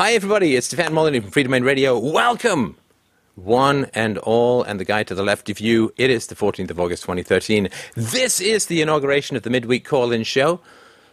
Hi, 0.00 0.14
everybody. 0.14 0.56
It's 0.56 0.66
Stefan 0.66 0.94
Molyneux 0.94 1.20
from 1.20 1.30
Freedomain 1.30 1.62
Radio. 1.62 1.98
Welcome, 1.98 2.78
one 3.34 3.90
and 3.92 4.16
all, 4.16 4.62
and 4.62 4.80
the 4.80 4.84
guy 4.86 5.02
to 5.02 5.14
the 5.14 5.22
left 5.22 5.50
of 5.50 5.60
you. 5.60 5.92
It 5.98 6.08
is 6.08 6.28
the 6.28 6.34
14th 6.34 6.70
of 6.70 6.80
August, 6.80 7.02
2013. 7.02 7.68
This 7.96 8.40
is 8.40 8.64
the 8.64 8.80
inauguration 8.80 9.36
of 9.36 9.42
the 9.42 9.50
midweek 9.50 9.84
call 9.84 10.10
in 10.10 10.22
show. 10.22 10.60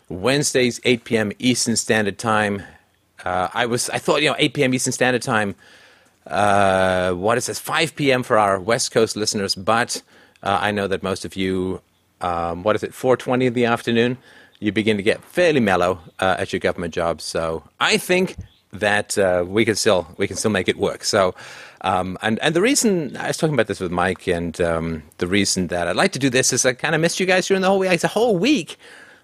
Wednesdays, 0.08 0.80
8 0.86 1.04
p.m. 1.04 1.32
Eastern 1.38 1.76
Standard 1.76 2.18
Time. 2.18 2.64
Uh, 3.26 3.50
I 3.54 3.66
was, 3.66 3.90
I 3.90 3.98
thought, 3.98 4.22
you 4.22 4.30
know, 4.30 4.38
8 4.40 4.54
p.m. 4.54 4.74
Eastern 4.74 4.94
Standard 4.94 5.22
Time. 5.22 5.56
Uh, 6.26 7.12
what 7.12 7.38
is 7.38 7.48
this? 7.48 7.60
5 7.60 7.94
p.m. 7.94 8.24
for 8.24 8.38
our 8.38 8.58
West 8.58 8.92
Coast 8.92 9.18
listeners, 9.18 9.54
but 9.54 10.02
uh, 10.44 10.60
I 10.62 10.72
know 10.72 10.88
that 10.88 11.04
most 11.04 11.26
of 11.26 11.36
you, 11.36 11.82
um, 12.22 12.64
what 12.64 12.78
is 12.78 12.84
it, 12.84 12.94
4:20 12.94 13.48
in 13.48 13.54
the 13.54 13.66
afternoon? 13.66 14.18
You 14.62 14.72
begin 14.72 14.96
to 14.96 15.04
get 15.04 15.22
fairly 15.26 15.60
mellow 15.60 16.00
uh, 16.20 16.38
at 16.40 16.54
your 16.54 16.62
government 16.62 16.94
jobs. 16.94 17.26
So 17.26 17.64
I 17.82 17.98
think 17.98 18.38
that 18.72 19.18
uh, 19.18 19.46
we 19.48 19.66
can 19.66 19.76
still 19.76 20.08
we 20.18 20.28
can 20.28 20.36
still 20.36 20.52
make 20.52 20.68
it 20.68 20.78
work. 20.78 21.04
So, 21.04 21.36
um, 21.82 22.18
and 22.22 22.40
and 22.40 22.56
the 22.56 22.62
reason 22.62 23.16
I 23.18 23.28
was 23.28 23.38
talking 23.38 23.54
about 23.54 23.68
this 23.68 23.80
with 23.80 23.92
Mike, 23.92 24.28
and 24.28 24.60
um, 24.62 25.04
the 25.18 25.28
reason 25.28 25.68
that 25.68 25.88
I'd 25.88 25.96
like 25.96 26.12
to 26.14 26.20
do 26.20 26.30
this 26.30 26.54
is 26.54 26.66
I 26.66 26.74
kind 26.74 26.96
of 26.96 27.02
missed 27.02 27.20
you 27.20 27.26
guys 27.26 27.48
during 27.48 27.62
the 27.62 27.68
whole 27.68 27.80
week. 27.80 27.92
It's 27.92 28.04
a 28.04 28.10
whole 28.10 28.38
week. 28.38 28.78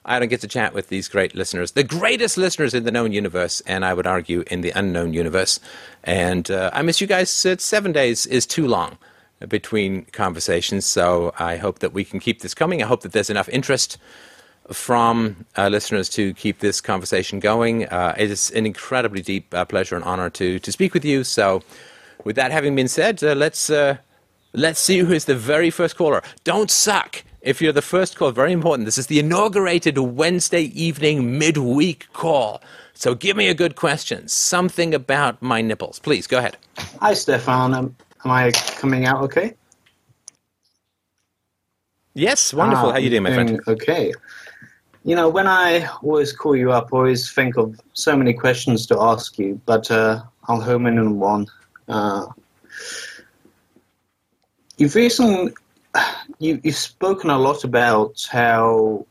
I 0.06 0.20
don't 0.20 0.28
get 0.28 0.42
to 0.42 0.50
chat 0.50 0.74
with 0.74 0.90
these 0.90 1.08
great 1.08 1.34
listeners, 1.34 1.72
the 1.72 1.84
greatest 1.84 2.38
listeners 2.38 2.74
in 2.74 2.84
the 2.84 2.92
known 2.92 3.14
universe, 3.14 3.62
and 3.66 3.86
I 3.86 3.94
would 3.94 4.08
argue 4.08 4.44
in 4.48 4.62
the 4.62 4.72
unknown 4.72 5.14
universe. 5.14 5.62
And 6.04 6.52
uh, 6.52 6.72
I 6.74 6.82
miss 6.82 7.00
you 7.00 7.08
guys. 7.08 7.46
Uh, 7.46 7.56
seven 7.58 7.94
days 7.94 8.26
is 8.26 8.46
too 8.46 8.68
long 8.68 8.98
between 9.48 10.06
conversations, 10.06 10.86
so 10.86 11.34
I 11.40 11.56
hope 11.56 11.80
that 11.80 11.94
we 11.94 12.04
can 12.04 12.20
keep 12.20 12.42
this 12.42 12.54
coming. 12.54 12.84
I 12.84 12.86
hope 12.86 13.02
that 13.02 13.14
there's 13.14 13.30
enough 13.30 13.48
interest 13.50 13.98
from 14.72 15.46
uh, 15.58 15.68
listeners 15.68 16.10
to 16.10 16.34
keep 16.34 16.60
this 16.60 16.82
conversation 16.82 17.40
going. 17.40 17.86
Uh, 17.88 18.16
it 18.18 18.32
is 18.32 18.52
an 18.52 18.66
incredibly 18.66 19.22
deep 19.22 19.54
uh, 19.54 19.66
pleasure 19.66 19.96
and 19.96 20.04
honor 20.06 20.30
to 20.32 20.60
to 20.60 20.72
speak 20.72 20.94
with 20.94 21.06
you. 21.06 21.24
So, 21.24 21.62
with 22.24 22.36
that 22.36 22.52
having 22.52 22.76
been 22.76 22.88
said, 22.88 23.24
uh, 23.24 23.34
let's 23.36 23.70
uh, 23.70 23.98
let's 24.54 24.80
see 24.80 25.00
who 25.00 25.12
is 25.12 25.26
the 25.26 25.36
very 25.36 25.70
first 25.70 25.98
caller. 25.98 26.22
Don't 26.44 26.72
suck. 26.72 27.24
If 27.42 27.62
you're 27.62 27.74
the 27.74 27.82
first 27.82 28.16
call, 28.16 28.32
very 28.32 28.54
important. 28.54 28.86
This 28.86 28.98
is 28.98 29.08
the 29.08 29.20
inaugurated 29.20 29.98
Wednesday 29.98 30.64
evening 30.64 31.38
midweek 31.38 32.08
call. 32.14 32.62
So 32.94 33.16
give 33.16 33.36
me 33.36 33.50
a 33.50 33.54
good 33.54 33.76
question. 33.76 34.30
Something 34.30 34.94
about 34.94 35.42
my 35.42 35.62
nipples. 35.62 36.00
Please 36.00 36.26
go 36.26 36.38
ahead. 36.38 36.56
Hi, 37.02 37.14
Stefan. 37.14 37.74
Um, 37.74 37.96
am 38.24 38.32
I 38.32 38.52
coming 38.78 39.06
out 39.06 39.22
okay? 39.24 39.56
Yes, 42.14 42.54
wonderful. 42.54 42.90
Ah, 42.90 42.92
How 42.94 42.98
you 43.00 43.10
doing, 43.10 43.24
my 43.24 43.34
friend? 43.34 43.60
Okay. 43.68 44.14
You 45.06 45.16
know, 45.16 45.28
when 45.28 45.48
I 45.48 45.86
always 46.02 46.32
call 46.32 46.56
you 46.56 46.72
up, 46.72 46.90
I 46.94 46.98
always 46.98 47.32
think 47.32 47.58
of 47.58 47.80
so 47.94 48.16
many 48.16 48.34
questions 48.34 48.86
to 48.88 49.00
ask 49.02 49.38
you, 49.38 49.60
but 49.66 49.92
uh, 49.92 50.24
I'll 50.48 50.62
home 50.62 50.86
in 50.86 50.98
on 50.98 51.20
one. 51.20 51.48
Uh, 51.90 52.28
you've 54.78 54.96
recently 54.96 55.54
you, 56.40 56.60
you've 56.64 56.76
spoken 56.76 57.30
a 57.30 57.38
lot 57.38 57.64
about 57.64 58.26
how 58.32 59.06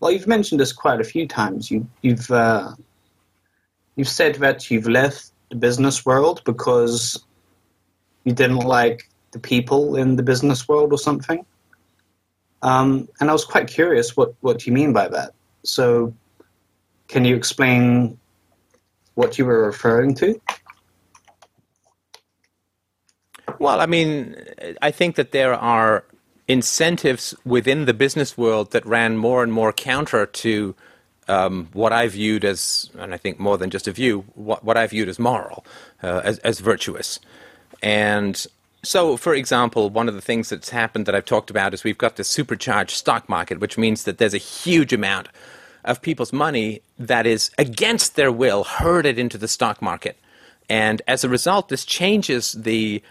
well 0.00 0.12
you've 0.12 0.26
mentioned 0.26 0.60
this 0.60 0.72
quite 0.72 1.00
a 1.00 1.04
few 1.04 1.26
times. 1.26 1.70
You, 1.70 1.88
you've 2.02 2.30
uh, 2.30 2.72
you've 3.96 4.08
said 4.08 4.36
that 4.36 4.70
you've 4.70 4.88
left 4.88 5.32
the 5.50 5.56
business 5.56 6.04
world 6.04 6.42
because 6.44 7.24
you 8.24 8.32
didn't 8.32 8.60
like 8.60 9.08
the 9.32 9.38
people 9.38 9.96
in 9.96 10.16
the 10.16 10.22
business 10.22 10.68
world 10.68 10.92
or 10.92 10.98
something. 10.98 11.44
Um, 12.62 13.08
and 13.20 13.30
I 13.30 13.32
was 13.32 13.44
quite 13.44 13.68
curious 13.68 14.16
what, 14.16 14.34
what 14.40 14.66
you 14.66 14.72
mean 14.72 14.92
by 14.92 15.08
that. 15.08 15.32
So, 15.62 16.14
can 17.08 17.24
you 17.24 17.34
explain 17.36 18.18
what 19.14 19.38
you 19.38 19.44
were 19.44 19.64
referring 19.66 20.14
to? 20.16 20.40
Well, 23.58 23.80
I 23.80 23.86
mean, 23.86 24.36
I 24.80 24.90
think 24.90 25.16
that 25.16 25.32
there 25.32 25.54
are 25.54 26.04
incentives 26.46 27.34
within 27.44 27.84
the 27.86 27.94
business 27.94 28.38
world 28.38 28.70
that 28.72 28.86
ran 28.86 29.16
more 29.16 29.42
and 29.42 29.52
more 29.52 29.72
counter 29.72 30.26
to 30.26 30.74
um, 31.28 31.68
what 31.72 31.92
I 31.92 32.08
viewed 32.08 32.44
as, 32.44 32.90
and 32.98 33.12
I 33.12 33.18
think 33.18 33.38
more 33.38 33.58
than 33.58 33.70
just 33.70 33.86
a 33.86 33.92
view, 33.92 34.24
what, 34.34 34.64
what 34.64 34.76
I 34.76 34.86
viewed 34.86 35.08
as 35.08 35.18
moral, 35.18 35.64
uh, 36.02 36.22
as, 36.24 36.38
as 36.38 36.60
virtuous. 36.60 37.20
And 37.82 38.46
so, 38.82 39.16
for 39.16 39.34
example, 39.34 39.90
one 39.90 40.08
of 40.08 40.14
the 40.14 40.20
things 40.20 40.48
that's 40.50 40.70
happened 40.70 41.06
that 41.06 41.14
I've 41.14 41.24
talked 41.24 41.50
about 41.50 41.74
is 41.74 41.82
we've 41.82 41.98
got 41.98 42.16
this 42.16 42.28
supercharged 42.28 42.96
stock 42.96 43.28
market, 43.28 43.60
which 43.60 43.76
means 43.76 44.04
that 44.04 44.18
there's 44.18 44.34
a 44.34 44.38
huge 44.38 44.92
amount 44.92 45.28
of 45.84 46.00
people's 46.00 46.32
money 46.32 46.82
that 46.98 47.26
is 47.26 47.50
against 47.58 48.14
their 48.14 48.30
will 48.30 48.64
herded 48.64 49.18
into 49.18 49.38
the 49.38 49.48
stock 49.48 49.82
market. 49.82 50.16
And 50.68 51.02
as 51.08 51.24
a 51.24 51.28
result, 51.28 51.68
this 51.68 51.84
changes 51.84 52.52
the 52.52 53.02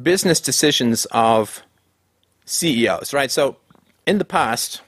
business 0.00 0.40
decisions 0.40 1.06
of 1.06 1.62
CEOs, 2.46 3.12
right? 3.12 3.30
So 3.30 3.56
in 4.06 4.18
the 4.18 4.24
past, 4.24 4.80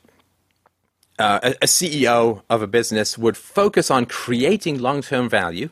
uh, 1.18 1.40
a, 1.42 1.50
a 1.62 1.66
CEO 1.66 2.42
of 2.48 2.62
a 2.62 2.66
business 2.66 3.18
would 3.18 3.36
focus 3.36 3.90
on 3.90 4.06
creating 4.06 4.78
long 4.78 5.02
term 5.02 5.28
value, 5.28 5.68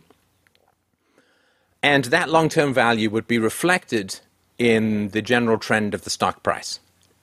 and 1.82 2.04
that 2.06 2.28
long 2.28 2.48
term 2.48 2.74
value 2.74 3.10
would 3.10 3.26
be 3.26 3.38
reflected 3.38 4.20
in 4.58 5.08
the 5.10 5.22
general 5.22 5.58
trend 5.58 5.94
of 5.94 6.02
the 6.02 6.10
stock 6.10 6.42
price. 6.42 6.80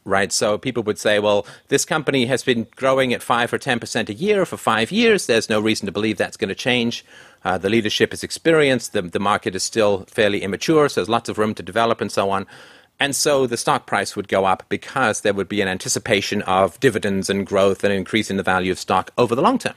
Right, 0.07 0.31
so 0.31 0.59
people 0.59 0.83
would 0.83 0.99
say, 0.99 1.17
well, 1.17 1.47
this 1.69 1.83
company 1.83 2.27
has 2.27 2.43
been 2.43 2.67
growing 2.75 3.11
at 3.11 3.23
five 3.23 3.51
or 3.51 3.57
ten 3.57 3.79
percent 3.79 4.07
a 4.07 4.13
year 4.13 4.45
for 4.45 4.55
five 4.55 4.91
years. 4.91 5.25
There's 5.25 5.49
no 5.49 5.59
reason 5.59 5.87
to 5.87 5.91
believe 5.91 6.17
that's 6.17 6.37
going 6.37 6.49
to 6.49 6.55
change. 6.55 7.03
Uh, 7.43 7.57
the 7.57 7.69
leadership 7.69 8.13
is 8.13 8.23
experienced. 8.23 8.93
The, 8.93 9.01
the 9.01 9.19
market 9.19 9.55
is 9.55 9.63
still 9.63 10.05
fairly 10.07 10.43
immature, 10.43 10.89
so 10.89 11.01
there's 11.01 11.09
lots 11.09 11.27
of 11.27 11.39
room 11.39 11.55
to 11.55 11.63
develop 11.63 12.01
and 12.01 12.11
so 12.11 12.29
on. 12.29 12.45
And 12.99 13.15
so 13.15 13.47
the 13.47 13.57
stock 13.57 13.87
price 13.87 14.15
would 14.15 14.27
go 14.27 14.45
up 14.45 14.63
because 14.69 15.21
there 15.21 15.33
would 15.33 15.49
be 15.49 15.61
an 15.61 15.67
anticipation 15.67 16.43
of 16.43 16.79
dividends 16.79 17.27
and 17.29 17.45
growth 17.45 17.83
and 17.83 17.91
increase 17.91 18.29
in 18.29 18.37
the 18.37 18.43
value 18.43 18.71
of 18.71 18.79
stock 18.79 19.09
over 19.17 19.33
the 19.33 19.41
long 19.41 19.57
term. 19.57 19.75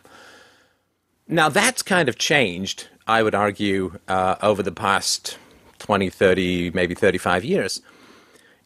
Now, 1.26 1.48
that's 1.48 1.82
kind 1.82 2.08
of 2.08 2.18
changed, 2.18 2.86
I 3.08 3.22
would 3.22 3.34
argue, 3.34 3.98
uh, 4.06 4.36
over 4.42 4.62
the 4.62 4.70
past 4.70 5.38
20, 5.78 6.10
30, 6.10 6.70
maybe 6.70 6.94
35 6.94 7.44
years, 7.44 7.80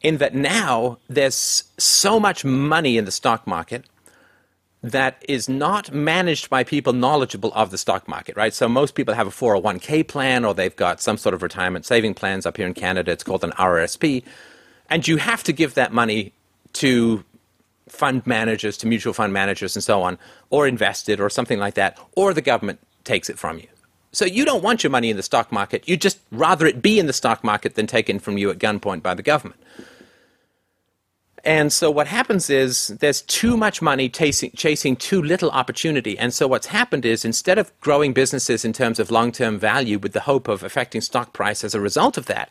in 0.02 0.18
that 0.18 0.34
now 0.34 0.98
there's 1.08 1.64
so 1.78 2.18
much 2.18 2.44
money 2.44 2.98
in 2.98 3.04
the 3.04 3.12
stock 3.12 3.46
market 3.46 3.84
that 4.82 5.24
is 5.28 5.48
not 5.48 5.92
managed 5.92 6.50
by 6.50 6.64
people 6.64 6.92
knowledgeable 6.92 7.52
of 7.54 7.70
the 7.70 7.78
stock 7.78 8.08
market, 8.08 8.36
right? 8.36 8.52
So 8.52 8.68
most 8.68 8.96
people 8.96 9.14
have 9.14 9.28
a 9.28 9.30
401k 9.30 10.08
plan 10.08 10.44
or 10.44 10.54
they've 10.54 10.74
got 10.74 11.00
some 11.00 11.16
sort 11.16 11.34
of 11.34 11.42
retirement 11.42 11.86
saving 11.86 12.14
plans 12.14 12.46
up 12.46 12.56
here 12.56 12.66
in 12.66 12.74
Canada. 12.74 13.12
It's 13.12 13.22
called 13.22 13.44
an 13.44 13.52
RRSP. 13.52 14.24
And 14.90 15.06
you 15.06 15.18
have 15.18 15.44
to 15.44 15.52
give 15.52 15.74
that 15.74 15.92
money 15.92 16.32
to 16.74 17.24
fund 17.88 18.26
managers, 18.26 18.76
to 18.78 18.88
mutual 18.88 19.12
fund 19.12 19.32
managers 19.32 19.76
and 19.76 19.84
so 19.84 20.02
on, 20.02 20.18
or 20.50 20.66
invest 20.66 21.08
it 21.08 21.20
or 21.20 21.30
something 21.30 21.60
like 21.60 21.74
that, 21.74 21.96
or 22.16 22.34
the 22.34 22.42
government 22.42 22.80
takes 23.04 23.30
it 23.30 23.38
from 23.38 23.58
you. 23.58 23.68
So 24.12 24.26
you 24.26 24.44
don't 24.44 24.62
want 24.62 24.82
your 24.82 24.90
money 24.90 25.10
in 25.10 25.16
the 25.16 25.22
stock 25.22 25.50
market. 25.50 25.88
You'd 25.88 26.02
just 26.02 26.18
rather 26.30 26.66
it 26.66 26.82
be 26.82 26.98
in 26.98 27.06
the 27.06 27.12
stock 27.12 27.42
market 27.42 27.74
than 27.74 27.86
taken 27.86 28.18
from 28.18 28.36
you 28.36 28.50
at 28.50 28.58
gunpoint 28.58 29.02
by 29.02 29.14
the 29.14 29.22
government. 29.22 29.60
And 31.44 31.72
so 31.72 31.90
what 31.90 32.06
happens 32.06 32.48
is 32.50 32.88
there's 32.88 33.22
too 33.22 33.56
much 33.56 33.82
money 33.82 34.08
chasing, 34.08 34.52
chasing 34.54 34.94
too 34.94 35.20
little 35.20 35.50
opportunity. 35.50 36.16
And 36.16 36.32
so 36.32 36.46
what's 36.46 36.68
happened 36.68 37.04
is 37.04 37.24
instead 37.24 37.58
of 37.58 37.72
growing 37.80 38.12
businesses 38.12 38.64
in 38.64 38.72
terms 38.72 39.00
of 39.00 39.10
long 39.10 39.32
term 39.32 39.58
value 39.58 39.98
with 39.98 40.12
the 40.12 40.20
hope 40.20 40.46
of 40.46 40.62
affecting 40.62 41.00
stock 41.00 41.32
price 41.32 41.64
as 41.64 41.74
a 41.74 41.80
result 41.80 42.16
of 42.16 42.26
that, 42.26 42.50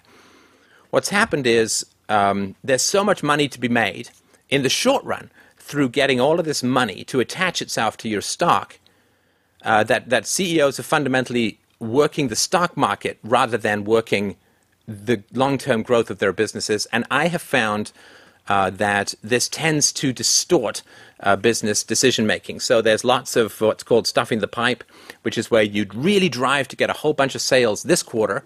what's 0.89 1.09
happened 1.09 1.47
is 1.47 1.85
um, 2.09 2.55
there's 2.63 2.81
so 2.81 3.03
much 3.03 3.23
money 3.23 3.47
to 3.47 3.59
be 3.59 3.69
made 3.69 4.09
in 4.49 4.63
the 4.63 4.69
short 4.69 5.03
run 5.05 5.31
through 5.57 5.87
getting 5.87 6.19
all 6.19 6.39
of 6.39 6.45
this 6.45 6.61
money 6.61 7.05
to 7.05 7.21
attach 7.21 7.61
itself 7.61 7.95
to 7.95 8.09
your 8.09 8.19
stock 8.19 8.77
uh, 9.63 9.83
that, 9.83 10.09
that 10.09 10.25
CEOs 10.25 10.79
are 10.79 10.83
fundamentally 10.83 11.59
working 11.79 12.27
the 12.27 12.35
stock 12.35 12.77
market 12.77 13.17
rather 13.23 13.57
than 13.57 13.83
working 13.83 14.35
the 14.87 15.23
long 15.33 15.57
term 15.57 15.81
growth 15.83 16.09
of 16.09 16.19
their 16.19 16.33
businesses. 16.33 16.85
And 16.91 17.05
I 17.09 17.27
have 17.27 17.41
found 17.41 17.91
uh, 18.47 18.69
that 18.69 19.13
this 19.23 19.47
tends 19.47 19.91
to 19.93 20.11
distort 20.11 20.81
uh, 21.21 21.35
business 21.35 21.83
decision 21.83 22.25
making. 22.25 22.59
So 22.59 22.81
there's 22.81 23.03
lots 23.03 23.35
of 23.35 23.61
what's 23.61 23.83
called 23.83 24.07
stuffing 24.07 24.39
the 24.39 24.47
pipe, 24.47 24.83
which 25.21 25.37
is 25.37 25.51
where 25.51 25.63
you'd 25.63 25.93
really 25.93 26.29
drive 26.29 26.67
to 26.69 26.75
get 26.75 26.89
a 26.89 26.93
whole 26.93 27.13
bunch 27.13 27.35
of 27.35 27.41
sales 27.41 27.83
this 27.83 28.03
quarter, 28.03 28.43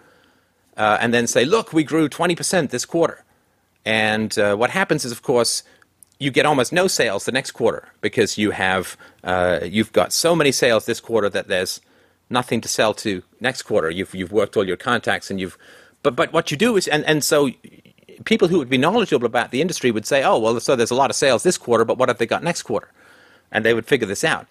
uh, 0.78 0.98
and 1.00 1.14
then 1.14 1.28
say, 1.28 1.46
"Look, 1.46 1.72
we 1.72 1.84
grew 1.84 2.10
20% 2.10 2.70
this 2.70 2.86
quarter." 2.86 3.24
And 3.86 4.38
uh, 4.38 4.56
what 4.56 4.72
happens 4.72 5.06
is, 5.06 5.12
of 5.12 5.22
course, 5.22 5.64
you 6.20 6.32
get 6.32 6.46
almost 6.46 6.72
no 6.74 6.88
sales 6.88 7.26
the 7.26 7.32
next 7.32 7.52
quarter 7.52 7.90
because 8.02 8.38
you 8.38 8.52
have 8.52 8.98
uh, 9.24 9.60
you've 9.64 9.92
got 9.92 10.14
so 10.14 10.36
many 10.36 10.52
sales 10.52 10.86
this 10.86 11.00
quarter 11.00 11.30
that 11.30 11.48
there's 11.48 11.82
nothing 12.30 12.62
to 12.62 12.68
sell 12.68 12.94
to 12.94 13.22
next 13.40 13.64
quarter. 13.64 13.90
You've 13.90 14.14
you've 14.16 14.32
worked 14.32 14.58
all 14.58 14.68
your 14.68 14.78
contacts 14.78 15.30
and 15.30 15.40
you've 15.40 15.58
but 16.04 16.16
but 16.16 16.34
what 16.34 16.52
you 16.52 16.58
do 16.58 16.78
is 16.78 16.88
and, 16.88 17.04
and 17.06 17.24
so 17.24 17.50
people 18.24 18.48
who 18.48 18.58
would 18.60 18.70
be 18.70 18.78
knowledgeable 18.78 19.26
about 19.26 19.52
the 19.52 19.62
industry 19.62 19.92
would 19.92 20.06
say, 20.06 20.24
oh, 20.24 20.40
well, 20.40 20.60
so 20.60 20.76
there's 20.76 20.92
a 20.92 20.96
lot 20.96 21.10
of 21.10 21.16
sales 21.16 21.44
this 21.44 21.58
quarter, 21.58 21.84
but 21.84 21.98
what 21.98 22.08
have 22.10 22.18
they 22.18 22.26
got 22.26 22.44
next 22.44 22.64
quarter? 22.64 22.90
And 23.52 23.66
they 23.66 23.74
would 23.74 23.86
figure 23.86 24.08
this 24.08 24.24
out. 24.24 24.48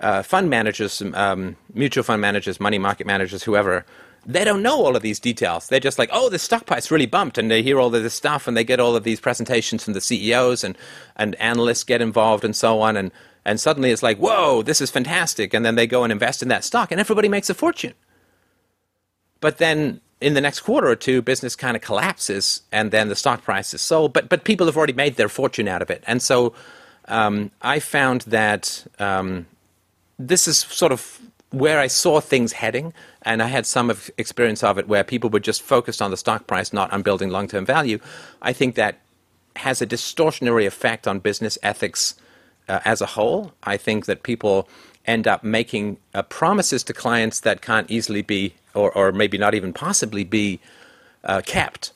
uh, 0.00 0.22
fund 0.22 0.50
managers, 0.50 1.02
um, 1.14 1.56
mutual 1.74 2.04
fund 2.04 2.20
managers, 2.20 2.60
money 2.60 2.78
market 2.78 3.06
managers, 3.06 3.42
whoever, 3.42 3.84
they 4.26 4.44
don't 4.44 4.62
know 4.62 4.84
all 4.84 4.96
of 4.96 5.02
these 5.02 5.20
details. 5.20 5.68
They're 5.68 5.78
just 5.78 5.98
like, 5.98 6.10
oh, 6.12 6.28
the 6.28 6.38
stock 6.38 6.66
price 6.66 6.90
really 6.90 7.06
bumped, 7.06 7.38
and 7.38 7.50
they 7.50 7.62
hear 7.62 7.78
all 7.78 7.94
of 7.94 8.02
this 8.02 8.14
stuff, 8.14 8.48
and 8.48 8.56
they 8.56 8.64
get 8.64 8.80
all 8.80 8.96
of 8.96 9.04
these 9.04 9.20
presentations 9.20 9.84
from 9.84 9.92
the 9.92 10.00
CEOs, 10.00 10.64
and, 10.64 10.76
and 11.14 11.36
analysts 11.36 11.84
get 11.84 12.02
involved, 12.02 12.44
and 12.44 12.56
so 12.56 12.80
on, 12.80 12.96
and, 12.96 13.12
and 13.44 13.60
suddenly 13.60 13.92
it's 13.92 14.02
like, 14.02 14.18
whoa, 14.18 14.62
this 14.62 14.80
is 14.80 14.90
fantastic, 14.90 15.54
and 15.54 15.64
then 15.64 15.76
they 15.76 15.86
go 15.86 16.02
and 16.02 16.12
invest 16.12 16.42
in 16.42 16.48
that 16.48 16.64
stock, 16.64 16.90
and 16.90 17.00
everybody 17.00 17.28
makes 17.28 17.48
a 17.48 17.54
fortune. 17.54 17.94
But 19.40 19.58
then 19.58 20.00
in 20.20 20.34
the 20.34 20.40
next 20.40 20.60
quarter 20.60 20.88
or 20.88 20.96
two, 20.96 21.22
business 21.22 21.54
kind 21.54 21.76
of 21.76 21.82
collapses, 21.82 22.62
and 22.72 22.90
then 22.90 23.08
the 23.08 23.16
stock 23.16 23.42
price 23.42 23.72
is 23.74 23.80
sold. 23.80 24.12
But 24.12 24.28
but 24.28 24.44
people 24.44 24.66
have 24.66 24.76
already 24.76 24.92
made 24.92 25.16
their 25.16 25.28
fortune 25.28 25.68
out 25.68 25.82
of 25.82 25.90
it, 25.90 26.02
and 26.06 26.20
so 26.22 26.54
um, 27.06 27.50
I 27.62 27.78
found 27.80 28.22
that 28.22 28.86
um, 28.98 29.46
this 30.18 30.48
is 30.48 30.58
sort 30.58 30.90
of 30.90 31.20
where 31.50 31.78
I 31.78 31.86
saw 31.86 32.20
things 32.20 32.52
heading, 32.52 32.92
and 33.22 33.42
I 33.42 33.46
had 33.46 33.66
some 33.66 33.90
of 33.90 34.10
experience 34.18 34.64
of 34.64 34.78
it 34.78 34.88
where 34.88 35.04
people 35.04 35.30
were 35.30 35.40
just 35.40 35.62
focused 35.62 36.02
on 36.02 36.10
the 36.10 36.16
stock 36.16 36.46
price, 36.46 36.72
not 36.72 36.92
on 36.92 37.02
building 37.02 37.30
long 37.30 37.48
term 37.48 37.64
value. 37.64 37.98
I 38.42 38.52
think 38.52 38.74
that 38.74 38.98
has 39.56 39.80
a 39.80 39.86
distortionary 39.86 40.66
effect 40.66 41.06
on 41.08 41.18
business 41.18 41.58
ethics 41.62 42.14
uh, 42.68 42.80
as 42.84 43.00
a 43.00 43.06
whole. 43.06 43.52
I 43.62 43.76
think 43.76 44.06
that 44.06 44.22
people 44.22 44.68
end 45.06 45.26
up 45.26 45.44
making 45.44 45.98
uh, 46.14 46.22
promises 46.22 46.82
to 46.84 46.92
clients 46.92 47.40
that 47.40 47.62
can't 47.62 47.90
easily 47.90 48.22
be, 48.22 48.54
or, 48.74 48.90
or 48.92 49.12
maybe 49.12 49.38
not 49.38 49.54
even 49.54 49.72
possibly 49.72 50.24
be, 50.24 50.60
uh, 51.24 51.40
kept. 51.44 51.92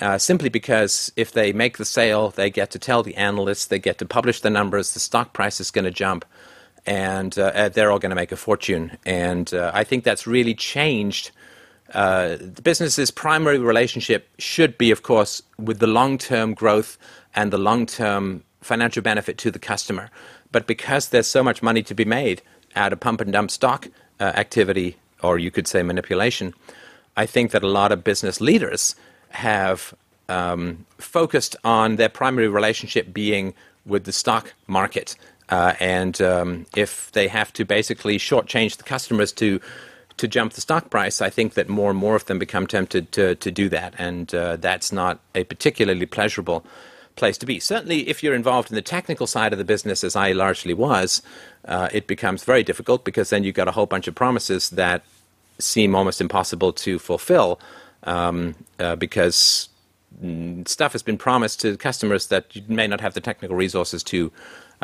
Uh, 0.00 0.18
simply 0.18 0.48
because 0.48 1.12
if 1.14 1.30
they 1.30 1.52
make 1.52 1.78
the 1.78 1.84
sale, 1.84 2.30
they 2.30 2.50
get 2.50 2.70
to 2.70 2.78
tell 2.78 3.02
the 3.02 3.14
analysts, 3.14 3.66
they 3.66 3.78
get 3.78 3.98
to 3.98 4.04
publish 4.04 4.40
the 4.40 4.50
numbers, 4.50 4.92
the 4.92 5.00
stock 5.00 5.32
price 5.32 5.60
is 5.60 5.70
going 5.70 5.84
to 5.84 5.90
jump, 5.90 6.24
and 6.86 7.38
uh, 7.38 7.52
uh, 7.54 7.68
they're 7.68 7.90
all 7.90 7.98
going 7.98 8.10
to 8.10 8.16
make 8.16 8.32
a 8.32 8.36
fortune. 8.36 8.96
And 9.06 9.52
uh, 9.54 9.70
I 9.74 9.84
think 9.84 10.04
that's 10.04 10.26
really 10.26 10.54
changed. 10.54 11.30
Uh, 11.92 12.36
the 12.40 12.62
business's 12.62 13.10
primary 13.10 13.58
relationship 13.58 14.28
should 14.38 14.76
be, 14.76 14.90
of 14.90 15.02
course, 15.02 15.42
with 15.58 15.78
the 15.78 15.86
long 15.86 16.18
term 16.18 16.54
growth 16.54 16.98
and 17.34 17.52
the 17.52 17.58
long 17.58 17.86
term 17.86 18.42
financial 18.60 19.02
benefit 19.02 19.38
to 19.38 19.50
the 19.50 19.58
customer. 19.58 20.10
But 20.52 20.66
because 20.66 21.08
there's 21.08 21.26
so 21.26 21.42
much 21.42 21.62
money 21.62 21.82
to 21.82 21.94
be 21.94 22.04
made 22.04 22.42
out 22.76 22.92
of 22.92 23.00
pump 23.00 23.20
and 23.20 23.32
dump 23.32 23.50
stock 23.50 23.88
uh, 24.20 24.24
activity, 24.24 24.96
or 25.22 25.38
you 25.38 25.50
could 25.50 25.66
say 25.66 25.82
manipulation, 25.82 26.54
I 27.16 27.26
think 27.26 27.50
that 27.52 27.62
a 27.62 27.68
lot 27.68 27.92
of 27.92 28.04
business 28.04 28.40
leaders 28.40 28.94
have 29.30 29.94
um, 30.28 30.86
focused 30.98 31.56
on 31.64 31.96
their 31.96 32.08
primary 32.08 32.48
relationship 32.48 33.12
being 33.12 33.54
with 33.86 34.04
the 34.04 34.12
stock 34.12 34.54
market 34.66 35.16
uh, 35.48 35.74
and 35.80 36.20
um, 36.22 36.66
if 36.76 37.12
they 37.12 37.28
have 37.28 37.52
to 37.54 37.64
basically 37.64 38.18
shortchange 38.18 38.76
the 38.76 38.84
customers 38.84 39.32
to 39.32 39.60
to 40.16 40.28
jump 40.28 40.52
the 40.52 40.60
stock 40.60 40.90
price, 40.90 41.20
I 41.20 41.28
think 41.28 41.54
that 41.54 41.68
more 41.68 41.90
and 41.90 41.98
more 41.98 42.14
of 42.14 42.26
them 42.26 42.38
become 42.38 42.66
tempted 42.66 43.12
to 43.12 43.34
to 43.34 43.50
do 43.50 43.68
that, 43.70 43.94
and 43.98 44.34
uh, 44.34 44.56
that's 44.56 44.92
not 44.92 45.20
a 45.34 45.44
particularly 45.44 46.06
pleasurable 46.06 46.64
place 47.16 47.38
to 47.38 47.46
be. 47.46 47.60
Certainly, 47.60 48.08
if 48.08 48.22
you're 48.22 48.34
involved 48.34 48.70
in 48.70 48.74
the 48.74 48.82
technical 48.82 49.26
side 49.26 49.52
of 49.52 49.58
the 49.58 49.64
business, 49.64 50.02
as 50.02 50.16
I 50.16 50.32
largely 50.32 50.74
was, 50.74 51.22
uh, 51.66 51.88
it 51.92 52.06
becomes 52.06 52.44
very 52.44 52.62
difficult 52.62 53.04
because 53.04 53.30
then 53.30 53.44
you've 53.44 53.54
got 53.54 53.68
a 53.68 53.72
whole 53.72 53.86
bunch 53.86 54.08
of 54.08 54.14
promises 54.14 54.70
that 54.70 55.04
seem 55.58 55.94
almost 55.94 56.20
impossible 56.20 56.72
to 56.72 56.98
fulfill 56.98 57.60
um, 58.04 58.54
uh, 58.80 58.96
because 58.96 59.68
mm, 60.22 60.66
stuff 60.66 60.92
has 60.92 61.02
been 61.02 61.18
promised 61.18 61.60
to 61.60 61.76
customers 61.76 62.26
that 62.28 62.54
you 62.56 62.62
may 62.68 62.86
not 62.86 63.00
have 63.00 63.14
the 63.14 63.20
technical 63.20 63.56
resources 63.56 64.02
to 64.02 64.32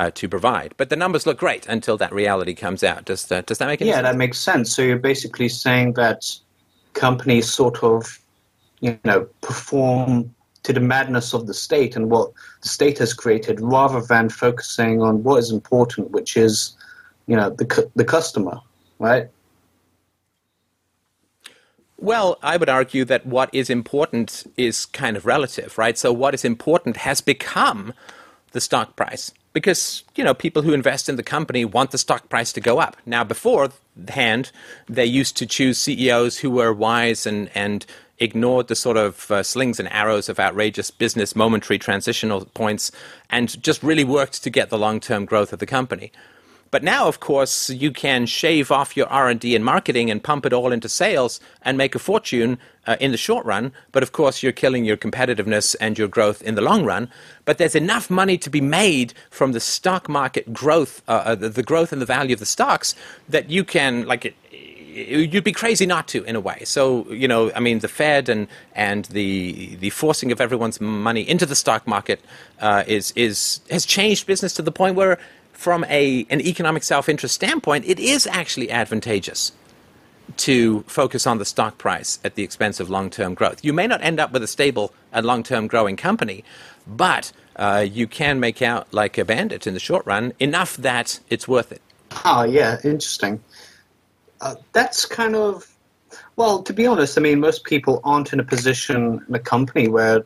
uh, 0.01 0.11
to 0.13 0.29
provide. 0.29 0.73
But 0.79 0.89
the 0.89 0.97
numbers 0.97 1.27
look 1.27 1.39
great 1.39 1.67
until 1.67 1.99
that 1.99 2.11
reality 2.13 2.55
comes 2.55 2.83
out. 2.83 3.05
Does 3.05 3.27
that, 3.27 3.45
does 3.45 3.59
that 3.59 3.67
make 3.67 3.83
any 3.83 3.91
yeah, 3.91 3.97
sense? 3.97 4.09
that 4.09 4.17
makes 4.17 4.39
sense. 4.39 4.75
So 4.75 4.81
you're 4.81 4.99
basically 4.99 5.51
saying 5.51 5.93
that 5.93 6.25
companies 6.95 7.53
sort 7.53 7.85
of, 7.85 8.19
you 8.81 8.99
know, 9.05 9.29
perform 9.43 10.35
to 10.63 10.73
the 10.73 10.81
madness 10.81 11.35
of 11.35 11.47
the 11.47 11.53
state 11.53 11.97
and 11.97 12.11
what 12.11 12.33
the 12.63 12.69
state 12.69 12.97
has 12.99 13.13
created, 13.13 13.61
rather 13.61 14.01
than 14.01 14.31
focusing 14.31 15.03
on 15.03 15.23
what 15.23 15.37
is 15.37 15.51
important, 15.51 16.13
which 16.13 16.35
is, 16.35 16.75
you 17.27 17.37
know, 17.37 17.51
the 17.51 17.91
the 17.95 18.05
customer, 18.05 18.59
right? 18.99 19.29
Well, 21.99 22.39
I 22.43 22.57
would 22.57 22.71
argue 22.71 23.05
that 23.05 23.27
what 23.27 23.51
is 23.53 23.69
important 23.69 24.51
is 24.57 24.87
kind 24.87 25.19
of 25.19 25.27
relative, 25.27 25.77
right? 25.77 25.99
So 25.99 26.11
what 26.11 26.33
is 26.33 26.45
important 26.47 26.97
has 26.97 27.21
become 27.21 27.93
the 28.53 28.61
stock 28.63 28.97
price 28.97 29.33
because 29.53 30.05
you 30.17 30.25
know 30.25 30.35
people 30.35 30.63
who 30.63 30.73
invest 30.73 31.09
in 31.09 31.17
the 31.17 31.23
company 31.23 31.65
want 31.65 31.91
the 31.91 31.99
stock 31.99 32.29
price 32.29 32.53
to 32.53 32.61
go 32.61 32.79
up. 32.79 32.97
Now, 33.07 33.25
beforehand, 33.25 34.53
they 34.89 35.05
used 35.05 35.37
to 35.39 35.47
choose 35.47 35.79
CEOs 35.79 36.39
who 36.39 36.51
were 36.51 36.73
wise 36.73 37.27
and 37.27 37.51
and 37.55 37.85
ignored 38.19 38.69
the 38.69 38.75
sort 38.75 38.99
of 38.99 39.31
uh, 39.31 39.43
slings 39.43 39.81
and 39.81 39.91
arrows 39.91 40.29
of 40.29 40.39
outrageous 40.39 40.91
business 40.91 41.35
momentary 41.35 41.79
transitional 41.79 42.45
points 42.45 42.93
and 43.31 43.61
just 43.63 43.83
really 43.83 44.05
worked 44.05 44.43
to 44.43 44.51
get 44.51 44.69
the 44.69 44.79
long-term 44.79 45.25
growth 45.25 45.55
of 45.55 45.59
the 45.59 45.67
company. 45.67 46.13
But 46.71 46.85
now, 46.85 47.09
of 47.09 47.21
course, 47.21 47.69
you 47.71 47.91
can 47.91 48.27
shave 48.27 48.71
off 48.71 48.97
your 48.97 49.09
R&D 49.09 49.57
and 49.57 49.65
marketing 49.65 50.11
and 50.11 50.23
pump 50.23 50.47
it 50.47 50.53
all 50.53 50.71
into 50.73 50.89
sales 50.89 51.41
and 51.63 51.77
make 51.77 51.95
a 51.95 51.99
fortune 51.99 52.59
uh, 52.87 52.97
in 53.01 53.11
the 53.11 53.17
short 53.17 53.45
run. 53.45 53.73
But 53.93 54.03
of 54.03 54.13
course, 54.13 54.43
you're 54.43 54.53
killing 54.53 54.85
your 54.85 54.97
competitiveness 54.97 55.75
and 55.81 55.99
your 55.99 56.09
growth 56.09 56.43
in 56.43 56.55
the 56.55 56.61
long 56.61 56.85
run. 56.85 57.11
But 57.45 57.59
there's 57.59 57.75
enough 57.75 58.09
money 58.09 58.39
to 58.39 58.51
be 58.51 58.61
made 58.61 59.15
from 59.31 59.53
the 59.53 59.61
stock 59.61 60.09
market 60.09 60.53
growth, 60.53 61.03
uh, 61.09 61.23
uh, 61.27 61.35
the 61.35 61.63
growth 61.63 61.93
and 61.93 62.01
the 62.01 62.07
value 62.07 62.35
of 62.35 62.41
the 62.41 62.47
stocks, 62.47 62.95
that 63.29 63.51
you 63.51 63.65
can 63.65 64.07
like. 64.07 64.35
you'd 64.93 65.45
be 65.45 65.53
crazy 65.53 65.87
not 65.87 66.09
to, 66.09 66.23
in 66.25 66.37
a 66.37 66.41
way. 66.41 66.63
So 66.65 67.11
you 67.13 67.27
know, 67.27 67.53
I 67.55 67.61
mean, 67.61 67.81
the 67.81 67.89
Fed 67.89 68.29
and 68.29 68.47
and 68.75 69.07
the 69.07 69.77
the 69.77 69.91
forcing 69.91 70.31
of 70.31 70.41
everyone's 70.41 70.81
money 70.81 71.29
into 71.29 71.47
the 71.47 71.57
stock 71.57 71.87
market 71.87 72.21
uh, 72.61 72.85
is 72.87 73.13
is 73.17 73.61
has 73.71 73.85
changed 73.85 74.27
business 74.27 74.55
to 74.55 74.63
the 74.63 74.73
point 74.73 74.95
where 74.97 75.19
from 75.61 75.85
a, 75.91 76.27
an 76.31 76.41
economic 76.41 76.83
self 76.83 77.07
interest 77.07 77.35
standpoint, 77.35 77.85
it 77.87 77.99
is 77.99 78.27
actually 78.27 78.71
advantageous 78.71 79.53
to 80.39 80.81
focus 80.87 81.27
on 81.27 81.37
the 81.37 81.45
stock 81.45 81.77
price 81.77 82.19
at 82.25 82.35
the 82.35 82.43
expense 82.43 82.81
of 82.81 82.89
long 82.89 83.11
term 83.11 83.35
growth. 83.35 83.63
You 83.63 83.75
may 83.75 83.87
not 83.87 84.03
end 84.03 84.19
up 84.19 84.33
with 84.33 84.43
a 84.43 84.47
stable 84.47 84.95
and 85.13 85.27
long 85.27 85.43
term 85.43 85.67
growing 85.67 85.97
company, 85.97 86.45
but 86.87 87.31
uh, 87.57 87.87
you 87.87 88.07
can 88.07 88.41
make 88.41 88.63
out 88.63 88.91
like 88.95 89.19
a 89.19 89.25
bandit 89.25 89.67
in 89.67 89.75
the 89.75 89.81
short 89.81 90.07
run 90.07 90.33
enough 90.41 90.79
that 90.79 91.21
it's 91.29 91.47
worth 91.47 91.73
it. 91.73 91.83
Oh, 92.25 92.45
yeah, 92.45 92.79
interesting. 92.83 93.39
Uh, 94.41 94.55
that's 94.73 95.05
kind 95.05 95.37
of, 95.37 95.77
well, 96.37 96.63
to 96.63 96.73
be 96.73 96.87
honest, 96.87 97.19
I 97.19 97.21
mean, 97.21 97.39
most 97.39 97.65
people 97.65 98.01
aren't 98.03 98.33
in 98.33 98.41
a 98.41 98.45
position 98.45 99.23
in 99.29 99.35
a 99.35 99.39
company 99.39 99.89
where 99.89 100.25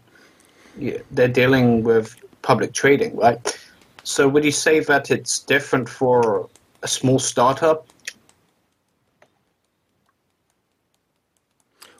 they're 1.11 1.26
dealing 1.26 1.82
with 1.82 2.14
public 2.42 2.73
trading, 2.73 3.16
right? 3.16 3.58
So 4.04 4.28
would 4.28 4.44
you 4.44 4.52
say 4.52 4.80
that 4.80 5.11
it's 5.11 5.38
different 5.38 5.88
for 5.88 6.49
a 6.82 6.88
small 6.88 7.18
startup? 7.18 7.87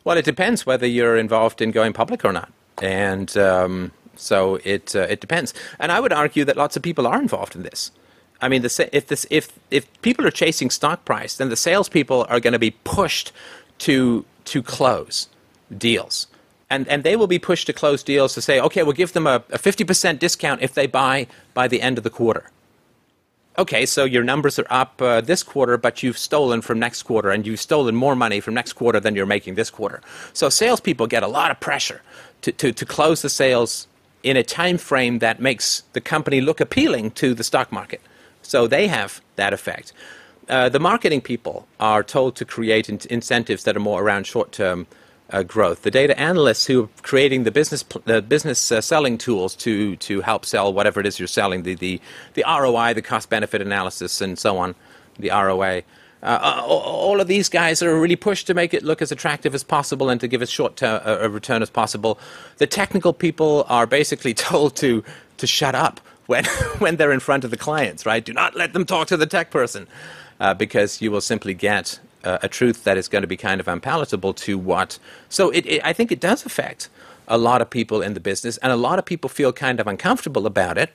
Well, 0.05 0.19
it 0.19 0.27
depends 0.27 0.67
whether 0.67 0.87
you're 0.87 1.17
involved 1.17 1.63
in 1.63 1.71
going 1.71 1.95
public 1.95 2.27
or 2.27 2.33
not, 2.33 2.53
and 2.83 3.35
um, 3.39 3.91
so 4.17 4.57
it 4.63 4.95
uh, 4.95 5.07
it 5.09 5.21
depends. 5.23 5.55
And 5.79 5.91
I 5.91 5.99
would 5.99 6.13
argue 6.13 6.45
that 6.45 6.59
lots 6.59 6.77
of 6.77 6.83
people 6.83 7.07
are 7.07 7.21
involved 7.21 7.57
in 7.57 7.63
this. 7.63 7.91
I 8.43 8.49
mean, 8.49 8.61
the, 8.61 8.89
if 8.93 9.07
this 9.07 9.27
if 9.31 9.59
if 9.71 9.91
people 10.03 10.27
are 10.27 10.31
chasing 10.31 10.69
stock 10.69 11.07
price, 11.07 11.37
then 11.37 11.49
the 11.49 11.57
salespeople 11.57 12.27
are 12.29 12.39
going 12.39 12.53
to 12.53 12.59
be 12.59 12.73
pushed 12.85 13.33
to 13.79 14.27
to 14.45 14.63
close 14.63 15.29
deals 15.77 16.27
and, 16.75 16.89
and 16.89 17.05
they 17.05 17.15
will 17.15 17.27
be 17.29 17.39
pushed 17.39 17.67
to 17.69 17.73
close 17.73 18.03
deals 18.03 18.35
to 18.35 18.43
say, 18.43 18.61
okay, 18.61 18.83
we'll 18.83 18.93
give 18.93 19.13
them 19.13 19.27
a, 19.27 19.37
a 19.51 19.59
50% 19.59 20.19
discount 20.19 20.61
if 20.61 20.75
they 20.75 20.87
buy 20.87 21.27
by 21.55 21.69
the 21.69 21.81
end 21.81 21.99
of 21.99 22.05
the 22.05 22.11
quarter. 22.11 22.51
Okay, 23.57 23.87
so 23.87 24.05
your 24.05 24.25
numbers 24.25 24.59
are 24.59 24.67
up 24.69 25.01
uh, 25.01 25.21
this 25.21 25.45
quarter, 25.45 25.77
but 25.77 26.03
you've 26.03 26.19
stolen 26.19 26.61
from 26.61 26.81
next 26.81 27.05
quarter, 27.05 27.31
and 27.31 27.47
you've 27.47 27.61
stolen 27.61 27.95
more 27.95 28.17
money 28.17 28.41
from 28.41 28.55
next 28.55 28.73
quarter 28.73 28.99
than 28.99 29.15
you're 29.15 29.27
making 29.27 29.55
this 29.55 29.71
quarter. 29.71 30.01
So 30.33 30.49
salespeople 30.49 31.07
get 31.07 31.23
a 31.23 31.29
lot 31.29 31.53
of 31.53 31.61
pressure 31.61 32.03
to, 32.43 32.51
to, 32.51 32.73
to 32.73 32.85
close 32.85 33.23
the 33.23 33.31
sales 33.31 33.87
in 34.25 34.37
a 34.37 34.43
time 34.43 34.77
frame 34.77 35.21
that 35.21 35.41
makes 35.41 35.85
the 35.93 36.01
company 36.01 36.41
look 36.41 36.61
appealing 36.61 37.13
to 37.13 37.35
the 37.35 37.45
stock 37.45 37.71
market. 37.71 38.01
So 38.43 38.67
they 38.67 38.89
have 38.89 39.21
that 39.37 39.53
effect. 39.53 39.93
Uh, 40.49 40.69
the 40.69 40.81
marketing 40.81 41.21
people 41.21 41.69
are 41.79 42.03
told 42.03 42.35
to 42.37 42.45
create 42.45 42.89
in- 42.89 42.99
incentives 43.09 43.63
that 43.63 43.77
are 43.77 43.81
more 43.81 44.03
around 44.03 44.27
short 44.27 44.51
term 44.51 44.89
uh, 45.35 45.43
growth. 45.43 45.83
The 45.83 45.91
data 45.91 46.19
analysts 46.19 46.65
who 46.67 46.85
are 46.85 46.89
creating 47.03 47.43
the 47.43 47.51
business 47.51 47.85
the 48.05 48.23
business 48.23 48.71
uh, 48.71 48.81
selling 48.81 49.19
tools 49.19 49.57
to 49.57 49.97
to 49.97 50.21
help 50.21 50.47
sell 50.47 50.73
whatever 50.73 51.01
it 51.01 51.07
is 51.07 51.19
you're 51.19 51.27
selling, 51.29 51.65
the 51.65 51.75
the, 51.75 52.01
the 52.35 52.45
ROI, 52.47 52.95
the 52.95 53.03
cost 53.03 53.29
benefit 53.29 53.61
analysis, 53.61 54.21
and 54.21 54.39
so 54.39 54.59
on, 54.59 54.75
the 55.19 55.31
ROA. 55.31 55.83
Uh, 56.23 56.39
uh 56.41 56.63
all 56.67 57.21
of 57.21 57.27
these 57.29 57.51
guys 57.51 57.83
are 57.83 58.01
really 58.01 58.17
pushed 58.17 58.47
to 58.47 58.55
make 58.55 58.73
it 58.73 58.83
look 58.83 59.03
as 59.03 59.13
attractive 59.13 59.55
as 59.55 59.63
possible 59.63 60.09
and 60.09 60.21
to 60.21 60.29
give 60.29 60.41
as 60.41 60.51
short 60.51 60.77
ter- 60.77 61.03
a 61.05 61.29
return 61.29 61.61
as 61.61 61.69
possible. 61.69 62.19
The 62.59 62.67
technical 62.67 63.13
people 63.13 63.67
are 63.69 63.87
basically 63.87 64.35
told 64.51 64.77
to 64.77 65.05
to 65.39 65.47
shut 65.47 65.75
up 65.75 66.01
when 66.27 66.45
when 66.79 66.97
they're 66.97 67.13
in 67.13 67.21
front 67.21 67.45
of 67.45 67.51
the 67.51 67.59
clients. 67.59 68.07
Right? 68.07 68.25
Do 68.25 68.33
not 68.33 68.55
let 68.55 68.73
them 68.73 68.87
talk 68.87 69.09
to 69.09 69.17
the 69.17 69.27
tech 69.27 69.51
person. 69.51 69.89
uh, 70.41 70.55
because 70.55 71.01
you 71.01 71.11
will 71.11 71.21
simply 71.21 71.55
get 71.55 71.99
uh, 72.25 72.39
a 72.43 72.49
truth 72.49 72.85
that 72.85 72.97
is 72.97 73.09
going 73.09 73.23
to 73.23 73.29
be 73.29 73.37
kind 73.37 73.61
of 73.61 73.69
unpalatable 73.69 74.35
to 74.35 74.59
what. 74.59 74.99
So 75.29 75.51
it, 75.51 75.67
it, 75.67 75.85
I 75.85 75.93
think 75.93 76.11
it 76.11 76.21
does 76.21 76.45
affect 76.45 76.89
a 77.29 77.39
lot 77.39 77.63
of 77.63 77.71
people 77.71 78.03
in 78.03 78.15
the 78.15 78.21
business, 78.21 78.57
and 78.59 78.73
a 78.73 78.77
lot 78.77 78.99
of 78.99 79.05
people 79.05 79.29
feel 79.31 79.53
kind 79.53 79.81
of 79.81 79.87
uncomfortable 79.87 80.47
about 80.47 80.79
it. 80.79 80.91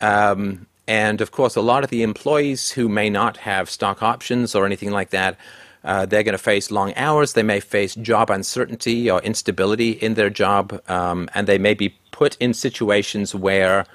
Um, 0.00 0.66
and 0.86 1.20
of 1.20 1.30
course, 1.30 1.56
a 1.56 1.60
lot 1.60 1.84
of 1.84 1.90
the 1.90 2.02
employees 2.02 2.70
who 2.70 2.88
may 2.88 3.10
not 3.10 3.38
have 3.38 3.68
stock 3.70 4.02
options 4.02 4.54
or 4.54 4.66
anything 4.66 4.90
like 4.90 5.10
that, 5.10 5.36
uh, 5.84 6.04
they're 6.04 6.22
going 6.22 6.32
to 6.32 6.38
face 6.38 6.70
long 6.70 6.92
hours. 6.96 7.32
They 7.32 7.42
may 7.42 7.60
face 7.60 7.94
job 7.94 8.30
uncertainty 8.30 9.10
or 9.10 9.20
instability 9.22 9.90
in 9.90 10.14
their 10.14 10.30
job, 10.30 10.80
um, 10.88 11.28
and 11.34 11.46
they 11.46 11.58
may 11.58 11.74
be 11.74 11.96
put 12.10 12.36
in 12.38 12.54
situations 12.54 13.34
where 13.34 13.86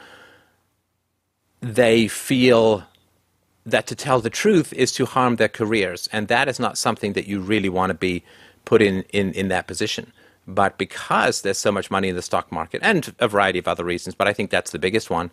they 1.61 2.07
feel 2.07 2.83
that 3.65 3.87
to 3.87 3.95
tell 3.95 4.19
the 4.19 4.29
truth 4.29 4.73
is 4.73 4.91
to 4.93 5.05
harm 5.05 5.35
their 5.35 5.49
careers, 5.49 6.09
and 6.11 6.27
that 6.27 6.47
is 6.47 6.59
not 6.59 6.77
something 6.77 7.13
that 7.13 7.27
you 7.27 7.39
really 7.39 7.69
want 7.69 7.91
to 7.91 7.93
be 7.93 8.23
put 8.65 8.81
in, 8.81 9.03
in, 9.13 9.33
in 9.33 9.47
that 9.49 9.67
position. 9.67 10.11
But 10.47 10.77
because 10.77 11.41
there's 11.41 11.57
so 11.57 11.71
much 11.71 11.91
money 11.91 12.09
in 12.09 12.15
the 12.15 12.21
stock 12.21 12.51
market, 12.51 12.81
and 12.83 13.13
a 13.19 13.27
variety 13.27 13.59
of 13.59 13.67
other 13.67 13.83
reasons, 13.83 14.15
but 14.15 14.27
I 14.27 14.33
think 14.33 14.49
that's 14.49 14.71
the 14.71 14.79
biggest 14.79 15.09
one. 15.09 15.29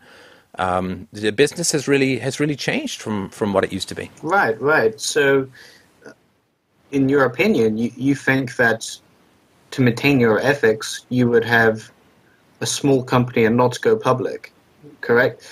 Um, 0.59 1.09
the 1.13 1.31
business 1.31 1.73
has 1.73 1.87
really 1.87 2.19
has 2.19 2.41
really 2.41 2.57
changed 2.57 3.01
from, 3.01 3.31
from 3.31 3.53
what 3.53 3.65
it 3.65 3.73
used 3.73 3.89
to 3.89 3.95
be. 3.95 4.11
Right, 4.23 4.61
right. 4.61 4.99
So, 5.01 5.47
uh, 6.07 6.13
in 6.91 7.09
your 7.09 7.25
opinion, 7.25 7.79
you, 7.79 7.91
you 7.97 8.15
think 8.15 8.57
that 8.57 8.99
to 9.73 9.83
maintain 9.83 10.21
your 10.21 10.39
ethics, 10.41 11.05
you 11.11 11.29
would 11.29 11.45
have 11.45 11.91
a 12.61 12.67
small 12.67 13.03
company 13.03 13.45
and 13.45 13.57
not 13.57 13.81
go 13.81 13.97
public, 13.97 14.53
correct? 15.01 15.47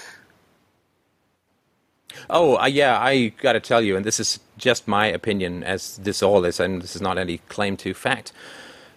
Oh, 2.30 2.56
uh, 2.58 2.66
yeah, 2.66 2.98
I 2.98 3.28
got 3.28 3.52
to 3.52 3.60
tell 3.60 3.82
you, 3.82 3.96
and 3.96 4.04
this 4.04 4.20
is 4.20 4.40
just 4.58 4.88
my 4.88 5.06
opinion, 5.06 5.62
as 5.62 5.96
this 5.98 6.22
all 6.22 6.44
is, 6.44 6.60
and 6.60 6.82
this 6.82 6.96
is 6.96 7.02
not 7.02 7.18
any 7.18 7.38
claim 7.48 7.76
to 7.78 7.94
fact. 7.94 8.32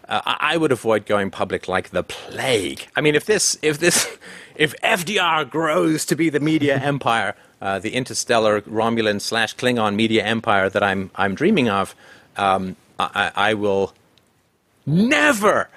Uh, 0.07 0.21
I 0.25 0.57
would 0.57 0.71
avoid 0.71 1.05
going 1.05 1.29
public 1.29 1.67
like 1.67 1.91
the 1.91 2.03
plague. 2.03 2.87
I 2.95 3.01
mean, 3.01 3.15
if 3.15 3.25
this, 3.25 3.57
if 3.61 3.79
this, 3.79 4.07
if 4.55 4.73
FDR 4.81 5.49
grows 5.49 6.05
to 6.05 6.15
be 6.15 6.29
the 6.29 6.39
media 6.39 6.77
empire, 6.81 7.35
uh, 7.61 7.79
the 7.79 7.93
interstellar 7.93 8.61
Romulan 8.61 9.21
slash 9.21 9.55
Klingon 9.55 9.95
media 9.95 10.23
empire 10.23 10.69
that 10.69 10.81
I'm 10.81 11.11
I'm 11.15 11.35
dreaming 11.35 11.69
of, 11.69 11.93
um, 12.37 12.75
I, 12.97 13.31
I 13.35 13.53
will 13.53 13.93
never 14.85 15.69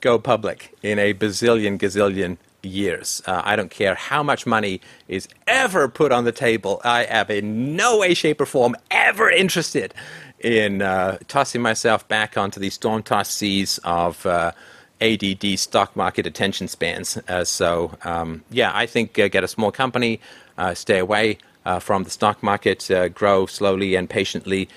go 0.00 0.18
public 0.18 0.74
in 0.82 0.98
a 0.98 1.14
bazillion 1.14 1.78
gazillion 1.78 2.38
years. 2.62 3.22
Uh, 3.26 3.42
I 3.44 3.56
don't 3.56 3.70
care 3.70 3.94
how 3.94 4.22
much 4.22 4.46
money 4.46 4.80
is 5.08 5.28
ever 5.46 5.88
put 5.88 6.12
on 6.12 6.24
the 6.24 6.32
table. 6.32 6.80
I 6.84 7.04
am 7.04 7.30
in 7.30 7.76
no 7.76 7.98
way, 7.98 8.14
shape, 8.14 8.40
or 8.40 8.46
form 8.46 8.76
ever 8.90 9.30
interested 9.30 9.94
in 10.40 10.82
uh, 10.82 11.18
tossing 11.28 11.62
myself 11.62 12.06
back 12.08 12.36
onto 12.36 12.60
the 12.60 12.70
storm 12.70 13.02
tossed 13.02 13.36
seas 13.36 13.78
of 13.84 14.24
uh, 14.26 14.52
ADD 15.00 15.58
stock 15.58 15.94
market 15.96 16.26
attention 16.26 16.68
spans. 16.68 17.18
Uh, 17.28 17.44
so, 17.44 17.96
um, 18.04 18.42
yeah, 18.50 18.70
I 18.74 18.86
think 18.86 19.18
uh, 19.18 19.28
get 19.28 19.44
a 19.44 19.48
small 19.48 19.70
company, 19.70 20.20
uh, 20.58 20.74
stay 20.74 20.98
away. 20.98 21.38
from 21.80 22.04
the 22.04 22.10
stock 22.10 22.42
market, 22.42 22.90
grow 23.14 23.46
slowly 23.46 23.94
and 23.94 24.08
patiently, 24.08 24.68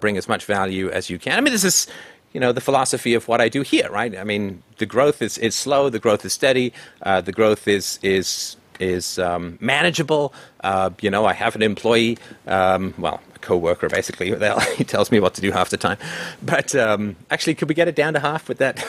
bring 0.00 0.16
as 0.18 0.28
much 0.28 0.44
value 0.44 0.90
as 0.90 1.08
you 1.08 1.18
can. 1.18 1.38
I 1.38 1.40
mean, 1.40 1.52
this 1.52 1.64
is 1.64 1.86
you 2.32 2.40
know 2.40 2.52
the 2.52 2.60
philosophy 2.60 3.14
of 3.14 3.28
what 3.28 3.40
I 3.40 3.48
do 3.48 3.62
here, 3.62 3.88
right? 3.90 4.16
I 4.16 4.24
mean, 4.24 4.62
the 4.78 4.86
growth 4.86 5.22
is, 5.22 5.38
is 5.38 5.54
slow, 5.54 5.88
the 5.88 5.98
growth 5.98 6.24
is 6.24 6.32
steady, 6.32 6.72
uh, 7.02 7.20
the 7.20 7.32
growth 7.32 7.68
is 7.68 7.98
is 8.02 8.56
is 8.80 9.18
um, 9.18 9.58
manageable. 9.60 10.34
Uh, 10.62 10.90
you 11.00 11.10
know, 11.10 11.24
I 11.24 11.32
have 11.32 11.54
an 11.54 11.62
employee, 11.62 12.18
um, 12.46 12.94
well, 12.98 13.20
a 13.34 13.38
co-worker 13.38 13.88
basically. 13.88 14.34
he 14.76 14.84
tells 14.84 15.10
me 15.10 15.20
what 15.20 15.34
to 15.34 15.40
do 15.40 15.52
half 15.52 15.70
the 15.70 15.76
time. 15.76 15.98
But 16.42 16.74
um, 16.74 17.16
actually, 17.30 17.54
could 17.54 17.68
we 17.68 17.74
get 17.74 17.88
it 17.88 17.94
down 17.94 18.14
to 18.14 18.20
half? 18.20 18.48
Would 18.48 18.58
that 18.58 18.84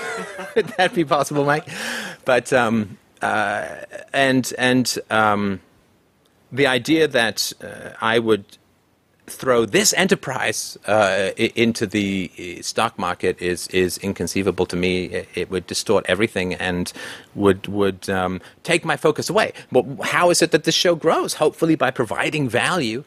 would 0.56 0.68
that 0.78 0.94
be 0.94 1.06
possible, 1.06 1.44
Mike? 1.46 1.68
But 2.26 2.52
um, 2.54 2.98
uh, 3.22 3.68
and 4.14 4.54
and 4.58 4.98
um, 5.10 5.62
the 6.52 6.68
idea 6.68 7.08
that 7.08 7.54
uh, 7.64 7.92
I 8.02 8.20
would 8.20 8.46
throw 9.28 9.66
this 9.66 9.94
enterprise 9.94 10.78
uh, 10.86 11.32
into 11.38 11.86
the 11.88 12.30
uh, 12.38 12.62
stock 12.62 13.00
market 13.00 13.42
is 13.42 13.68
is 13.68 13.98
inconceivable 14.00 14.66
to 14.66 14.76
me. 14.76 15.26
It, 15.36 15.50
would 15.50 15.68
distort 15.68 16.06
everything 16.08 16.54
and 16.56 16.92
would 17.36 17.68
would 17.68 18.10
um, 18.10 18.42
take 18.64 18.84
my 18.84 18.98
focus 18.98 19.30
away. 19.30 19.54
But 19.72 19.86
how 20.02 20.30
is 20.30 20.42
it 20.42 20.52
that 20.52 20.64
this 20.64 20.76
show 20.76 20.96
grows? 20.96 21.36
Hopefully, 21.36 21.76
by 21.76 21.92
providing 21.92 22.50
value 22.50 23.04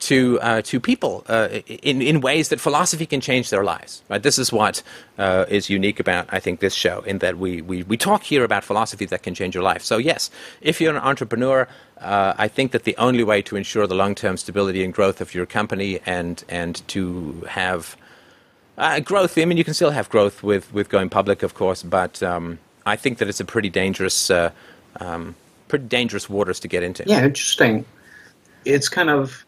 to 0.00 0.40
uh, 0.40 0.62
to 0.62 0.80
people 0.80 1.24
uh, 1.28 1.48
in 1.66 2.02
in 2.02 2.20
ways 2.20 2.48
that 2.48 2.60
philosophy 2.60 3.06
can 3.06 3.20
change 3.20 3.50
their 3.50 3.64
lives. 3.64 4.02
Right. 4.08 4.22
This 4.22 4.38
is 4.38 4.52
what 4.52 4.82
uh, 5.18 5.44
is 5.48 5.70
unique 5.70 6.00
about 6.00 6.26
I 6.30 6.40
think 6.40 6.60
this 6.60 6.74
show 6.74 7.00
in 7.02 7.18
that 7.18 7.38
we, 7.38 7.62
we 7.62 7.82
we 7.82 7.96
talk 7.96 8.22
here 8.22 8.44
about 8.44 8.64
philosophy 8.64 9.06
that 9.06 9.22
can 9.22 9.34
change 9.34 9.54
your 9.54 9.64
life. 9.64 9.82
So 9.82 9.98
yes, 9.98 10.30
if 10.60 10.80
you're 10.80 10.94
an 10.94 11.02
entrepreneur, 11.02 11.68
uh, 11.98 12.34
I 12.36 12.48
think 12.48 12.72
that 12.72 12.84
the 12.84 12.96
only 12.96 13.24
way 13.24 13.42
to 13.42 13.56
ensure 13.56 13.86
the 13.86 13.94
long 13.94 14.14
term 14.14 14.36
stability 14.36 14.82
and 14.84 14.92
growth 14.92 15.20
of 15.20 15.34
your 15.34 15.46
company 15.46 16.00
and 16.06 16.42
and 16.48 16.86
to 16.88 17.46
have 17.48 17.96
uh, 18.78 19.00
growth. 19.00 19.36
I 19.36 19.44
mean, 19.44 19.58
you 19.58 19.64
can 19.64 19.74
still 19.74 19.90
have 19.90 20.08
growth 20.08 20.42
with 20.42 20.72
with 20.72 20.88
going 20.88 21.10
public, 21.10 21.42
of 21.42 21.54
course, 21.54 21.82
but 21.82 22.22
um, 22.22 22.58
I 22.86 22.96
think 22.96 23.18
that 23.18 23.28
it's 23.28 23.40
a 23.40 23.44
pretty 23.44 23.70
dangerous. 23.70 24.30
Uh, 24.30 24.50
um, 24.98 25.36
pretty 25.68 25.86
dangerous 25.86 26.28
waters 26.28 26.60
to 26.60 26.68
get 26.68 26.82
into. 26.82 27.04
Yeah, 27.06 27.24
interesting. 27.24 27.86
It's 28.64 28.88
kind 28.88 29.08
of 29.08 29.44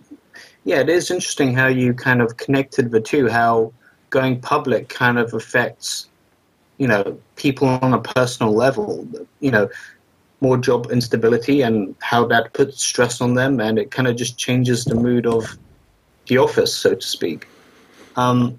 yeah, 0.65 0.81
it 0.81 0.89
is 0.89 1.11
interesting 1.11 1.55
how 1.55 1.67
you 1.67 1.93
kind 1.95 2.23
of 2.23 2.37
connected 2.37 2.91
the 2.91 3.01
two, 3.01 3.29
how 3.29 3.73
going 4.11 4.41
public 4.41 4.89
kind 4.89 5.19
of 5.19 5.35
affects, 5.35 6.09
you 6.79 6.87
know, 6.87 7.19
people 7.37 7.69
on 7.69 7.95
a 7.95 8.01
personal 8.01 8.53
level, 8.53 9.07
you 9.41 9.51
know, 9.51 9.69
more 10.41 10.59
job 10.59 10.91
instability 10.91 11.63
and 11.63 11.95
how 12.01 12.27
that 12.27 12.53
puts 12.53 12.85
stress 12.85 13.21
on 13.21 13.35
them 13.35 13.61
and 13.61 13.79
it 13.79 13.91
kind 13.91 14.09
of 14.09 14.17
just 14.17 14.37
changes 14.37 14.85
the 14.85 14.95
mood 14.95 15.27
of 15.27 15.57
the 16.27 16.39
office, 16.39 16.75
so 16.75 16.95
to 16.95 17.07
speak. 17.07 17.49
Um, 18.17 18.59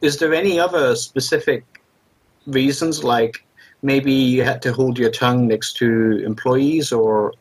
is 0.00 0.18
there 0.18 0.34
any 0.34 0.58
other 0.58 0.96
specific 0.96 1.64
reasons, 2.46 3.04
like 3.04 3.44
maybe 3.82 4.12
you 4.12 4.42
had 4.42 4.62
to 4.62 4.72
hold 4.72 4.98
your 4.98 5.10
tongue 5.10 5.46
next 5.46 5.74
to 5.74 6.22
employees 6.24 6.92
or 6.92 7.32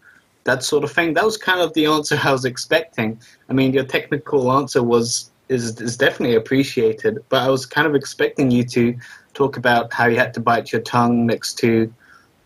that 0.43 0.63
sort 0.63 0.83
of 0.83 0.91
thing. 0.91 1.13
That 1.13 1.25
was 1.25 1.37
kind 1.37 1.61
of 1.61 1.73
the 1.73 1.85
answer 1.85 2.19
I 2.21 2.31
was 2.31 2.45
expecting. 2.45 3.19
I 3.49 3.53
mean, 3.53 3.73
your 3.73 3.83
technical 3.83 4.51
answer 4.51 4.81
was 4.83 5.29
is 5.49 5.79
is 5.81 5.97
definitely 5.97 6.35
appreciated, 6.35 7.23
but 7.29 7.41
I 7.43 7.49
was 7.49 7.65
kind 7.65 7.87
of 7.87 7.95
expecting 7.95 8.51
you 8.51 8.63
to 8.65 8.97
talk 9.33 9.57
about 9.57 9.93
how 9.93 10.07
you 10.07 10.17
had 10.17 10.33
to 10.35 10.39
bite 10.39 10.71
your 10.71 10.81
tongue 10.81 11.25
next 11.25 11.57
to 11.59 11.93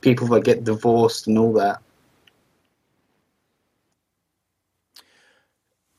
people 0.02 0.28
that 0.28 0.44
get 0.44 0.64
divorced 0.64 1.28
and 1.28 1.38
all 1.38 1.54
that. 1.54 1.80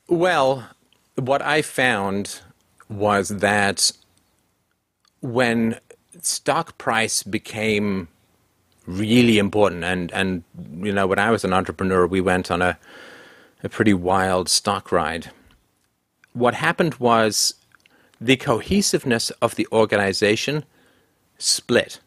Well, 0.09 0.69
what 1.17 1.43
I 1.43 1.63
found 1.63 2.41
was 2.89 3.29
that 3.29 3.91
when 5.21 5.81
stock 6.21 6.79
price 6.79 7.23
became 7.23 8.09
really 8.87 9.39
important. 9.39 9.85
And 9.85 10.13
and 10.13 10.43
you 10.81 10.93
know, 10.93 11.07
when 11.07 11.19
I 11.19 11.31
was 11.31 11.45
an 11.45 11.53
entrepreneur, 11.53 12.07
we 12.07 12.21
went 12.21 12.51
on 12.51 12.63
a 12.63 12.79
a 13.63 13.69
pretty 13.69 13.95
wild 13.95 14.49
stock 14.49 14.93
ride. 14.93 15.31
What 16.33 16.55
happened 16.55 16.95
was 16.97 17.55
the 18.21 18.37
cohesiveness 18.37 19.31
of 19.43 19.55
the 19.57 19.67
organization 19.73 20.65
split. 21.39 22.01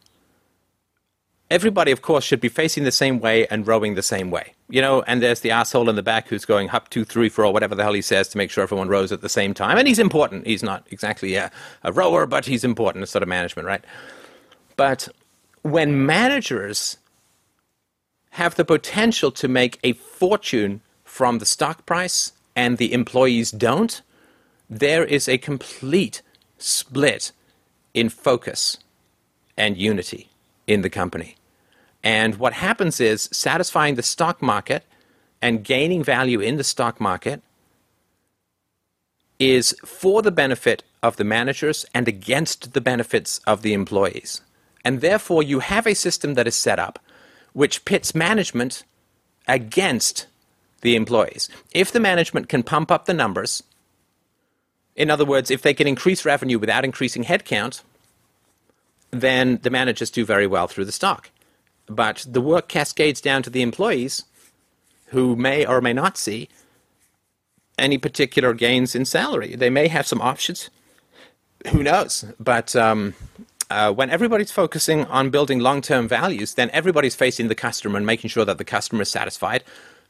Everybody, 1.52 1.92
of 1.92 2.04
course, 2.04 2.24
should 2.24 2.40
be 2.40 2.50
facing 2.50 2.84
the 2.84 2.92
same 2.92 3.20
way 3.20 3.48
and 3.48 3.66
rowing 3.66 3.96
the 3.96 4.04
same 4.04 4.30
way. 4.30 4.54
You 4.70 4.84
know, 4.84 5.02
and 5.08 5.22
there's 5.22 5.40
the 5.40 5.50
asshole 5.50 5.90
in 5.90 5.96
the 5.96 6.04
back 6.04 6.28
who's 6.28 6.46
going 6.46 6.70
up 6.70 6.90
two, 6.90 7.04
three, 7.04 7.28
four, 7.28 7.52
whatever 7.52 7.74
the 7.74 7.82
hell 7.82 7.94
he 7.94 8.04
says 8.04 8.28
to 8.30 8.38
make 8.38 8.52
sure 8.52 8.64
everyone 8.64 8.88
rows 8.88 9.12
at 9.12 9.22
the 9.22 9.30
same 9.30 9.56
time. 9.56 9.78
And 9.80 9.88
he's 9.88 9.98
important. 9.98 10.46
He's 10.46 10.62
not 10.62 10.86
exactly 10.92 11.36
a, 11.36 11.52
a 11.84 11.92
rower, 11.92 12.28
but 12.28 12.46
he's 12.46 12.64
important. 12.64 13.02
It's 13.02 13.12
sort 13.12 13.24
of 13.24 13.30
management, 13.30 13.68
right? 13.68 13.84
But 14.76 15.10
when 15.62 16.06
managers 16.06 16.98
have 18.32 18.56
the 18.56 18.66
potential 18.66 19.32
to 19.32 19.48
make 19.48 19.80
a 19.84 19.94
fortune 19.94 20.82
from 21.04 21.40
the 21.40 21.46
stock 21.46 21.86
price 21.86 22.32
and 22.56 22.78
the 22.78 22.94
employees 22.94 23.52
don't, 23.52 24.02
there 24.70 25.04
is 25.04 25.28
a 25.28 25.38
complete 25.38 26.22
split 26.58 27.32
in 27.94 28.10
focus 28.10 28.78
and 29.58 29.78
unity 29.78 30.30
in 30.68 30.82
the 30.82 30.90
company. 30.90 31.36
And 32.04 32.36
what 32.36 32.54
happens 32.54 33.00
is 33.02 33.28
satisfying 33.32 33.96
the 33.96 34.04
stock 34.04 34.42
market 34.42 34.84
and 35.42 35.64
gaining 35.64 36.04
value 36.04 36.40
in 36.40 36.58
the 36.58 36.64
stock 36.64 37.02
market 37.02 37.42
is 39.40 39.76
for 39.86 40.22
the 40.22 40.32
benefit 40.32 40.84
of 41.02 41.16
the 41.16 41.24
managers 41.24 41.86
and 41.94 42.08
against 42.08 42.74
the 42.74 42.82
benefits 42.82 43.40
of 43.48 43.62
the 43.62 43.74
employees. 43.74 44.42
And 44.86 45.02
therefore, 45.02 45.44
you 45.44 45.60
have 45.60 45.86
a 45.86 45.94
system 45.94 46.36
that 46.36 46.48
is 46.48 46.56
set 46.56 46.80
up 46.80 47.00
which 47.54 47.86
pits 47.86 48.16
management 48.16 48.84
against 49.48 50.28
the 50.82 50.96
employees. 50.96 51.50
If 51.74 51.92
the 51.92 52.00
management 52.00 52.48
can 52.48 52.64
pump 52.64 52.92
up 52.92 53.06
the 53.06 53.14
numbers, 53.14 53.64
in 54.96 55.10
other 55.10 55.26
words, 55.26 55.52
if 55.52 55.62
they 55.62 55.74
can 55.74 55.88
increase 55.88 56.26
revenue 56.26 56.60
without 56.60 56.86
increasing 56.86 57.24
headcount, 57.24 57.82
then 59.12 59.60
the 59.64 59.70
managers 59.70 60.12
do 60.12 60.26
very 60.26 60.48
well 60.48 60.68
through 60.68 60.86
the 60.86 60.92
stock. 60.92 61.30
But 61.88 62.26
the 62.28 62.42
work 62.42 62.68
cascades 62.68 63.22
down 63.22 63.42
to 63.44 63.50
the 63.50 63.62
employees 63.62 64.24
who 65.08 65.36
may 65.36 65.66
or 65.66 65.82
may 65.82 65.94
not 65.94 66.18
see 66.18 66.50
any 67.78 67.98
particular 67.98 68.54
gains 68.54 68.94
in 68.94 69.06
salary. 69.06 69.56
They 69.56 69.70
may 69.70 69.88
have 69.88 70.06
some 70.06 70.22
options. 70.22 70.70
Who 71.68 71.82
knows? 71.82 72.26
But 72.40 72.76
um, 72.76 73.16
uh, 73.70 73.92
when 73.92 74.10
everybody's 74.10 74.52
focusing 74.52 75.06
on 75.06 75.30
building 75.30 75.60
long 75.60 75.82
term 75.82 76.08
values, 76.08 76.56
then 76.56 76.70
everybody's 76.72 77.16
facing 77.16 77.48
the 77.48 77.56
customer 77.56 77.98
and 77.98 78.06
making 78.06 78.30
sure 78.30 78.46
that 78.46 78.58
the 78.58 78.64
customer 78.64 79.04
is 79.04 79.10
satisfied 79.10 79.64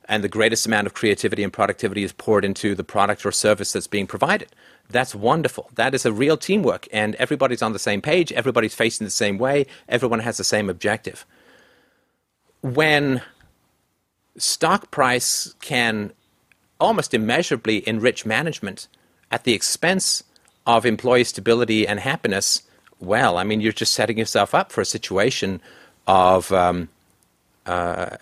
and 0.10 0.24
the 0.24 0.30
greatest 0.30 0.66
amount 0.66 0.88
of 0.88 0.94
creativity 0.94 1.44
and 1.44 1.54
productivity 1.54 2.04
is 2.04 2.12
poured 2.12 2.44
into 2.44 2.74
the 2.74 2.84
product 2.84 3.25
or 3.25 3.32
service 3.32 3.74
that's 3.74 3.88
being 3.88 4.08
provided. 4.08 4.50
That's 4.89 5.13
wonderful. 5.13 5.70
That 5.75 5.94
is 5.94 6.04
a 6.04 6.12
real 6.12 6.36
teamwork, 6.36 6.88
and 6.92 7.13
everybody's 7.16 7.62
on 7.62 7.74
the 7.74 7.80
same 7.80 8.01
page, 8.01 8.32
everybody's 8.32 8.74
facing 8.74 9.06
the 9.06 9.12
same 9.12 9.38
way, 9.38 9.68
everyone 9.88 10.20
has 10.22 10.38
the 10.38 10.44
same 10.44 10.68
objective. 10.68 11.25
When 12.62 13.22
stock 14.36 14.89
price 14.89 15.54
can 15.62 16.12
almost 16.80 17.13
immeasurably 17.13 17.88
enrich 17.88 18.25
management 18.25 18.88
at 19.30 19.44
the 19.44 19.54
expense 19.54 20.24
of 20.66 20.88
employee 20.88 21.24
stability 21.24 21.88
and 21.88 22.00
happiness, 22.00 22.63
well, 23.00 23.38
I 23.38 23.44
mean, 23.44 23.62
you're 23.62 23.72
just 23.72 23.94
setting 23.94 24.18
yourself 24.18 24.53
up 24.53 24.72
for 24.72 24.82
a 24.82 24.86
situation 24.86 25.62
of 26.08 26.51
um, 26.51 26.89
uh, 27.65 28.18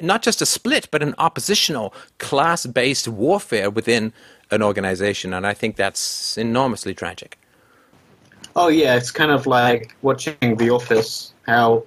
not 0.00 0.22
just 0.22 0.42
a 0.42 0.46
split, 0.46 0.88
but 0.90 1.02
an 1.02 1.14
oppositional 1.18 1.94
class 2.18 2.66
based 2.66 3.08
warfare 3.08 3.70
within 3.70 4.12
an 4.50 4.62
organization. 4.62 5.32
And 5.32 5.46
I 5.46 5.54
think 5.54 5.76
that's 5.76 6.36
enormously 6.36 6.94
tragic. 6.94 7.38
Oh, 8.54 8.68
yeah, 8.68 8.96
it's 8.96 9.10
kind 9.10 9.30
of 9.30 9.46
like 9.46 9.96
watching 10.02 10.56
The 10.56 10.70
Office, 10.70 11.32
how 11.46 11.84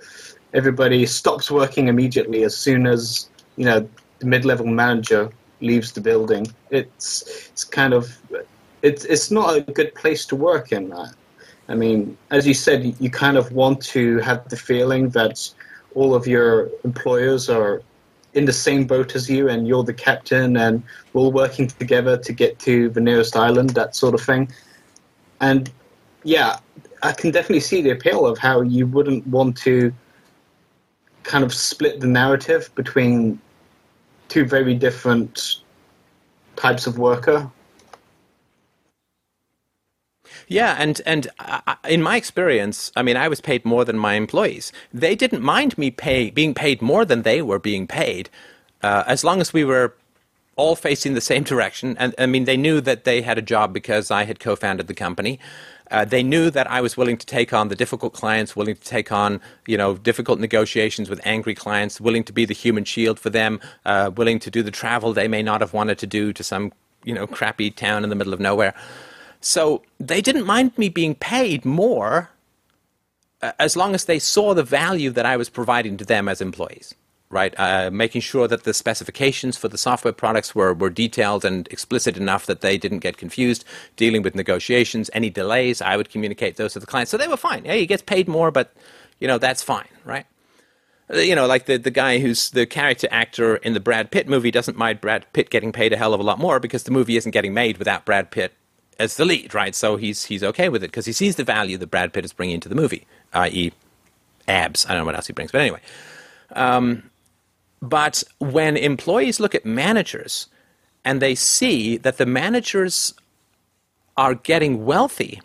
everybody 0.53 1.05
stops 1.05 1.51
working 1.51 1.89
immediately 1.89 2.43
as 2.43 2.57
soon 2.57 2.87
as, 2.87 3.29
you 3.55 3.65
know, 3.65 3.87
the 4.19 4.25
mid 4.25 4.45
level 4.45 4.65
manager 4.65 5.29
leaves 5.61 5.91
the 5.91 6.01
building. 6.01 6.47
It's, 6.71 7.49
it's 7.51 7.63
kind 7.63 7.93
of, 7.93 8.17
it's, 8.81 9.05
it's 9.05 9.29
not 9.29 9.57
a 9.57 9.61
good 9.61 9.93
place 9.93 10.25
to 10.27 10.35
work 10.35 10.71
in 10.71 10.89
that. 10.89 11.13
I 11.67 11.75
mean, 11.75 12.17
as 12.31 12.45
you 12.45 12.53
said, 12.53 12.95
you 12.99 13.09
kind 13.09 13.37
of 13.37 13.51
want 13.51 13.81
to 13.85 14.19
have 14.19 14.47
the 14.49 14.57
feeling 14.57 15.09
that 15.09 15.49
all 15.95 16.13
of 16.13 16.27
your 16.27 16.69
employers 16.83 17.49
are 17.49 17.81
in 18.33 18.45
the 18.45 18.53
same 18.53 18.85
boat 18.85 19.15
as 19.15 19.29
you 19.29 19.49
and 19.49 19.67
you're 19.67 19.83
the 19.83 19.93
captain 19.93 20.57
and 20.57 20.83
we're 21.13 21.21
all 21.21 21.31
working 21.31 21.67
together 21.67 22.17
to 22.17 22.33
get 22.33 22.59
to 22.59 22.89
the 22.89 22.99
nearest 22.99 23.35
island, 23.35 23.71
that 23.71 23.95
sort 23.95 24.13
of 24.13 24.21
thing. 24.21 24.51
And 25.41 25.71
yeah, 26.23 26.59
I 27.01 27.13
can 27.13 27.31
definitely 27.31 27.61
see 27.61 27.81
the 27.81 27.91
appeal 27.91 28.25
of 28.25 28.37
how 28.37 28.61
you 28.61 28.87
wouldn't 28.87 29.25
want 29.27 29.57
to 29.59 29.93
kind 31.23 31.43
of 31.43 31.53
split 31.53 31.99
the 31.99 32.07
narrative 32.07 32.69
between 32.75 33.39
two 34.27 34.45
very 34.45 34.75
different 34.75 35.61
types 36.55 36.87
of 36.87 36.97
worker 36.97 37.49
yeah, 40.47 40.75
and 40.77 41.01
and 41.05 41.27
uh, 41.39 41.75
in 41.87 42.01
my 42.01 42.15
experience, 42.17 42.91
I 42.95 43.01
mean, 43.01 43.17
I 43.17 43.27
was 43.27 43.41
paid 43.41 43.65
more 43.65 43.85
than 43.85 43.97
my 43.97 44.13
employees. 44.13 44.71
They 44.93 45.15
didn't 45.15 45.41
mind 45.41 45.77
me 45.77 45.91
pay 45.91 46.29
being 46.29 46.53
paid 46.53 46.81
more 46.81 47.05
than 47.05 47.23
they 47.23 47.41
were 47.41 47.59
being 47.59 47.87
paid, 47.87 48.29
uh, 48.83 49.03
as 49.07 49.23
long 49.23 49.41
as 49.41 49.53
we 49.53 49.63
were 49.63 49.95
all 50.55 50.75
facing 50.75 51.13
the 51.13 51.21
same 51.21 51.43
direction. 51.51 51.95
And 51.99 52.13
I 52.17 52.25
mean, 52.25 52.45
they 52.45 52.57
knew 52.57 52.81
that 52.81 53.03
they 53.03 53.21
had 53.21 53.37
a 53.37 53.41
job 53.41 53.73
because 53.73 54.11
I 54.11 54.25
had 54.25 54.39
co-founded 54.39 54.87
the 54.87 54.93
company. 54.93 55.39
Uh, 55.91 56.03
they 56.03 56.23
knew 56.23 56.49
that 56.49 56.69
I 56.69 56.81
was 56.81 56.97
willing 56.97 57.17
to 57.17 57.25
take 57.25 57.53
on 57.53 57.67
the 57.67 57.75
difficult 57.75 58.13
clients, 58.13 58.55
willing 58.55 58.75
to 58.75 58.81
take 58.81 59.11
on 59.11 59.41
you 59.67 59.77
know 59.77 59.95
difficult 59.95 60.39
negotiations 60.39 61.09
with 61.09 61.19
angry 61.25 61.55
clients, 61.55 61.99
willing 61.99 62.23
to 62.23 62.33
be 62.33 62.45
the 62.45 62.53
human 62.53 62.85
shield 62.85 63.19
for 63.19 63.29
them, 63.29 63.59
uh, 63.85 64.11
willing 64.15 64.39
to 64.39 64.51
do 64.51 64.63
the 64.63 64.71
travel 64.71 65.13
they 65.13 65.27
may 65.27 65.43
not 65.43 65.61
have 65.61 65.73
wanted 65.73 65.97
to 65.99 66.07
do 66.07 66.33
to 66.33 66.43
some 66.43 66.71
you 67.03 67.13
know 67.13 67.27
crappy 67.27 67.71
town 67.71 68.03
in 68.03 68.09
the 68.09 68.15
middle 68.15 68.33
of 68.33 68.39
nowhere. 68.39 68.73
So 69.45 69.83
they 69.99 70.21
didn't 70.21 70.47
mind 70.47 70.75
me 70.75 70.89
being 70.89 71.13
paid 71.13 71.65
more 71.65 72.31
uh, 73.43 73.51
as 73.59 73.75
long 73.75 73.93
as 73.93 74.05
they 74.05 74.17
saw 74.17 74.55
the 74.55 74.63
value 74.63 75.11
that 75.11 75.25
I 75.27 75.37
was 75.37 75.49
providing 75.49 75.97
to 75.97 76.05
them 76.05 76.27
as 76.27 76.41
employees, 76.41 76.95
right? 77.29 77.53
Uh, 77.55 77.91
making 77.91 78.21
sure 78.21 78.47
that 78.47 78.63
the 78.63 78.73
specifications 78.73 79.55
for 79.55 79.67
the 79.67 79.77
software 79.77 80.13
products 80.13 80.55
were, 80.55 80.73
were 80.73 80.89
detailed 80.89 81.45
and 81.45 81.67
explicit 81.67 82.17
enough 82.17 82.47
that 82.47 82.61
they 82.61 82.75
didn't 82.79 82.99
get 82.99 83.17
confused, 83.17 83.63
dealing 83.95 84.23
with 84.23 84.33
negotiations, 84.33 85.11
any 85.13 85.29
delays, 85.29 85.79
I 85.79 85.95
would 85.95 86.09
communicate 86.09 86.57
those 86.57 86.73
to 86.73 86.79
the 86.79 86.87
client. 86.87 87.07
So 87.07 87.15
they 87.15 87.27
were 87.27 87.37
fine. 87.37 87.65
Yeah, 87.65 87.75
he 87.75 87.85
gets 87.85 88.01
paid 88.01 88.27
more, 88.27 88.49
but, 88.49 88.73
you 89.19 89.27
know, 89.27 89.37
that's 89.37 89.61
fine, 89.61 89.89
right? 90.05 90.25
Uh, 91.13 91.17
you 91.17 91.35
know, 91.35 91.45
like 91.45 91.67
the, 91.67 91.77
the 91.77 91.91
guy 91.91 92.17
who's 92.17 92.49
the 92.49 92.65
character 92.65 93.07
actor 93.11 93.57
in 93.57 93.75
the 93.75 93.79
Brad 93.79 94.09
Pitt 94.09 94.27
movie 94.27 94.49
doesn't 94.49 94.75
mind 94.75 95.01
Brad 95.01 95.31
Pitt 95.33 95.51
getting 95.51 95.71
paid 95.71 95.93
a 95.93 95.97
hell 95.97 96.15
of 96.15 96.19
a 96.19 96.23
lot 96.23 96.39
more 96.39 96.59
because 96.59 96.81
the 96.81 96.91
movie 96.91 97.15
isn't 97.15 97.31
getting 97.31 97.53
made 97.53 97.77
without 97.77 98.05
Brad 98.05 98.31
Pitt 98.31 98.53
as 98.99 99.17
the 99.17 99.25
lead, 99.25 99.53
right? 99.53 99.75
So 99.75 99.97
he's 99.97 100.25
he's 100.25 100.43
okay 100.43 100.69
with 100.69 100.83
it 100.83 100.87
because 100.87 101.05
he 101.05 101.13
sees 101.13 101.35
the 101.35 101.43
value 101.43 101.77
that 101.77 101.87
Brad 101.87 102.13
Pitt 102.13 102.25
is 102.25 102.33
bringing 102.33 102.59
to 102.61 102.69
the 102.69 102.75
movie, 102.75 103.05
i.e., 103.33 103.71
abs. 104.47 104.85
I 104.85 104.89
don't 104.89 104.99
know 104.99 105.05
what 105.05 105.15
else 105.15 105.27
he 105.27 105.33
brings, 105.33 105.51
but 105.51 105.61
anyway. 105.61 105.81
Um, 106.51 107.09
but 107.81 108.23
when 108.39 108.77
employees 108.77 109.39
look 109.39 109.55
at 109.55 109.65
managers 109.65 110.47
and 111.03 111.21
they 111.21 111.35
see 111.35 111.97
that 111.97 112.17
the 112.17 112.25
managers 112.25 113.13
are 114.17 114.33
getting 114.33 114.85
wealthy 114.85 115.41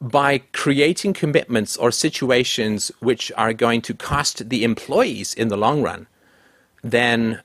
by 0.00 0.38
creating 0.52 1.12
commitments 1.12 1.76
or 1.76 1.92
situations 1.92 2.90
which 2.98 3.30
are 3.36 3.52
going 3.52 3.80
to 3.80 3.94
cost 3.94 4.48
the 4.48 4.64
employees 4.64 5.32
in 5.32 5.48
the 5.48 5.56
long 5.56 5.80
run, 5.80 6.08
then 6.82 7.40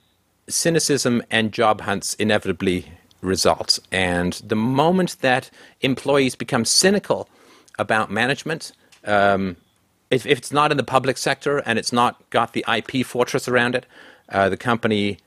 cynicism 0.49 1.21
and 1.29 1.51
job 1.51 1.81
hunts 1.81 2.13
inevitably 2.15 2.85
result. 3.21 3.79
And 3.91 4.33
the 4.33 4.55
moment 4.55 5.17
that 5.21 5.49
employees 5.81 6.35
become 6.35 6.65
cynical 6.65 7.29
about 7.79 8.11
management, 8.11 8.71
um, 9.05 9.57
if, 10.09 10.25
if, 10.25 10.37
it's 10.37 10.51
not 10.51 10.71
in 10.71 10.77
the 10.77 10.83
public 10.83 11.17
sector 11.17 11.59
and 11.59 11.77
it's 11.77 11.91
not 11.91 12.29
got 12.29 12.53
the 12.53 12.65
IP 12.67 13.05
fortress 13.05 13.47
around 13.47 13.75
it, 13.75 13.85
uh, 14.29 14.49
the 14.49 14.57
company 14.57 15.19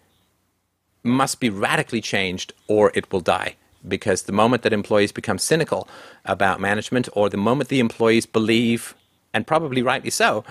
must 1.02 1.40
be 1.40 1.50
radically 1.50 2.00
changed 2.00 2.52
or 2.66 2.92
it 2.94 3.10
will 3.12 3.20
die. 3.20 3.56
Because 3.86 4.22
the 4.22 4.32
moment 4.32 4.62
that 4.62 4.74
employees 4.74 5.10
become 5.10 5.38
cynical 5.38 5.88
about 6.26 6.60
management, 6.60 7.08
or 7.14 7.30
the 7.30 7.38
moment 7.38 7.70
the 7.70 7.80
employees 7.80 8.26
believe, 8.26 8.94
and 9.32 9.46
probably 9.46 9.80
rightly 9.80 10.10
so, 10.10 10.44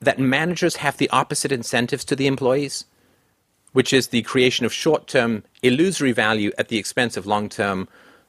that 0.00 0.18
managers 0.18 0.76
have 0.76 0.98
the 0.98 1.08
opposite 1.08 1.50
incentives 1.50 2.04
to 2.04 2.14
the 2.14 2.26
employees, 2.26 2.84
which 3.74 3.92
is 3.92 4.08
the 4.08 4.22
creation 4.22 4.64
of 4.64 4.72
short 4.72 5.06
term 5.06 5.42
illusory 5.62 6.12
value 6.12 6.50
at 6.56 6.68
the 6.68 6.78
expense 6.78 7.16
of 7.16 7.26
long 7.26 7.48
term 7.48 7.86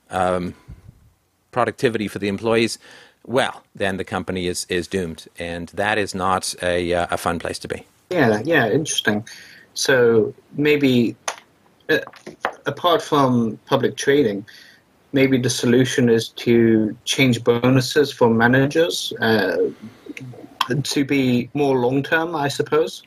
um, 0.09 0.53
productivity 1.51 2.07
for 2.09 2.19
the 2.19 2.27
employees, 2.27 2.77
well, 3.25 3.63
then 3.73 3.97
the 3.97 4.03
company 4.03 4.47
is, 4.47 4.65
is 4.69 4.87
doomed. 4.87 5.27
And 5.39 5.69
that 5.69 5.97
is 5.97 6.13
not 6.13 6.53
a, 6.61 6.93
uh, 6.93 7.07
a 7.11 7.17
fun 7.17 7.39
place 7.39 7.59
to 7.59 7.67
be. 7.67 7.85
Yeah, 8.09 8.41
yeah, 8.43 8.69
interesting. 8.69 9.25
So 9.73 10.33
maybe 10.53 11.15
uh, 11.89 11.99
apart 12.65 13.01
from 13.01 13.59
public 13.65 13.95
trading, 13.97 14.45
maybe 15.13 15.37
the 15.37 15.49
solution 15.49 16.09
is 16.09 16.29
to 16.29 16.95
change 17.05 17.43
bonuses 17.43 18.11
for 18.11 18.29
managers 18.29 19.13
uh, 19.21 19.57
to 20.83 21.05
be 21.05 21.49
more 21.53 21.77
long 21.77 22.01
term, 22.03 22.35
I 22.35 22.47
suppose. 22.47 23.03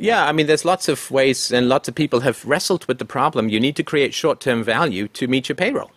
Yeah, 0.00 0.26
I 0.26 0.32
mean, 0.32 0.46
there's 0.46 0.64
lots 0.64 0.88
of 0.88 1.10
ways, 1.10 1.50
and 1.50 1.68
lots 1.68 1.88
of 1.88 1.94
people 1.94 2.20
have 2.20 2.44
wrestled 2.44 2.84
with 2.86 2.98
the 2.98 3.04
problem. 3.04 3.48
You 3.48 3.58
need 3.58 3.74
to 3.76 3.82
create 3.82 4.14
short 4.14 4.38
term 4.40 4.62
value 4.62 5.08
to 5.08 5.26
meet 5.26 5.48
your 5.48 5.56
payroll, 5.56 5.90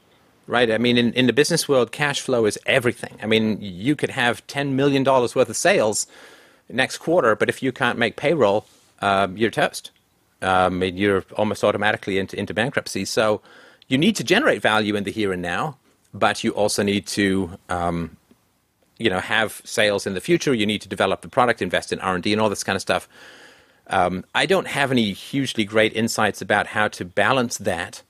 right? 0.47 0.71
I 0.71 0.79
mean, 0.79 0.97
in, 0.97 1.13
in 1.13 1.27
the 1.27 1.33
business 1.33 1.69
world, 1.69 1.91
cash 1.91 2.19
flow 2.19 2.45
is 2.45 2.57
everything. 2.65 3.15
I 3.21 3.27
mean, 3.27 3.59
you 3.61 3.95
could 3.95 4.09
have 4.09 4.45
$10 4.47 4.71
million 4.71 5.03
worth 5.03 5.35
of 5.35 5.55
sales 5.55 6.07
next 6.67 6.97
quarter, 6.97 7.35
but 7.35 7.47
if 7.47 7.61
you 7.61 7.71
can't 7.71 7.99
make 7.99 8.15
payroll, 8.15 8.65
um, 9.01 9.37
you're 9.37 9.51
toast. 9.51 9.91
Um, 10.41 10.81
you're 10.81 11.23
almost 11.37 11.63
automatically 11.63 12.17
into, 12.17 12.35
into 12.39 12.55
bankruptcy. 12.55 13.05
So 13.05 13.41
you 13.87 13.99
need 13.99 14.15
to 14.15 14.23
generate 14.23 14.63
value 14.63 14.95
in 14.95 15.03
the 15.03 15.11
here 15.11 15.31
and 15.31 15.43
now, 15.43 15.77
but 16.11 16.43
you 16.43 16.51
also 16.51 16.81
need 16.81 17.05
to 17.07 17.51
um, 17.69 18.17
you 18.97 19.09
know 19.09 19.19
have 19.19 19.61
sales 19.65 20.05
in 20.05 20.13
the 20.13 20.21
future 20.21 20.53
you 20.53 20.65
need 20.65 20.81
to 20.81 20.87
develop 20.87 21.21
the 21.21 21.27
product 21.27 21.59
invest 21.59 21.91
in 21.91 21.99
r&d 21.99 22.31
and 22.31 22.39
all 22.39 22.49
this 22.49 22.63
kind 22.63 22.75
of 22.75 22.81
stuff 22.83 23.09
um, 23.87 24.23
I 24.33 24.45
don't 24.45 24.67
have 24.67 24.91
any 24.91 25.11
hugely 25.13 25.65
great 25.65 25.93
insights 25.93 26.41
about 26.41 26.67
how 26.67 26.87
to 26.89 27.05
balance 27.05 27.57
that, 27.57 28.03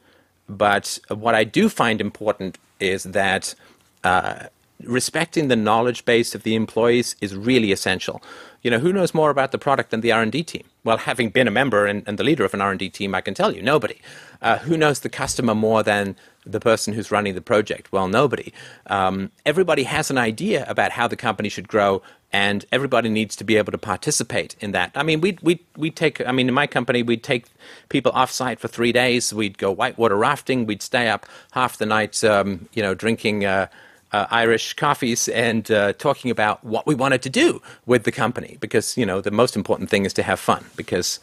but 0.48 1.00
what 1.10 1.36
I 1.36 1.44
do 1.44 1.70
find 1.70 2.02
important 2.02 2.58
is 2.80 3.04
that 3.04 3.56
uh, 4.04 4.48
respecting 4.84 5.48
the 5.48 5.56
knowledge 5.56 6.06
base 6.06 6.36
of 6.36 6.44
the 6.44 6.56
employees 6.56 7.16
is 7.22 7.36
really 7.36 7.72
essential. 7.72 8.22
You 8.62 8.70
know, 8.70 8.80
who 8.80 8.94
knows 8.94 9.14
more 9.14 9.32
about 9.32 9.52
the 9.52 9.58
product 9.58 9.90
than 9.90 10.02
the 10.02 10.12
R&D 10.12 10.44
team? 10.44 10.64
Well, 10.84 10.98
having 10.98 11.30
been 11.30 11.48
a 11.48 11.52
member 11.52 11.86
and, 11.86 12.04
and 12.08 12.20
the 12.20 12.24
leader 12.24 12.46
of 12.46 12.54
an 12.54 12.62
R&D 12.62 12.90
team, 12.90 13.16
I 13.16 13.22
can 13.22 13.34
tell 13.34 13.52
you, 13.52 13.62
nobody. 13.62 14.00
Uh, 14.42 14.60
who 14.60 14.78
knows 14.78 15.00
the 15.00 15.10
customer 15.10 15.56
more 15.56 15.84
than 15.84 16.16
the 16.46 16.60
person 16.60 16.94
who's 16.94 17.12
running 17.12 17.34
the 17.34 17.42
project? 17.42 17.92
Well, 17.92 18.08
nobody. 18.08 18.54
Um, 18.88 19.32
everybody 19.46 19.84
has 19.84 20.12
an 20.12 20.18
idea 20.18 20.66
about 20.68 20.92
how 20.92 21.08
the 21.08 21.16
company 21.16 21.50
should 21.50 21.68
grow, 21.68 22.02
and 22.34 22.66
everybody 22.72 23.10
needs 23.10 23.36
to 23.36 23.44
be 23.44 23.58
able 23.58 23.72
to 23.72 23.78
participate 23.78 24.56
in 24.60 24.72
that. 24.72 24.92
I 24.96 25.04
mean, 25.04 25.22
we 25.22 25.38
we 25.42 25.60
we 25.76 25.92
take. 25.92 26.26
I 26.26 26.32
mean, 26.32 26.48
in 26.48 26.54
my 26.54 26.68
company, 26.68 27.04
we'd 27.04 27.24
take 27.24 27.46
people 27.90 28.12
off 28.14 28.32
site 28.32 28.60
for 28.60 28.68
three 28.68 28.92
days. 28.92 29.34
We'd 29.34 29.58
go 29.58 29.72
whitewater 29.72 30.16
rafting. 30.16 30.66
We'd 30.66 30.82
stay 30.82 31.10
up 31.10 31.26
half 31.52 31.78
the 31.78 31.86
night, 31.86 32.24
um, 32.24 32.68
you 32.74 32.82
know, 32.82 32.94
drinking. 32.94 33.46
Uh, 33.46 33.68
uh, 34.14 34.28
Irish 34.30 34.74
coffees 34.74 35.30
and 35.30 35.72
uh, 35.72 35.94
talking 35.94 36.32
about 36.32 36.62
what 36.66 36.86
we 36.86 36.94
wanted 36.94 37.22
to 37.22 37.30
do 37.30 37.62
with 37.86 38.04
the 38.04 38.12
company 38.12 38.58
because 38.60 38.98
you 38.98 39.06
know 39.06 39.22
the 39.22 39.32
most 39.32 39.56
important 39.56 39.90
thing 39.90 40.04
is 40.04 40.12
to 40.12 40.22
have 40.22 40.38
fun 40.38 40.66
because 40.76 41.22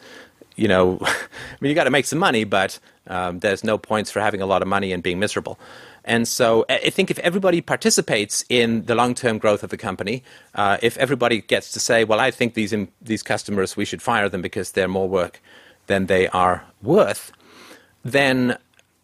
you 0.55 0.67
know 0.67 0.97
I 1.03 1.57
mean 1.61 1.69
you 1.69 1.75
got 1.75 1.83
to 1.83 1.91
make 1.91 2.07
some 2.07 2.17
money 2.17 2.45
but 2.45 2.79
um, 3.05 3.39
there's 3.39 3.63
no 3.63 3.77
points 3.77 4.09
for 4.09 4.21
having 4.21 4.41
a 4.41 4.47
lot 4.47 4.63
of 4.63 4.67
money 4.67 4.91
and 4.91 5.03
being 5.03 5.19
miserable. 5.19 5.59
And 6.09 6.27
so 6.27 6.65
I 6.67 6.89
think 6.89 7.11
if 7.11 7.19
everybody 7.19 7.61
participates 7.61 8.43
in 8.49 8.85
the 8.85 8.95
long-term 8.95 9.37
growth 9.37 9.63
of 9.63 9.69
the 9.69 9.77
company, 9.77 10.23
uh, 10.55 10.77
if 10.81 10.97
everybody 10.97 11.39
gets 11.41 11.71
to 11.73 11.79
say, 11.79 12.03
well, 12.03 12.19
I 12.19 12.31
think 12.31 12.55
these, 12.55 12.73
these 12.99 13.23
customers, 13.23 13.77
we 13.77 13.85
should 13.85 14.01
fire 14.01 14.27
them 14.27 14.41
because 14.41 14.71
they're 14.71 14.87
more 14.87 15.07
work 15.07 15.39
than 15.85 16.07
they 16.07 16.27
are 16.29 16.65
worth, 16.81 17.31
then 18.03 18.57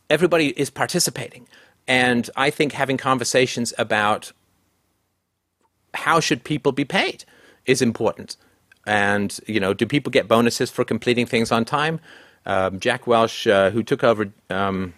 everybody 0.09 0.47
is 0.59 0.71
participating. 0.71 1.47
And 1.87 2.27
I 2.35 2.49
think 2.49 2.71
having 2.73 2.97
conversations 2.97 3.71
about 3.77 4.31
how 5.93 6.19
should 6.19 6.43
people 6.43 6.71
be 6.71 6.85
paid 6.85 7.23
is 7.67 7.83
important. 7.83 8.35
And, 8.87 9.39
you 9.45 9.59
know, 9.59 9.75
do 9.75 9.85
people 9.85 10.11
get 10.11 10.27
bonuses 10.27 10.71
for 10.71 10.83
completing 10.83 11.27
things 11.27 11.51
on 11.51 11.65
time? 11.65 11.99
um, 12.45 12.79
Jack 12.79 13.07
Welch, 13.07 13.47
uh, 13.47 13.69
who 13.71 13.83
took 13.83 14.03
over 14.03 14.31
um, 14.49 14.93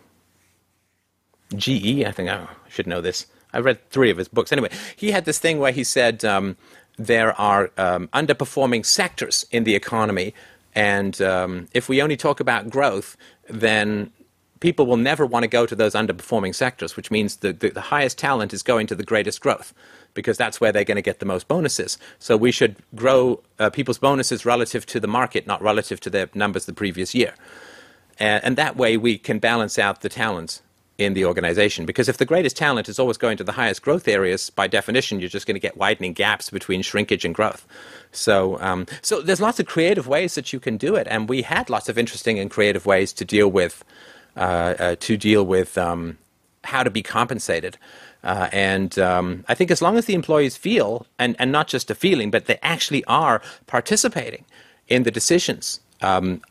GE. 1.55 2.03
I 2.03 2.12
think 2.12 2.29
I 2.29 2.47
should 2.69 2.88
know 2.88 3.01
this. 3.01 3.25
I 3.53 3.60
read 3.60 3.89
three 3.89 4.12
of 4.12 4.17
his 4.17 4.27
books. 4.27 4.51
Anyway, 4.51 4.69
he 4.95 5.12
had 5.12 5.25
this 5.25 5.39
thing 5.39 5.60
where 5.60 5.71
he 5.71 5.83
said 5.83 6.25
um, 6.25 6.57
there 6.97 7.39
are 7.39 7.71
um, 7.77 8.07
underperforming 8.10 8.86
sectors 8.86 9.45
in 9.51 9.63
the 9.63 9.75
economy, 9.75 10.33
and 10.75 11.21
um, 11.21 11.67
if 11.73 11.89
we 11.89 12.01
only 12.01 12.17
talk 12.17 12.39
about 12.39 12.69
growth, 12.69 13.17
then 13.49 14.12
people 14.60 14.86
will 14.86 14.97
never 14.97 15.25
want 15.25 15.43
to 15.43 15.47
go 15.47 15.65
to 15.65 15.75
those 15.75 15.93
underperforming 15.93 16.53
sectors, 16.53 16.95
which 16.95 17.12
means 17.12 17.38
the, 17.38 17.53
the, 17.53 17.69
the 17.69 17.81
highest 17.81 18.17
talent 18.17 18.53
is 18.53 18.63
going 18.63 18.88
to 18.88 18.95
the 18.95 19.03
greatest 19.03 19.41
growth 19.41 19.73
because 20.13 20.38
that's 20.38 20.60
where 20.60 20.71
they're 20.71 20.83
going 20.83 20.95
to 20.95 21.01
get 21.01 21.19
the 21.19 21.25
most 21.25 21.47
bonuses. 21.47 21.97
So 22.17 22.36
we 22.36 22.51
should 22.51 22.75
grow 22.95 23.41
uh, 23.60 23.69
people's 23.69 23.99
bonuses 23.99 24.45
relative 24.45 24.86
to 24.88 24.99
the 24.99 25.07
market, 25.07 25.45
not 25.45 25.62
relative 25.62 25.99
to 26.01 26.10
their 26.10 26.29
numbers 26.33 26.65
the 26.65 26.73
previous 26.73 27.13
year. 27.13 27.36
And, 28.19 28.43
and 28.43 28.55
that 28.57 28.75
way 28.75 28.97
we 28.97 29.19
can 29.19 29.38
balance 29.38 29.77
out 29.77 30.01
the 30.01 30.10
talents 30.10 30.62
in 30.97 31.13
the 31.13 31.25
organization. 31.25 31.86
Because 31.86 32.10
if 32.10 32.17
the 32.17 32.25
greatest 32.25 32.57
talent 32.57 32.89
is 32.89 32.99
always 32.99 33.17
going 33.17 33.38
to 33.38 33.43
the 33.43 33.51
highest 33.51 33.81
growth 33.81 34.07
areas, 34.07 34.49
by 34.49 34.67
definition, 34.67 35.19
you're 35.19 35.29
just 35.29 35.45
going 35.45 35.55
to 35.55 35.60
get 35.60 35.77
widening 35.77 36.13
gaps 36.13 36.49
between 36.49 36.81
shrinkage 36.81 37.23
and 37.23 37.36
growth. 37.36 37.65
So, 38.12 38.60
um, 38.62 38.88
so 39.01 39.21
there's 39.21 39.41
lots 39.41 39.60
of 39.60 39.65
creative 39.65 40.07
ways 40.07 40.36
that 40.36 40.51
you 40.53 40.60
can 40.60 40.77
do 40.77 40.95
it, 40.95 41.07
and 41.10 41.29
we 41.29 41.41
had 41.43 41.69
lots 41.69 41.89
of 41.89 41.97
interesting 41.97 42.39
and 42.39 42.49
creative 42.49 42.86
ways 42.86 43.13
to 43.13 43.25
deal 43.25 43.49
with 43.49 43.83
uh, 44.36 44.75
uh, 44.79 44.95
to 44.99 45.17
deal 45.17 45.43
with 45.43 45.77
um, 45.77 46.17
how 46.63 46.83
to 46.83 46.91
be 46.91 47.01
compensated. 47.01 47.77
Uh, 48.23 48.49
and 48.51 48.99
um, 48.99 49.43
I 49.47 49.55
think 49.55 49.71
as 49.71 49.81
long 49.81 49.97
as 49.97 50.05
the 50.05 50.13
employees 50.13 50.57
feel, 50.57 51.07
and, 51.17 51.36
and 51.39 51.51
not 51.51 51.67
just 51.67 51.89
a 51.89 51.95
feeling, 51.95 52.29
but 52.29 52.45
they 52.45 52.60
actually 52.62 53.03
are 53.05 53.41
participating 53.65 54.45
in 54.88 55.03
the 55.03 55.12
decisions, 55.12 55.79
um, 56.01 56.41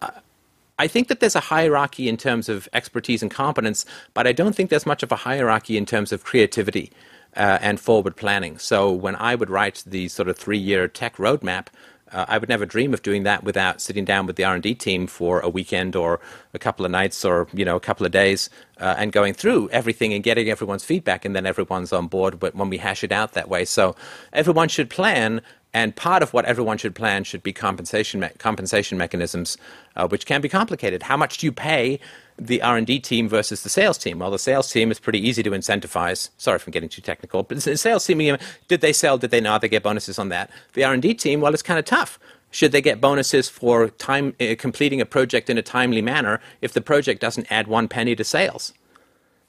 I 0.79 0.89
think 0.89 1.09
that 1.09 1.21
there's 1.21 1.37
a 1.37 1.41
hierarchy 1.41 2.09
in 2.09 2.17
terms 2.17 2.49
of 2.49 2.69
expertise 2.73 3.23
and 3.23 3.31
competence, 3.31 3.87
but 4.15 4.27
I 4.27 4.33
don't 4.33 4.55
think 4.55 4.71
there's 4.71 4.87
much 4.87 5.03
of 5.03 5.11
a 5.11 5.17
hierarchy 5.17 5.77
in 5.77 5.87
terms 5.87 6.13
of 6.13 6.25
creativity 6.25 6.93
uh, 7.35 7.59
and 7.61 7.81
forward 7.81 8.17
planning. 8.17 8.59
So 8.59 8.93
when 8.93 9.17
I 9.17 9.35
would 9.35 9.51
write 9.51 9.85
the 9.87 10.09
sort 10.09 10.29
of 10.29 10.37
three 10.37 10.59
year 10.59 10.89
tech 10.89 11.17
roadmap, 11.17 11.69
uh, 12.13 12.25
I 12.29 12.39
would 12.39 12.49
never 12.49 12.65
dream 12.67 12.95
of 12.95 13.03
doing 13.03 13.25
that 13.25 13.43
without 13.43 13.81
sitting 13.81 14.05
down 14.05 14.27
with 14.27 14.37
the 14.37 14.45
R&D 14.45 14.77
team 14.77 15.07
for 15.07 15.41
a 15.41 15.49
weekend 15.49 15.97
or 15.97 16.21
a 16.55 16.59
couple 16.59 16.85
of 16.85 16.93
nights 16.93 17.25
or 17.25 17.49
you 17.53 17.65
know 17.65 17.75
a 17.75 17.81
couple 17.81 18.07
of 18.07 18.13
days 18.13 18.49
uh, 18.81 18.95
and 18.97 19.13
going 19.13 19.35
through 19.35 19.69
everything 19.71 20.15
and 20.15 20.23
getting 20.23 20.49
everyone's 20.49 20.85
feedback 20.85 21.25
and 21.25 21.35
then 21.35 21.47
everyone's 21.47 21.93
on 21.93 22.07
board 22.07 22.39
but 22.39 22.55
when 22.55 22.71
we 22.71 22.79
hash 22.79 23.03
it 23.03 23.11
out 23.11 23.33
that 23.33 23.49
way. 23.49 23.65
So 23.65 23.97
everyone 24.33 24.69
should 24.69 24.89
plan 24.89 25.43
and 25.77 25.95
part 25.95 26.23
of 26.23 26.33
what 26.33 26.47
everyone 26.47 26.79
should 26.79 26.95
plan 26.95 27.23
should 27.23 27.43
be 27.43 27.53
compensation 27.53 28.19
me- 28.19 28.31
compensation 28.39 28.97
mechanisms, 28.97 29.59
uh, 29.95 30.09
which 30.09 30.25
can 30.25 30.41
be 30.41 30.49
complicated. 30.49 31.03
How 31.03 31.19
much 31.19 31.37
do 31.37 31.47
you 31.47 31.53
pay 31.53 32.01
the 32.39 32.63
R&D 32.63 33.01
team 33.01 33.29
versus 33.29 33.63
the 33.63 33.69
sales 33.69 33.99
team? 33.99 34.21
Well, 34.21 34.31
the 34.31 34.39
sales 34.39 34.73
team 34.73 34.91
is 34.91 34.99
pretty 34.99 35.21
easy 35.21 35.43
to 35.43 35.51
incentivize. 35.51 36.31
Sorry 36.39 36.57
if 36.57 36.67
I'm 36.67 36.71
getting 36.71 36.89
too 36.89 37.03
technical, 37.03 37.43
but 37.43 37.61
the 37.61 37.77
sales 37.77 38.07
team, 38.07 38.39
did 38.69 38.81
they 38.81 38.95
sell? 38.95 39.19
Did 39.19 39.31
they 39.33 39.41
not? 39.43 39.61
They 39.61 39.69
get 39.69 39.83
bonuses 39.83 40.19
on 40.19 40.31
that. 40.31 40.49
The 40.73 40.83
R&D 40.83 41.13
team, 41.13 41.43
well, 41.43 41.53
it's 41.53 41.63
kind 41.63 41.79
of 41.79 41.85
tough. 41.85 42.19
Should 42.51 42.73
they 42.73 42.81
get 42.81 42.99
bonuses 42.99 43.51
for 43.51 43.91
time 43.91 44.35
uh, 44.41 44.55
completing 44.59 45.03
a 45.03 45.07
project 45.07 45.51
in 45.51 45.59
a 45.59 45.63
timely 45.63 46.01
manner 46.01 46.41
if 46.63 46.73
the 46.73 46.81
project 46.81 47.21
doesn't 47.21 47.53
add 47.53 47.67
one 47.67 47.87
penny 47.87 48.17
to 48.17 48.25
sales? 48.25 48.73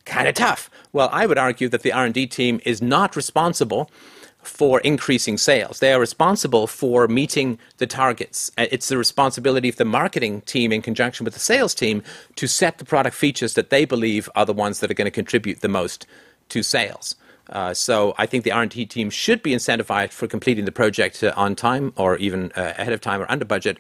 Kind 0.04 0.28
of 0.28 0.36
tough. 0.36 0.70
Well, 0.92 1.08
I 1.13 1.26
would 1.26 1.38
argue 1.38 1.70
that 1.70 1.84
the 1.84 1.94
R&D 1.94 2.28
team 2.28 2.60
is 2.66 2.82
not 2.82 3.16
responsible 3.16 3.90
for 4.47 4.79
increasing 4.79 5.38
sales. 5.38 5.79
They 5.79 5.93
are 5.93 5.99
responsible 5.99 6.67
for 6.67 7.07
meeting 7.07 7.60
the 7.77 7.88
targets. 7.88 8.51
Uh, 8.57 8.65
it's 8.71 8.88
the 8.88 8.97
responsibility 8.97 9.69
of 9.69 9.75
the 9.75 9.86
marketing 9.86 10.41
team 10.41 10.71
in 10.71 10.81
conjunction 10.81 11.23
with 11.25 11.33
the 11.33 11.39
sales 11.39 11.75
team 11.75 12.01
to 12.36 12.47
set 12.47 12.77
the 12.77 12.86
product 12.86 13.15
features 13.15 13.53
that 13.53 13.69
they 13.69 13.86
believe 13.86 14.29
are 14.36 14.45
the 14.45 14.53
ones 14.53 14.79
that 14.79 14.89
are 14.89 14.95
going 14.95 15.05
to 15.05 15.12
contribute 15.12 15.62
the 15.62 15.67
most 15.67 16.07
to 16.49 16.63
sales. 16.63 17.15
Uh, 17.49 17.73
so 17.73 18.13
I 18.17 18.25
think 18.25 18.43
the 18.43 18.51
R&D 18.51 18.86
team 18.88 19.10
should 19.10 19.41
be 19.41 19.51
incentivized 19.51 20.12
for 20.12 20.27
completing 20.27 20.65
the 20.65 20.71
project 20.71 21.23
uh, 21.23 21.33
on 21.36 21.55
time 21.55 21.93
or 21.95 22.17
even 22.17 22.51
uh, 22.55 22.73
ahead 22.77 22.93
of 22.93 23.01
time 23.01 23.21
or 23.21 23.31
under 23.31 23.45
budget. 23.45 23.77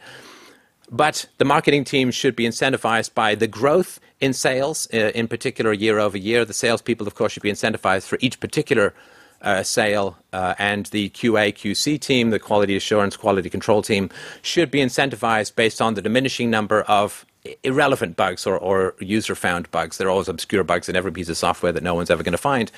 But 0.89 1.25
the 1.37 1.45
marketing 1.45 1.83
team 1.83 2.11
should 2.11 2.35
be 2.35 2.45
incentivized 2.45 3.13
by 3.13 3.35
the 3.35 3.47
growth 3.47 3.99
in 4.21 4.33
sales, 4.33 4.87
uh, 4.93 5.11
in 5.13 5.27
particular 5.27 5.73
year 5.73 5.99
over 5.99 6.17
year. 6.17 6.45
The 6.45 6.53
salespeople, 6.53 7.07
of 7.07 7.15
course, 7.15 7.33
should 7.33 7.43
be 7.43 7.51
incentivized 7.51 8.07
for 8.07 8.17
each 8.21 8.39
particular 8.39 8.93
uh, 9.41 9.63
sale, 9.63 10.17
uh, 10.33 10.55
and 10.57 10.87
the 10.87 11.09
QA 11.11 11.53
QC 11.53 11.99
team, 11.99 12.29
the 12.29 12.39
quality 12.39 12.75
assurance 12.75 13.15
quality 13.15 13.49
control 13.49 13.81
team, 13.81 14.09
should 14.41 14.71
be 14.71 14.79
incentivized 14.79 15.55
based 15.55 15.81
on 15.81 15.93
the 15.93 16.01
diminishing 16.01 16.49
number 16.49 16.81
of 16.83 17.25
irrelevant 17.63 18.15
bugs 18.15 18.45
or, 18.45 18.57
or 18.57 18.95
user 18.99 19.35
found 19.35 19.69
bugs. 19.71 19.97
There 19.97 20.07
are 20.07 20.11
always 20.11 20.27
obscure 20.27 20.63
bugs 20.63 20.89
in 20.89 20.95
every 20.95 21.11
piece 21.11 21.29
of 21.29 21.37
software 21.37 21.71
that 21.71 21.83
no 21.83 21.93
one's 21.93 22.09
ever 22.09 22.23
going 22.23 22.33
to 22.33 22.37
find. 22.37 22.71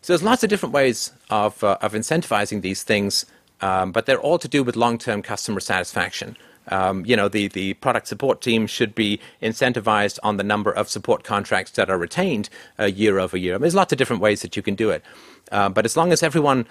So 0.00 0.12
there's 0.12 0.22
lots 0.22 0.42
of 0.42 0.50
different 0.50 0.72
ways 0.72 1.12
of, 1.30 1.62
uh, 1.62 1.78
of 1.80 1.92
incentivizing 1.92 2.62
these 2.62 2.82
things, 2.82 3.26
um, 3.60 3.92
but 3.92 4.06
they're 4.06 4.20
all 4.20 4.38
to 4.38 4.48
do 4.48 4.62
with 4.62 4.76
long 4.76 4.98
term 4.98 5.22
customer 5.22 5.60
satisfaction. 5.60 6.36
Um, 6.70 7.04
you 7.06 7.16
know, 7.16 7.28
the, 7.28 7.48
the 7.48 7.74
product 7.74 8.08
support 8.08 8.40
team 8.40 8.66
should 8.66 8.94
be 8.94 9.20
incentivized 9.42 10.18
on 10.22 10.36
the 10.36 10.44
number 10.44 10.70
of 10.70 10.88
support 10.88 11.24
contracts 11.24 11.72
that 11.72 11.90
are 11.90 11.98
retained 11.98 12.48
uh, 12.78 12.84
year 12.84 13.18
over 13.18 13.36
year. 13.36 13.54
I 13.54 13.56
mean, 13.56 13.62
there's 13.62 13.74
lots 13.74 13.92
of 13.92 13.98
different 13.98 14.22
ways 14.22 14.42
that 14.42 14.56
you 14.56 14.62
can 14.62 14.74
do 14.74 14.90
it. 14.90 15.02
Uh, 15.50 15.68
but 15.68 15.84
as 15.84 15.96
long 15.96 16.12
as 16.12 16.22
everyone 16.22 16.66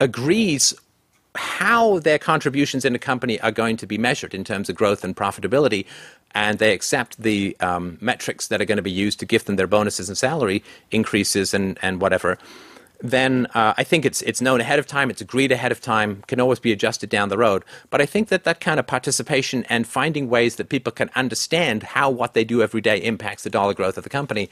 agrees 0.00 0.74
how 1.34 1.98
their 1.98 2.18
contributions 2.18 2.84
in 2.84 2.94
a 2.94 2.98
company 2.98 3.40
are 3.40 3.52
going 3.52 3.76
to 3.76 3.86
be 3.86 3.98
measured 3.98 4.34
in 4.34 4.44
terms 4.44 4.68
of 4.70 4.76
growth 4.76 5.04
and 5.04 5.16
profitability, 5.16 5.84
and 6.34 6.58
they 6.58 6.72
accept 6.72 7.20
the 7.22 7.56
um, 7.60 7.98
metrics 8.00 8.48
that 8.48 8.60
are 8.60 8.64
going 8.64 8.76
to 8.76 8.82
be 8.82 8.90
used 8.90 9.18
to 9.20 9.26
give 9.26 9.44
them 9.44 9.56
their 9.56 9.66
bonuses 9.66 10.08
and 10.08 10.18
salary 10.18 10.62
increases 10.90 11.54
and, 11.54 11.78
and 11.82 12.00
whatever, 12.00 12.38
then 13.00 13.46
uh, 13.54 13.74
I 13.76 13.84
think 13.84 14.04
it's 14.04 14.22
it's 14.22 14.40
known 14.40 14.60
ahead 14.60 14.78
of 14.78 14.86
time, 14.86 15.10
it's 15.10 15.20
agreed 15.20 15.52
ahead 15.52 15.72
of 15.72 15.80
time, 15.80 16.22
can 16.26 16.40
always 16.40 16.58
be 16.58 16.72
adjusted 16.72 17.10
down 17.10 17.28
the 17.28 17.38
road. 17.38 17.64
But 17.90 18.00
I 18.00 18.06
think 18.06 18.28
that 18.28 18.44
that 18.44 18.60
kind 18.60 18.80
of 18.80 18.86
participation 18.86 19.64
and 19.68 19.86
finding 19.86 20.28
ways 20.28 20.56
that 20.56 20.68
people 20.68 20.92
can 20.92 21.10
understand 21.14 21.82
how 21.82 22.10
what 22.10 22.34
they 22.34 22.44
do 22.44 22.62
every 22.62 22.80
day 22.80 22.98
impacts 22.98 23.42
the 23.42 23.50
dollar 23.50 23.74
growth 23.74 23.96
of 23.98 24.04
the 24.04 24.10
company, 24.10 24.48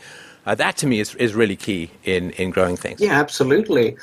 uh, 0.47 0.55
that 0.55 0.77
to 0.79 0.87
me 0.87 1.01
is 1.01 1.15
is 1.17 1.35
really 1.35 1.57
key 1.57 1.91
in 2.05 2.31
in 2.33 2.51
growing 2.51 2.77
things. 2.77 3.01
Yeah, 3.01 3.19
absolutely. 3.19 3.97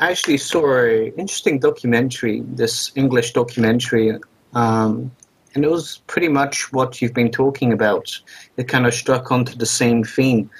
I 0.00 0.10
actually 0.12 0.38
saw 0.38 0.84
an 0.84 1.12
interesting 1.16 1.58
documentary, 1.58 2.42
this 2.46 2.92
English 2.94 3.32
documentary, 3.32 4.16
um, 4.54 5.10
and 5.54 5.64
it 5.64 5.70
was 5.70 6.02
pretty 6.06 6.28
much 6.28 6.72
what 6.72 7.02
you've 7.02 7.14
been 7.14 7.32
talking 7.32 7.72
about. 7.72 8.16
It 8.56 8.68
kind 8.68 8.86
of 8.86 8.94
struck 8.94 9.32
onto 9.32 9.56
the 9.56 9.66
same 9.66 10.04
theme. 10.04 10.50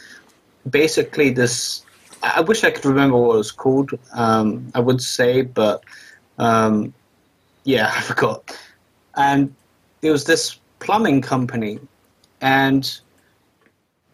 Basically, 0.69 1.31
this 1.31 1.83
I 2.23 2.41
wish 2.41 2.65
I 2.65 2.71
could 2.71 2.85
remember 2.85 3.17
what 3.17 3.35
it 3.35 3.39
was 3.39 3.53
called. 3.53 3.91
Um, 4.13 4.71
I 4.75 4.81
would 4.81 5.01
say, 5.01 5.43
but 5.43 5.85
um, 6.39 6.93
yeah, 7.65 7.93
I 7.97 8.01
forgot. 8.01 8.59
And 9.17 9.55
there 10.01 10.13
was 10.13 10.25
this 10.25 10.59
plumbing 10.79 11.23
company, 11.23 11.79
and 12.41 13.01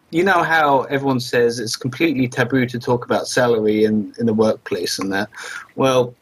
you 0.09 0.23
know 0.23 0.43
how 0.43 0.83
everyone 0.83 1.19
says 1.19 1.59
it's 1.59 1.75
completely 1.75 2.27
taboo 2.27 2.65
to 2.67 2.79
talk 2.79 3.05
about 3.05 3.27
salary 3.27 3.83
in, 3.83 4.13
in 4.19 4.25
the 4.25 4.33
workplace 4.33 4.99
and 4.99 5.11
that. 5.11 5.29
Well, 5.75 6.15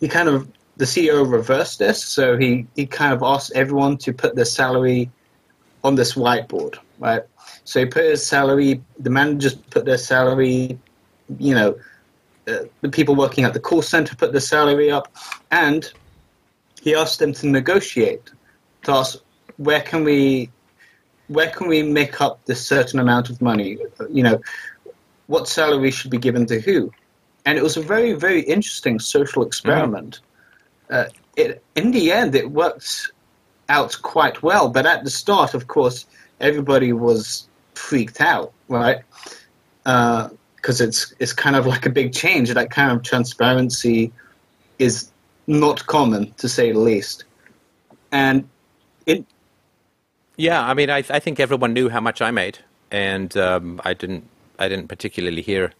he 0.00 0.08
kind 0.08 0.28
of 0.28 0.48
the 0.76 0.84
CEO 0.84 1.30
reversed 1.30 1.78
this, 1.78 2.02
so 2.02 2.36
he, 2.36 2.66
he 2.74 2.86
kind 2.86 3.12
of 3.12 3.22
asked 3.22 3.52
everyone 3.54 3.98
to 3.98 4.12
put 4.12 4.34
their 4.34 4.44
salary 4.44 5.10
on 5.84 5.94
this 5.94 6.14
whiteboard, 6.14 6.78
right? 6.98 7.22
So 7.64 7.80
he 7.80 7.86
put 7.86 8.04
his 8.04 8.26
salary, 8.26 8.82
the 8.98 9.10
managers 9.10 9.54
put 9.54 9.84
their 9.84 9.98
salary, 9.98 10.78
you 11.38 11.54
know, 11.54 11.78
uh, 12.48 12.64
the 12.80 12.88
people 12.88 13.14
working 13.14 13.44
at 13.44 13.52
the 13.54 13.60
call 13.60 13.82
center 13.82 14.16
put 14.16 14.32
their 14.32 14.40
salary 14.40 14.90
up, 14.90 15.14
and 15.50 15.92
he 16.80 16.94
asked 16.94 17.18
them 17.18 17.32
to 17.32 17.46
negotiate, 17.46 18.30
to 18.82 18.92
ask 18.92 19.18
where 19.56 19.80
can 19.80 20.04
we, 20.04 20.50
where 21.28 21.50
can 21.50 21.68
we 21.68 21.82
make 21.82 22.20
up 22.20 22.44
this 22.46 22.66
certain 22.66 22.98
amount 22.98 23.30
of 23.30 23.40
money, 23.40 23.78
you 24.10 24.22
know, 24.22 24.40
what 25.26 25.48
salary 25.48 25.90
should 25.90 26.10
be 26.10 26.18
given 26.18 26.46
to 26.46 26.60
who, 26.60 26.92
and 27.46 27.56
it 27.56 27.62
was 27.62 27.76
a 27.76 27.82
very 27.82 28.12
very 28.12 28.42
interesting 28.42 28.98
social 28.98 29.46
experiment. 29.46 30.20
Mm-hmm. 30.90 30.94
Uh, 30.94 31.04
it, 31.36 31.62
in 31.74 31.92
the 31.92 32.12
end, 32.12 32.34
it 32.34 32.50
worked 32.50 33.12
out 33.68 33.96
quite 34.02 34.42
well, 34.42 34.68
but 34.68 34.84
at 34.84 35.04
the 35.04 35.10
start, 35.10 35.54
of 35.54 35.66
course, 35.66 36.06
everybody 36.40 36.92
was 36.92 37.48
freaked 37.74 38.20
out, 38.20 38.52
right? 38.68 38.98
Because 40.62 40.80
it's 40.80 41.12
it's 41.18 41.32
kind 41.32 41.56
of 41.56 41.66
like 41.66 41.84
a 41.84 41.90
big 41.90 42.14
change. 42.14 42.48
That 42.54 42.70
kind 42.70 42.90
of 42.90 43.02
transparency 43.02 44.12
is 44.78 45.10
not 45.46 45.86
common, 45.86 46.32
to 46.38 46.48
say 46.48 46.72
the 46.72 46.78
least. 46.78 47.24
And 48.12 48.48
it. 49.06 49.26
Yeah, 50.36 50.62
I 50.62 50.72
mean, 50.72 50.88
I, 50.88 50.98
I 50.98 51.18
think 51.18 51.40
everyone 51.40 51.74
knew 51.74 51.88
how 51.88 52.00
much 52.00 52.22
I 52.22 52.30
made, 52.30 52.58
and 52.90 53.36
um, 53.36 53.80
I 53.84 53.92
didn't 53.92 54.28
I 54.58 54.68
didn't 54.68 54.88
particularly 54.88 55.42
hear 55.42 55.72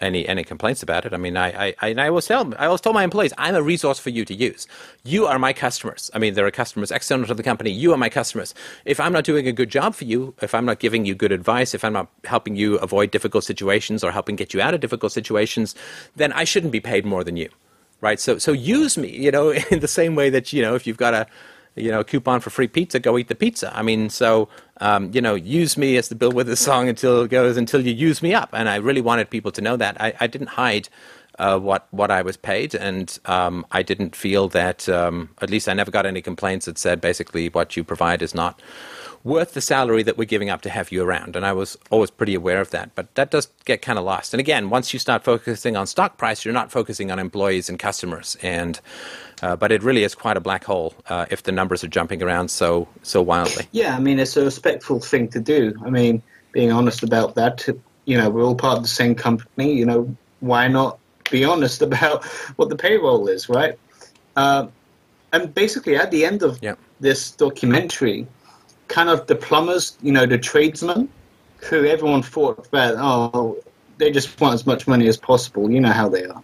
any 0.00 0.26
any 0.26 0.44
complaints 0.44 0.82
about 0.82 1.04
it. 1.04 1.12
I 1.12 1.16
mean, 1.16 1.36
I 1.36 1.74
I, 1.80 1.94
I 1.94 2.08
always 2.08 2.26
tell 2.26 2.52
I 2.58 2.66
always 2.66 2.80
tell 2.80 2.92
my 2.92 3.04
employees, 3.04 3.32
I'm 3.38 3.54
a 3.54 3.62
resource 3.62 3.98
for 3.98 4.10
you 4.10 4.24
to 4.24 4.34
use. 4.34 4.66
You 5.04 5.26
are 5.26 5.38
my 5.38 5.52
customers. 5.52 6.10
I 6.14 6.18
mean, 6.18 6.34
there 6.34 6.46
are 6.46 6.50
customers 6.50 6.90
external 6.90 7.26
to 7.26 7.34
the 7.34 7.42
company. 7.42 7.70
You 7.70 7.92
are 7.92 7.96
my 7.96 8.08
customers. 8.08 8.54
If 8.84 9.00
I'm 9.00 9.12
not 9.12 9.24
doing 9.24 9.46
a 9.46 9.52
good 9.52 9.70
job 9.70 9.94
for 9.94 10.04
you, 10.04 10.34
if 10.40 10.54
I'm 10.54 10.64
not 10.64 10.78
giving 10.78 11.04
you 11.04 11.14
good 11.14 11.32
advice, 11.32 11.74
if 11.74 11.84
I'm 11.84 11.92
not 11.92 12.08
helping 12.24 12.56
you 12.56 12.76
avoid 12.78 13.10
difficult 13.10 13.44
situations 13.44 14.02
or 14.02 14.10
helping 14.10 14.36
get 14.36 14.54
you 14.54 14.60
out 14.60 14.74
of 14.74 14.80
difficult 14.80 15.12
situations, 15.12 15.74
then 16.16 16.32
I 16.32 16.44
shouldn't 16.44 16.72
be 16.72 16.80
paid 16.80 17.04
more 17.04 17.24
than 17.24 17.36
you, 17.36 17.48
right? 18.00 18.20
So 18.20 18.38
so 18.38 18.52
use 18.52 18.96
me, 18.96 19.08
you 19.08 19.30
know, 19.30 19.50
in 19.70 19.80
the 19.80 19.88
same 19.88 20.14
way 20.14 20.30
that 20.30 20.52
you 20.52 20.62
know 20.62 20.74
if 20.74 20.86
you've 20.86 20.96
got 20.96 21.14
a 21.14 21.26
you 21.76 21.90
know 21.90 22.04
coupon 22.04 22.40
for 22.40 22.50
free 22.50 22.68
pizza, 22.68 22.98
go 22.98 23.18
eat 23.18 23.28
the 23.28 23.34
pizza. 23.34 23.74
I 23.76 23.82
mean, 23.82 24.10
so 24.10 24.48
um, 24.80 25.10
you 25.12 25.20
know, 25.20 25.34
use 25.34 25.76
me 25.76 25.96
as 25.96 26.08
the 26.08 26.14
Bill 26.14 26.32
Withers 26.32 26.58
song 26.60 26.88
until 26.88 27.22
it 27.22 27.28
goes 27.30 27.56
until 27.56 27.80
you 27.80 27.92
use 27.92 28.22
me 28.22 28.34
up. 28.34 28.50
And 28.52 28.68
I 28.68 28.76
really 28.76 29.02
wanted 29.02 29.30
people 29.30 29.52
to 29.52 29.60
know 29.60 29.76
that. 29.76 30.00
I, 30.00 30.14
I 30.20 30.26
didn't 30.26 30.48
hide 30.48 30.88
uh, 31.38 31.58
what 31.58 31.86
what 31.90 32.10
I 32.10 32.22
was 32.22 32.36
paid, 32.36 32.74
and 32.74 33.18
um, 33.26 33.66
I 33.70 33.82
didn't 33.82 34.16
feel 34.16 34.48
that. 34.48 34.88
Um, 34.88 35.30
at 35.40 35.50
least 35.50 35.68
I 35.68 35.74
never 35.74 35.90
got 35.90 36.06
any 36.06 36.22
complaints 36.22 36.66
that 36.66 36.78
said 36.78 37.00
basically 37.00 37.48
what 37.48 37.76
you 37.76 37.84
provide 37.84 38.22
is 38.22 38.34
not 38.34 38.60
worth 39.22 39.52
the 39.52 39.60
salary 39.60 40.02
that 40.02 40.16
we're 40.16 40.24
giving 40.24 40.48
up 40.48 40.62
to 40.62 40.70
have 40.70 40.90
you 40.90 41.02
around. 41.02 41.36
And 41.36 41.44
I 41.44 41.52
was 41.52 41.76
always 41.90 42.10
pretty 42.10 42.34
aware 42.34 42.60
of 42.60 42.70
that. 42.70 42.94
But 42.94 43.14
that 43.16 43.30
does 43.30 43.48
get 43.64 43.82
kind 43.82 43.98
of 43.98 44.04
lost. 44.04 44.32
And 44.32 44.40
again, 44.40 44.70
once 44.70 44.92
you 44.92 44.98
start 44.98 45.24
focusing 45.24 45.76
on 45.76 45.86
stock 45.86 46.16
price, 46.16 46.44
you're 46.44 46.54
not 46.54 46.72
focusing 46.72 47.10
on 47.10 47.18
employees 47.18 47.68
and 47.68 47.78
customers. 47.78 48.36
And 48.42 48.80
uh, 49.42 49.56
but 49.56 49.72
it 49.72 49.82
really 49.82 50.04
is 50.04 50.14
quite 50.14 50.36
a 50.36 50.40
black 50.40 50.64
hole 50.64 50.94
uh, 51.08 51.26
if 51.30 51.42
the 51.42 51.52
numbers 51.52 51.82
are 51.84 51.88
jumping 51.88 52.22
around 52.22 52.50
so 52.50 52.88
so 53.02 53.22
wildly. 53.22 53.66
Yeah, 53.72 53.96
I 53.96 54.00
mean 54.00 54.18
it's 54.18 54.36
a 54.36 54.44
respectful 54.44 55.00
thing 55.00 55.28
to 55.28 55.40
do. 55.40 55.74
I 55.84 55.90
mean, 55.90 56.22
being 56.52 56.72
honest 56.72 57.02
about 57.02 57.34
that. 57.36 57.68
You 58.06 58.18
know, 58.18 58.30
we're 58.30 58.44
all 58.44 58.54
part 58.54 58.76
of 58.76 58.82
the 58.82 58.88
same 58.88 59.14
company. 59.14 59.72
You 59.74 59.86
know, 59.86 60.16
why 60.40 60.68
not 60.68 60.98
be 61.30 61.44
honest 61.44 61.82
about 61.88 62.24
what 62.56 62.68
the 62.68 62.76
payroll 62.76 63.28
is, 63.28 63.48
right? 63.48 63.78
Uh, 64.36 64.68
and 65.32 65.54
basically, 65.54 65.96
at 65.96 66.10
the 66.10 66.24
end 66.24 66.42
of 66.42 66.58
yeah. 66.60 66.74
this 66.98 67.30
documentary, 67.30 68.26
kind 68.88 69.08
of 69.08 69.26
the 69.26 69.36
plumbers, 69.36 69.96
you 70.02 70.10
know, 70.12 70.26
the 70.26 70.38
tradesmen, 70.38 71.08
who 71.58 71.84
everyone 71.84 72.22
thought 72.22 72.70
that 72.72 72.94
oh, 72.96 73.56
they 73.98 74.10
just 74.10 74.40
want 74.40 74.54
as 74.54 74.66
much 74.66 74.88
money 74.88 75.06
as 75.06 75.16
possible. 75.16 75.70
You 75.70 75.80
know 75.80 75.92
how 75.92 76.08
they 76.08 76.24
are, 76.24 76.42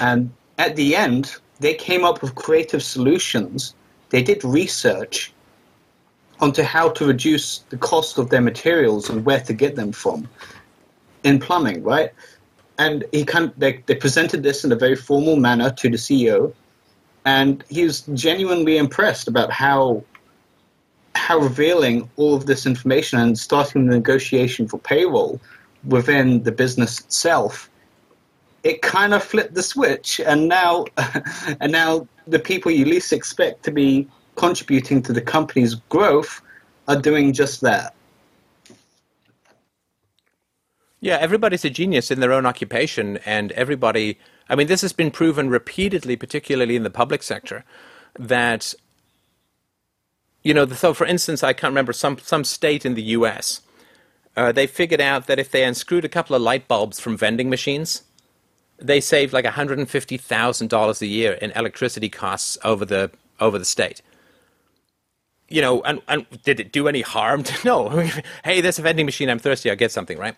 and 0.00 0.32
at 0.58 0.76
the 0.76 0.96
end 0.96 1.36
they 1.60 1.74
came 1.74 2.04
up 2.04 2.22
with 2.22 2.34
creative 2.34 2.82
solutions. 2.82 3.74
They 4.10 4.22
did 4.22 4.44
research 4.44 5.32
onto 6.40 6.62
how 6.62 6.90
to 6.90 7.06
reduce 7.06 7.58
the 7.70 7.78
cost 7.78 8.18
of 8.18 8.30
their 8.30 8.42
materials 8.42 9.08
and 9.08 9.24
where 9.24 9.40
to 9.40 9.52
get 9.52 9.74
them 9.74 9.92
from 9.92 10.28
in 11.24 11.38
plumbing, 11.38 11.82
right? 11.82 12.12
And 12.78 13.04
he 13.12 13.24
kind 13.24 13.46
of, 13.46 13.58
they, 13.58 13.82
they 13.86 13.94
presented 13.94 14.42
this 14.42 14.64
in 14.64 14.70
a 14.70 14.76
very 14.76 14.96
formal 14.96 15.36
manner 15.36 15.70
to 15.70 15.88
the 15.88 15.96
CEO, 15.96 16.52
and 17.24 17.64
he 17.70 17.84
was 17.84 18.02
genuinely 18.12 18.76
impressed 18.76 19.28
about 19.28 19.50
how 19.50 20.04
how 21.14 21.38
revealing 21.38 22.08
all 22.16 22.34
of 22.34 22.44
this 22.44 22.66
information 22.66 23.18
and 23.18 23.38
starting 23.38 23.86
the 23.86 23.94
negotiation 23.94 24.68
for 24.68 24.78
payroll 24.78 25.40
within 25.86 26.42
the 26.42 26.52
business 26.52 27.00
itself 27.00 27.70
it 28.66 28.82
kind 28.82 29.14
of 29.14 29.22
flipped 29.22 29.54
the 29.54 29.62
switch, 29.62 30.20
and 30.20 30.48
now, 30.48 30.86
and 31.60 31.70
now 31.70 32.06
the 32.26 32.40
people 32.40 32.72
you 32.72 32.84
least 32.84 33.12
expect 33.12 33.62
to 33.62 33.70
be 33.70 34.08
contributing 34.34 35.00
to 35.02 35.12
the 35.12 35.20
company's 35.20 35.76
growth 35.88 36.42
are 36.88 37.00
doing 37.00 37.32
just 37.32 37.60
that. 37.60 37.94
Yeah, 40.98 41.18
everybody's 41.18 41.64
a 41.64 41.70
genius 41.70 42.10
in 42.10 42.18
their 42.18 42.32
own 42.32 42.44
occupation, 42.44 43.18
and 43.18 43.52
everybody. 43.52 44.18
I 44.48 44.56
mean, 44.56 44.66
this 44.66 44.80
has 44.82 44.92
been 44.92 45.12
proven 45.12 45.48
repeatedly, 45.48 46.16
particularly 46.16 46.74
in 46.74 46.82
the 46.82 46.90
public 46.90 47.22
sector, 47.22 47.64
that 48.18 48.74
you 50.42 50.52
know. 50.52 50.66
So, 50.66 50.92
for 50.92 51.06
instance, 51.06 51.44
I 51.44 51.52
can't 51.52 51.70
remember 51.70 51.92
some 51.92 52.18
some 52.18 52.42
state 52.42 52.84
in 52.84 52.94
the 52.94 53.02
U.S. 53.18 53.60
Uh, 54.36 54.50
they 54.50 54.66
figured 54.66 55.00
out 55.00 55.28
that 55.28 55.38
if 55.38 55.52
they 55.52 55.62
unscrewed 55.62 56.04
a 56.04 56.08
couple 56.08 56.34
of 56.34 56.42
light 56.42 56.66
bulbs 56.66 56.98
from 56.98 57.16
vending 57.16 57.48
machines, 57.48 58.02
they 58.78 59.00
saved 59.00 59.32
like 59.32 59.44
$150,000 59.44 61.00
a 61.00 61.06
year 61.06 61.32
in 61.32 61.50
electricity 61.52 62.08
costs 62.08 62.58
over 62.64 62.84
the 62.84 63.10
over 63.38 63.58
the 63.58 63.64
state. 63.64 64.02
You 65.48 65.60
know, 65.60 65.82
and, 65.82 66.00
and 66.08 66.26
did 66.42 66.58
it 66.58 66.72
do 66.72 66.88
any 66.88 67.02
harm? 67.02 67.42
To, 67.44 67.54
no. 67.64 67.88
hey, 68.44 68.60
there's 68.60 68.78
a 68.78 68.82
vending 68.82 69.06
machine. 69.06 69.30
I'm 69.30 69.38
thirsty. 69.38 69.70
I'll 69.70 69.76
get 69.76 69.92
something, 69.92 70.18
right? 70.18 70.36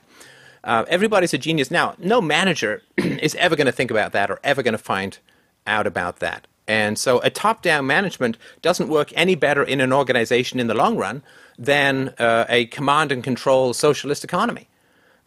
Uh, 0.64 0.85
everybody's 0.88 1.33
a 1.33 1.38
genius. 1.38 1.70
Now, 1.70 1.94
no 1.98 2.20
manager 2.20 2.83
is 2.96 3.35
ever 3.37 3.57
going 3.57 3.66
to 3.66 3.72
think 3.72 3.90
about 3.90 4.12
that 4.12 4.31
or 4.31 4.40
ever 4.44 4.62
going 4.62 4.72
to 4.72 4.79
find 4.79 5.18
out 5.66 5.87
about 5.87 6.18
that. 6.18 6.46
And 6.66 6.98
so 6.98 7.20
a 7.20 7.31
top 7.31 7.62
down 7.62 7.87
management 7.87 8.37
doesn't 8.61 8.88
work 8.88 9.11
any 9.14 9.35
better 9.35 9.62
in 9.62 9.81
an 9.81 9.92
organization 9.92 10.61
in 10.61 10.66
the 10.66 10.74
long 10.74 10.98
run 10.98 11.22
than 11.59 12.14
uh, 12.18 12.44
a 12.48 12.66
command 12.66 13.11
and 13.11 13.24
control 13.24 13.72
socialist 13.72 14.22
economy. 14.22 14.68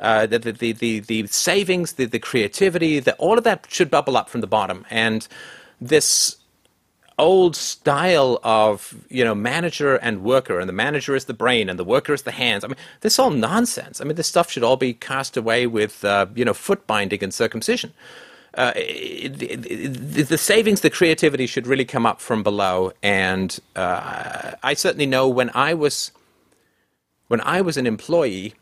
Uh, 0.02 0.26
the, 0.26 0.40
the, 0.40 0.72
the, 0.74 1.00
the, 1.00 1.28
savings, 1.28 1.94
the, 1.94 2.06
the 2.06 2.18
creativity, 2.18 3.00
the, 3.00 3.14
all 3.16 3.38
of 3.38 3.44
that 3.44 3.68
should 3.70 3.92
bubble 3.92 4.18
up 4.18 4.30
from 4.30 4.42
the 4.42 4.48
bottom. 4.48 4.84
And 4.90 5.28
this 5.80 6.38
old 7.22 7.56
style 7.56 8.40
of 8.44 8.96
you 9.10 9.24
know 9.24 9.36
manager 9.36 9.96
and 9.98 10.24
worker 10.24 10.60
and 10.60 10.68
the 10.68 10.74
manager 10.74 11.16
is 11.16 11.26
the 11.26 11.34
brain 11.34 11.70
and 11.70 11.78
the 11.78 11.84
worker 11.84 12.14
is 12.14 12.24
the 12.24 12.32
hands. 12.32 12.64
I 12.64 12.68
mean 12.68 12.78
this 13.02 13.14
is 13.14 13.20
all 13.20 13.30
nonsense. 13.30 14.02
I 14.02 14.06
mean 14.06 14.16
this 14.16 14.28
stuff 14.28 14.52
should 14.52 14.64
all 14.64 14.78
be 14.78 14.94
cast 14.94 15.38
away 15.38 15.68
with 15.68 16.04
uh, 16.04 16.26
you 16.36 16.44
know 16.44 16.54
foot 16.54 16.88
binding 16.88 17.24
and 17.24 17.34
circumcision. 17.34 17.94
Uh, 18.56 18.74
the, 18.74 20.38
savings 20.38 20.82
the 20.82 20.90
creativity 20.90 21.46
should 21.46 21.68
really 21.68 21.86
come 21.86 22.06
up 22.06 22.20
from 22.20 22.44
below. 22.44 22.92
And 23.04 23.58
uh, 23.76 24.54
i 24.64 24.74
certainly 24.74 25.06
know 25.06 25.28
when 25.28 25.52
i 25.54 25.74
was 25.74 26.12
when 27.28 27.42
i 27.42 27.62
was 27.62 27.78
an 27.78 27.86
employee 27.86 28.56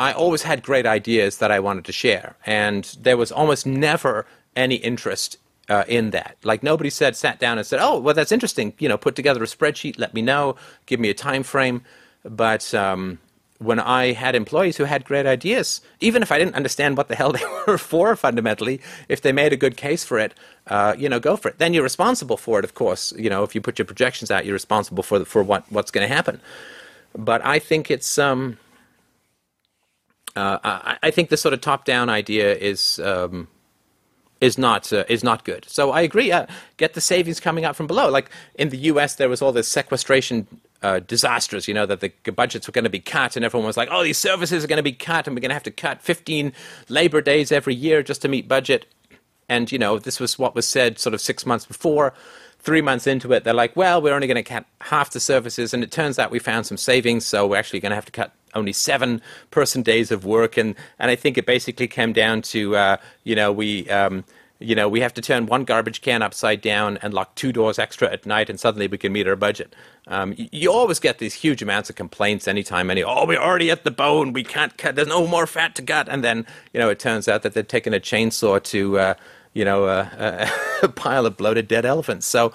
I 0.00 0.12
always 0.12 0.44
had 0.44 0.62
great 0.62 0.86
ideas 0.86 1.36
that 1.38 1.50
I 1.50 1.60
wanted 1.60 1.84
to 1.84 1.92
share, 1.92 2.34
and 2.46 2.84
there 2.98 3.18
was 3.18 3.30
almost 3.30 3.66
never 3.66 4.24
any 4.56 4.76
interest 4.76 5.36
uh, 5.68 5.84
in 5.86 6.08
that. 6.10 6.38
Like 6.42 6.62
nobody 6.62 6.88
said, 6.88 7.16
sat 7.16 7.38
down 7.38 7.58
and 7.58 7.66
said, 7.66 7.80
"Oh, 7.82 7.98
well, 8.00 8.14
that's 8.14 8.32
interesting. 8.32 8.72
You 8.78 8.88
know, 8.88 8.96
put 8.96 9.14
together 9.14 9.42
a 9.42 9.46
spreadsheet. 9.46 9.98
Let 9.98 10.14
me 10.14 10.22
know. 10.22 10.56
Give 10.86 11.00
me 11.00 11.10
a 11.10 11.14
time 11.14 11.42
frame." 11.42 11.82
But 12.24 12.72
um, 12.72 13.18
when 13.58 13.78
I 13.78 14.12
had 14.12 14.34
employees 14.34 14.78
who 14.78 14.84
had 14.84 15.04
great 15.04 15.26
ideas, 15.26 15.82
even 16.00 16.22
if 16.22 16.32
I 16.32 16.38
didn't 16.38 16.54
understand 16.54 16.96
what 16.96 17.08
the 17.08 17.14
hell 17.14 17.32
they 17.38 17.44
were 17.66 17.76
for 17.76 18.16
fundamentally, 18.16 18.80
if 19.10 19.20
they 19.20 19.32
made 19.32 19.52
a 19.52 19.56
good 19.64 19.76
case 19.76 20.02
for 20.02 20.18
it, 20.18 20.32
uh, 20.68 20.94
you 20.96 21.10
know, 21.10 21.20
go 21.20 21.36
for 21.36 21.48
it. 21.48 21.58
Then 21.58 21.74
you're 21.74 21.82
responsible 21.82 22.38
for 22.38 22.58
it, 22.58 22.64
of 22.64 22.72
course. 22.72 23.12
You 23.18 23.28
know, 23.28 23.44
if 23.44 23.54
you 23.54 23.60
put 23.60 23.78
your 23.78 23.84
projections 23.84 24.30
out, 24.30 24.46
you're 24.46 24.54
responsible 24.54 25.02
for 25.02 25.18
the, 25.18 25.26
for 25.26 25.42
what 25.42 25.70
what's 25.70 25.90
going 25.90 26.08
to 26.08 26.14
happen. 26.14 26.40
But 27.14 27.44
I 27.44 27.58
think 27.58 27.90
it's 27.90 28.18
um, 28.18 28.56
uh, 30.36 30.58
I, 30.62 30.98
I, 31.02 31.10
think 31.10 31.28
the 31.28 31.36
sort 31.36 31.54
of 31.54 31.60
top-down 31.60 32.08
idea 32.08 32.54
is 32.54 33.00
um, 33.00 33.48
is 34.40 34.56
not 34.56 34.92
uh, 34.92 35.04
is 35.08 35.24
not 35.24 35.44
good. 35.44 35.66
So 35.68 35.90
I 35.90 36.00
agree. 36.02 36.32
Uh, 36.32 36.46
get 36.76 36.94
the 36.94 37.00
savings 37.00 37.40
coming 37.40 37.64
out 37.64 37.76
from 37.76 37.86
below. 37.86 38.08
Like 38.08 38.30
in 38.54 38.68
the 38.70 38.76
U.S., 38.78 39.16
there 39.16 39.28
was 39.28 39.42
all 39.42 39.52
this 39.52 39.68
sequestration 39.68 40.46
uh, 40.82 41.00
disastrous, 41.00 41.68
you 41.68 41.74
know, 41.74 41.86
that 41.86 42.00
the 42.00 42.32
budgets 42.32 42.66
were 42.66 42.72
going 42.72 42.84
to 42.84 42.90
be 42.90 43.00
cut, 43.00 43.36
and 43.36 43.44
everyone 43.44 43.66
was 43.66 43.76
like, 43.76 43.88
oh, 43.90 44.02
these 44.02 44.18
services 44.18 44.64
are 44.64 44.66
going 44.66 44.78
to 44.78 44.82
be 44.82 44.92
cut, 44.92 45.26
and 45.26 45.36
we're 45.36 45.40
going 45.40 45.50
to 45.50 45.54
have 45.54 45.62
to 45.62 45.70
cut 45.70 46.00
15 46.02 46.52
labor 46.88 47.20
days 47.20 47.52
every 47.52 47.74
year 47.74 48.02
just 48.02 48.22
to 48.22 48.28
meet 48.28 48.48
budget. 48.48 48.86
And, 49.48 49.70
you 49.70 49.78
know, 49.78 49.98
this 49.98 50.20
was 50.20 50.38
what 50.38 50.54
was 50.54 50.66
said 50.66 50.98
sort 50.98 51.12
of 51.12 51.20
six 51.20 51.44
months 51.44 51.66
before. 51.66 52.14
Three 52.60 52.82
months 52.82 53.06
into 53.06 53.32
it, 53.32 53.44
they're 53.44 53.54
like, 53.54 53.74
well, 53.74 54.02
we're 54.02 54.14
only 54.14 54.26
going 54.26 54.36
to 54.36 54.42
cut 54.42 54.66
half 54.80 55.10
the 55.10 55.20
services, 55.20 55.74
and 55.74 55.82
it 55.82 55.90
turns 55.90 56.18
out 56.18 56.30
we 56.30 56.38
found 56.38 56.66
some 56.66 56.76
savings, 56.76 57.26
so 57.26 57.46
we're 57.46 57.56
actually 57.56 57.80
going 57.80 57.90
to 57.90 57.96
have 57.96 58.06
to 58.06 58.12
cut 58.12 58.32
only 58.54 58.72
seven 58.72 59.20
person 59.50 59.82
days 59.82 60.10
of 60.10 60.24
work. 60.24 60.56
And, 60.56 60.74
and 60.98 61.10
I 61.10 61.16
think 61.16 61.38
it 61.38 61.46
basically 61.46 61.88
came 61.88 62.12
down 62.12 62.42
to, 62.42 62.76
uh, 62.76 62.96
you 63.24 63.34
know, 63.34 63.52
we. 63.52 63.88
Um, 63.90 64.24
you 64.62 64.74
know, 64.74 64.88
we 64.88 65.00
have 65.00 65.14
to 65.14 65.22
turn 65.22 65.46
one 65.46 65.64
garbage 65.64 66.02
can 66.02 66.20
upside 66.20 66.60
down 66.60 66.98
and 66.98 67.14
lock 67.14 67.34
two 67.34 67.50
doors 67.50 67.78
extra 67.78 68.12
at 68.12 68.26
night, 68.26 68.50
and 68.50 68.60
suddenly 68.60 68.86
we 68.86 68.98
can 68.98 69.10
meet 69.10 69.26
our 69.26 69.34
budget. 69.34 69.74
Um, 70.06 70.34
you, 70.36 70.48
you, 70.52 70.72
always 70.72 71.00
get 71.00 71.18
these 71.18 71.32
huge 71.32 71.62
amounts 71.62 71.88
of 71.88 71.96
complaints 71.96 72.46
anytime 72.46 72.90
any, 72.90 73.02
oh, 73.02 73.24
we're 73.24 73.40
already 73.40 73.70
at 73.70 73.84
the 73.84 73.90
bone, 73.90 74.34
we 74.34 74.44
can't 74.44 74.76
cut, 74.76 74.96
there's 74.96 75.08
no 75.08 75.26
more 75.26 75.46
fat 75.46 75.74
to 75.76 75.82
cut. 75.82 76.10
And 76.10 76.22
then, 76.22 76.46
you 76.74 76.80
know, 76.80 76.90
it 76.90 76.98
turns 76.98 77.26
out 77.26 77.42
that 77.42 77.54
they're 77.54 77.62
taking 77.62 77.94
a 77.94 78.00
chainsaw 78.00 78.62
to, 78.64 78.98
uh, 78.98 79.14
you 79.54 79.64
know, 79.64 79.84
uh, 79.84 80.46
a 80.82 80.88
pile 80.88 81.24
of 81.24 81.38
bloated 81.38 81.66
dead 81.66 81.86
elephants. 81.86 82.26
So, 82.26 82.52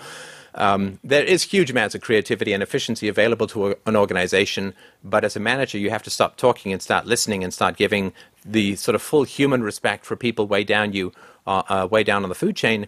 um, 0.56 1.00
there 1.04 1.24
is 1.24 1.44
huge 1.44 1.70
amounts 1.70 1.96
of 1.96 2.02
creativity 2.02 2.54
and 2.54 2.64
efficiency 2.64 3.08
available 3.08 3.48
to 3.48 3.76
an 3.86 3.96
organization, 3.96 4.74
but 5.04 5.24
as 5.24 5.36
a 5.36 5.40
manager, 5.40 5.78
you 5.78 5.90
have 5.90 6.04
to 6.04 6.10
stop 6.10 6.38
talking 6.38 6.72
and 6.72 6.82
start 6.82 7.06
listening 7.06 7.44
and 7.44 7.54
start 7.54 7.76
giving 7.76 8.14
the 8.46 8.76
sort 8.76 8.96
of 8.96 9.02
full 9.02 9.24
human 9.24 9.62
respect 9.62 10.06
for 10.06 10.16
people 10.16 10.48
way 10.48 10.64
down 10.64 10.94
you 10.94 11.12
uh, 11.48 11.64
uh, 11.70 11.88
way 11.90 12.04
down 12.04 12.24
on 12.24 12.30
the 12.30 12.36
food 12.36 12.56
chain, 12.56 12.88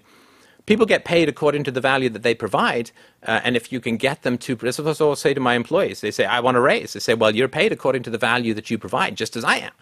people 0.65 0.85
get 0.85 1.05
paid 1.05 1.27
according 1.29 1.63
to 1.63 1.71
the 1.71 1.81
value 1.81 2.09
that 2.09 2.23
they 2.23 2.33
provide. 2.33 2.91
Uh, 3.23 3.41
and 3.43 3.55
if 3.55 3.71
you 3.71 3.79
can 3.79 3.97
get 3.97 4.23
them 4.23 4.37
to, 4.37 4.55
this 4.55 4.79
is 4.79 4.85
what 4.85 5.01
I 5.01 5.13
say 5.15 5.33
to 5.33 5.39
my 5.39 5.55
employees. 5.55 6.01
They 6.01 6.11
say, 6.11 6.25
I 6.25 6.39
want 6.39 6.57
a 6.57 6.61
raise. 6.61 6.93
They 6.93 6.99
say, 6.99 7.13
well, 7.13 7.35
you're 7.35 7.47
paid 7.47 7.71
according 7.71 8.03
to 8.03 8.09
the 8.09 8.17
value 8.17 8.53
that 8.53 8.69
you 8.69 8.77
provide, 8.77 9.15
just 9.15 9.35
as 9.35 9.43
I 9.43 9.57
am. 9.57 9.73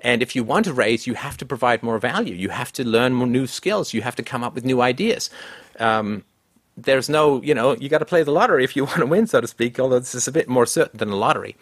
And 0.00 0.22
if 0.22 0.36
you 0.36 0.44
want 0.44 0.68
a 0.68 0.72
raise, 0.72 1.06
you 1.06 1.14
have 1.14 1.36
to 1.38 1.46
provide 1.46 1.82
more 1.82 1.98
value. 1.98 2.34
You 2.34 2.50
have 2.50 2.72
to 2.74 2.84
learn 2.84 3.14
more 3.14 3.26
new 3.26 3.46
skills. 3.46 3.92
You 3.92 4.02
have 4.02 4.16
to 4.16 4.22
come 4.22 4.44
up 4.44 4.54
with 4.54 4.64
new 4.64 4.80
ideas. 4.80 5.28
Um, 5.80 6.24
there's 6.82 7.08
no, 7.08 7.42
you 7.42 7.54
know, 7.54 7.76
you 7.76 7.88
got 7.88 7.98
to 7.98 8.04
play 8.04 8.22
the 8.22 8.30
lottery 8.30 8.64
if 8.64 8.76
you 8.76 8.84
want 8.90 8.98
to 8.98 9.06
win, 9.06 9.26
so 9.26 9.40
to 9.40 9.46
speak, 9.46 9.78
although 9.78 9.98
this 9.98 10.14
is 10.14 10.28
a 10.28 10.32
bit 10.32 10.48
more 10.48 10.66
certain 10.66 10.98
than 10.98 11.10
a 11.10 11.16
lottery. 11.16 11.56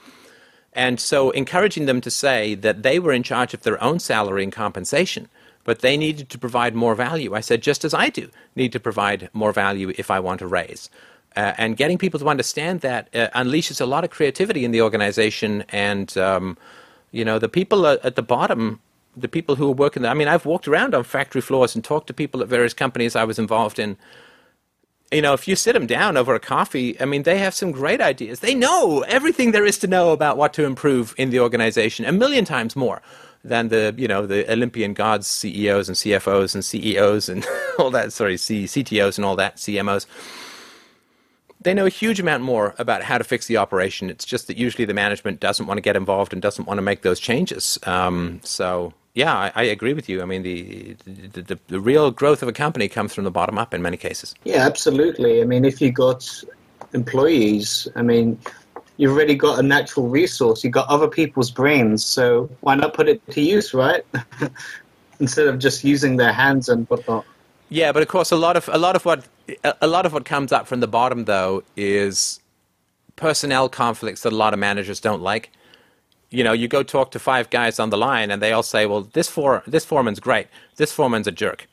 And 0.72 1.00
so 1.00 1.30
encouraging 1.30 1.86
them 1.86 2.00
to 2.02 2.10
say 2.10 2.54
that 2.54 2.82
they 2.82 2.98
were 2.98 3.12
in 3.12 3.22
charge 3.22 3.54
of 3.54 3.62
their 3.62 3.82
own 3.82 3.98
salary 3.98 4.42
and 4.42 4.52
compensation– 4.52 5.28
but 5.66 5.80
they 5.80 5.96
needed 5.96 6.30
to 6.30 6.38
provide 6.38 6.74
more 6.74 6.94
value. 6.94 7.34
I 7.34 7.40
said, 7.40 7.60
just 7.60 7.84
as 7.84 7.92
I 7.92 8.08
do, 8.08 8.30
need 8.54 8.72
to 8.72 8.80
provide 8.80 9.28
more 9.32 9.52
value 9.52 9.92
if 9.98 10.10
I 10.12 10.20
want 10.20 10.38
to 10.38 10.46
raise. 10.46 10.88
Uh, 11.34 11.52
and 11.58 11.76
getting 11.76 11.98
people 11.98 12.20
to 12.20 12.28
understand 12.28 12.80
that 12.80 13.14
uh, 13.14 13.28
unleashes 13.34 13.80
a 13.80 13.84
lot 13.84 14.04
of 14.04 14.10
creativity 14.10 14.64
in 14.64 14.70
the 14.70 14.80
organization. 14.80 15.64
And, 15.70 16.16
um, 16.16 16.56
you 17.10 17.24
know, 17.24 17.40
the 17.40 17.48
people 17.48 17.84
at 17.84 18.14
the 18.14 18.22
bottom, 18.22 18.80
the 19.16 19.28
people 19.28 19.56
who 19.56 19.68
are 19.68 19.74
working 19.74 20.04
there, 20.04 20.12
I 20.12 20.14
mean, 20.14 20.28
I've 20.28 20.46
walked 20.46 20.68
around 20.68 20.94
on 20.94 21.02
factory 21.02 21.42
floors 21.42 21.74
and 21.74 21.84
talked 21.84 22.06
to 22.06 22.14
people 22.14 22.40
at 22.42 22.48
various 22.48 22.72
companies 22.72 23.16
I 23.16 23.24
was 23.24 23.38
involved 23.38 23.80
in. 23.80 23.98
You 25.12 25.22
know, 25.22 25.34
if 25.34 25.46
you 25.46 25.54
sit 25.54 25.74
them 25.74 25.86
down 25.86 26.16
over 26.16 26.34
a 26.34 26.40
coffee, 26.40 27.00
I 27.00 27.04
mean, 27.04 27.22
they 27.22 27.38
have 27.38 27.54
some 27.54 27.70
great 27.70 28.00
ideas. 28.00 28.40
They 28.40 28.54
know 28.54 29.02
everything 29.02 29.52
there 29.52 29.64
is 29.64 29.78
to 29.78 29.86
know 29.86 30.10
about 30.10 30.36
what 30.36 30.52
to 30.54 30.64
improve 30.64 31.14
in 31.16 31.30
the 31.30 31.38
organization, 31.40 32.04
a 32.04 32.12
million 32.12 32.44
times 32.44 32.74
more 32.74 33.02
than 33.44 33.68
the 33.68 33.94
you 33.96 34.08
know 34.08 34.26
the 34.26 34.50
Olympian 34.50 34.92
gods 34.92 35.28
CEOs 35.28 35.88
and 35.88 35.96
CFOs 35.96 36.54
and 36.54 36.64
CEOs 36.64 37.28
and 37.28 37.46
all 37.78 37.90
that. 37.90 38.12
Sorry, 38.12 38.36
C- 38.36 38.64
CTOs 38.64 39.16
and 39.16 39.24
all 39.24 39.36
that 39.36 39.56
CMOs. 39.56 40.06
They 41.62 41.72
know 41.72 41.86
a 41.86 41.90
huge 41.90 42.20
amount 42.20 42.42
more 42.42 42.74
about 42.78 43.02
how 43.02 43.18
to 43.18 43.24
fix 43.24 43.46
the 43.46 43.56
operation. 43.56 44.10
It's 44.10 44.24
just 44.24 44.46
that 44.48 44.56
usually 44.56 44.84
the 44.84 44.94
management 44.94 45.40
doesn't 45.40 45.66
want 45.66 45.78
to 45.78 45.82
get 45.82 45.96
involved 45.96 46.32
and 46.32 46.42
doesn't 46.42 46.66
want 46.66 46.78
to 46.78 46.82
make 46.82 47.02
those 47.02 47.18
changes. 47.18 47.78
Um, 47.84 48.40
so 48.44 48.92
yeah, 49.16 49.34
I, 49.34 49.52
I, 49.54 49.62
agree 49.62 49.94
with 49.94 50.10
you. 50.10 50.20
I 50.20 50.26
mean, 50.26 50.42
the, 50.42 50.94
the, 51.06 51.40
the 51.40 51.58
the 51.68 51.80
real 51.80 52.10
growth 52.10 52.42
of 52.42 52.48
a 52.48 52.52
company 52.52 52.86
comes 52.86 53.14
from 53.14 53.24
the 53.24 53.30
bottom 53.30 53.56
up 53.56 53.72
in 53.72 53.80
many 53.80 53.96
cases. 53.96 54.34
Yeah, 54.44 54.66
absolutely. 54.66 55.40
I 55.40 55.46
mean, 55.46 55.64
if 55.64 55.80
you 55.80 55.90
got 55.90 56.44
employees, 56.92 57.88
I 57.96 58.02
mean, 58.02 58.38
you've 58.98 59.12
already 59.12 59.34
got 59.34 59.58
a 59.58 59.62
natural 59.62 60.10
resource. 60.10 60.62
You've 60.62 60.74
got 60.74 60.86
other 60.88 61.08
people's 61.08 61.50
brains, 61.50 62.04
so 62.04 62.50
why 62.60 62.74
not 62.74 62.92
put 62.92 63.08
it 63.08 63.26
to 63.30 63.40
use, 63.40 63.72
right? 63.72 64.04
Instead 65.18 65.46
of 65.46 65.58
just 65.58 65.82
using 65.82 66.18
their 66.18 66.34
hands 66.34 66.68
and 66.68 66.86
whatnot. 66.90 67.24
Yeah, 67.70 67.92
but 67.92 68.02
of 68.02 68.08
course, 68.08 68.32
a 68.32 68.36
lot 68.36 68.58
of 68.58 68.68
a 68.68 68.76
lot 68.76 68.96
of 68.96 69.06
what 69.06 69.26
a 69.80 69.86
lot 69.86 70.04
of 70.04 70.12
what 70.12 70.26
comes 70.26 70.52
up 70.52 70.66
from 70.66 70.80
the 70.80 70.88
bottom, 70.88 71.24
though, 71.24 71.62
is 71.74 72.38
personnel 73.16 73.70
conflicts 73.70 74.20
that 74.24 74.34
a 74.34 74.36
lot 74.36 74.52
of 74.52 74.58
managers 74.58 75.00
don't 75.00 75.22
like. 75.22 75.50
You 76.36 76.44
know, 76.44 76.52
you 76.52 76.68
go 76.68 76.82
talk 76.82 77.12
to 77.12 77.18
five 77.18 77.48
guys 77.48 77.78
on 77.78 77.88
the 77.88 77.96
line, 77.96 78.30
and 78.30 78.42
they 78.42 78.52
all 78.52 78.62
say, 78.62 78.84
"Well, 78.84 79.02
this 79.18 79.28
for 79.28 79.62
this 79.66 79.86
foreman's 79.86 80.20
great. 80.20 80.48
This 80.76 80.92
foreman's 80.92 81.26
a 81.26 81.32
jerk." 81.32 81.66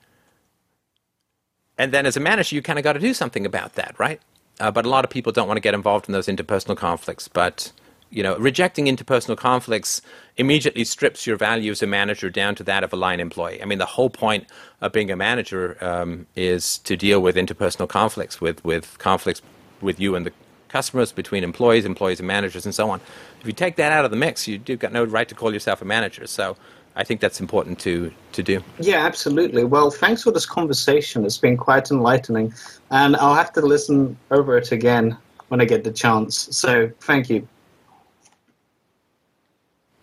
And 1.77 1.91
then, 1.91 2.05
as 2.05 2.15
a 2.15 2.21
manager, 2.21 2.55
you 2.55 2.61
kind 2.61 2.79
of 2.79 2.83
got 2.83 2.93
to 2.93 2.99
do 2.99 3.13
something 3.13 3.45
about 3.45 3.75
that, 3.75 3.93
right? 3.99 4.21
Uh, 4.61 4.71
but 4.71 4.85
a 4.85 4.89
lot 4.89 5.03
of 5.03 5.09
people 5.09 5.33
don't 5.33 5.49
want 5.49 5.57
to 5.57 5.61
get 5.67 5.73
involved 5.73 6.07
in 6.07 6.13
those 6.13 6.27
interpersonal 6.27 6.77
conflicts. 6.77 7.27
But 7.27 7.73
you 8.09 8.23
know, 8.23 8.37
rejecting 8.37 8.85
interpersonal 8.85 9.35
conflicts 9.35 10.01
immediately 10.37 10.85
strips 10.85 11.27
your 11.27 11.35
value 11.35 11.71
as 11.71 11.81
a 11.83 11.87
manager 11.87 12.29
down 12.29 12.55
to 12.55 12.63
that 12.63 12.85
of 12.85 12.93
a 12.93 12.95
line 12.95 13.19
employee. 13.19 13.61
I 13.61 13.65
mean, 13.65 13.79
the 13.79 13.93
whole 13.97 14.09
point 14.09 14.45
of 14.79 14.93
being 14.93 15.11
a 15.11 15.17
manager 15.17 15.77
um, 15.81 16.27
is 16.37 16.77
to 16.79 16.95
deal 16.95 17.21
with 17.21 17.35
interpersonal 17.35 17.89
conflicts, 17.89 18.39
with, 18.39 18.63
with 18.63 18.97
conflicts 18.99 19.41
with 19.81 19.99
you 19.99 20.15
and 20.15 20.25
the 20.27 20.31
customers, 20.73 21.11
between 21.11 21.43
employees, 21.43 21.85
employees 21.85 22.19
and 22.19 22.27
managers, 22.27 22.65
and 22.65 22.73
so 22.73 22.89
on. 22.89 22.99
If 23.39 23.45
you 23.45 23.53
take 23.53 23.75
that 23.75 23.91
out 23.91 24.05
of 24.05 24.11
the 24.11 24.17
mix, 24.17 24.47
you've 24.47 24.79
got 24.79 24.91
no 24.91 25.03
right 25.03 25.29
to 25.29 25.35
call 25.35 25.53
yourself 25.53 25.83
a 25.83 25.85
manager. 25.85 26.25
So 26.25 26.57
I 26.95 27.03
think 27.03 27.21
that's 27.21 27.39
important 27.39 27.77
to, 27.81 28.11
to 28.31 28.41
do. 28.41 28.63
Yeah, 28.79 29.05
absolutely. 29.05 29.65
Well, 29.65 29.91
thanks 29.91 30.23
for 30.23 30.31
this 30.31 30.47
conversation. 30.47 31.25
It's 31.25 31.37
been 31.37 31.57
quite 31.57 31.91
enlightening. 31.91 32.51
And 32.89 33.15
I'll 33.17 33.35
have 33.35 33.53
to 33.53 33.61
listen 33.61 34.17
over 34.31 34.57
it 34.57 34.71
again 34.71 35.15
when 35.49 35.61
I 35.61 35.65
get 35.65 35.83
the 35.83 35.91
chance. 35.91 36.49
So 36.57 36.89
thank 37.01 37.29
you. 37.29 37.47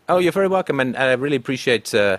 Oh, 0.08 0.18
you're 0.18 0.32
very 0.40 0.48
welcome. 0.48 0.78
And 0.78 0.96
I 0.96 1.12
really 1.14 1.36
appreciate 1.36 1.92
uh, 1.92 2.18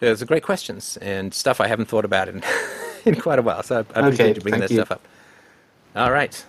those 0.00 0.22
are 0.22 0.26
great 0.26 0.44
questions 0.44 0.96
and 1.02 1.34
stuff 1.34 1.60
I 1.60 1.66
haven't 1.66 1.88
thought 1.88 2.06
about 2.06 2.28
in, 2.30 2.42
in 3.04 3.20
quite 3.20 3.38
a 3.38 3.42
while. 3.42 3.62
So 3.62 3.76
I, 3.76 3.78
I 3.78 4.00
appreciate 4.00 4.30
okay, 4.30 4.34
you 4.36 4.40
bringing 4.40 4.60
that 4.60 4.70
you. 4.70 4.78
stuff 4.78 4.92
up. 4.92 5.02
All 5.94 6.10
right. 6.10 6.44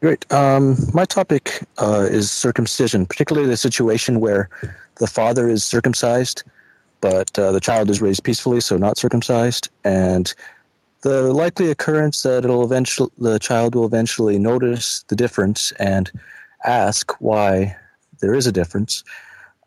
Great. 0.00 0.30
Um, 0.32 0.76
my 0.94 1.04
topic 1.04 1.66
uh, 1.78 2.06
is 2.08 2.30
circumcision, 2.30 3.04
particularly 3.04 3.48
the 3.48 3.56
situation 3.56 4.20
where 4.20 4.48
the 4.96 5.06
father 5.06 5.48
is 5.48 5.64
circumcised 5.64 6.44
but 7.00 7.36
uh, 7.38 7.52
the 7.52 7.60
child 7.60 7.90
is 7.90 8.02
raised 8.02 8.24
peacefully, 8.24 8.60
so 8.60 8.76
not 8.76 8.98
circumcised, 8.98 9.68
and 9.84 10.34
the 11.02 11.32
likely 11.32 11.70
occurrence 11.70 12.22
that 12.22 12.44
it'll 12.44 12.64
eventually 12.64 13.10
the 13.18 13.38
child 13.38 13.74
will 13.74 13.86
eventually 13.86 14.38
notice 14.38 15.04
the 15.08 15.16
difference 15.16 15.72
and 15.72 16.10
ask 16.64 17.12
why 17.20 17.76
there 18.20 18.34
is 18.34 18.46
a 18.46 18.52
difference. 18.52 19.04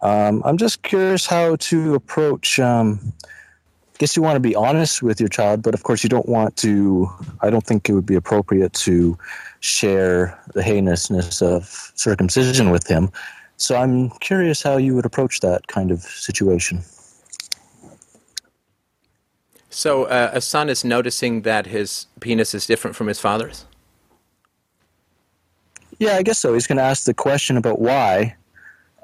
Um, 0.02 0.41
I'm 0.44 0.58
just 0.58 0.84
curious 0.84 1.26
how 1.26 1.56
to 1.56 1.96
approach. 1.96 2.60
Um, 2.60 3.13
I 3.24 3.98
guess 3.98 4.15
you 4.15 4.24
want 4.24 4.36
to 4.36 4.41
be 4.41 4.56
honest 4.56 5.04
with 5.04 5.20
your 5.20 5.30
child, 5.30 5.62
but 5.62 5.74
of 5.74 5.84
course 5.84 6.04
you 6.04 6.10
don't 6.10 6.28
want 6.28 6.58
to. 6.58 7.10
I 7.39 7.50
don't 7.50 7.65
think 7.65 7.88
it 7.88 7.94
would 7.94 8.06
be 8.06 8.15
appropriate 8.15 8.74
to 8.74 9.17
share 9.62 10.38
the 10.54 10.63
heinousness 10.63 11.41
of 11.41 11.91
circumcision 11.95 12.69
with 12.71 12.88
him. 12.88 13.10
So 13.58 13.76
I'm 13.76 14.10
curious 14.19 14.62
how 14.62 14.78
you 14.78 14.95
would 14.95 15.06
approach 15.06 15.39
that 15.39 15.67
kind 15.67 15.91
of 15.91 16.02
situation. 16.02 16.82
So 19.69 20.06
uh, 20.06 20.32
a 20.34 20.41
son 20.41 20.67
is 20.67 20.84
noticing 20.84 21.43
that 21.43 21.67
his 21.67 22.08
penis 22.19 22.54
is 22.54 22.67
different 22.67 22.95
from 22.95 23.08
his 23.08 23.19
father's? 23.19 23.65
Yeah, 26.00 26.15
I 26.15 26.24
guess 26.24 26.39
so. 26.39 26.54
He's 26.54 26.67
going 26.67 26.80
to 26.80 26.84
ask 26.84 27.06
the 27.06 27.13
question 27.13 27.56
about 27.56 27.80
why, 27.80 28.36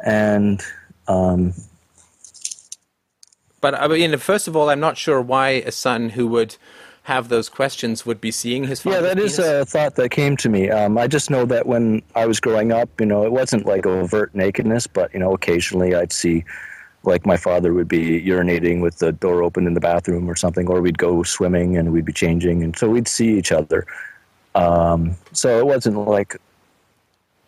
and. 0.03 0.61
Um, 1.07 1.53
but 3.61 3.75
I 3.75 3.87
mean, 3.87 4.17
first 4.17 4.47
of 4.47 4.55
all, 4.55 4.69
I'm 4.69 4.79
not 4.79 4.97
sure 4.97 5.21
why 5.21 5.49
a 5.49 5.71
son 5.71 6.09
who 6.09 6.27
would 6.27 6.57
have 7.07 7.29
those 7.29 7.47
questions 7.47 8.05
would 8.05 8.19
be 8.19 8.31
seeing 8.31 8.65
his 8.65 8.81
father. 8.81 8.97
Yeah, 8.97 9.01
that 9.03 9.15
penis. 9.15 9.39
is 9.39 9.47
a 9.47 9.63
thought 9.63 9.95
that 9.95 10.09
came 10.09 10.35
to 10.35 10.49
me. 10.49 10.69
Um, 10.69 10.97
I 10.97 11.07
just 11.07 11.29
know 11.29 11.45
that 11.45 11.65
when 11.65 12.01
I 12.15 12.25
was 12.25 12.41
growing 12.41 12.73
up, 12.73 12.89
you 12.99 13.05
know, 13.05 13.23
it 13.23 13.31
wasn't 13.31 13.65
like 13.65 13.85
overt 13.85 14.35
nakedness, 14.35 14.87
but 14.87 15.13
you 15.13 15.19
know, 15.21 15.33
occasionally 15.33 15.95
I'd 15.95 16.11
see 16.11 16.43
like 17.03 17.25
my 17.25 17.37
father 17.37 17.73
would 17.73 17.87
be 17.87 18.21
urinating 18.21 18.81
with 18.81 18.97
the 18.97 19.13
door 19.13 19.41
open 19.41 19.67
in 19.67 19.73
the 19.73 19.79
bathroom 19.79 20.29
or 20.29 20.35
something, 20.35 20.67
or 20.67 20.81
we'd 20.81 20.97
go 20.97 21.23
swimming 21.23 21.77
and 21.77 21.93
we'd 21.93 22.03
be 22.03 22.11
changing, 22.11 22.61
and 22.61 22.77
so 22.77 22.89
we'd 22.89 23.07
see 23.07 23.37
each 23.37 23.53
other. 23.53 23.87
Um, 24.53 25.15
so 25.31 25.59
it 25.59 25.65
wasn't 25.65 26.05
like. 26.09 26.35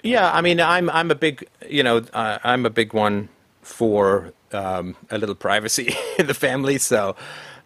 Yeah, 0.04 0.32
I 0.32 0.40
mean, 0.40 0.62
I'm 0.62 0.90
I'm 0.90 1.12
a 1.12 1.16
big 1.16 1.46
you 1.68 1.84
know 1.84 1.98
uh, 2.14 2.40
I'm 2.46 2.66
a 2.66 2.70
big 2.70 2.94
one 2.94 3.28
for 3.62 4.32
um, 4.54 4.96
a 5.12 5.18
little 5.18 5.36
privacy 5.36 5.94
in 6.18 6.28
the 6.28 6.34
family, 6.34 6.78
so 6.78 7.18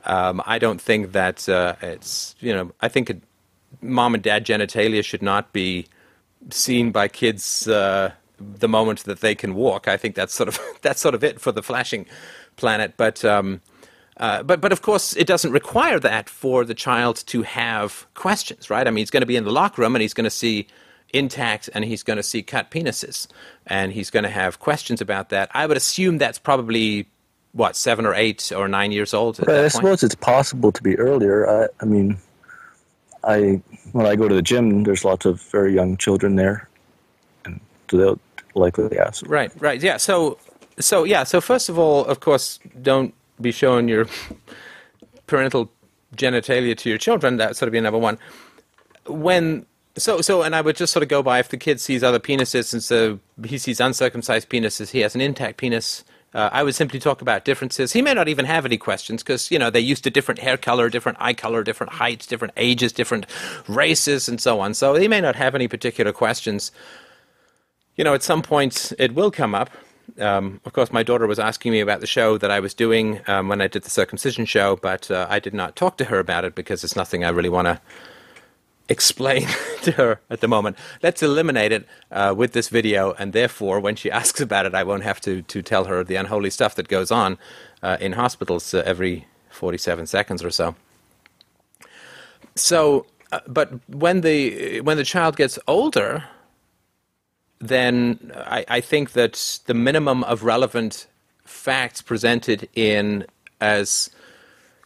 um, 0.05 0.41
I 0.45 0.59
don't 0.59 0.81
think 0.81 1.11
that 1.13 1.47
uh, 1.47 1.75
it's 1.81 2.35
you 2.39 2.53
know 2.53 2.71
I 2.81 2.87
think 2.87 3.23
mom 3.81 4.13
and 4.13 4.23
dad 4.23 4.45
genitalia 4.45 5.03
should 5.03 5.21
not 5.21 5.53
be 5.53 5.87
seen 6.49 6.91
by 6.91 7.07
kids 7.07 7.67
uh, 7.67 8.11
the 8.39 8.67
moment 8.67 9.03
that 9.05 9.21
they 9.21 9.35
can 9.35 9.55
walk. 9.55 9.87
I 9.87 9.97
think 9.97 10.15
that's 10.15 10.33
sort 10.33 10.49
of 10.49 10.59
that's 10.81 11.01
sort 11.01 11.15
of 11.15 11.23
it 11.23 11.39
for 11.39 11.51
the 11.51 11.63
flashing 11.63 12.05
planet. 12.55 12.93
But 12.97 13.23
um, 13.23 13.61
uh, 14.17 14.43
but 14.43 14.61
but 14.61 14.71
of 14.71 14.81
course, 14.81 15.15
it 15.15 15.27
doesn't 15.27 15.51
require 15.51 15.99
that 15.99 16.29
for 16.29 16.65
the 16.65 16.75
child 16.75 17.23
to 17.27 17.41
have 17.43 18.05
questions, 18.13 18.69
right? 18.69 18.87
I 18.87 18.91
mean, 18.91 19.01
he's 19.01 19.11
going 19.11 19.21
to 19.21 19.27
be 19.27 19.35
in 19.35 19.43
the 19.43 19.51
locker 19.51 19.81
room 19.81 19.95
and 19.95 20.01
he's 20.01 20.13
going 20.13 20.25
to 20.25 20.29
see 20.29 20.67
intact 21.13 21.69
and 21.73 21.85
he's 21.85 22.03
going 22.03 22.17
to 22.17 22.23
see 22.23 22.41
cut 22.41 22.71
penises 22.71 23.27
and 23.67 23.91
he's 23.91 24.09
going 24.09 24.23
to 24.23 24.29
have 24.29 24.59
questions 24.59 24.99
about 24.99 25.29
that. 25.29 25.49
I 25.53 25.67
would 25.67 25.77
assume 25.77 26.17
that's 26.17 26.39
probably 26.39 27.07
what 27.53 27.75
seven 27.75 28.05
or 28.05 28.13
eight 28.13 28.51
or 28.51 28.67
nine 28.67 28.91
years 28.91 29.13
old. 29.13 29.39
I 29.41 29.45
point? 29.45 29.71
suppose 29.71 30.03
it's 30.03 30.15
possible 30.15 30.71
to 30.71 30.83
be 30.83 30.97
earlier. 30.97 31.47
I, 31.47 31.67
I 31.79 31.85
mean, 31.85 32.17
I 33.23 33.61
when 33.93 34.05
I 34.05 34.15
go 34.15 34.27
to 34.27 34.35
the 34.35 34.41
gym, 34.41 34.83
there's 34.83 35.05
lots 35.05 35.25
of 35.25 35.41
very 35.41 35.73
young 35.73 35.97
children 35.97 36.35
there, 36.35 36.67
and 37.45 37.59
so 37.89 37.97
they'll 37.97 38.19
likely 38.55 38.97
ask. 38.97 39.27
Right, 39.27 39.51
right, 39.59 39.81
yeah. 39.81 39.97
So, 39.97 40.37
so 40.79 41.03
yeah. 41.03 41.23
So 41.23 41.39
first 41.39 41.69
of 41.69 41.77
all, 41.77 42.05
of 42.05 42.19
course, 42.19 42.59
don't 42.81 43.13
be 43.39 43.51
showing 43.51 43.87
your 43.87 44.07
parental 45.27 45.71
genitalia 46.15 46.77
to 46.77 46.89
your 46.89 46.97
children. 46.97 47.37
That 47.37 47.55
sort 47.55 47.67
of 47.67 47.73
be 47.73 47.79
number 47.79 47.99
one. 47.99 48.17
When 49.05 49.65
so 49.95 50.21
so, 50.21 50.41
and 50.41 50.55
I 50.55 50.61
would 50.61 50.75
just 50.75 50.91
sort 50.91 51.03
of 51.03 51.09
go 51.09 51.21
by 51.21 51.39
if 51.39 51.49
the 51.49 51.57
kid 51.57 51.79
sees 51.79 52.03
other 52.03 52.19
penises, 52.19 52.73
and 52.73 52.83
so 52.83 53.19
he 53.45 53.57
sees 53.57 53.79
uncircumcised 53.79 54.49
penises, 54.49 54.89
he 54.89 54.99
has 54.99 55.15
an 55.15 55.21
intact 55.21 55.57
penis. 55.57 56.03
Uh, 56.33 56.49
I 56.51 56.63
would 56.63 56.75
simply 56.75 56.99
talk 56.99 57.21
about 57.21 57.45
differences. 57.45 57.93
He 57.93 58.01
may 58.01 58.13
not 58.13 58.27
even 58.27 58.45
have 58.45 58.65
any 58.65 58.77
questions 58.77 59.21
because 59.21 59.51
you 59.51 59.59
know 59.59 59.69
they're 59.69 59.81
used 59.81 60.03
to 60.05 60.09
different 60.09 60.39
hair 60.39 60.57
color, 60.57 60.89
different 60.89 61.17
eye 61.21 61.33
color, 61.33 61.63
different 61.63 61.93
heights, 61.93 62.25
different 62.25 62.53
ages, 62.57 62.91
different 62.91 63.25
races, 63.67 64.27
and 64.27 64.41
so 64.41 64.59
on. 64.59 64.73
So 64.73 64.95
he 64.95 65.07
may 65.07 65.21
not 65.21 65.35
have 65.35 65.55
any 65.55 65.67
particular 65.67 66.11
questions. 66.11 66.71
You 67.95 68.03
know, 68.03 68.13
at 68.13 68.23
some 68.23 68.41
point 68.41 68.91
it 68.97 69.13
will 69.13 69.31
come 69.31 69.53
up. 69.53 69.69
Um, 70.19 70.59
of 70.65 70.73
course, 70.73 70.91
my 70.91 71.03
daughter 71.03 71.27
was 71.27 71.39
asking 71.39 71.71
me 71.71 71.79
about 71.79 72.01
the 72.01 72.07
show 72.07 72.37
that 72.37 72.51
I 72.51 72.59
was 72.59 72.73
doing 72.73 73.21
um, 73.27 73.47
when 73.47 73.61
I 73.61 73.67
did 73.67 73.83
the 73.83 73.89
circumcision 73.89 74.45
show, 74.45 74.75
but 74.75 75.09
uh, 75.09 75.27
I 75.29 75.39
did 75.39 75.53
not 75.53 75.75
talk 75.75 75.97
to 75.97 76.05
her 76.05 76.19
about 76.19 76.43
it 76.43 76.55
because 76.55 76.83
it's 76.83 76.95
nothing 76.95 77.23
I 77.23 77.29
really 77.29 77.49
want 77.49 77.67
to 77.67 77.79
explain 78.93 79.47
to 79.81 79.91
her 79.93 80.21
at 80.29 80.39
the 80.39 80.47
moment. 80.47 80.77
Let's 81.01 81.21
eliminate 81.21 81.73
it 81.73 81.85
uh, 82.11 82.33
with 82.37 82.53
this 82.53 82.69
video, 82.69 83.13
and 83.19 83.33
therefore, 83.33 83.81
when 83.81 83.95
she 83.97 84.09
asks 84.21 84.39
about 84.39 84.65
it, 84.65 84.73
I 84.73 84.83
won't 84.83 85.03
have 85.03 85.19
to, 85.21 85.41
to 85.41 85.61
tell 85.61 85.85
her 85.85 86.03
the 86.03 86.15
unholy 86.15 86.49
stuff 86.49 86.75
that 86.75 86.87
goes 86.87 87.11
on 87.11 87.37
uh, 87.81 87.97
in 87.99 88.13
hospitals 88.13 88.73
uh, 88.73 88.83
every 88.85 89.27
47 89.49 90.07
seconds 90.07 90.43
or 90.43 90.49
so. 90.49 90.75
So, 92.55 93.05
uh, 93.31 93.39
but 93.47 93.69
when 93.89 94.21
the 94.21 94.81
when 94.81 94.97
the 94.97 95.03
child 95.03 95.35
gets 95.37 95.57
older, 95.67 96.23
then 97.59 98.31
I, 98.35 98.63
I 98.67 98.81
think 98.81 99.13
that 99.13 99.59
the 99.65 99.73
minimum 99.73 100.23
of 100.25 100.43
relevant 100.43 101.07
facts 101.43 102.01
presented 102.01 102.69
in 102.75 103.25
as 103.59 104.09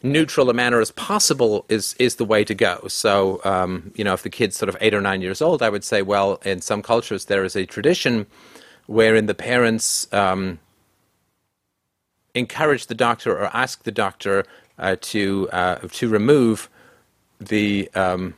neutral 0.04 0.50
a 0.50 0.54
manner 0.54 0.80
as 0.80 0.91
possible 0.91 1.66
is 1.70 1.95
is 2.00 2.16
the 2.16 2.26
way 2.26 2.43
to 2.43 2.54
go. 2.54 2.88
So, 2.88 3.41
um, 3.43 3.91
you 3.95 4.04
know, 4.04 4.14
if 4.14 4.24
the 4.24 4.30
kid's 4.30 4.56
sort 4.56 4.70
of 4.70 4.78
eight 4.80 4.93
or 4.93 5.02
nine 5.02 5.22
years 5.22 5.41
old, 5.41 5.62
I 5.62 5.70
would 5.70 5.84
say, 5.84 6.02
well, 6.02 6.39
in 6.45 6.62
some 6.62 6.82
cultures 6.82 7.26
there 7.26 7.43
is 7.43 7.56
a 7.56 7.66
tradition 7.66 8.28
wherein 8.86 9.26
the 9.26 9.36
parents 9.36 10.12
um, 10.14 10.60
encourage 12.34 12.88
the 12.88 12.95
doctor 12.95 13.38
or 13.38 13.50
ask 13.56 13.84
the 13.84 13.91
doctor 13.91 14.45
uh, 14.78 14.95
to 15.02 15.50
uh, 15.52 15.76
to 15.91 16.08
remove 16.08 16.70
the 17.39 17.89
um, 17.95 18.36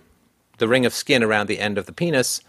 the 0.58 0.68
ring 0.68 0.86
of 0.86 0.94
skin 0.94 1.24
around 1.24 1.48
the 1.48 1.60
end 1.60 1.78
of 1.78 1.86
the 1.86 1.94
penis 1.94 2.42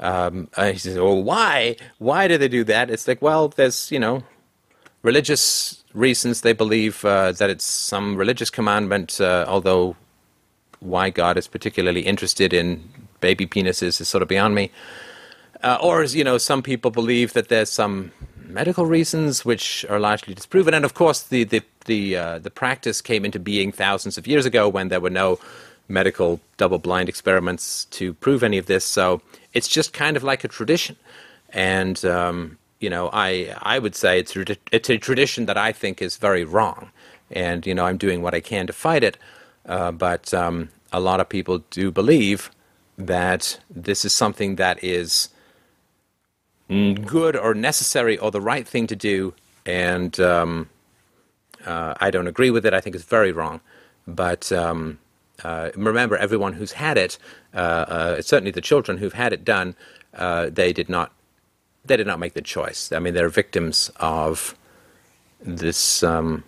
um, 0.00 0.48
he 0.56 0.78
says, 0.78 0.98
"Well, 0.98 1.22
why? 1.22 1.76
Why 1.98 2.26
do 2.28 2.36
they 2.36 2.48
do 2.48 2.64
that?" 2.64 2.90
It's 2.90 3.06
like, 3.06 3.22
well, 3.22 3.48
there's 3.48 3.90
you 3.92 3.98
know, 3.98 4.24
religious 5.02 5.83
reasons. 5.94 6.40
They 6.40 6.52
believe 6.52 7.04
uh, 7.04 7.32
that 7.32 7.50
it's 7.50 7.64
some 7.64 8.16
religious 8.16 8.50
commandment. 8.50 9.20
Uh, 9.20 9.44
although, 9.48 9.96
why 10.80 11.10
God 11.10 11.38
is 11.38 11.48
particularly 11.48 12.02
interested 12.02 12.52
in 12.52 12.82
baby 13.20 13.46
penises 13.46 14.00
is 14.00 14.08
sort 14.08 14.22
of 14.22 14.28
beyond 14.28 14.54
me. 14.54 14.70
Uh, 15.62 15.78
or, 15.80 16.04
you 16.04 16.24
know, 16.24 16.36
some 16.36 16.62
people 16.62 16.90
believe 16.90 17.32
that 17.32 17.48
there's 17.48 17.70
some 17.70 18.12
medical 18.46 18.84
reasons 18.84 19.44
which 19.44 19.84
are 19.88 19.98
largely 19.98 20.34
disproven. 20.34 20.74
And 20.74 20.84
of 20.84 20.94
course, 20.94 21.22
the 21.22 21.44
the 21.44 21.62
the 21.86 22.16
uh, 22.16 22.38
the 22.38 22.50
practice 22.50 23.00
came 23.00 23.24
into 23.24 23.38
being 23.38 23.72
thousands 23.72 24.18
of 24.18 24.26
years 24.26 24.46
ago 24.46 24.68
when 24.68 24.88
there 24.88 25.00
were 25.00 25.10
no 25.10 25.38
medical 25.88 26.40
double-blind 26.56 27.08
experiments 27.08 27.84
to 27.86 28.14
prove 28.14 28.42
any 28.42 28.58
of 28.58 28.66
this. 28.66 28.84
So 28.84 29.20
it's 29.52 29.68
just 29.68 29.92
kind 29.92 30.16
of 30.16 30.22
like 30.22 30.44
a 30.44 30.48
tradition, 30.48 30.96
and 31.52 32.02
um, 32.04 32.58
you 32.80 32.90
know, 32.90 33.10
I 33.12 33.54
I 33.62 33.78
would 33.78 33.94
say 33.94 34.18
it's 34.18 34.36
it's 34.72 34.90
a 34.90 34.98
tradition 34.98 35.46
that 35.46 35.56
I 35.56 35.72
think 35.72 36.02
is 36.02 36.16
very 36.16 36.44
wrong, 36.44 36.90
and 37.30 37.66
you 37.66 37.74
know, 37.74 37.86
I'm 37.86 37.96
doing 37.96 38.22
what 38.22 38.34
I 38.34 38.40
can 38.40 38.66
to 38.66 38.72
fight 38.72 39.04
it, 39.04 39.16
uh, 39.66 39.92
but 39.92 40.32
um, 40.34 40.70
a 40.92 41.00
lot 41.00 41.20
of 41.20 41.28
people 41.28 41.58
do 41.70 41.90
believe 41.90 42.50
that 42.96 43.58
this 43.68 44.04
is 44.04 44.12
something 44.12 44.56
that 44.56 44.82
is 44.82 45.30
good 46.68 47.36
or 47.36 47.54
necessary 47.54 48.16
or 48.18 48.30
the 48.30 48.40
right 48.40 48.66
thing 48.66 48.86
to 48.86 48.96
do, 48.96 49.34
and 49.66 50.18
um, 50.20 50.68
uh, 51.64 51.94
I 52.00 52.10
don't 52.10 52.26
agree 52.26 52.50
with 52.50 52.66
it. 52.66 52.74
I 52.74 52.80
think 52.80 52.94
it's 52.96 53.04
very 53.04 53.32
wrong, 53.32 53.60
but 54.06 54.50
um, 54.52 54.98
uh, 55.42 55.70
remember, 55.74 56.16
everyone 56.16 56.52
who's 56.52 56.72
had 56.72 56.96
it, 56.96 57.18
uh, 57.54 57.58
uh, 57.58 58.22
certainly 58.22 58.50
the 58.50 58.60
children 58.60 58.98
who've 58.98 59.14
had 59.14 59.32
it 59.32 59.44
done, 59.44 59.74
uh, 60.14 60.48
they 60.50 60.72
did 60.72 60.88
not, 60.88 61.12
they 61.84 61.96
did 61.96 62.06
not 62.06 62.18
make 62.18 62.34
the 62.34 62.42
choice. 62.42 62.92
I 62.92 62.98
mean, 62.98 63.14
they're 63.14 63.28
victims 63.28 63.90
of 63.96 64.56
this 65.40 66.02
um, 66.02 66.44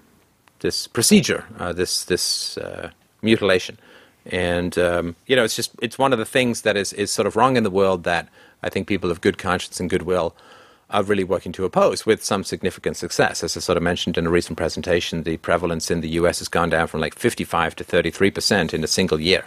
this 0.61 0.87
procedure, 0.87 1.45
uh, 1.59 1.73
this 1.73 2.05
this 2.05 2.57
uh, 2.59 2.91
mutilation, 3.23 3.79
and 4.27 4.77
um, 4.79 5.17
you 5.27 5.37
know, 5.37 5.45
it's 5.45 5.57
just 5.57 5.73
it's 5.83 5.99
one 5.99 6.13
of 6.13 6.19
the 6.19 6.25
things 6.25 6.63
that 6.63 6.77
is 6.77 6.93
is 6.93 7.11
sort 7.11 7.27
of 7.27 7.37
wrong 7.37 7.57
in 7.57 7.63
the 7.63 7.71
world 7.71 8.05
that 8.05 8.29
I 8.63 8.69
think 8.69 8.89
people 8.89 9.11
of 9.11 9.21
good 9.21 9.39
conscience 9.39 9.81
and 9.81 9.91
goodwill 9.91 10.35
are 10.91 11.03
really 11.03 11.25
working 11.25 11.53
to 11.53 11.65
oppose 11.65 12.07
with 12.07 12.25
some 12.25 12.45
significant 12.45 12.97
success. 12.97 13.43
As 13.43 13.57
I 13.57 13.61
sort 13.61 13.77
of 13.77 13.83
mentioned 13.83 14.17
in 14.17 14.27
a 14.27 14.31
recent 14.31 14.57
presentation, 14.57 15.25
the 15.25 15.37
prevalence 15.39 15.91
in 15.91 16.01
the 16.01 16.11
US 16.11 16.39
has 16.39 16.49
gone 16.49 16.71
down 16.71 16.87
from 16.87 17.01
like 17.01 17.15
55 17.15 17.75
to 17.77 17.85
33% 17.85 18.73
in 18.73 18.85
a 18.85 18.87
single 18.87 19.21
year. 19.21 19.45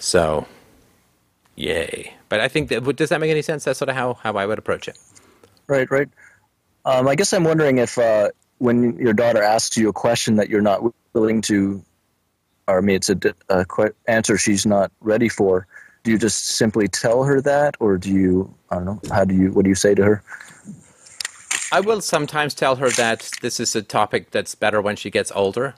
So, 0.00 0.46
yay. 1.54 2.14
But 2.28 2.40
I 2.40 2.48
think 2.48 2.70
that, 2.70 2.96
does 2.96 3.10
that 3.10 3.20
make 3.20 3.30
any 3.30 3.42
sense? 3.42 3.64
That's 3.64 3.78
sort 3.78 3.88
of 3.88 3.94
how, 3.94 4.14
how 4.14 4.34
I 4.34 4.46
would 4.46 4.58
approach 4.58 4.88
it. 4.88 4.98
Right, 5.66 5.90
right. 5.90 6.08
Um, 6.84 7.08
I 7.08 7.14
guess 7.14 7.32
I'm 7.32 7.44
wondering 7.44 7.78
if 7.78 7.96
uh, 7.98 8.30
when 8.58 8.98
your 8.98 9.12
daughter 9.12 9.42
asks 9.42 9.76
you 9.76 9.88
a 9.88 9.92
question 9.92 10.36
that 10.36 10.50
you're 10.50 10.60
not 10.60 10.82
willing 11.14 11.40
to, 11.42 11.82
or 12.68 12.78
I 12.78 12.80
mean, 12.80 12.96
it's 12.96 13.08
a, 13.08 13.18
a 13.48 13.64
answer 14.06 14.36
she's 14.36 14.66
not 14.66 14.92
ready 15.00 15.28
for, 15.28 15.66
do 16.02 16.10
you 16.10 16.18
just 16.18 16.44
simply 16.44 16.86
tell 16.86 17.24
her 17.24 17.40
that, 17.40 17.76
or 17.80 17.96
do 17.96 18.10
you, 18.10 18.54
I 18.70 18.76
don't 18.76 18.84
know, 18.84 19.00
how 19.10 19.24
do 19.24 19.34
you, 19.34 19.52
what 19.52 19.64
do 19.64 19.70
you 19.70 19.74
say 19.74 19.94
to 19.94 20.04
her? 20.04 20.22
I 21.72 21.80
will 21.80 22.02
sometimes 22.02 22.52
tell 22.54 22.76
her 22.76 22.90
that 22.90 23.30
this 23.40 23.58
is 23.58 23.74
a 23.74 23.82
topic 23.82 24.30
that's 24.30 24.54
better 24.54 24.82
when 24.82 24.96
she 24.96 25.10
gets 25.10 25.32
older, 25.34 25.74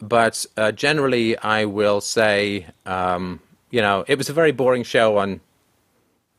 but 0.00 0.44
uh, 0.58 0.70
generally 0.72 1.38
I 1.38 1.64
will 1.64 2.02
say, 2.02 2.66
um, 2.84 3.40
you 3.70 3.80
know, 3.80 4.04
it 4.06 4.18
was 4.18 4.28
a 4.28 4.34
very 4.34 4.52
boring 4.52 4.82
show 4.82 5.16
on, 5.16 5.40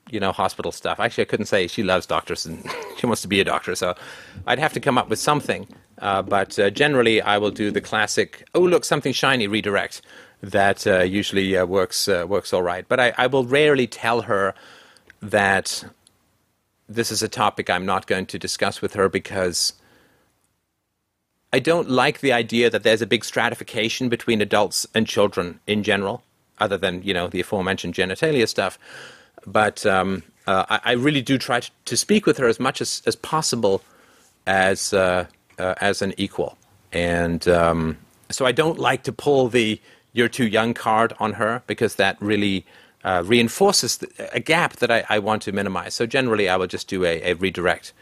you 0.09 0.19
know, 0.19 0.31
hospital 0.31 0.71
stuff. 0.71 0.99
Actually, 0.99 1.23
I 1.23 1.25
couldn't 1.25 1.47
say 1.47 1.67
she 1.67 1.83
loves 1.83 2.05
doctors 2.05 2.45
and 2.45 2.63
she 2.97 3.05
wants 3.05 3.21
to 3.23 3.27
be 3.27 3.39
a 3.39 3.43
doctor, 3.43 3.75
so 3.75 3.95
I'd 4.45 4.59
have 4.59 4.73
to 4.73 4.79
come 4.79 4.97
up 4.97 5.09
with 5.09 5.19
something. 5.19 5.67
Uh, 5.99 6.21
but 6.21 6.59
uh, 6.59 6.69
generally, 6.69 7.21
I 7.21 7.37
will 7.37 7.51
do 7.51 7.71
the 7.71 7.81
classic, 7.81 8.47
oh 8.53 8.61
look, 8.61 8.85
something 8.85 9.13
shiny 9.13 9.47
redirect 9.47 10.01
that 10.41 10.85
uh, 10.85 10.99
usually 10.99 11.57
uh, 11.57 11.65
works 11.65 12.07
uh, 12.07 12.25
works 12.27 12.53
all 12.53 12.61
right. 12.61 12.85
But 12.87 12.99
I, 12.99 13.13
I 13.17 13.27
will 13.27 13.45
rarely 13.45 13.87
tell 13.87 14.21
her 14.23 14.53
that 15.21 15.83
this 16.87 17.11
is 17.11 17.23
a 17.23 17.27
topic 17.27 17.69
I'm 17.69 17.85
not 17.85 18.07
going 18.07 18.27
to 18.27 18.39
discuss 18.39 18.81
with 18.81 18.93
her 18.93 19.09
because 19.09 19.73
I 21.51 21.59
don't 21.59 21.89
like 21.89 22.19
the 22.19 22.33
idea 22.33 22.69
that 22.69 22.83
there's 22.83 23.01
a 23.01 23.07
big 23.07 23.23
stratification 23.23 24.09
between 24.09 24.41
adults 24.41 24.85
and 24.93 25.07
children 25.07 25.59
in 25.65 25.83
general, 25.83 26.23
other 26.59 26.77
than 26.77 27.01
you 27.01 27.13
know 27.13 27.27
the 27.27 27.39
aforementioned 27.39 27.93
genitalia 27.93 28.47
stuff. 28.47 28.77
But 29.47 29.85
um, 29.85 30.23
uh, 30.47 30.65
I, 30.69 30.79
I, 30.83 30.91
really 30.93 31.21
do 31.21 31.37
try 31.37 31.59
to, 31.59 31.71
to, 31.85 31.97
speak 31.97 32.25
with 32.25 32.37
her 32.37 32.47
as 32.47 32.59
much 32.59 32.81
as, 32.81 33.01
as 33.05 33.15
possible 33.15 33.81
as 34.47 34.93
uh, 34.93 35.25
uh, 35.59 35.75
as 35.81 36.01
an 36.01 36.13
equal, 36.17 36.57
and 36.91 37.47
um, 37.47 37.97
so 38.29 38.45
I 38.45 38.51
don't 38.51 38.79
like 38.79 39.03
to 39.03 39.13
pull 39.13 39.49
the 39.49 39.79
"you're 40.13 40.29
too 40.29 40.47
young" 40.47 40.73
card 40.73 41.13
on 41.19 41.33
her 41.33 41.63
because 41.67 41.95
that 41.95 42.17
really 42.19 42.65
uh, 43.03 43.23
reinforces 43.25 43.97
the, 43.97 44.29
a 44.33 44.39
gap 44.39 44.77
that 44.77 44.91
I, 44.91 45.03
I, 45.09 45.19
want 45.19 45.43
to 45.43 45.51
minimize. 45.51 45.93
So 45.93 46.05
generally, 46.05 46.49
I 46.49 46.57
will 46.57 46.67
just 46.67 46.87
do 46.87 47.05
a, 47.05 47.31
a 47.31 47.33
redirect 47.33 47.93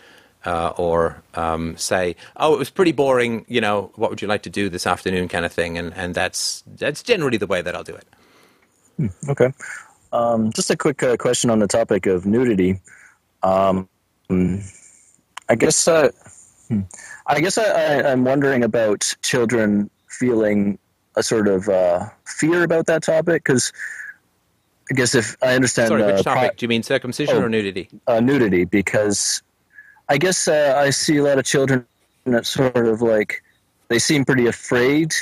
uh, 0.46 0.74
or 0.78 1.22
um, 1.36 1.78
say, 1.78 2.16
"Oh, 2.38 2.54
it 2.54 2.60
was 2.60 2.70
pretty 2.70 2.92
boring. 2.92 3.46
You 3.48 3.62
know, 3.62 3.92
what 3.96 4.10
would 4.10 4.22
you 4.22 4.28
like 4.28 4.44
to 4.44 4.50
do 4.50 4.70
this 4.70 4.88
afternoon?" 4.88 5.28
kind 5.28 5.46
of 5.46 5.54
thing, 5.54 5.78
and 5.78 5.94
and 5.94 6.16
that's 6.16 6.64
that's 6.78 7.04
generally 7.04 7.38
the 7.38 7.48
way 7.48 7.62
that 7.62 7.76
I'll 7.76 7.84
do 7.84 7.96
it. 7.96 8.08
Hmm, 8.98 9.30
okay. 9.30 9.54
Um, 10.14 10.52
just 10.54 10.70
a 10.70 10.78
quick 10.78 11.02
uh, 11.02 11.18
question 11.18 11.50
on 11.50 11.58
the 11.58 11.68
topic 11.68 12.06
of 12.06 12.26
nudity. 12.28 12.80
Um, 13.42 13.90
I 14.30 15.56
guess 15.56 15.88
uh, 15.88 16.12
hmm, 16.68 16.82
I 17.26 17.42
guess 17.42 17.58
I, 17.58 18.04
I'm 18.12 18.24
wondering 18.24 18.64
about 18.64 19.16
children 19.24 19.90
feeling 20.08 20.78
a 21.16 21.24
sort 21.24 21.48
of 21.48 21.68
uh, 21.68 22.06
fear 22.26 22.64
about 22.64 22.86
that 22.86 23.04
topic 23.04 23.44
because 23.44 23.74
I 24.92 24.94
guess 24.94 25.16
if 25.16 25.36
I 25.42 25.56
understand, 25.56 25.90
Sorry, 25.90 26.04
which 26.04 26.20
uh, 26.20 26.24
topic? 26.24 26.50
pri- 26.52 26.56
Do 26.58 26.64
you 26.64 26.68
mean 26.70 26.84
circumcision 26.84 27.38
oh. 27.38 27.42
or 27.44 27.50
nudity? 27.50 27.90
uh, 28.08 28.20
nudity 28.20 28.66
because 28.66 29.42
I 30.10 30.18
guess 30.18 30.48
uh, 30.48 30.76
I 30.78 30.92
see 30.92 31.18
a 31.18 31.24
lot 31.24 31.40
of 31.40 31.46
children 31.46 31.86
that 32.26 32.46
sort 32.46 32.78
of 32.78 33.02
like 33.02 33.42
they 33.88 34.00
seem 34.00 34.26
pretty 34.26 34.46
afraid 34.46 35.14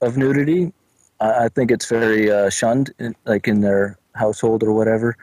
of 0.00 0.16
nudity. 0.16 0.72
I, 1.20 1.46
I 1.46 1.48
think 1.48 1.72
it's 1.72 1.86
very 1.86 2.30
uh, 2.30 2.50
shunned, 2.50 2.92
in, 3.00 3.16
like 3.26 3.48
in 3.48 3.60
their 3.62 3.97
household 4.18 4.62
or 4.62 4.72
whatever, 4.72 5.16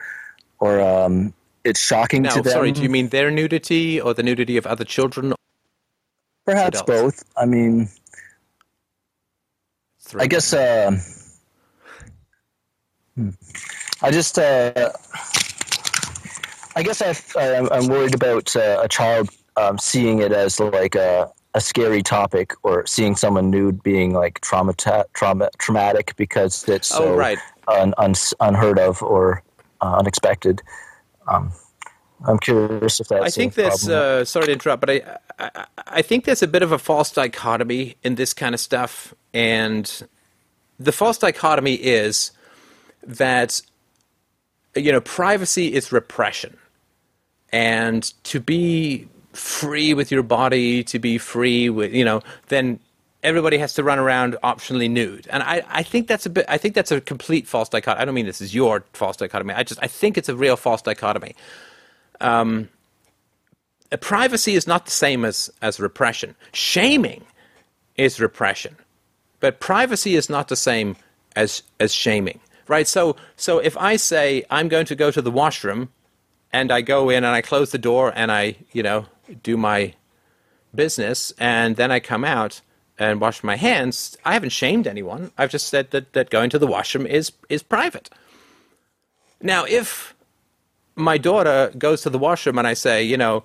or 0.58 0.80
um, 0.80 1.32
it's 1.64 1.80
shocking 1.80 2.22
No, 2.22 2.30
to 2.30 2.42
them. 2.42 2.52
sorry. 2.52 2.72
Do 2.72 2.82
you 2.82 2.88
mean 2.88 3.08
their 3.08 3.30
nudity 3.30 4.00
or 4.00 4.14
the 4.14 4.22
nudity 4.22 4.56
of 4.56 4.66
other 4.66 4.84
children? 4.84 5.34
Perhaps 6.44 6.80
adults? 6.80 7.22
both. 7.22 7.24
I 7.36 7.44
mean, 7.46 7.88
Three. 10.00 10.22
I 10.22 10.26
guess. 10.26 10.52
Uh, 10.52 10.98
hmm. 13.16 13.30
I 14.02 14.10
just. 14.10 14.38
Uh, 14.38 14.92
I 16.76 16.82
guess 16.82 17.02
I, 17.02 17.56
I'm 17.56 17.68
I'm 17.72 17.88
worried 17.88 18.14
about 18.14 18.54
uh, 18.54 18.80
a 18.82 18.88
child 18.88 19.30
um, 19.56 19.78
seeing 19.78 20.20
it 20.20 20.30
as 20.30 20.60
like 20.60 20.94
a, 20.94 21.28
a 21.54 21.60
scary 21.60 22.02
topic, 22.02 22.52
or 22.62 22.86
seeing 22.86 23.16
someone 23.16 23.50
nude 23.50 23.82
being 23.82 24.12
like 24.12 24.40
traumata- 24.42 25.06
trauma 25.14 25.50
traumatic 25.58 26.14
because 26.16 26.68
it's 26.68 26.88
so 26.88 27.14
oh, 27.14 27.16
right. 27.16 27.38
Un, 27.68 27.94
un, 27.98 28.14
unheard 28.40 28.78
of 28.78 29.02
or 29.02 29.42
uh, 29.80 29.96
unexpected. 29.96 30.62
Um, 31.28 31.52
I'm 32.24 32.38
curious 32.38 33.00
if 33.00 33.08
that's. 33.08 33.24
I 33.24 33.30
think 33.30 33.54
there's. 33.54 33.88
Uh, 33.88 34.24
sorry 34.24 34.46
to 34.46 34.52
interrupt, 34.52 34.80
but 34.80 34.90
I, 34.90 35.18
I 35.38 35.66
I 35.86 36.02
think 36.02 36.24
there's 36.24 36.42
a 36.42 36.46
bit 36.46 36.62
of 36.62 36.72
a 36.72 36.78
false 36.78 37.12
dichotomy 37.12 37.96
in 38.02 38.14
this 38.14 38.32
kind 38.32 38.54
of 38.54 38.60
stuff, 38.60 39.14
and 39.34 40.02
the 40.78 40.92
false 40.92 41.18
dichotomy 41.18 41.74
is 41.74 42.30
that 43.02 43.60
you 44.74 44.92
know 44.92 45.00
privacy 45.00 45.74
is 45.74 45.92
repression, 45.92 46.56
and 47.52 48.02
to 48.24 48.40
be 48.40 49.08
free 49.32 49.92
with 49.92 50.10
your 50.10 50.22
body, 50.22 50.82
to 50.84 50.98
be 50.98 51.18
free 51.18 51.68
with 51.68 51.92
you 51.92 52.04
know, 52.04 52.22
then 52.48 52.80
everybody 53.22 53.58
has 53.58 53.74
to 53.74 53.82
run 53.82 53.98
around 53.98 54.36
optionally 54.44 54.90
nude, 54.90 55.26
and 55.30 55.42
I, 55.42 55.62
I 55.68 55.82
think 55.82 56.06
that's 56.06 56.26
a 56.26 56.30
bit. 56.30 56.46
I 56.48 56.58
think 56.58 56.74
that's 56.74 56.92
a 56.92 57.00
complete 57.00 57.46
false 57.46 57.68
dichotomy. 57.68 58.02
I 58.02 58.04
don't 58.04 58.14
mean 58.14 58.26
this 58.26 58.40
is 58.40 58.54
your 58.54 58.84
false 58.92 59.16
dichotomy. 59.16 59.54
I 59.54 59.62
just 59.62 59.82
I 59.82 59.86
think 59.86 60.18
it's 60.18 60.28
a 60.28 60.36
real 60.36 60.56
false 60.56 60.82
dichotomy 60.82 61.34
uh, 63.92 63.96
privacy 63.96 64.54
is 64.54 64.66
not 64.66 64.84
the 64.84 64.90
same 64.90 65.24
as, 65.24 65.50
as 65.62 65.80
repression. 65.80 66.34
Shaming 66.52 67.24
is 67.96 68.20
repression, 68.20 68.76
but 69.40 69.60
privacy 69.60 70.16
is 70.16 70.28
not 70.28 70.48
the 70.48 70.56
same 70.56 70.96
as, 71.34 71.62
as 71.80 71.92
shaming, 71.92 72.40
right? 72.68 72.86
So, 72.86 73.16
so 73.36 73.58
if 73.58 73.76
I 73.76 73.96
say 73.96 74.44
I'm 74.50 74.68
going 74.68 74.86
to 74.86 74.94
go 74.94 75.10
to 75.10 75.22
the 75.22 75.30
washroom 75.30 75.90
and 76.52 76.72
I 76.72 76.80
go 76.80 77.10
in 77.10 77.24
and 77.24 77.34
I 77.34 77.42
close 77.42 77.70
the 77.70 77.78
door 77.78 78.12
and 78.14 78.32
I, 78.32 78.56
you 78.72 78.82
know, 78.82 79.06
do 79.42 79.56
my 79.56 79.94
business 80.74 81.32
and 81.38 81.76
then 81.76 81.90
I 81.90 82.00
come 82.00 82.24
out 82.24 82.60
and 82.98 83.20
wash 83.20 83.44
my 83.44 83.56
hands, 83.56 84.16
I 84.24 84.32
haven't 84.32 84.50
shamed 84.50 84.86
anyone. 84.86 85.30
I've 85.36 85.50
just 85.50 85.68
said 85.68 85.90
that, 85.90 86.12
that 86.14 86.30
going 86.30 86.50
to 86.50 86.58
the 86.58 86.66
washroom 86.66 87.06
is, 87.06 87.32
is 87.48 87.62
private. 87.62 88.08
Now, 89.42 89.64
if 89.64 90.14
my 90.94 91.18
daughter 91.18 91.72
goes 91.76 92.02
to 92.02 92.10
the 92.10 92.18
washroom 92.18 92.58
and 92.58 92.66
I 92.66 92.74
say, 92.74 93.02
you 93.02 93.16
know, 93.16 93.44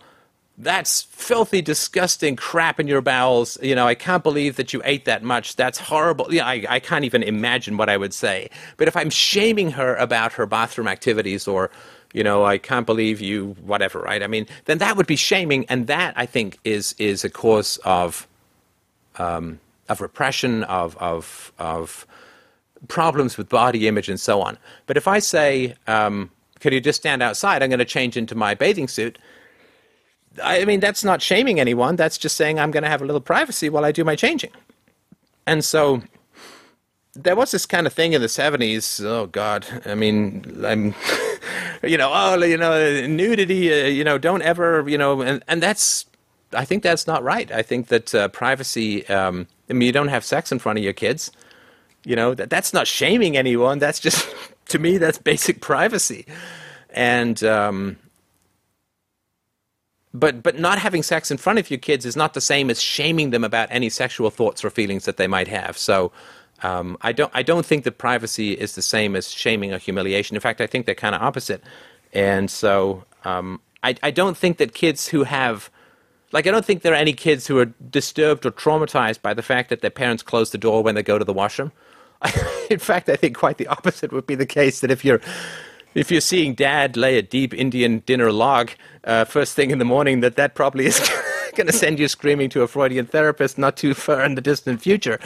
that's 0.57 1.03
filthy, 1.03 1.61
disgusting 1.61 2.35
crap 2.35 2.79
in 2.79 2.87
your 2.87 3.01
bowels. 3.01 3.57
You 3.61 3.73
know, 3.73 3.87
I 3.87 3.95
can't 3.95 4.23
believe 4.23 4.57
that 4.57 4.73
you 4.73 4.81
ate 4.85 5.05
that 5.05 5.23
much. 5.23 5.55
That's 5.55 5.77
horrible. 5.77 6.31
Yeah, 6.33 6.45
I, 6.45 6.65
I 6.69 6.79
can't 6.79 7.03
even 7.03 7.23
imagine 7.23 7.77
what 7.77 7.89
I 7.89 7.97
would 7.97 8.13
say. 8.13 8.49
But 8.77 8.87
if 8.87 8.95
I'm 8.95 9.09
shaming 9.09 9.71
her 9.71 9.95
about 9.95 10.33
her 10.33 10.45
bathroom 10.45 10.87
activities 10.87 11.47
or, 11.47 11.71
you 12.13 12.23
know, 12.23 12.45
I 12.45 12.57
can't 12.57 12.85
believe 12.85 13.21
you, 13.21 13.55
whatever, 13.61 13.99
right? 13.99 14.21
I 14.21 14.27
mean, 14.27 14.45
then 14.65 14.77
that 14.79 14.97
would 14.97 15.07
be 15.07 15.15
shaming, 15.15 15.65
and 15.67 15.87
that 15.87 16.13
I 16.17 16.25
think 16.25 16.59
is 16.63 16.93
is 16.97 17.23
a 17.23 17.29
cause 17.29 17.77
of 17.85 18.27
um, 19.17 19.59
of 19.89 20.01
repression, 20.01 20.63
of 20.63 20.97
of 20.97 21.51
of 21.59 22.05
problems 22.87 23.37
with 23.37 23.49
body 23.49 23.87
image, 23.87 24.09
and 24.09 24.19
so 24.19 24.41
on. 24.41 24.57
But 24.85 24.97
if 24.97 25.07
I 25.07 25.19
say, 25.19 25.75
um, 25.87 26.31
"Could 26.59 26.73
you 26.73 26.81
just 26.81 27.01
stand 27.01 27.21
outside? 27.21 27.63
I'm 27.63 27.69
going 27.69 27.79
to 27.79 27.85
change 27.85 28.17
into 28.17 28.35
my 28.35 28.53
bathing 28.55 28.87
suit." 28.87 29.17
I 30.41 30.63
mean, 30.65 30.79
that's 30.79 31.03
not 31.03 31.21
shaming 31.21 31.59
anyone. 31.59 31.95
That's 31.95 32.17
just 32.17 32.37
saying 32.37 32.59
I'm 32.59 32.71
going 32.71 32.83
to 32.83 32.89
have 32.89 33.01
a 33.01 33.05
little 33.05 33.21
privacy 33.21 33.69
while 33.69 33.83
I 33.83 33.91
do 33.91 34.03
my 34.03 34.15
changing. 34.15 34.51
And 35.45 35.63
so 35.65 36.01
there 37.13 37.35
was 37.35 37.51
this 37.51 37.65
kind 37.65 37.85
of 37.85 37.93
thing 37.93 38.13
in 38.13 38.21
the 38.21 38.27
70s. 38.27 39.03
Oh, 39.03 39.27
God. 39.27 39.65
I 39.85 39.95
mean, 39.95 40.63
I'm, 40.65 40.95
you 41.83 41.97
know, 41.97 42.11
oh, 42.13 42.41
you 42.43 42.57
know, 42.57 43.05
nudity, 43.07 43.71
uh, 43.71 43.87
you 43.87 44.03
know, 44.03 44.17
don't 44.17 44.41
ever, 44.41 44.87
you 44.87 44.97
know, 44.97 45.21
and, 45.21 45.43
and 45.47 45.61
that's, 45.61 46.05
I 46.53 46.65
think 46.65 46.83
that's 46.83 47.07
not 47.07 47.23
right. 47.23 47.51
I 47.51 47.61
think 47.61 47.87
that 47.87 48.13
uh, 48.13 48.27
privacy, 48.29 49.07
um, 49.07 49.47
I 49.69 49.73
mean, 49.73 49.85
you 49.85 49.91
don't 49.91 50.09
have 50.09 50.23
sex 50.25 50.51
in 50.51 50.59
front 50.59 50.79
of 50.79 50.83
your 50.83 50.93
kids. 50.93 51.31
You 52.03 52.15
know, 52.15 52.33
that, 52.33 52.49
that's 52.49 52.73
not 52.73 52.87
shaming 52.87 53.37
anyone. 53.37 53.79
That's 53.79 53.99
just, 53.99 54.27
to 54.69 54.79
me, 54.79 54.97
that's 54.97 55.17
basic 55.17 55.61
privacy. 55.61 56.25
And, 56.89 57.41
um, 57.43 57.97
but 60.13 60.43
but 60.43 60.59
not 60.59 60.77
having 60.77 61.03
sex 61.03 61.31
in 61.31 61.37
front 61.37 61.59
of 61.59 61.69
your 61.69 61.79
kids 61.79 62.05
is 62.05 62.15
not 62.15 62.33
the 62.33 62.41
same 62.41 62.69
as 62.69 62.81
shaming 62.81 63.29
them 63.29 63.43
about 63.43 63.69
any 63.71 63.89
sexual 63.89 64.29
thoughts 64.29 64.63
or 64.63 64.69
feelings 64.69 65.05
that 65.05 65.17
they 65.17 65.27
might 65.27 65.47
have. 65.47 65.77
So 65.77 66.11
um, 66.63 66.97
I 67.01 67.11
don't 67.11 67.31
I 67.33 67.43
don't 67.43 67.65
think 67.65 67.83
that 67.85 67.97
privacy 67.97 68.53
is 68.53 68.75
the 68.75 68.81
same 68.81 69.15
as 69.15 69.31
shaming 69.31 69.73
or 69.73 69.77
humiliation. 69.77 70.35
In 70.35 70.41
fact, 70.41 70.61
I 70.61 70.67
think 70.67 70.85
they're 70.85 70.95
kind 70.95 71.15
of 71.15 71.21
opposite. 71.21 71.63
And 72.13 72.51
so 72.51 73.05
um, 73.23 73.61
I 73.83 73.95
I 74.03 74.11
don't 74.11 74.37
think 74.37 74.57
that 74.57 74.73
kids 74.73 75.07
who 75.07 75.23
have 75.23 75.69
like 76.31 76.47
I 76.47 76.51
don't 76.51 76.65
think 76.65 76.81
there 76.81 76.93
are 76.93 76.97
any 76.97 77.13
kids 77.13 77.47
who 77.47 77.59
are 77.59 77.65
disturbed 77.65 78.45
or 78.45 78.51
traumatized 78.51 79.21
by 79.21 79.33
the 79.33 79.41
fact 79.41 79.69
that 79.69 79.81
their 79.81 79.89
parents 79.89 80.23
close 80.23 80.51
the 80.51 80.57
door 80.57 80.83
when 80.83 80.95
they 80.95 81.03
go 81.03 81.17
to 81.17 81.25
the 81.25 81.33
washroom. 81.33 81.71
in 82.69 82.79
fact, 82.79 83.09
I 83.09 83.15
think 83.15 83.35
quite 83.37 83.57
the 83.57 83.67
opposite 83.67 84.11
would 84.11 84.27
be 84.27 84.35
the 84.35 84.45
case. 84.45 84.81
That 84.81 84.91
if 84.91 85.03
you're 85.03 85.21
if 85.93 86.11
you're 86.11 86.21
seeing 86.21 86.53
dad 86.53 86.95
lay 86.95 87.17
a 87.17 87.21
deep 87.21 87.53
Indian 87.53 87.99
dinner 88.05 88.31
log 88.31 88.71
uh, 89.03 89.25
first 89.25 89.55
thing 89.55 89.71
in 89.71 89.79
the 89.79 89.85
morning, 89.85 90.21
that 90.21 90.35
that 90.35 90.55
probably 90.55 90.85
is 90.85 90.99
going 91.55 91.67
to 91.67 91.73
send 91.73 91.99
you 91.99 92.07
screaming 92.07 92.49
to 92.49 92.61
a 92.61 92.67
Freudian 92.67 93.05
therapist 93.05 93.57
not 93.57 93.75
too 93.75 93.93
far 93.93 94.23
in 94.23 94.35
the 94.35 94.41
distant 94.41 94.81
future. 94.81 95.19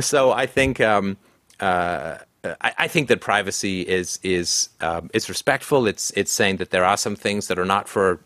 So 0.00 0.32
I 0.32 0.46
think 0.46 0.80
um, 0.80 1.16
uh, 1.60 2.18
I, 2.44 2.72
I, 2.78 2.88
think 2.88 3.08
that 3.08 3.20
privacy 3.20 3.82
is 3.82 4.18
is 4.22 4.70
um, 4.80 5.10
respectful. 5.12 5.86
It's 5.86 6.10
it's 6.12 6.32
saying 6.32 6.56
that 6.56 6.70
there 6.70 6.84
are 6.84 6.96
some 6.96 7.16
things 7.16 7.48
that 7.48 7.58
are 7.58 7.64
not 7.64 7.88
for 7.88 8.20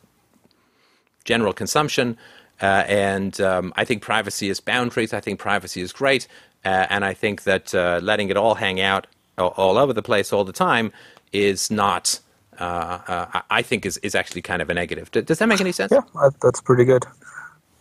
general 1.24 1.52
consumption. 1.52 2.16
Uh, 2.60 2.84
and 2.86 3.40
um, 3.40 3.72
I 3.76 3.84
think 3.84 4.02
privacy 4.02 4.48
is 4.48 4.60
boundaries. 4.60 5.12
I 5.12 5.20
think 5.20 5.38
privacy 5.40 5.80
is 5.80 5.92
great. 5.92 6.28
Uh, 6.64 6.86
and 6.90 7.04
I 7.04 7.14
think 7.14 7.42
that 7.44 7.74
uh, 7.74 8.00
letting 8.02 8.28
it 8.30 8.36
all 8.36 8.54
hang 8.54 8.80
out 8.80 9.06
all, 9.38 9.78
over 9.78 9.92
the 9.92 10.02
place 10.02 10.32
all 10.32 10.44
the 10.44 10.52
time 10.52 10.92
is 11.32 11.70
not, 11.70 12.20
uh, 12.60 12.98
uh, 13.08 13.40
I 13.50 13.62
think, 13.62 13.84
is, 13.84 13.96
is 13.98 14.14
actually 14.14 14.42
kind 14.42 14.62
of 14.62 14.70
a 14.70 14.74
negative. 14.74 15.10
D- 15.10 15.22
does 15.22 15.38
that 15.40 15.48
make 15.48 15.60
any 15.60 15.72
sense? 15.72 15.90
Yeah, 15.92 16.02
that's 16.40 16.60
pretty 16.60 16.84
good. 16.84 17.04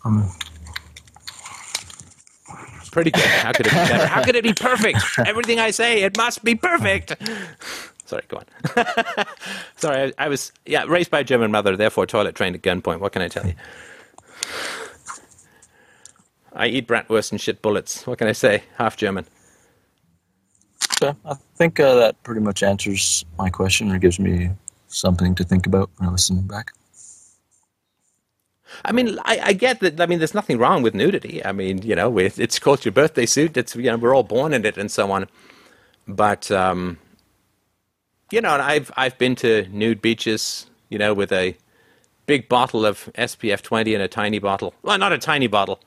Um, 0.04 0.32
Pretty 2.92 3.12
good. 3.12 3.24
How 3.24 3.54
could 3.54 3.68
it 3.68 3.72
be 3.72 3.76
better? 3.76 4.06
How 4.08 4.22
could 4.24 4.36
it 4.36 4.44
be 4.44 4.54
perfect? 4.54 5.00
Everything 5.26 5.60
I 5.60 5.72
say, 5.72 6.02
it 6.04 6.18
must 6.18 6.44
be 6.44 6.56
perfect. 6.56 7.16
Sorry, 8.12 8.24
go 8.28 8.39
on. 8.39 9.26
Sorry, 9.78 10.14
I, 10.18 10.26
I, 10.26 10.28
was 10.28 10.51
yeah 10.66 10.84
raised 10.84 11.09
by 11.09 11.22
a 11.22 11.24
German 11.24 11.49
mother, 11.49 11.78
therefore 11.78 12.05
toilet 12.05 12.36
trained 12.36 12.57
at 12.57 12.62
gunpoint. 12.62 12.99
What 12.99 13.14
can 13.14 13.22
I 13.22 13.30
tell 13.30 13.47
you? 13.47 13.53
I 16.51 16.68
eat 16.68 16.89
bratwurst 16.89 17.32
and 17.32 17.39
shit 17.39 17.62
bullets. 17.62 18.05
What 18.05 18.18
can 18.18 18.28
I 18.28 18.34
say? 18.34 18.64
Half 18.78 18.97
German. 18.97 19.28
Yeah, 21.01 21.14
I 21.24 21.36
think 21.55 21.80
uh, 21.80 21.95
that 21.95 22.22
pretty 22.24 22.41
much 22.41 22.64
answers 22.64 23.24
my 23.38 23.49
question 23.49 23.89
or 23.89 23.97
gives 23.97 24.20
me 24.20 24.49
something 24.89 25.34
to 25.36 25.45
think 25.45 25.66
about 25.66 25.89
when 25.95 26.09
I 26.09 26.12
listen 26.12 26.41
back. 26.41 26.74
I 28.84 28.91
mean, 28.91 29.18
I, 29.24 29.39
I, 29.41 29.53
get 29.53 29.80
that. 29.80 30.01
I 30.01 30.05
mean, 30.05 30.20
there's 30.20 30.34
nothing 30.34 30.57
wrong 30.57 30.82
with 30.82 30.93
nudity. 30.93 31.43
I 31.45 31.53
mean, 31.53 31.82
you 31.82 31.95
know, 31.95 32.18
it's, 32.18 32.38
it's 32.38 32.59
called 32.59 32.84
your 32.84 32.91
birthday 32.91 33.26
suit. 33.26 33.55
It's 33.55 33.74
you 33.74 33.84
know, 33.84 33.95
we're 33.95 34.14
all 34.14 34.24
born 34.24 34.53
in 34.53 34.66
it 34.66 34.78
and 34.78 34.91
so 34.91 35.14
on. 35.14 35.30
But 36.07 36.51
um, 36.51 36.97
you 38.32 38.42
know, 38.42 38.52
I've 38.52 38.92
I've 38.96 39.18
been 39.18 39.36
to 39.38 39.68
nude 39.70 40.02
beaches, 40.02 40.66
you 40.90 40.98
know, 40.98 41.14
with 41.14 41.32
a 41.32 41.56
big 42.26 42.48
bottle 42.48 42.86
of 42.86 43.10
SPF 43.18 43.62
20 43.62 43.94
and 43.94 44.04
a 44.04 44.08
tiny 44.08 44.40
bottle. 44.40 44.74
Well, 44.84 44.98
not 44.98 45.12
a 45.12 45.18
tiny 45.18 45.48
bottle, 45.48 45.80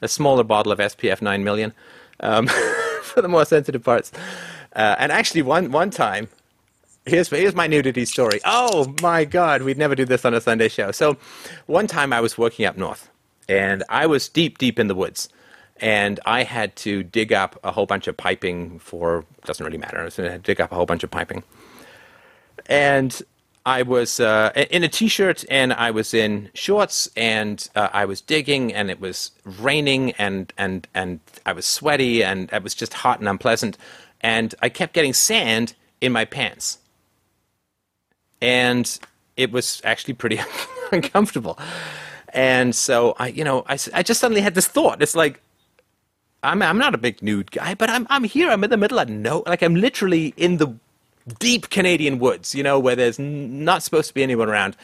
a 0.00 0.08
smaller 0.08 0.44
bottle 0.44 0.72
of 0.72 0.78
SPF 0.78 1.22
9 1.22 1.44
million 1.44 1.72
um, 2.20 2.46
for 3.02 3.22
the 3.22 3.28
more 3.28 3.44
sensitive 3.44 3.84
parts. 3.84 4.12
Uh, 4.74 4.96
and 4.98 5.12
actually, 5.12 5.42
one 5.42 5.70
one 5.70 5.90
time, 5.90 6.28
here's 7.04 7.28
here's 7.28 7.54
my 7.54 7.66
nudity 7.66 8.04
story. 8.04 8.40
Oh 8.44 8.94
my 9.02 9.24
God, 9.24 9.62
we'd 9.62 9.78
never 9.78 9.94
do 9.94 10.04
this 10.04 10.24
on 10.24 10.34
a 10.34 10.40
Sunday 10.40 10.68
show. 10.68 10.90
So, 10.92 11.16
one 11.66 11.86
time 11.86 12.12
I 12.12 12.20
was 12.20 12.38
working 12.38 12.64
up 12.64 12.76
north, 12.76 13.10
and 13.48 13.84
I 13.88 14.06
was 14.06 14.28
deep, 14.28 14.58
deep 14.58 14.78
in 14.78 14.86
the 14.86 14.94
woods, 14.94 15.28
and 15.76 16.20
I 16.24 16.44
had 16.44 16.74
to 16.76 17.02
dig 17.02 17.32
up 17.32 17.58
a 17.62 17.70
whole 17.70 17.86
bunch 17.86 18.06
of 18.06 18.16
piping 18.16 18.78
for 18.78 19.24
doesn't 19.44 19.64
really 19.64 19.78
matter. 19.78 19.98
I 19.98 20.04
had 20.04 20.14
to 20.14 20.38
dig 20.38 20.60
up 20.60 20.72
a 20.72 20.74
whole 20.74 20.86
bunch 20.86 21.04
of 21.04 21.10
piping, 21.10 21.42
and 22.66 23.22
I 23.64 23.82
was 23.82 24.18
uh, 24.18 24.50
in 24.70 24.82
a 24.82 24.88
t-shirt 24.88 25.44
and 25.48 25.72
I 25.72 25.92
was 25.92 26.14
in 26.14 26.50
shorts 26.52 27.08
and 27.16 27.68
uh, 27.76 27.88
I 27.92 28.04
was 28.06 28.20
digging 28.20 28.74
and 28.74 28.90
it 28.90 29.00
was 29.00 29.30
raining 29.44 30.12
and 30.12 30.52
and 30.58 30.88
and 30.94 31.20
I 31.46 31.52
was 31.52 31.64
sweaty 31.64 32.24
and 32.24 32.52
it 32.52 32.62
was 32.62 32.74
just 32.74 32.92
hot 32.92 33.20
and 33.20 33.28
unpleasant 33.28 33.78
and 34.20 34.54
I 34.60 34.68
kept 34.68 34.94
getting 34.94 35.12
sand 35.12 35.74
in 36.00 36.10
my 36.12 36.24
pants. 36.24 36.78
And 38.40 38.98
it 39.36 39.52
was 39.52 39.80
actually 39.84 40.14
pretty 40.14 40.40
uncomfortable. 40.92 41.56
And 42.30 42.74
so 42.74 43.14
I 43.18 43.28
you 43.28 43.44
know 43.44 43.64
I, 43.68 43.78
I 43.94 44.02
just 44.02 44.18
suddenly 44.18 44.40
had 44.40 44.56
this 44.56 44.66
thought. 44.66 45.02
It's 45.02 45.14
like 45.14 45.40
I'm 46.42 46.62
I'm 46.62 46.78
not 46.78 46.96
a 46.96 46.98
big 46.98 47.22
nude 47.22 47.52
guy 47.52 47.74
but 47.74 47.88
I'm 47.90 48.08
I'm 48.10 48.24
here. 48.24 48.50
I'm 48.50 48.64
in 48.64 48.70
the 48.70 48.76
middle 48.76 48.98
of 48.98 49.08
no 49.08 49.44
like 49.46 49.62
I'm 49.62 49.76
literally 49.76 50.34
in 50.36 50.56
the 50.56 50.74
deep 51.38 51.70
Canadian 51.70 52.18
woods, 52.18 52.54
you 52.54 52.62
know, 52.62 52.78
where 52.78 52.96
there's 52.96 53.18
not 53.18 53.82
supposed 53.82 54.08
to 54.08 54.14
be 54.14 54.22
anyone 54.22 54.48
around 54.48 54.76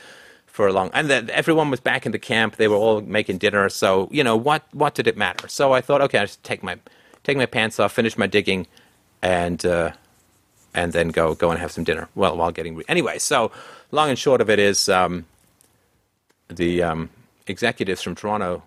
for 0.46 0.66
a 0.66 0.72
long. 0.72 0.90
And 0.92 1.08
that 1.10 1.30
everyone 1.30 1.70
was 1.70 1.80
back 1.80 2.06
in 2.06 2.12
the 2.12 2.18
camp. 2.18 2.56
They 2.56 2.68
were 2.68 2.76
all 2.76 3.00
making 3.00 3.38
dinner. 3.38 3.68
So 3.68 4.08
you 4.10 4.24
know, 4.24 4.36
what 4.36 4.64
what 4.72 4.94
did 4.94 5.06
it 5.06 5.16
matter? 5.16 5.48
So 5.48 5.72
I 5.72 5.80
thought, 5.80 6.00
okay, 6.02 6.18
I 6.18 6.24
just 6.24 6.42
take 6.42 6.62
my 6.62 6.78
take 7.24 7.36
my 7.36 7.46
pants 7.46 7.78
off, 7.78 7.92
finish 7.92 8.18
my 8.18 8.26
digging, 8.26 8.66
and 9.22 9.64
uh, 9.64 9.92
and 10.74 10.92
then 10.92 11.08
go 11.08 11.34
go 11.34 11.50
and 11.50 11.60
have 11.60 11.72
some 11.72 11.84
dinner. 11.84 12.08
Well, 12.14 12.36
while 12.36 12.50
getting 12.50 12.76
re- 12.76 12.84
anyway. 12.88 13.18
So 13.18 13.52
long 13.90 14.08
and 14.10 14.18
short 14.18 14.40
of 14.40 14.50
it 14.50 14.58
is, 14.58 14.88
um, 14.88 15.26
the 16.48 16.82
um, 16.82 17.10
executives 17.46 18.02
from 18.02 18.14
Toronto 18.14 18.62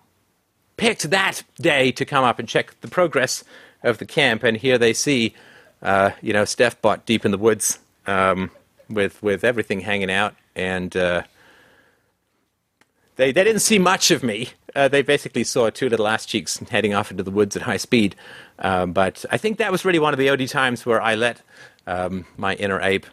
picked 0.78 1.10
that 1.10 1.44
day 1.58 1.92
to 1.92 2.06
come 2.06 2.24
up 2.24 2.40
and 2.40 2.48
check 2.48 2.80
the 2.82 2.88
progress 2.88 3.44
of 3.84 3.98
the 3.98 4.06
camp, 4.06 4.44
and 4.44 4.58
here 4.58 4.78
they 4.78 4.94
see 4.94 5.34
uh, 5.82 6.12
you 6.22 6.34
know, 6.34 6.46
Steph 6.46 6.82
bought 6.82 7.06
deep 7.06 7.26
in 7.26 7.32
the 7.32 7.38
woods 7.38 7.80
um, 8.08 8.52
with 8.90 9.22
with 9.24 9.44
everything 9.44 9.82
hanging 9.82 10.12
out, 10.12 10.36
and 10.56 10.96
uh, 10.96 11.24
they 13.16 13.32
they 13.32 13.44
didn't 13.44 13.62
see 13.62 13.80
much 13.80 14.12
of 14.12 14.24
me. 14.24 14.50
Uh, 14.76 14.88
they 14.88 15.02
basically 15.02 15.44
saw 15.44 15.70
two 15.70 15.90
little 15.90 16.08
ass 16.08 16.26
cheeks 16.26 16.60
heading 16.70 16.94
off 16.94 17.12
into 17.12 17.24
the 17.24 17.32
woods 17.32 17.56
at 17.56 17.64
high 17.64 17.78
speed. 17.78 18.16
Um, 18.60 18.94
but 18.94 19.26
I 19.32 19.38
think 19.38 19.58
that 19.58 19.72
was 19.72 19.84
really 19.84 20.00
one 20.00 20.14
of 20.14 20.20
the 20.20 20.30
only 20.30 20.48
times 20.48 20.86
where 20.86 21.02
I 21.02 21.16
let 21.16 21.42
um, 21.88 22.26
my 22.38 22.56
inner 22.56 22.80
ape 22.82 23.06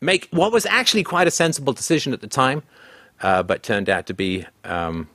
make 0.00 0.28
what 0.30 0.52
was 0.52 0.66
actually 0.66 1.04
quite 1.04 1.26
a 1.26 1.30
sensible 1.30 1.72
decision 1.72 2.12
at 2.12 2.20
the 2.20 2.26
time, 2.26 2.62
uh, 3.22 3.42
but 3.42 3.62
turned 3.62 3.88
out 3.88 4.06
to 4.06 4.14
be 4.14 4.44
um, 4.64 5.08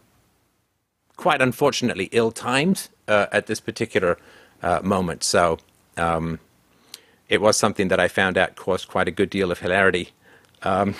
quite 1.15 1.41
unfortunately 1.41 2.09
ill-timed 2.11 2.89
uh, 3.07 3.27
at 3.31 3.47
this 3.47 3.59
particular 3.59 4.17
uh, 4.61 4.79
moment. 4.81 5.23
So. 5.23 5.59
Um, 5.95 6.39
it 7.33 7.41
was 7.41 7.57
something 7.57 7.87
that 7.87 7.99
I 7.99 8.07
found 8.07 8.37
out 8.37 8.55
caused 8.55 8.87
quite 8.87 9.07
a 9.07 9.11
good 9.11 9.31
deal 9.31 9.51
of 9.51 9.57
hilarity 9.57 10.09
um, 10.61 10.93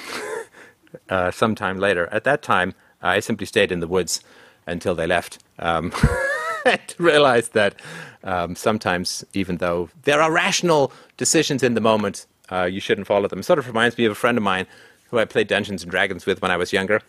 uh, 1.10 1.30
sometime 1.30 1.78
later. 1.78 2.10
At 2.12 2.24
that 2.24 2.42
time, 2.42 2.74
I 3.04 3.20
simply 3.20 3.46
stayed 3.46 3.72
in 3.72 3.82
the 3.82 3.88
woods 3.88 4.24
until 4.66 4.96
they 4.96 5.06
left. 5.06 5.38
Um, 5.60 5.94
and 6.66 6.96
realized 6.98 7.54
that 7.54 7.76
um, 8.24 8.56
sometimes, 8.56 9.24
even 9.34 9.58
though 9.58 9.90
there 10.06 10.24
are 10.24 10.32
rational 10.32 10.92
decisions 11.18 11.62
in 11.62 11.76
the 11.76 11.82
moment, 11.82 12.26
uh, 12.52 12.64
you 12.64 12.80
shouldn't 12.80 13.06
follow 13.06 13.28
them. 13.28 13.40
It 13.40 13.44
sort 13.44 13.60
of 13.60 13.68
reminds 13.68 13.96
me 13.96 14.06
of 14.06 14.14
a 14.14 14.16
friend 14.16 14.36
of 14.36 14.44
mine 14.44 14.66
who 15.12 15.20
I 15.20 15.26
played 15.26 15.48
Dungeons 15.48 15.84
and 15.84 15.92
Dragons 15.92 16.26
with 16.26 16.42
when 16.42 16.50
I 16.50 16.58
was 16.58 16.74
younger. 16.74 17.02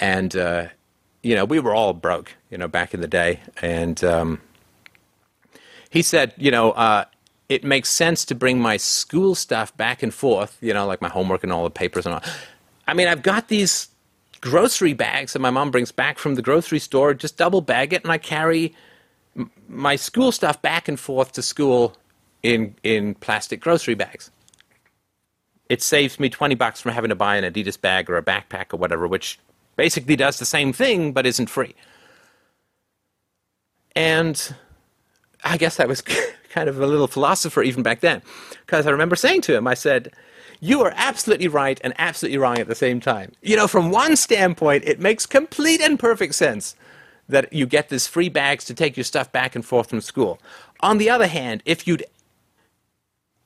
And, 0.00 0.34
uh, 0.34 0.68
you 1.22 1.36
know, 1.36 1.44
we 1.44 1.60
were 1.60 1.74
all 1.74 1.92
broke, 1.92 2.34
you 2.50 2.58
know, 2.58 2.66
back 2.66 2.94
in 2.94 3.00
the 3.00 3.06
day. 3.06 3.40
And 3.62 4.02
um, 4.02 4.40
he 5.88 6.02
said, 6.02 6.34
you 6.36 6.50
know, 6.50 6.72
uh, 6.72 7.04
it 7.48 7.64
makes 7.64 7.88
sense 7.88 8.24
to 8.26 8.34
bring 8.34 8.60
my 8.60 8.76
school 8.76 9.34
stuff 9.34 9.74
back 9.76 10.02
and 10.02 10.12
forth, 10.12 10.58
you 10.60 10.74
know, 10.74 10.86
like 10.86 11.00
my 11.00 11.08
homework 11.08 11.42
and 11.42 11.52
all 11.52 11.64
the 11.64 11.70
papers 11.70 12.04
and 12.04 12.14
all. 12.14 12.22
I 12.86 12.94
mean, 12.94 13.08
I've 13.08 13.22
got 13.22 13.48
these 13.48 13.88
grocery 14.40 14.92
bags 14.92 15.32
that 15.32 15.40
my 15.40 15.50
mom 15.50 15.70
brings 15.70 15.90
back 15.90 16.18
from 16.18 16.34
the 16.34 16.42
grocery 16.42 16.78
store, 16.78 17.14
just 17.14 17.36
double 17.36 17.60
bag 17.60 17.92
it, 17.92 18.02
and 18.02 18.12
I 18.12 18.18
carry 18.18 18.74
m- 19.36 19.50
my 19.68 19.96
school 19.96 20.30
stuff 20.30 20.60
back 20.60 20.88
and 20.88 21.00
forth 21.00 21.32
to 21.32 21.42
school 21.42 21.96
in, 22.42 22.74
in 22.82 23.14
plastic 23.14 23.60
grocery 23.60 23.94
bags. 23.94 24.30
It 25.68 25.82
saves 25.82 26.20
me 26.20 26.28
20 26.30 26.54
bucks 26.54 26.80
from 26.80 26.92
having 26.92 27.10
to 27.10 27.14
buy 27.14 27.36
an 27.36 27.50
Adidas 27.50 27.80
bag 27.80 28.08
or 28.08 28.16
a 28.16 28.22
backpack 28.22 28.72
or 28.72 28.76
whatever, 28.76 29.06
which 29.06 29.38
basically 29.76 30.16
does 30.16 30.38
the 30.38 30.44
same 30.44 30.72
thing 30.72 31.12
but 31.12 31.26
isn't 31.26 31.48
free. 31.48 31.74
And 33.94 34.54
I 35.44 35.56
guess 35.56 35.76
that 35.76 35.88
was 35.88 36.02
kind 36.50 36.68
of 36.68 36.80
a 36.80 36.86
little 36.86 37.06
philosopher 37.06 37.62
even 37.62 37.82
back 37.82 38.00
then, 38.00 38.22
because 38.66 38.86
I 38.86 38.90
remember 38.90 39.16
saying 39.16 39.42
to 39.42 39.56
him, 39.56 39.66
I 39.66 39.74
said, 39.74 40.12
you 40.60 40.82
are 40.82 40.92
absolutely 40.96 41.48
right 41.48 41.80
and 41.84 41.94
absolutely 41.98 42.38
wrong 42.38 42.58
at 42.58 42.66
the 42.66 42.74
same 42.74 43.00
time. 43.00 43.32
You 43.42 43.56
know, 43.56 43.68
from 43.68 43.90
one 43.90 44.16
standpoint, 44.16 44.84
it 44.86 44.98
makes 44.98 45.26
complete 45.26 45.80
and 45.80 45.98
perfect 45.98 46.34
sense 46.34 46.74
that 47.28 47.52
you 47.52 47.66
get 47.66 47.90
these 47.90 48.06
free 48.06 48.28
bags 48.28 48.64
to 48.64 48.74
take 48.74 48.96
your 48.96 49.04
stuff 49.04 49.30
back 49.30 49.54
and 49.54 49.64
forth 49.64 49.90
from 49.90 50.00
school. 50.00 50.40
On 50.80 50.98
the 50.98 51.10
other 51.10 51.26
hand, 51.26 51.62
if 51.64 51.86
you'd 51.86 52.04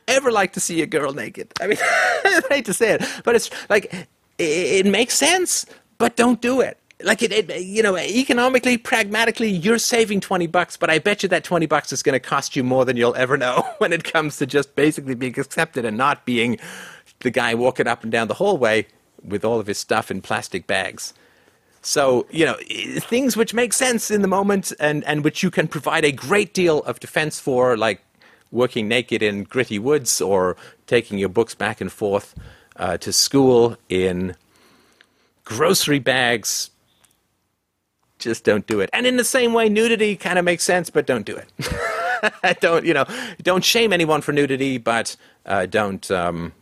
ever 0.09 0.31
like 0.31 0.53
to 0.55 0.61
see 0.61 0.83
a 0.83 0.87
girl 0.87 1.13
naked, 1.13 1.53
I 1.61 1.67
mean, 1.67 1.79
I 1.83 2.43
hate 2.49 2.65
to 2.67 2.75
say 2.75 2.93
it, 2.93 3.05
but 3.25 3.35
it's 3.35 3.51
like, 3.69 3.93
it, 3.93 4.07
it 4.39 4.87
makes 4.87 5.15
sense, 5.15 5.67
but 5.99 6.17
don't 6.17 6.41
do 6.41 6.61
it 6.61 6.79
like 7.05 7.23
it, 7.23 7.33
it, 7.33 7.63
you 7.63 7.83
know 7.83 7.97
economically 7.97 8.77
pragmatically 8.77 9.51
you're 9.51 9.79
saving 9.79 10.21
20 10.21 10.47
bucks 10.47 10.77
but 10.77 10.91
i 10.91 10.99
bet 10.99 11.23
you 11.23 11.29
that 11.29 11.45
20 11.45 11.67
bucks 11.67 11.93
is 11.93 12.03
going 12.03 12.15
to 12.15 12.21
cost 12.21 12.55
you 12.57 12.63
more 12.63 12.85
than 12.85 12.97
you'll 12.97 13.15
ever 13.17 13.37
know 13.37 13.67
when 13.79 13.93
it 13.93 14.05
comes 14.05 14.37
to 14.37 14.47
just 14.47 14.75
basically 14.77 15.15
being 15.15 15.39
accepted 15.39 15.85
and 15.85 15.97
not 15.97 16.25
being 16.25 16.59
the 17.23 17.31
guy 17.31 17.55
walking 17.55 17.87
up 17.87 18.03
and 18.03 18.13
down 18.13 18.29
the 18.29 18.35
hallway 18.35 18.87
with 19.25 19.45
all 19.45 19.61
of 19.61 19.67
his 19.67 19.79
stuff 19.79 20.11
in 20.11 20.21
plastic 20.21 20.67
bags. 20.67 21.15
So 21.81 22.27
you 22.31 22.45
know 22.45 22.57
things 23.01 23.37
which 23.37 23.55
make 23.55 23.73
sense 23.73 24.11
in 24.11 24.23
the 24.23 24.29
moment 24.29 24.73
and 24.79 25.03
and 25.05 25.25
which 25.25 25.43
you 25.43 25.51
can 25.51 25.67
provide 25.67 26.05
a 26.05 26.13
great 26.13 26.55
deal 26.55 26.81
of 26.81 27.01
defense 27.01 27.41
for 27.41 27.77
like 27.77 28.01
working 28.53 28.87
naked 28.87 29.23
in 29.23 29.45
gritty 29.45 29.79
woods 29.79 30.21
or 30.21 30.57
taking 30.87 31.19
your 31.19 31.29
books 31.29 31.55
back 31.55 31.81
and 31.81 31.91
forth 31.91 32.35
uh, 32.77 32.99
to 32.99 33.13
school 33.13 33.77
in 33.89 34.37
grocery 35.45 35.99
bags 35.99 36.71
just 38.23 38.45
don't 38.45 38.67
do 38.67 38.81
it. 38.81 38.91
And 38.93 39.07
in 39.07 39.17
the 39.17 39.25
same 39.25 39.53
way, 39.53 39.69
nudity 39.69 40.17
kind 40.17 40.39
of 40.39 40.45
makes 40.45 40.65
sense, 40.65 40.91
but 40.91 41.07
don't 41.07 41.27
do 41.27 41.37
it. 41.37 42.61
don't 42.61 42.85
you 42.85 42.95
know? 42.95 43.05
Don't 43.43 43.65
shame 43.65 43.93
anyone 43.93 44.21
for 44.21 44.33
nudity, 44.33 44.79
but 44.79 45.17
uh, 45.47 45.67
don't 45.67 46.11
um, 46.11 46.53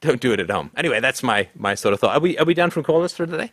don't 0.00 0.20
do 0.20 0.32
it 0.32 0.40
at 0.40 0.50
home. 0.50 0.70
Anyway, 0.76 1.00
that's 1.00 1.22
my 1.22 1.48
my 1.56 1.74
sort 1.74 1.94
of 1.94 2.00
thought. 2.00 2.16
Are 2.16 2.20
we 2.20 2.38
are 2.38 2.44
we 2.44 2.54
done 2.54 2.70
from 2.70 2.82
callers 2.82 3.12
for 3.12 3.26
today? 3.26 3.52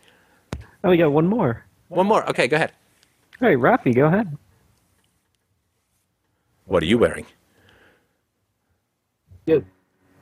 Oh, 0.84 0.90
we 0.90 0.96
got 0.96 1.12
one 1.12 1.26
more. 1.26 1.64
One 1.88 2.06
more. 2.06 2.28
Okay, 2.28 2.46
go 2.46 2.56
ahead. 2.56 2.72
All 3.40 3.48
right, 3.48 3.58
Rafi, 3.58 3.94
go 3.94 4.06
ahead. 4.06 4.36
What 6.66 6.82
are 6.82 6.86
you 6.86 6.98
wearing? 6.98 7.26
Yes. 9.46 9.62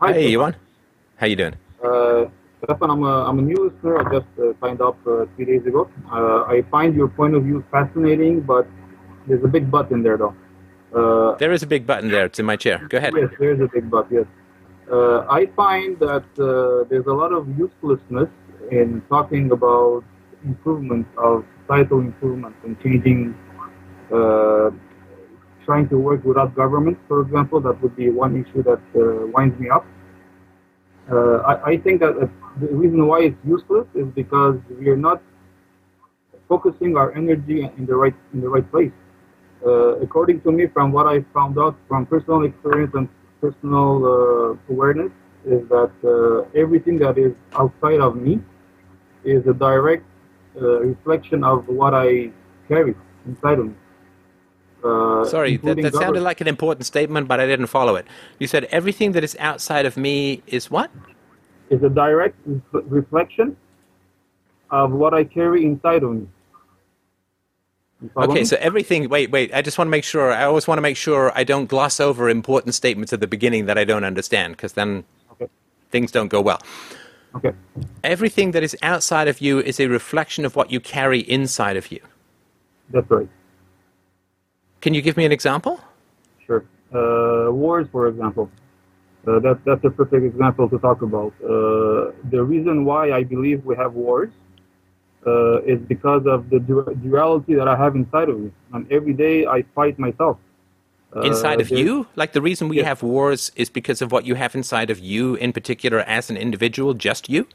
Hi, 0.00 0.12
hey, 0.12 0.30
you 0.30 0.42
on? 0.42 0.54
How 1.16 1.26
you 1.26 1.34
doing? 1.34 1.54
Uh, 1.82 2.26
Stefan, 2.64 2.90
I'm 2.90 3.02
a, 3.02 3.24
I'm 3.28 3.38
a 3.38 3.42
new 3.42 3.68
listener. 3.68 3.98
I 4.00 4.04
just 4.12 4.26
uh, 4.38 4.52
signed 4.60 4.80
up 4.80 4.96
uh, 5.06 5.26
three 5.36 5.44
days 5.44 5.66
ago. 5.66 5.90
Uh, 6.10 6.44
I 6.44 6.62
find 6.70 6.94
your 6.94 7.08
point 7.08 7.34
of 7.34 7.44
view 7.44 7.64
fascinating, 7.70 8.40
but 8.40 8.66
there's 9.26 9.44
a 9.44 9.48
big 9.48 9.70
but 9.70 9.90
in 9.90 10.02
there, 10.02 10.16
though. 10.16 10.34
Uh, 10.94 11.36
there 11.36 11.52
is 11.52 11.62
a 11.62 11.66
big 11.66 11.86
button 11.86 12.10
there. 12.10 12.24
It's 12.24 12.38
in 12.38 12.46
my 12.46 12.56
chair. 12.56 12.86
Go 12.88 12.96
ahead. 12.96 13.12
Yes, 13.14 13.30
there's 13.38 13.60
a 13.60 13.68
big 13.68 13.90
but, 13.90 14.06
yes. 14.10 14.24
Uh, 14.90 15.26
I 15.28 15.46
find 15.54 15.98
that 15.98 16.24
uh, 16.38 16.88
there's 16.88 17.06
a 17.06 17.12
lot 17.12 17.32
of 17.32 17.46
uselessness 17.58 18.30
in 18.70 19.02
talking 19.10 19.50
about 19.52 20.04
improvement 20.44 21.06
of 21.18 21.44
societal 21.60 21.98
improvement 22.00 22.54
and 22.64 22.80
changing, 22.80 23.34
trying 24.08 25.88
to 25.88 25.98
work 25.98 26.24
without 26.24 26.54
government, 26.54 26.96
for 27.08 27.20
example. 27.20 27.60
That 27.60 27.82
would 27.82 27.96
be 27.96 28.10
one 28.10 28.36
issue 28.42 28.62
that 28.62 28.80
winds 29.34 29.58
me 29.60 29.68
up. 29.68 29.84
Uh, 31.10 31.36
I, 31.38 31.70
I, 31.70 31.76
think 31.76 32.00
that 32.00 32.16
uh, 32.16 32.26
the 32.58 32.66
reason 32.66 33.06
why 33.06 33.20
it's 33.20 33.36
useless 33.46 33.86
is 33.94 34.06
because 34.06 34.58
we 34.80 34.88
are 34.88 34.96
not 34.96 35.22
focusing 36.48 36.96
our 36.96 37.14
energy 37.14 37.62
in 37.62 37.86
the 37.86 37.94
right 37.94 38.14
in 38.34 38.40
the 38.40 38.48
right 38.48 38.68
place. 38.70 38.90
Uh, 39.64 39.96
according 39.98 40.40
to 40.42 40.50
me, 40.50 40.66
from 40.66 40.90
what 40.90 41.06
I 41.06 41.22
found 41.32 41.58
out 41.58 41.76
from 41.86 42.06
personal 42.06 42.42
experience 42.44 42.92
and 42.94 43.08
personal 43.40 44.04
uh, 44.04 44.72
awareness, 44.72 45.12
is 45.44 45.62
that 45.68 45.92
uh, 46.02 46.58
everything 46.58 46.98
that 46.98 47.18
is 47.18 47.32
outside 47.54 48.00
of 48.00 48.16
me 48.16 48.40
is 49.24 49.46
a 49.46 49.54
direct 49.54 50.04
uh, 50.60 50.80
reflection 50.80 51.44
of 51.44 51.68
what 51.68 51.94
I 51.94 52.32
carry 52.66 52.94
inside 53.26 53.60
of 53.60 53.66
me. 53.66 53.74
Uh, 54.86 55.24
Sorry, 55.24 55.56
that, 55.56 55.82
that 55.82 55.94
sounded 55.94 56.20
like 56.22 56.40
an 56.40 56.48
important 56.48 56.86
statement, 56.86 57.26
but 57.28 57.40
I 57.40 57.46
didn't 57.46 57.66
follow 57.66 57.96
it. 57.96 58.06
You 58.38 58.46
said 58.46 58.64
everything 58.64 59.12
that 59.12 59.24
is 59.24 59.36
outside 59.40 59.86
of 59.86 59.96
me 59.96 60.42
is 60.46 60.70
what? 60.70 60.90
is 61.68 61.82
a 61.82 61.88
direct 61.88 62.36
ref- 62.46 62.84
reflection 62.86 63.56
of 64.70 64.92
what 64.92 65.12
I 65.14 65.24
carry 65.24 65.64
inside 65.64 66.02
of 66.04 66.12
me. 66.12 66.28
Okay, 68.16 68.44
so 68.44 68.56
everything. 68.60 69.08
Wait, 69.08 69.30
wait. 69.30 69.52
I 69.54 69.62
just 69.62 69.78
want 69.78 69.88
to 69.88 69.90
make 69.90 70.04
sure. 70.04 70.30
I 70.30 70.44
always 70.44 70.68
want 70.68 70.78
to 70.78 70.82
make 70.82 70.96
sure 70.96 71.32
I 71.34 71.44
don't 71.44 71.66
gloss 71.66 71.98
over 71.98 72.28
important 72.28 72.74
statements 72.74 73.12
at 73.12 73.20
the 73.20 73.26
beginning 73.26 73.66
that 73.66 73.78
I 73.78 73.84
don't 73.84 74.04
understand, 74.04 74.54
because 74.56 74.74
then 74.74 75.04
Okay. 75.32 75.48
things 75.90 76.12
don't 76.12 76.28
go 76.28 76.40
well. 76.40 76.60
okay. 77.34 77.52
Everything 78.04 78.52
that 78.52 78.62
is 78.62 78.76
outside 78.82 79.28
of 79.28 79.40
you 79.40 79.58
is 79.60 79.80
a 79.80 79.86
reflection 79.88 80.44
of 80.44 80.54
what 80.56 80.70
you 80.70 80.78
carry 80.78 81.20
inside 81.20 81.76
of 81.76 81.90
you. 81.90 82.00
That's 82.90 83.10
right. 83.10 83.28
Can 84.86 84.94
you 84.94 85.02
give 85.02 85.16
me 85.16 85.24
an 85.24 85.32
example? 85.32 85.80
Sure. 86.46 86.64
Uh, 86.94 87.50
wars, 87.50 87.88
for 87.90 88.06
example. 88.06 88.48
Uh, 89.26 89.40
that, 89.40 89.58
that's 89.64 89.84
a 89.84 89.90
perfect 89.90 90.24
example 90.24 90.68
to 90.68 90.78
talk 90.78 91.02
about. 91.02 91.32
Uh, 91.42 92.12
the 92.30 92.40
reason 92.44 92.84
why 92.84 93.10
I 93.10 93.24
believe 93.24 93.64
we 93.64 93.74
have 93.74 93.94
wars 93.94 94.30
uh, 95.26 95.60
is 95.62 95.80
because 95.80 96.24
of 96.26 96.50
the 96.50 96.60
du- 96.60 96.94
duality 97.02 97.56
that 97.56 97.66
I 97.66 97.74
have 97.74 97.96
inside 97.96 98.28
of 98.28 98.38
me. 98.38 98.52
And 98.72 98.86
every 98.92 99.12
day 99.12 99.44
I 99.44 99.64
fight 99.74 99.98
myself. 99.98 100.38
Uh, 101.16 101.22
Inside 101.22 101.60
of 101.60 101.68
you? 101.68 102.06
Like 102.14 102.30
the 102.32 102.40
reason 102.40 102.68
we 102.68 102.76
Yes. 102.76 102.86
have 102.86 103.02
wars 103.02 103.50
is 103.56 103.68
because 103.68 104.00
of 104.00 104.12
what 104.12 104.24
you 104.24 104.36
have 104.36 104.54
inside 104.54 104.88
of 104.88 105.00
you 105.00 105.34
in 105.34 105.52
particular 105.52 105.98
as 106.02 106.30
an 106.30 106.36
individual, 106.36 106.94
just 106.94 107.28
you? 107.28 107.48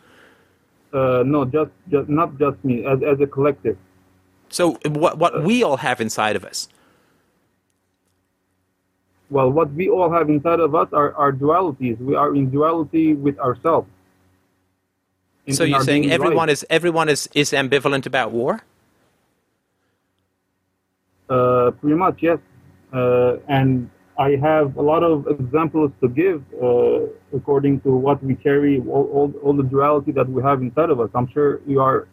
Uh, 0.92 1.24
no, 1.26 1.46
just, 1.46 1.72
just 1.90 2.10
not 2.10 2.38
just 2.38 2.62
me, 2.66 2.84
as, 2.86 3.02
as 3.02 3.22
a 3.22 3.26
collective. 3.26 3.78
So 4.50 4.72
what 4.84 5.18
what 5.18 5.44
we 5.46 5.64
all 5.64 5.78
have 5.78 6.02
inside 6.02 6.36
of 6.36 6.44
us. 6.44 6.68
Well, 9.32 9.50
what 9.50 9.72
we 9.74 9.90
all 9.90 10.12
have 10.12 10.30
inside 10.30 10.60
of 10.60 10.76
us 10.76 10.90
are, 10.92 11.14
are 11.16 11.32
dualities. 11.32 11.98
We 12.00 12.16
are 12.16 12.36
in 12.36 12.52
duality 12.52 13.14
with 13.14 13.40
ourselves. 13.40 13.88
In- 15.46 15.56
so 15.56 15.64
in 15.64 15.70
you're 15.70 15.80
our 15.80 15.86
saying 15.86 16.12
everyone 16.12 16.48
life. 16.48 16.64
is 16.64 16.66
everyone 16.70 17.08
is, 17.10 17.30
is 17.34 17.52
ambivalent 17.52 18.06
about 18.06 18.32
war? 18.32 18.62
Uh, 21.30 21.72
pretty 21.80 21.96
much, 21.96 22.18
yes. 22.22 22.40
Uh, 22.92 23.38
and 23.48 23.90
I 24.20 24.32
have 24.36 24.76
a 24.76 24.82
lot 24.82 25.02
of 25.02 25.26
examples 25.28 25.92
to 26.02 26.10
give 26.10 26.44
uh, 26.62 27.06
according 27.34 27.80
to 27.82 27.92
what 27.96 28.22
we 28.22 28.36
carry, 28.36 28.82
all, 28.82 29.08
all, 29.14 29.34
all 29.42 29.54
the 29.54 29.64
duality 29.64 30.12
that 30.12 30.28
we 30.28 30.44
have 30.44 30.62
inside 30.62 30.90
of 30.90 31.00
us. 31.00 31.10
I'm 31.16 31.30
sure 31.32 31.62
you 31.66 31.80
are 31.80 32.10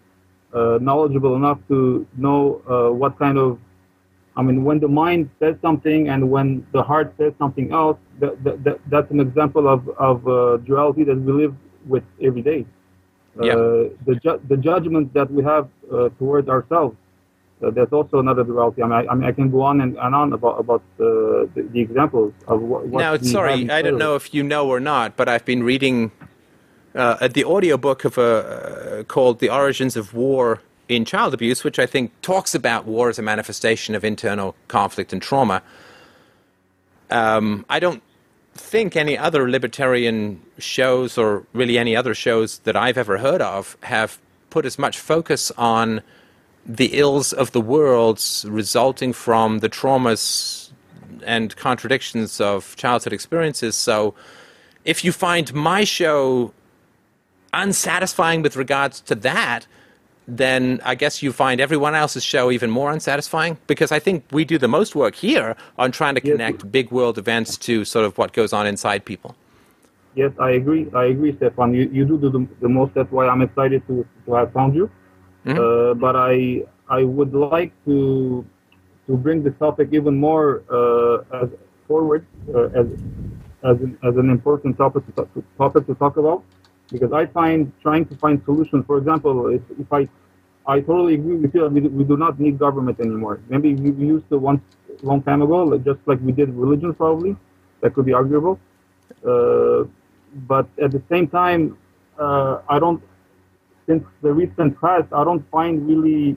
uh, 0.55 0.79
knowledgeable 0.81 1.35
enough 1.35 1.59
to 1.66 2.07
know 2.16 2.62
uh, 2.71 2.93
what 2.95 3.19
kind 3.19 3.37
of, 3.39 3.59
I 4.39 4.43
mean, 4.43 4.64
when 4.64 4.78
the 4.78 4.89
mind 4.89 5.30
says 5.41 5.57
something 5.61 6.09
and 6.09 6.30
when 6.30 6.66
the 6.72 6.82
heart 6.82 7.12
says 7.18 7.32
something 7.39 7.72
else, 7.72 7.99
that, 8.20 8.43
that, 8.45 8.64
that, 8.64 8.78
that's 8.93 9.11
an 9.11 9.20
example 9.20 9.68
of, 9.68 9.89
of 10.11 10.26
uh, 10.26 10.57
duality 10.68 11.05
that 11.05 11.18
we 11.26 11.32
live 11.43 11.55
with 11.86 12.05
every 12.22 12.43
day. 12.43 12.64
Yeah. 13.43 13.53
Uh, 13.53 13.57
the, 14.07 14.14
ju- 14.22 14.41
the 14.49 14.57
judgment 14.57 15.12
that 15.14 15.30
we 15.30 15.43
have 15.45 15.68
uh, 15.93 16.09
towards 16.20 16.49
ourselves 16.49 16.97
uh, 17.62 17.70
there's 17.70 17.93
also 17.93 18.20
another 18.20 18.45
duality. 18.45 18.82
I 18.82 18.86
mean, 18.86 18.93
I, 18.93 19.12
I 19.12 19.14
mean, 19.14 19.24
I 19.24 19.32
can 19.32 19.51
go 19.51 19.62
on 19.62 19.80
and, 19.80 19.97
and 19.99 20.14
on 20.14 20.32
about 20.32 20.61
about 20.61 20.82
uh, 21.01 21.05
the, 21.55 21.68
the 21.72 21.80
examples 21.80 22.32
of 22.47 22.62
what. 22.62 22.86
what 22.86 23.01
now, 23.01 23.16
sorry, 23.18 23.68
I 23.70 23.82
don't 23.82 23.99
know 23.99 24.14
if 24.14 24.32
you 24.32 24.43
know 24.43 24.68
or 24.68 24.80
not, 24.80 25.16
but 25.16 25.28
I've 25.28 25.45
been 25.45 25.62
reading 25.62 26.12
uh, 26.95 27.26
the 27.28 27.45
audiobook 27.45 28.05
of 28.05 28.16
a 28.18 29.01
uh, 29.01 29.03
called 29.05 29.41
"The 29.41 29.51
Origins 29.51 29.97
of 29.97 30.14
War 30.14 30.61
in 30.89 31.05
Child 31.05 31.34
Abuse," 31.34 31.64
which 31.64 31.78
I 31.78 31.86
think 31.86 32.12
talks 32.22 32.55
about 32.55 32.84
war 32.84 33.09
as 33.09 33.18
a 33.18 33.22
manifestation 33.22 33.95
of 33.95 34.05
internal 34.05 34.55
conflict 34.68 35.12
and 35.12 35.22
trauma. 35.22 35.62
Um, 37.11 37.64
I 37.68 37.78
don't 37.78 38.03
think 38.55 38.97
any 38.97 39.16
other 39.16 39.51
libertarian 39.51 40.43
shows, 40.59 41.16
or 41.16 41.45
really 41.53 41.78
any 41.78 41.97
other 41.97 42.14
shows 42.14 42.59
that 42.61 42.76
I've 42.76 42.99
ever 42.99 43.18
heard 43.18 43.41
of, 43.41 43.76
have 43.82 44.18
put 44.51 44.64
as 44.64 44.78
much 44.78 44.99
focus 44.99 45.51
on 45.57 46.03
the 46.66 46.99
ills 46.99 47.32
of 47.32 47.53
the 47.53 47.61
world 47.61 48.22
resulting 48.45 49.12
from 49.12 49.61
the 49.61 49.68
traumas 49.68 50.70
and 51.24 51.57
contradictions 51.57 52.41
of 52.41 52.76
childhood 52.76 53.12
experiences. 53.12 53.74
So, 53.76 54.14
if 54.84 55.05
you 55.05 55.12
find 55.12 55.53
my 55.55 55.84
show 55.84 56.53
unsatisfying 57.53 58.43
with 58.43 58.57
regards 58.57 59.01
to 59.03 59.14
that, 59.14 59.66
then 60.29 60.81
I 60.85 60.95
guess 60.95 61.22
you 61.22 61.33
find 61.33 61.61
everyone 61.61 61.95
else's 61.95 62.22
show 62.22 62.51
even 62.51 62.70
more 62.70 62.91
unsatisfying 62.93 63.57
because 63.66 63.91
I 63.91 63.99
think 63.99 64.24
we 64.31 64.45
do 64.45 64.59
the 64.59 64.68
most 64.68 64.95
work 64.95 65.14
here 65.14 65.57
on 65.79 65.91
trying 65.91 66.14
to 66.16 66.20
Yes. 66.22 66.33
connect 66.33 66.70
big 66.70 66.91
world 66.91 67.16
events 67.16 67.57
to 67.59 67.85
sort 67.85 68.05
of 68.05 68.18
what 68.18 68.33
goes 68.35 68.53
on 68.53 68.66
inside 68.66 69.05
people. 69.07 69.35
Yes, 70.14 70.33
I 70.39 70.51
agree. 70.51 70.87
I 70.95 71.07
agree, 71.07 71.35
Stefan. 71.37 71.74
You, 71.74 71.89
you 71.93 72.05
do 72.05 72.18
the, 72.18 72.47
the 72.61 72.68
most. 72.68 72.93
That's 72.95 73.11
why 73.11 73.26
I'm 73.26 73.41
excited 73.41 73.87
to, 73.87 74.07
to 74.26 74.35
have 74.35 74.53
found 74.53 74.74
you. 74.74 74.91
Mhm. 75.47 75.57
Uh, 75.59 75.95
but 75.95 76.14
I 76.16 76.64
I 76.89 77.05
would 77.05 77.33
like 77.33 77.72
to 77.87 78.45
to 79.07 79.16
bring 79.16 79.43
this 79.43 79.55
topic 79.59 79.89
even 79.93 80.14
more 80.16 80.62
uh, 80.70 81.43
as 81.43 81.49
forward 81.87 82.26
uh, 82.55 82.81
as 82.81 82.87
as 83.64 83.76
an, 83.81 83.97
as 84.03 84.16
an 84.16 84.29
important 84.31 84.76
topic 84.76 85.03
to, 85.07 85.26
topic 85.57 85.87
to 85.87 85.95
talk 85.95 86.16
about 86.16 86.43
because 86.91 87.12
I 87.12 87.26
find 87.26 87.72
trying 87.82 88.07
to 88.07 88.16
find 88.16 88.43
solutions. 88.45 88.84
For 88.86 88.99
example, 88.99 89.49
if, 89.49 89.62
if 89.78 89.93
I 89.93 90.09
I 90.66 90.80
totally 90.80 91.14
agree 91.14 91.36
with 91.36 91.55
you. 91.55 91.66
We, 91.66 91.80
do- 91.80 91.89
we 91.89 92.05
do 92.05 92.16
not 92.18 92.39
need 92.39 92.59
government 92.59 93.01
anymore. 93.01 93.41
Maybe 93.49 93.74
we, 93.74 93.91
used 94.07 94.28
to 94.28 94.36
once 94.39 94.61
long 95.03 95.22
time 95.22 95.41
ago, 95.41 95.64
like- 95.64 95.84
just 95.84 96.01
like 96.07 96.20
we 96.20 96.32
did 96.32 96.51
religion. 96.55 96.95
Probably 96.95 97.36
that 97.80 97.95
could 97.95 98.05
be 98.05 98.12
arguable. 98.12 98.61
Uh, 99.26 99.84
but 100.47 100.68
at 100.82 100.91
the 100.93 101.03
same 101.11 101.26
time, 101.28 101.78
uh, 102.18 102.61
I 102.68 102.78
don't. 102.78 103.03
Since 103.86 104.05
the 104.20 104.32
recent 104.32 104.78
past, 104.80 105.09
I 105.12 105.24
don't 105.24 105.45
find 105.51 105.89
really 105.89 106.36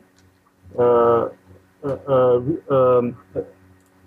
uh, 0.79 0.83
uh, 0.83 1.29
uh, 1.83 2.41
um, 2.75 3.17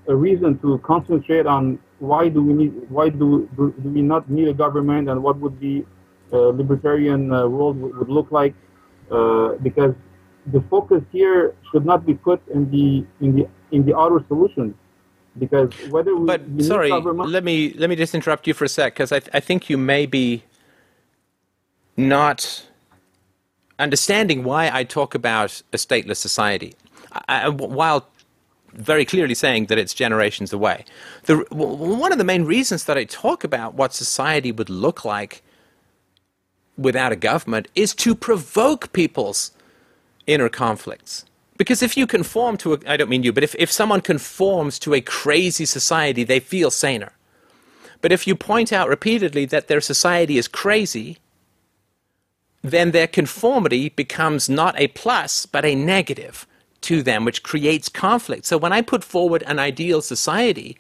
a- 0.09 0.17
reason 0.17 0.59
to 0.61 0.79
concentrate 0.79 1.47
on 1.47 1.79
why 1.99 2.29
do 2.29 2.43
we 2.43 2.53
need, 2.55 2.73
why 2.91 3.09
do 3.11 3.49
do, 3.57 3.75
do 3.83 3.89
we 3.91 4.03
not 4.03 4.31
need 4.31 4.49
a 4.49 4.55
government, 4.55 5.09
and 5.11 5.23
what 5.23 5.37
would 5.39 5.61
be 5.61 5.85
libertarian 6.39 7.33
uh, 7.33 7.47
world 7.49 7.81
would, 7.81 7.97
would 7.99 8.09
look 8.09 8.31
like, 8.31 8.55
uh, 9.11 9.55
because 9.63 9.95
the 10.53 10.63
focus 10.71 11.03
here 11.13 11.55
should 11.73 11.87
not 11.87 12.05
be 12.07 12.15
put 12.15 12.41
in 12.49 12.71
the 12.71 13.05
in 13.25 13.37
the 13.37 13.49
in 13.73 13.85
the 13.87 13.97
outer 13.97 14.25
solutions, 14.29 14.75
because 15.39 15.71
whether 15.91 16.15
we, 16.17 16.27
But 16.27 16.43
sorry, 16.63 16.91
let 16.91 17.45
me 17.45 17.73
let 17.75 17.91
me 17.91 17.97
just 17.97 18.15
interrupt 18.15 18.47
you 18.47 18.55
for 18.55 18.65
a 18.65 18.69
sec 18.69 18.95
because 18.95 19.13
I 19.13 19.21
I 19.33 19.41
think 19.41 19.71
you 19.71 19.79
may 19.79 20.07
be 20.07 20.45
not 21.97 22.67
understanding 23.79 24.45
why 24.45 24.71
I 24.73 24.85
talk 24.85 25.15
about 25.15 25.63
a 25.73 25.77
stateless 25.77 26.17
society, 26.17 26.75
I, 27.13 27.47
I- 27.47 27.49
while 27.49 28.09
very 28.75 29.05
clearly 29.05 29.35
saying 29.35 29.67
that 29.67 29.79
it's 29.79 29.95
generations 29.95 30.53
away. 30.53 30.85
The, 31.25 31.37
one 31.51 32.11
of 32.11 32.19
the 32.19 32.25
main 32.25 32.45
reasons 32.45 32.85
that 32.87 32.99
I 32.99 33.05
talk 33.05 33.45
about 33.45 33.75
what 33.75 33.95
society 33.95 34.51
would 34.51 34.69
look 34.69 35.05
like 35.05 35.43
without 36.77 37.13
a 37.13 37.17
government 37.17 37.69
is 37.75 37.95
to 37.95 38.15
provoke 38.15 38.93
people's 38.93 39.53
inner 40.27 40.49
conflicts. 40.49 41.25
Because 41.57 41.83
if 41.83 41.97
you 41.97 42.07
conform 42.07 42.57
to 42.59 42.75
a, 42.75 42.79
I 42.87 42.97
don't 42.97 43.11
mean 43.11 43.23
you, 43.23 43.33
but 43.33 43.45
if, 43.45 43.55
if 43.59 43.71
someone 43.71 44.01
conforms 44.01 44.79
to 44.81 44.95
a 44.95 45.01
crazy 45.01 45.65
society, 45.65 46.25
they 46.25 46.41
feel 46.41 46.71
saner. 46.71 47.13
But 48.01 48.13
if 48.13 48.27
you 48.27 48.35
point 48.35 48.73
out 48.73 48.89
repeatedly 48.89 49.47
that 49.47 49.69
their 49.69 49.81
society 49.81 50.37
is 50.37 50.49
crazy, 50.49 51.19
then 52.63 52.91
their 52.91 53.07
conformity 53.07 53.91
becomes 53.91 54.49
not 54.49 54.79
a 54.79 54.89
plus, 54.89 55.47
but 55.47 55.65
a 55.65 55.75
negative 55.75 56.47
to 56.83 57.03
them, 57.03 57.25
which 57.25 57.43
creates 57.43 57.89
conflict. 57.89 58.47
So 58.47 58.59
when 58.59 58.73
I 58.73 58.83
put 58.83 59.05
forward 59.05 59.43
an 59.47 59.59
ideal 59.59 60.03
society, 60.03 60.77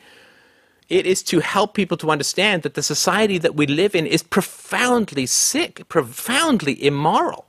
it 0.89 1.07
is 1.07 1.22
to 1.24 1.41
help 1.41 1.74
people 1.74 1.97
to 1.99 2.11
understand 2.11 2.62
that 2.62 2.74
the 2.74 2.82
society 2.82 3.39
that 3.39 3.55
we 3.55 3.66
live 3.66 3.95
in 3.95 4.07
is 4.07 4.22
profoundly 4.22 5.26
sick, 5.26 5.89
profoundly 5.89 6.85
immoral. 6.85 7.47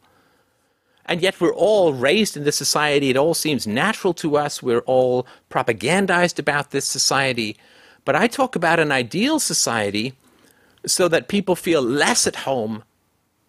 And 1.06 1.22
yet 1.22 1.40
we're 1.40 1.54
all 1.54 1.94
raised 1.94 2.36
in 2.36 2.46
this 2.46 2.56
society. 2.56 3.10
It 3.10 3.18
all 3.18 3.34
seems 3.34 3.68
natural 3.68 4.14
to 4.16 4.38
us. 4.38 4.64
We're 4.64 4.80
all 4.80 5.28
propagandized 5.52 6.40
about 6.40 6.72
this 6.72 6.86
society. 6.86 7.58
But 8.06 8.16
I 8.16 8.28
talk 8.28 8.56
about 8.56 8.80
an 8.80 8.92
ideal 8.92 9.40
society 9.40 10.14
so 10.86 11.08
that 11.08 11.28
people 11.28 11.56
feel 11.56 11.82
less 11.82 12.26
at 12.26 12.38
home 12.38 12.84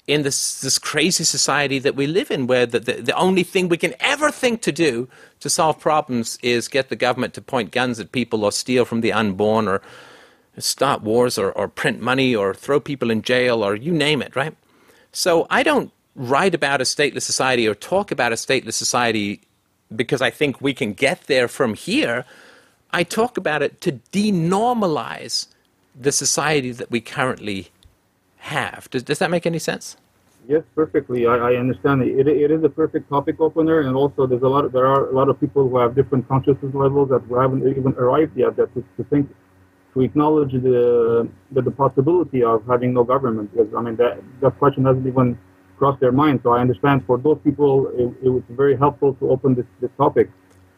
in 0.07 0.23
this, 0.23 0.61
this 0.61 0.79
crazy 0.79 1.25
society 1.25 1.79
that 1.81 1.97
we 1.97 2.07
live 2.07 2.31
in, 2.31 2.47
where 2.47 2.65
the, 2.65 2.79
the, 2.79 2.93
the 2.95 3.17
only 3.17 3.43
thing 3.43 3.69
we 3.69 3.77
can 3.77 3.95
ever 3.99 4.31
think 4.31 4.63
to 4.63 4.73
do 4.73 5.09
to 5.41 5.51
solve 5.51 5.81
problems 5.81 6.39
is 6.43 6.69
get 6.69 6.89
the 6.89 6.97
government 6.97 7.35
to 7.35 7.41
point 7.41 7.73
guns 7.73 7.99
at 7.99 8.13
people 8.13 8.45
or 8.45 8.53
steal 8.53 8.85
from 8.85 9.01
the 9.01 9.13
unborn 9.13 9.67
or 9.67 9.83
start 10.59 11.03
wars 11.03 11.37
or, 11.39 11.53
or 11.53 11.69
print 11.69 12.01
money 12.01 12.35
or 12.35 12.55
throw 12.55 12.81
people 12.81 13.11
in 13.11 13.21
jail 13.23 13.65
or 13.65 13.75
you 13.75 13.93
name 13.93 14.23
it, 14.23 14.37
right? 14.37 14.55
So 15.13 15.47
I 15.51 15.63
don't 15.63 15.93
write 16.15 16.55
about 16.55 16.81
a 16.81 16.85
stateless 16.85 17.23
society 17.23 17.69
or 17.69 17.75
talk 17.75 18.11
about 18.11 18.33
a 18.33 18.37
stateless 18.37 18.75
society 18.75 19.41
because 19.95 20.23
I 20.23 20.31
think 20.31 20.61
we 20.61 20.73
can 20.73 20.93
get 20.93 21.23
there 21.27 21.49
from 21.49 21.75
here. 21.75 22.25
I 22.93 23.03
talk 23.03 23.37
about 23.37 23.63
it 23.63 23.81
to 23.83 23.93
denormalize 24.13 25.49
the 25.99 26.13
society 26.13 26.73
that 26.73 26.91
we 26.91 27.01
currently 27.01 27.71
have. 28.47 28.89
Does, 28.91 29.03
does 29.03 29.19
that 29.19 29.31
make 29.31 29.47
any 29.47 29.59
sense? 29.59 29.97
Yes, 30.49 30.63
perfectly. 30.75 31.27
I, 31.27 31.35
I 31.51 31.53
understand. 31.57 32.03
It, 32.03 32.29
it 32.29 32.51
is 32.51 32.63
a 32.63 32.69
perfect 32.69 33.09
topic 33.09 33.41
opener, 33.41 33.81
and 33.81 33.97
also 33.97 34.27
there's 34.27 34.43
a 34.43 34.49
lot. 34.49 34.65
Of, 34.65 34.73
there 34.73 34.87
are 34.87 35.09
a 35.09 35.13
lot 35.13 35.29
of 35.29 35.41
people 35.41 35.69
who 35.69 35.77
have 35.79 35.97
different 35.97 36.29
consciousness 36.29 36.73
levels 36.73 37.09
that 37.11 37.23
haven't 37.29 37.67
even 37.67 37.93
arrived 37.95 38.37
yet. 38.37 38.55
That 38.57 38.73
to, 38.75 38.85
to 38.97 39.05
think, 39.11 39.29
to 39.95 40.03
acknowledge 40.03 40.53
the, 40.53 41.29
the 41.51 41.63
the 41.63 41.71
possibility 41.73 42.45
of 42.45 42.65
having 42.67 42.95
no 42.95 43.03
government. 43.03 43.51
Because 43.53 43.75
I 43.75 43.83
mean 43.83 43.97
that 43.97 44.23
that 44.41 44.57
question 44.59 44.85
hasn't 44.85 45.07
even 45.07 45.37
crossed 45.79 46.01
their 46.01 46.13
mind. 46.13 46.41
So 46.45 46.53
I 46.53 46.61
understand 46.61 47.05
for 47.07 47.19
those 47.19 47.39
people, 47.43 47.89
it, 47.89 48.27
it 48.27 48.31
was 48.31 48.45
very 48.51 48.77
helpful 48.77 49.15
to 49.15 49.31
open 49.31 49.57
this 49.57 49.67
this 49.81 49.91
topic. 49.97 50.31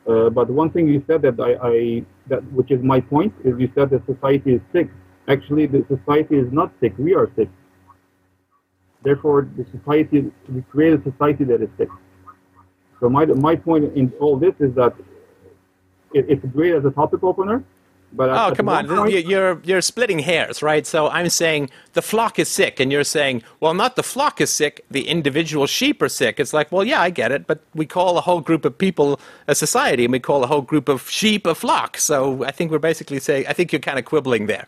Uh, 0.09 0.31
but 0.31 0.49
one 0.49 0.71
thing 0.71 0.89
you 0.89 1.05
said 1.07 1.21
that 1.21 1.39
I, 1.39 1.51
I 1.73 2.05
that 2.29 2.43
which 2.53 2.71
is 2.71 2.83
my 2.83 3.01
point 3.03 3.35
is 3.45 3.53
you 3.61 3.71
said 3.75 3.91
that 3.91 4.07
society 4.07 4.55
is 4.55 4.63
sick. 4.73 4.89
Actually, 5.29 5.67
the 5.67 5.85
society 5.89 6.37
is 6.37 6.51
not 6.53 6.73
sick. 6.81 6.95
We 6.99 7.15
are 7.15 7.31
sick. 7.37 7.51
Therefore, 9.05 9.49
the 9.57 9.65
society, 9.77 10.33
we 10.49 10.63
create 10.63 10.99
a 10.99 11.03
society 11.03 11.45
that 11.45 11.63
is 11.63 11.69
sick. 11.77 11.89
So 13.01 13.09
my, 13.09 13.27
my 13.27 13.55
point 13.55 13.97
in 13.97 14.13
all 14.19 14.37
this 14.37 14.55
is 14.59 14.75
that 14.75 14.95
it, 16.13 16.27
it's 16.29 16.45
great 16.47 16.75
as 16.75 16.85
a 16.85 16.91
topic 16.91 17.23
opener, 17.23 17.63
but 18.13 18.31
oh, 18.31 18.55
come 18.55 18.71
on! 18.71 18.89
Point, 18.89 19.27
you're 19.27 19.61
you're 19.65 19.83
splitting 19.83 20.21
hairs, 20.21 20.63
right? 20.63 20.87
So 20.87 21.09
I'm 21.09 21.29
saying 21.29 21.69
the 21.93 22.01
flock 22.01 22.39
is 22.39 22.49
sick, 22.49 22.81
and 22.81 22.91
you're 22.91 23.05
saying, 23.05 23.43
well, 23.61 23.75
not 23.75 23.97
the 23.97 24.03
flock 24.03 24.41
is 24.41 24.51
sick, 24.51 24.83
the 24.91 25.07
individual 25.07 25.67
sheep 25.67 26.01
are 26.01 26.09
sick. 26.09 26.41
It's 26.41 26.55
like, 26.55 26.73
well, 26.73 26.85
yeah, 26.85 27.03
I 27.03 27.11
get 27.11 27.33
it, 27.33 27.47
but 27.47 27.63
we 27.75 27.85
call 27.85 28.17
a 28.17 28.23
whole 28.23 28.41
group 28.41 28.65
of 28.65 28.79
people 28.79 29.21
a 29.47 29.55
society, 29.55 30.05
and 30.05 30.13
we 30.13 30.21
call 30.21 30.43
a 30.43 30.47
whole 30.47 30.63
group 30.63 30.89
of 30.89 31.09
sheep 31.11 31.47
a 31.47 31.55
flock. 31.55 31.99
So 31.99 32.45
I 32.45 32.51
think 32.51 32.71
we're 32.71 32.79
basically 32.79 33.21
saying, 33.21 33.47
I 33.47 33.53
think 33.53 33.73
you're 33.73 33.81
kind 33.81 33.99
of 33.99 34.07
quibbling 34.07 34.47
there. 34.47 34.67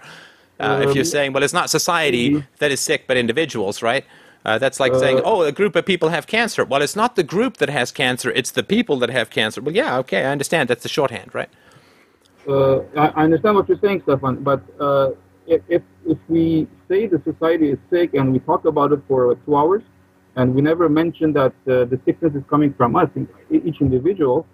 Uh, 0.61 0.65
um, 0.65 0.83
if 0.83 0.95
you're 0.95 1.03
um, 1.03 1.05
saying, 1.05 1.33
well, 1.33 1.43
it's 1.43 1.53
not 1.53 1.71
society 1.71 2.31
mm-hmm. 2.31 2.47
that 2.59 2.71
is 2.71 2.81
sick, 2.81 3.07
but 3.07 3.17
individuals, 3.17 3.83
right? 3.83 4.05
Uh, 4.45 4.59
that's 4.59 4.81
like 4.81 4.93
uh, 4.93 4.99
saying, 4.99 5.21
oh, 5.25 5.43
a 5.43 5.53
group 5.53 5.77
of 5.77 5.85
people 5.85 6.09
have 6.09 6.27
cancer. 6.27 6.65
Well, 6.65 6.83
it's 6.83 6.97
not 6.97 7.17
the 7.17 7.23
group 7.23 7.59
that 7.59 7.69
has 7.69 7.93
cancer, 7.93 8.31
it's 8.31 8.51
the 8.51 8.63
people 8.63 8.99
that 8.99 9.11
have 9.11 9.31
cancer. 9.31 9.61
Well, 9.61 9.75
yeah, 9.75 9.99
okay, 9.99 10.25
I 10.25 10.31
understand. 10.33 10.69
That's 10.69 10.83
the 10.83 10.89
shorthand, 10.89 11.35
right? 11.35 11.51
Uh, 12.49 12.81
I 12.97 13.25
understand 13.25 13.57
what 13.57 13.69
you're 13.69 13.79
saying, 13.81 14.03
Stefan, 14.03 14.43
but 14.43 14.63
uh, 14.81 15.11
if, 15.47 15.61
if, 15.69 15.83
if 16.07 16.19
we 16.29 16.67
say 16.89 17.07
the 17.07 17.21
society 17.25 17.71
is 17.71 17.79
sick 17.91 18.15
and 18.15 18.33
we 18.33 18.39
talk 18.39 18.65
about 18.65 18.93
it 18.93 19.03
for 19.07 19.35
two 19.45 19.57
hours, 19.57 19.83
and 20.37 20.55
we 20.55 20.63
never 20.63 20.89
mention 20.89 21.33
that 21.35 21.53
uh, 21.67 21.85
the 21.85 22.01
sickness 22.07 22.35
is 22.35 22.43
coming 22.49 22.73
from 22.75 22.97
us, 22.97 23.11
each 23.51 23.81
individual, 23.81 24.47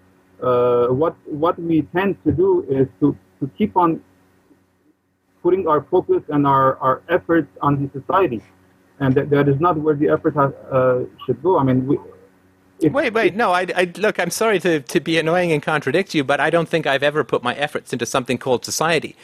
uh, 0.43 0.87
what, 0.87 1.15
what 1.25 1.57
we 1.59 1.83
tend 1.95 2.21
to 2.25 2.31
do 2.31 2.65
is 2.69 2.87
to, 2.99 3.15
to 3.39 3.49
keep 3.57 3.77
on 3.77 4.01
putting 5.43 5.67
our 5.67 5.81
focus 5.83 6.23
and 6.29 6.45
our, 6.45 6.77
our 6.77 7.01
efforts 7.09 7.49
on 7.61 7.81
the 7.81 7.99
society 7.99 8.41
and 8.99 9.13
that, 9.15 9.29
that 9.29 9.47
is 9.47 9.59
not 9.59 9.77
where 9.77 9.95
the 9.95 10.09
effort 10.09 10.35
has, 10.35 10.53
uh, 10.71 11.05
should 11.25 11.41
go. 11.43 11.59
I 11.59 11.63
mean, 11.63 11.85
we, 11.85 11.99
if, 12.79 12.93
wait, 12.93 13.13
wait, 13.13 13.35
no. 13.35 13.51
I, 13.51 13.67
I, 13.75 13.91
look. 13.97 14.19
I'm 14.19 14.29
sorry 14.29 14.59
to, 14.59 14.81
to 14.81 14.99
be 14.99 15.17
annoying 15.17 15.51
and 15.51 15.63
contradict 15.63 16.13
you, 16.13 16.23
but 16.23 16.39
I 16.39 16.49
don't 16.49 16.69
think 16.69 16.85
I've 16.85 17.03
ever 17.03 17.23
put 17.23 17.41
my 17.41 17.55
efforts 17.55 17.91
into 17.91 18.05
something 18.05 18.37
called 18.37 18.65
society. 18.65 19.15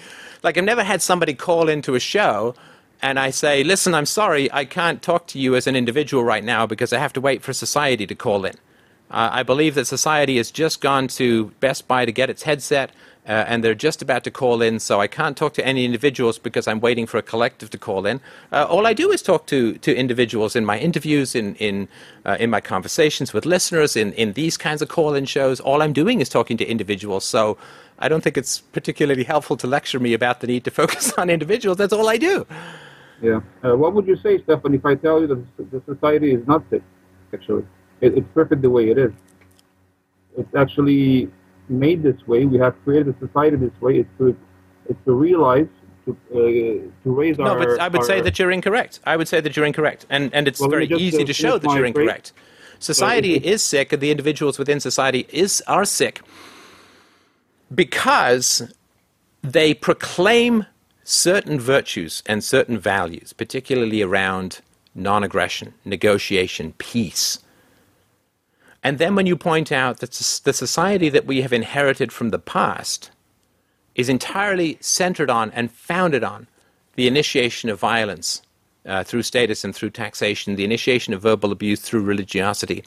Like 0.42 0.58
I've 0.58 0.64
never 0.64 0.84
had 0.84 1.02
somebody 1.02 1.34
call 1.34 1.70
into 1.70 1.96
a 1.96 2.00
show 2.00 2.56
and 3.02 3.20
I 3.20 3.30
say, 3.30 3.64
"Listen, 3.64 3.94
I'm 3.94 4.08
sorry, 4.08 4.52
I 4.52 4.66
can't 4.66 5.02
talk 5.02 5.28
to 5.28 5.40
you 5.40 5.56
as 5.56 5.68
an 5.68 5.76
individual 5.76 6.24
right 6.24 6.44
now 6.44 6.66
because 6.66 6.94
I 6.94 7.00
have 7.00 7.14
to 7.14 7.22
wait 7.22 7.44
for 7.44 7.54
society 7.54 8.08
to 8.08 8.16
call 8.16 8.46
in." 8.46 8.56
Uh, 9.12 9.30
I 9.32 9.44
believe 9.44 9.76
that 9.76 9.86
society 9.86 10.38
has 10.38 10.50
just 10.50 10.82
gone 10.82 11.08
to 11.10 11.52
Best 11.60 11.88
Buy 11.88 12.06
to 12.06 12.12
get 12.12 12.32
its 12.32 12.44
headset 12.44 12.92
uh, 13.26 13.46
and 13.48 13.64
they're 13.64 13.74
just 13.74 14.02
about 14.02 14.24
to 14.26 14.32
call 14.32 14.62
in, 14.62 14.80
so 14.80 15.00
I 15.00 15.08
can't 15.08 15.38
talk 15.38 15.54
to 15.54 15.66
any 15.66 15.86
individuals 15.86 16.38
because 16.38 16.68
I'm 16.68 16.82
waiting 16.82 17.06
for 17.06 17.18
a 17.18 17.22
collective 17.22 17.70
to 17.70 17.78
call 17.78 18.06
in. 18.06 18.20
Uh, 18.52 18.66
all 18.66 18.86
I 18.86 18.94
do 18.94 19.12
is 19.12 19.22
talk 19.22 19.46
to, 19.48 19.78
to 19.78 19.96
individuals 19.96 20.56
in 20.56 20.66
my 20.66 20.78
interviews, 20.78 21.34
in, 21.34 21.56
in, 21.56 21.88
uh, 22.26 22.36
in 22.40 22.50
my 22.50 22.60
conversations 22.60 23.32
with 23.32 23.46
listeners, 23.46 23.96
in, 23.96 24.12
in 24.14 24.34
these 24.34 24.58
kinds 24.58 24.82
of 24.82 24.90
call 24.90 25.14
in 25.14 25.26
shows. 25.26 25.62
All 25.62 25.82
I'm 25.82 25.94
doing 25.94 26.20
is 26.20 26.28
talking 26.28 26.58
to 26.58 26.66
individuals, 26.66 27.24
so 27.24 27.58
I 28.00 28.10
don't 28.10 28.22
think 28.22 28.38
it's 28.38 28.60
particularly 28.60 29.24
helpful 29.24 29.56
to 29.58 29.68
lecture 29.68 30.00
me 30.00 30.14
about 30.14 30.42
the 30.42 30.48
need 30.48 30.66
to 30.66 30.72
focus 30.82 31.14
on 31.14 31.30
individuals. 31.30 31.78
That's 31.78 31.94
all 31.94 32.10
I 32.10 32.18
do. 32.18 32.46
Yeah. 33.22 33.40
Uh, 33.64 33.78
what 33.78 33.94
would 33.94 34.06
you 34.06 34.18
say, 34.18 34.44
Stefan, 34.44 34.74
if 34.74 34.86
I 34.86 34.96
tell 34.96 35.22
you 35.22 35.28
that 35.28 35.72
the 35.72 35.82
society 35.86 36.34
is 36.34 36.46
not 36.46 36.64
sick, 36.70 36.84
actually? 37.34 37.64
It, 38.02 38.18
it's 38.18 38.28
perfect 38.34 38.62
the 38.62 38.70
way 38.70 38.90
it 38.90 38.98
is. 38.98 39.14
It's 40.38 40.54
actually 40.56 41.32
made 41.70 42.04
this 42.04 42.28
way, 42.28 42.46
we 42.46 42.58
have 42.60 42.76
created 42.84 43.16
a 43.16 43.20
society 43.26 43.58
this 43.58 43.82
way, 43.82 44.00
it's 44.00 44.10
to, 44.18 44.38
it's 44.90 45.00
to 45.06 45.14
realize, 45.14 45.68
to, 46.06 46.12
uh, 46.32 46.36
to 46.36 46.92
raise 47.06 47.38
no, 47.38 47.46
our... 47.46 47.60
No, 47.60 47.66
but 47.66 47.80
I 47.80 47.88
would 47.88 48.02
our, 48.02 48.06
say 48.06 48.22
that 48.22 48.38
you're 48.40 48.52
incorrect. 48.52 49.00
I 49.06 49.16
would 49.18 49.28
say 49.28 49.42
that 49.42 49.56
you're 49.56 49.66
incorrect. 49.66 50.06
And, 50.10 50.34
and 50.34 50.48
it's 50.48 50.60
well, 50.60 50.70
very 50.70 50.88
easy 50.88 51.24
to 51.24 51.34
show 51.34 51.58
that 51.58 51.72
you're 51.74 51.86
incorrect. 51.86 52.34
Society 52.80 53.36
is 53.36 53.64
sick, 53.64 53.94
and 53.94 54.02
the 54.02 54.12
individuals 54.12 54.60
within 54.60 54.80
society 54.80 55.26
is, 55.30 55.64
are 55.68 55.86
sick 55.86 56.22
because 57.74 58.74
they 59.42 59.74
proclaim 59.74 60.66
certain 61.04 61.60
virtues 61.60 62.24
and 62.26 62.44
certain 62.44 62.78
values, 62.78 63.34
particularly 63.34 64.02
around 64.02 64.62
non 64.96 65.24
aggression, 65.24 65.74
negotiation, 65.86 66.74
peace. 66.78 67.40
And 68.84 68.98
then 68.98 69.16
when 69.16 69.26
you 69.26 69.38
point 69.38 69.72
out 69.72 70.00
that 70.00 70.12
the 70.12 70.54
society 70.54 71.10
that 71.10 71.26
we 71.26 71.42
have 71.42 71.54
inherited 71.54 72.12
from 72.12 72.30
the 72.30 72.40
past 72.40 73.12
is 73.96 74.10
entirely 74.10 74.78
centered 74.82 75.30
on 75.30 75.52
and 75.52 75.72
founded 75.72 76.24
on 76.24 76.48
the 76.96 77.08
initiation 77.08 77.70
of 77.70 77.80
violence 77.80 78.42
uh, 78.86 79.04
through 79.04 79.24
status 79.24 79.64
and 79.64 79.74
through 79.74 79.90
taxation, 79.90 80.56
the 80.56 80.66
initiation 80.66 81.14
of 81.14 81.22
verbal 81.22 81.52
abuse 81.52 81.80
through 81.80 82.02
religiosity, 82.02 82.84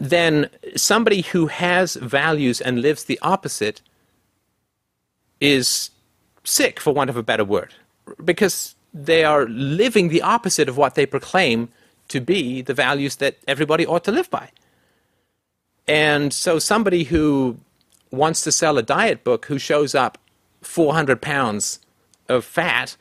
then 0.00 0.48
somebody 0.76 1.20
who 1.20 1.46
has 1.46 1.96
values 1.96 2.60
and 2.60 2.80
lives 2.80 3.04
the 3.04 3.18
opposite 3.20 3.82
is 5.40 5.90
sick, 6.42 6.80
for 6.80 6.92
want 6.92 7.10
of 7.10 7.16
a 7.16 7.22
better 7.22 7.44
word, 7.44 7.74
because 8.24 8.74
they 8.92 9.24
are 9.24 9.46
living 9.46 10.08
the 10.08 10.22
opposite 10.22 10.68
of 10.68 10.76
what 10.76 10.94
they 10.94 11.04
proclaim 11.04 11.68
to 12.08 12.20
be 12.20 12.62
the 12.62 12.74
values 12.74 13.16
that 13.16 13.36
everybody 13.46 13.86
ought 13.86 14.04
to 14.04 14.12
live 14.12 14.30
by. 14.30 14.50
And 15.86 16.32
so 16.32 16.58
somebody 16.58 17.04
who 17.04 17.58
wants 18.10 18.42
to 18.42 18.52
sell 18.52 18.78
a 18.78 18.82
diet 18.82 19.24
book 19.24 19.46
who 19.46 19.58
shows 19.58 19.94
up 19.94 20.18
400 20.62 21.20
pounds 21.20 21.80
of 22.28 22.44
fat 22.44 22.96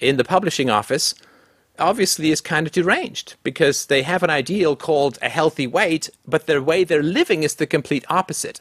in 0.00 0.16
the 0.16 0.24
publishing 0.24 0.68
office 0.68 1.14
obviously 1.78 2.30
is 2.30 2.40
kind 2.40 2.66
of 2.66 2.72
deranged 2.72 3.34
because 3.42 3.86
they 3.86 4.02
have 4.02 4.22
an 4.22 4.30
ideal 4.30 4.76
called 4.76 5.18
a 5.20 5.28
healthy 5.28 5.66
weight, 5.66 6.08
but 6.26 6.46
the 6.46 6.62
way 6.62 6.84
they're 6.84 7.02
living 7.02 7.42
is 7.42 7.54
the 7.54 7.66
complete 7.66 8.04
opposite. 8.08 8.60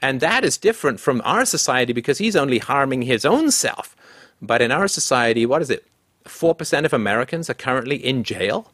And 0.00 0.20
that 0.20 0.44
is 0.44 0.56
different 0.56 1.00
from 1.00 1.22
our 1.24 1.44
society 1.44 1.92
because 1.92 2.18
he's 2.18 2.36
only 2.36 2.58
harming 2.58 3.02
his 3.02 3.24
own 3.24 3.50
self. 3.50 3.96
But 4.40 4.62
in 4.62 4.70
our 4.70 4.88
society, 4.88 5.46
what 5.46 5.62
is 5.62 5.70
it? 5.70 5.86
4% 6.24 6.84
of 6.84 6.92
Americans 6.92 7.50
are 7.50 7.54
currently 7.54 7.96
in 7.96 8.24
jail 8.24 8.70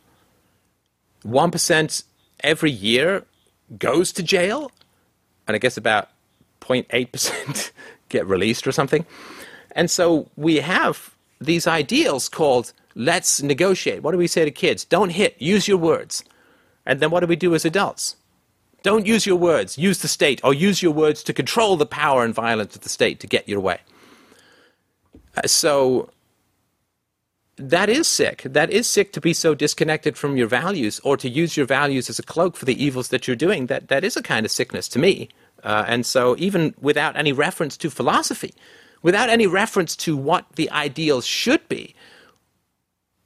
1% 1.25 2.05
every 2.43 2.71
year 2.71 3.25
goes 3.79 4.13
to 4.13 4.23
jail, 4.23 4.71
and 5.47 5.55
I 5.55 5.59
guess 5.59 5.77
about 5.77 6.09
0.8% 6.61 7.71
get 8.09 8.27
released 8.27 8.67
or 8.67 8.73
something. 8.73 9.05
And 9.73 9.91
so 9.91 10.29
we 10.37 10.57
have 10.57 11.15
these 11.41 11.67
ideals 11.67 12.29
called 12.29 12.73
let's 12.95 13.41
negotiate. 13.43 14.03
What 14.03 14.13
do 14.13 14.19
we 14.19 14.27
say 14.27 14.45
to 14.45 14.51
kids? 14.51 14.85
Don't 14.85 15.11
hit, 15.11 15.41
use 15.41 15.69
your 15.69 15.79
words. 15.79 16.25
And 16.87 17.01
then 17.01 17.11
what 17.11 17.21
do 17.21 17.27
we 17.27 17.37
do 17.37 17.55
as 17.55 17.65
adults? 17.65 18.17
Don't 18.83 19.07
use 19.07 19.27
your 19.27 19.37
words, 19.37 19.77
use 19.77 20.01
the 20.01 20.09
state, 20.09 20.41
or 20.43 20.55
use 20.55 20.83
your 20.83 20.93
words 20.93 21.23
to 21.25 21.33
control 21.33 21.77
the 21.77 21.87
power 21.87 22.25
and 22.25 22.35
violence 22.35 22.75
of 22.75 22.83
the 22.83 22.89
state 22.89 23.21
to 23.21 23.27
get 23.27 23.49
your 23.49 23.61
way. 23.61 23.79
Uh, 25.37 25.47
so 25.47 26.11
that 27.69 27.89
is 27.89 28.09
sick. 28.09 28.43
That 28.45 28.71
is 28.71 28.87
sick 28.87 29.13
to 29.13 29.21
be 29.21 29.33
so 29.33 29.55
disconnected 29.55 30.17
from 30.17 30.37
your 30.37 30.47
values 30.47 31.01
or 31.05 31.17
to 31.19 31.29
use 31.29 31.57
your 31.57 31.67
values 31.67 32.09
as 32.09 32.19
a 32.19 32.23
cloak 32.23 32.57
for 32.57 32.65
the 32.65 32.83
evils 32.83 33.09
that 33.09 33.27
you're 33.27 33.37
doing. 33.37 33.67
That, 33.67 33.89
that 33.89 34.05
is 34.05 34.17
a 34.17 34.23
kind 34.23 34.47
of 34.47 34.53
sickness 34.53 34.89
to 34.89 34.99
me. 34.99 35.29
Uh, 35.63 35.85
and 35.87 36.07
so, 36.07 36.35
even 36.39 36.75
without 36.81 37.17
any 37.17 37.33
reference 37.33 37.77
to 37.77 37.91
philosophy, 37.91 38.55
without 39.03 39.29
any 39.29 39.47
reference 39.47 39.95
to 39.97 40.17
what 40.17 40.47
the 40.57 40.71
ideals 40.71 41.27
should 41.27 41.69
be, 41.69 41.95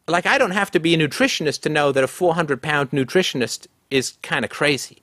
like 0.09 0.27
I 0.27 0.37
don't 0.37 0.51
have 0.51 0.71
to 0.73 0.81
be 0.81 0.95
a 0.95 0.99
nutritionist 0.99 1.61
to 1.63 1.69
know 1.69 1.93
that 1.93 2.05
a 2.05 2.09
400 2.09 2.61
pound 2.61 2.91
nutritionist 2.91 3.69
is 3.91 4.19
kind 4.23 4.45
of 4.45 4.51
crazy. 4.51 5.01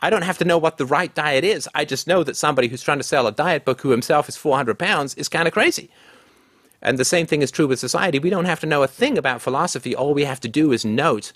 I 0.00 0.10
don't 0.10 0.22
have 0.22 0.38
to 0.38 0.44
know 0.44 0.58
what 0.58 0.76
the 0.76 0.84
right 0.84 1.14
diet 1.14 1.44
is. 1.44 1.68
I 1.74 1.84
just 1.84 2.06
know 2.06 2.24
that 2.24 2.36
somebody 2.36 2.68
who's 2.68 2.82
trying 2.82 2.98
to 2.98 3.04
sell 3.04 3.26
a 3.26 3.32
diet 3.32 3.64
book 3.64 3.80
who 3.80 3.90
himself 3.90 4.28
is 4.28 4.36
400 4.36 4.78
pounds 4.78 5.14
is 5.14 5.28
kind 5.28 5.48
of 5.48 5.54
crazy. 5.54 5.90
And 6.84 6.98
the 6.98 7.04
same 7.04 7.26
thing 7.26 7.42
is 7.42 7.50
true 7.50 7.66
with 7.66 7.78
society. 7.78 8.18
We 8.18 8.30
don't 8.30 8.44
have 8.44 8.60
to 8.60 8.66
know 8.66 8.82
a 8.82 8.88
thing 8.88 9.16
about 9.16 9.40
philosophy. 9.40 9.96
All 9.96 10.12
we 10.12 10.24
have 10.24 10.40
to 10.40 10.48
do 10.48 10.70
is 10.70 10.84
note 10.84 11.32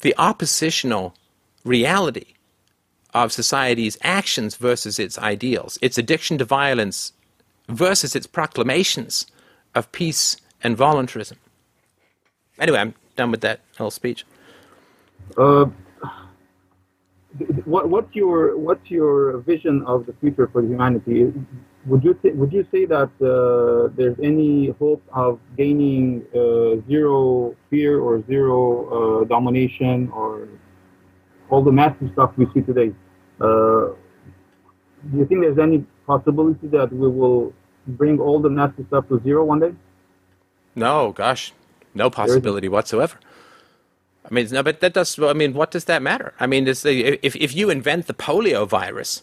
the 0.00 0.14
oppositional 0.16 1.14
reality 1.64 2.34
of 3.12 3.32
society's 3.32 3.98
actions 4.02 4.56
versus 4.56 4.98
its 4.98 5.18
ideals, 5.18 5.78
its 5.82 5.98
addiction 5.98 6.38
to 6.38 6.44
violence 6.44 7.12
versus 7.68 8.16
its 8.16 8.26
proclamations 8.26 9.26
of 9.74 9.92
peace 9.92 10.36
and 10.62 10.76
voluntarism. 10.76 11.38
Anyway, 12.58 12.78
I'm 12.78 12.94
done 13.16 13.30
with 13.30 13.42
that 13.42 13.60
whole 13.76 13.90
speech. 13.90 14.24
Uh, 15.36 15.66
what, 17.64 17.90
what's 17.90 18.14
your 18.14 18.56
what's 18.56 18.90
your 18.90 19.38
vision 19.38 19.82
of 19.86 20.06
the 20.06 20.14
future 20.14 20.46
for 20.46 20.62
humanity? 20.62 21.32
Would 21.86 22.02
you 22.02 22.14
th- 22.14 22.34
would 22.34 22.52
you 22.52 22.66
say 22.72 22.84
that 22.86 23.10
uh, 23.22 23.94
there's 23.96 24.18
any 24.20 24.74
hope 24.78 25.02
of 25.12 25.38
gaining 25.56 26.26
uh, 26.34 26.82
zero 26.88 27.54
fear 27.70 28.00
or 28.00 28.24
zero 28.26 29.22
uh, 29.22 29.24
domination 29.24 30.10
or 30.10 30.48
all 31.48 31.62
the 31.62 31.70
massive 31.70 32.10
stuff 32.12 32.32
we 32.36 32.46
see 32.52 32.62
today? 32.62 32.92
Uh, 33.40 33.94
do 35.10 35.18
you 35.18 35.26
think 35.26 35.42
there's 35.42 35.58
any 35.58 35.84
possibility 36.06 36.66
that 36.68 36.92
we 36.92 37.08
will 37.08 37.52
bring 37.86 38.18
all 38.18 38.40
the 38.40 38.50
nasty 38.50 38.84
stuff 38.88 39.06
to 39.08 39.20
zero 39.22 39.44
one 39.44 39.60
day? 39.60 39.72
No, 40.74 41.12
gosh, 41.12 41.52
no 41.94 42.10
possibility 42.10 42.68
whatsoever. 42.68 43.16
I 44.28 44.34
mean, 44.34 44.48
no, 44.50 44.64
but 44.64 44.80
that 44.80 44.92
does. 44.92 45.16
I 45.20 45.34
mean, 45.34 45.54
what 45.54 45.70
does 45.70 45.84
that 45.84 46.02
matter? 46.02 46.34
I 46.40 46.48
mean, 46.48 46.64
the, 46.64 47.18
if 47.22 47.36
if 47.36 47.54
you 47.54 47.70
invent 47.70 48.08
the 48.08 48.14
polio 48.14 48.66
virus 48.66 49.22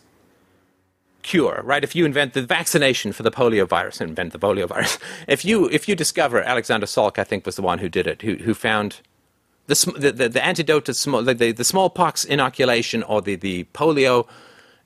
cure, 1.24 1.62
right? 1.64 1.84
If 1.84 1.96
you 1.96 2.06
invent 2.06 2.34
the 2.34 2.42
vaccination 2.42 3.12
for 3.12 3.24
the 3.24 3.32
polio 3.32 3.68
virus, 3.68 4.02
invent 4.02 4.34
the 4.34 4.40
polio 4.40 4.68
virus. 4.68 4.98
If 5.28 5.46
you 5.46 5.70
if 5.70 5.88
you 5.88 5.96
discover 5.96 6.42
Alexander 6.42 6.86
Salk, 6.86 7.18
I 7.18 7.24
think 7.24 7.46
was 7.46 7.56
the 7.56 7.62
one 7.62 7.80
who 7.80 7.90
did 7.90 8.08
it, 8.08 8.22
who 8.22 8.36
who 8.36 8.54
found 8.54 9.02
the 9.68 9.76
the, 9.98 10.30
the, 10.30 10.46
antidote 10.46 10.86
to 10.86 10.94
small 10.94 11.24
the, 11.24 11.34
the, 11.34 11.52
the 11.52 11.64
smallpox 11.64 12.26
inoculation 12.26 13.04
or 13.04 13.22
the 13.22 13.36
the 13.36 13.64
polio 13.74 14.28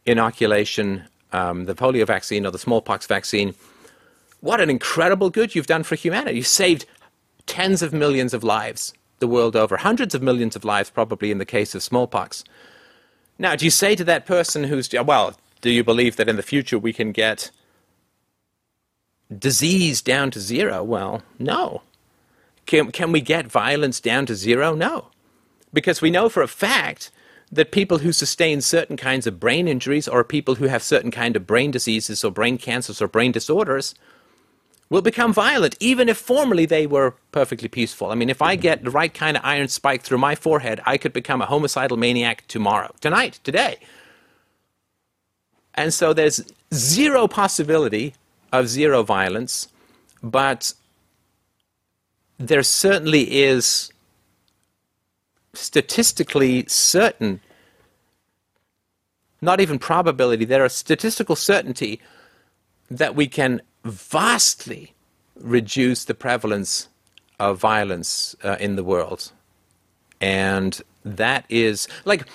inoculation, 0.05 1.03
um, 1.33 1.65
the 1.65 1.75
polio 1.75 2.05
vaccine 2.05 2.45
or 2.45 2.51
the 2.51 2.59
smallpox 2.59 3.05
vaccine. 3.07 3.53
What 4.39 4.61
an 4.61 4.69
incredible 4.69 5.29
good 5.29 5.55
you've 5.55 5.67
done 5.67 5.83
for 5.83 5.95
humanity! 5.95 6.37
You 6.37 6.43
saved 6.43 6.85
tens 7.47 7.81
of 7.81 7.91
millions 7.93 8.33
of 8.33 8.43
lives 8.43 8.93
the 9.19 9.27
world 9.27 9.55
over, 9.55 9.77
hundreds 9.77 10.13
of 10.13 10.21
millions 10.21 10.55
of 10.55 10.63
lives 10.63 10.89
probably 10.89 11.31
in 11.31 11.37
the 11.37 11.45
case 11.45 11.73
of 11.73 11.81
smallpox. 11.83 12.43
Now, 13.39 13.55
do 13.55 13.65
you 13.65 13.71
say 13.71 13.95
to 13.95 14.03
that 14.03 14.25
person 14.25 14.63
who's, 14.63 14.89
well, 14.93 15.35
do 15.61 15.69
you 15.69 15.83
believe 15.83 16.15
that 16.15 16.29
in 16.29 16.35
the 16.35 16.43
future 16.43 16.77
we 16.79 16.93
can 16.93 17.11
get 17.11 17.51
disease 19.35 20.01
down 20.01 20.31
to 20.31 20.39
zero? 20.39 20.83
Well, 20.83 21.23
no. 21.39 21.81
Can, 22.65 22.91
can 22.91 23.11
we 23.11 23.21
get 23.21 23.47
violence 23.47 23.99
down 23.99 24.25
to 24.27 24.35
zero? 24.35 24.75
No. 24.75 25.07
Because 25.73 26.01
we 26.01 26.11
know 26.11 26.29
for 26.29 26.41
a 26.41 26.47
fact 26.47 27.11
that 27.51 27.71
people 27.71 27.99
who 27.99 28.11
sustain 28.11 28.61
certain 28.61 28.97
kinds 28.97 29.25
of 29.25 29.39
brain 29.39 29.67
injuries 29.67 30.07
or 30.07 30.23
people 30.23 30.55
who 30.55 30.65
have 30.65 30.83
certain 30.83 31.11
kind 31.11 31.35
of 31.35 31.47
brain 31.47 31.71
diseases 31.71 32.23
or 32.23 32.31
brain 32.31 32.57
cancers 32.57 33.01
or 33.01 33.07
brain 33.07 33.31
disorders– 33.31 33.95
will 34.89 35.01
become 35.01 35.33
violent, 35.33 35.75
even 35.79 36.07
if 36.07 36.17
formerly 36.17 36.65
they 36.65 36.87
were 36.87 37.15
perfectly 37.31 37.67
peaceful. 37.67 38.09
I 38.09 38.15
mean, 38.15 38.29
if 38.29 38.41
I 38.41 38.55
mm-hmm. 38.55 38.61
get 38.61 38.83
the 38.83 38.91
right 38.91 39.13
kind 39.13 39.37
of 39.37 39.43
iron 39.43 39.67
spike 39.67 40.01
through 40.01 40.19
my 40.19 40.35
forehead, 40.35 40.81
I 40.85 40.97
could 40.97 41.13
become 41.13 41.41
a 41.41 41.45
homicidal 41.45 41.97
maniac 41.97 42.45
tomorrow, 42.47 42.93
tonight, 43.01 43.39
today. 43.43 43.77
And 45.77 45.93
so 45.93 46.11
there's 46.11 46.43
zero 46.73 47.27
possibility 47.27 48.15
of 48.51 48.67
zero 48.67 49.03
violence, 49.03 49.67
but 50.23 50.73
there 52.39 52.63
certainly 52.63 53.43
is 53.43 53.91
statistically 55.53 56.65
certain, 56.67 57.39
not 59.41 59.61
even 59.61 59.79
probability, 59.79 60.45
there 60.45 60.65
is 60.65 60.73
statistical 60.73 61.35
certainty 61.35 62.01
that 62.89 63.15
we 63.15 63.27
can 63.27 63.61
vastly 63.83 64.93
reduce 65.39 66.05
the 66.05 66.13
prevalence 66.15 66.89
of 67.39 67.59
violence 67.59 68.35
uh, 68.43 68.57
in 68.59 68.75
the 68.75 68.83
world. 68.83 69.31
And 70.19 70.81
that 71.05 71.45
is 71.49 71.87
like, 72.05 72.27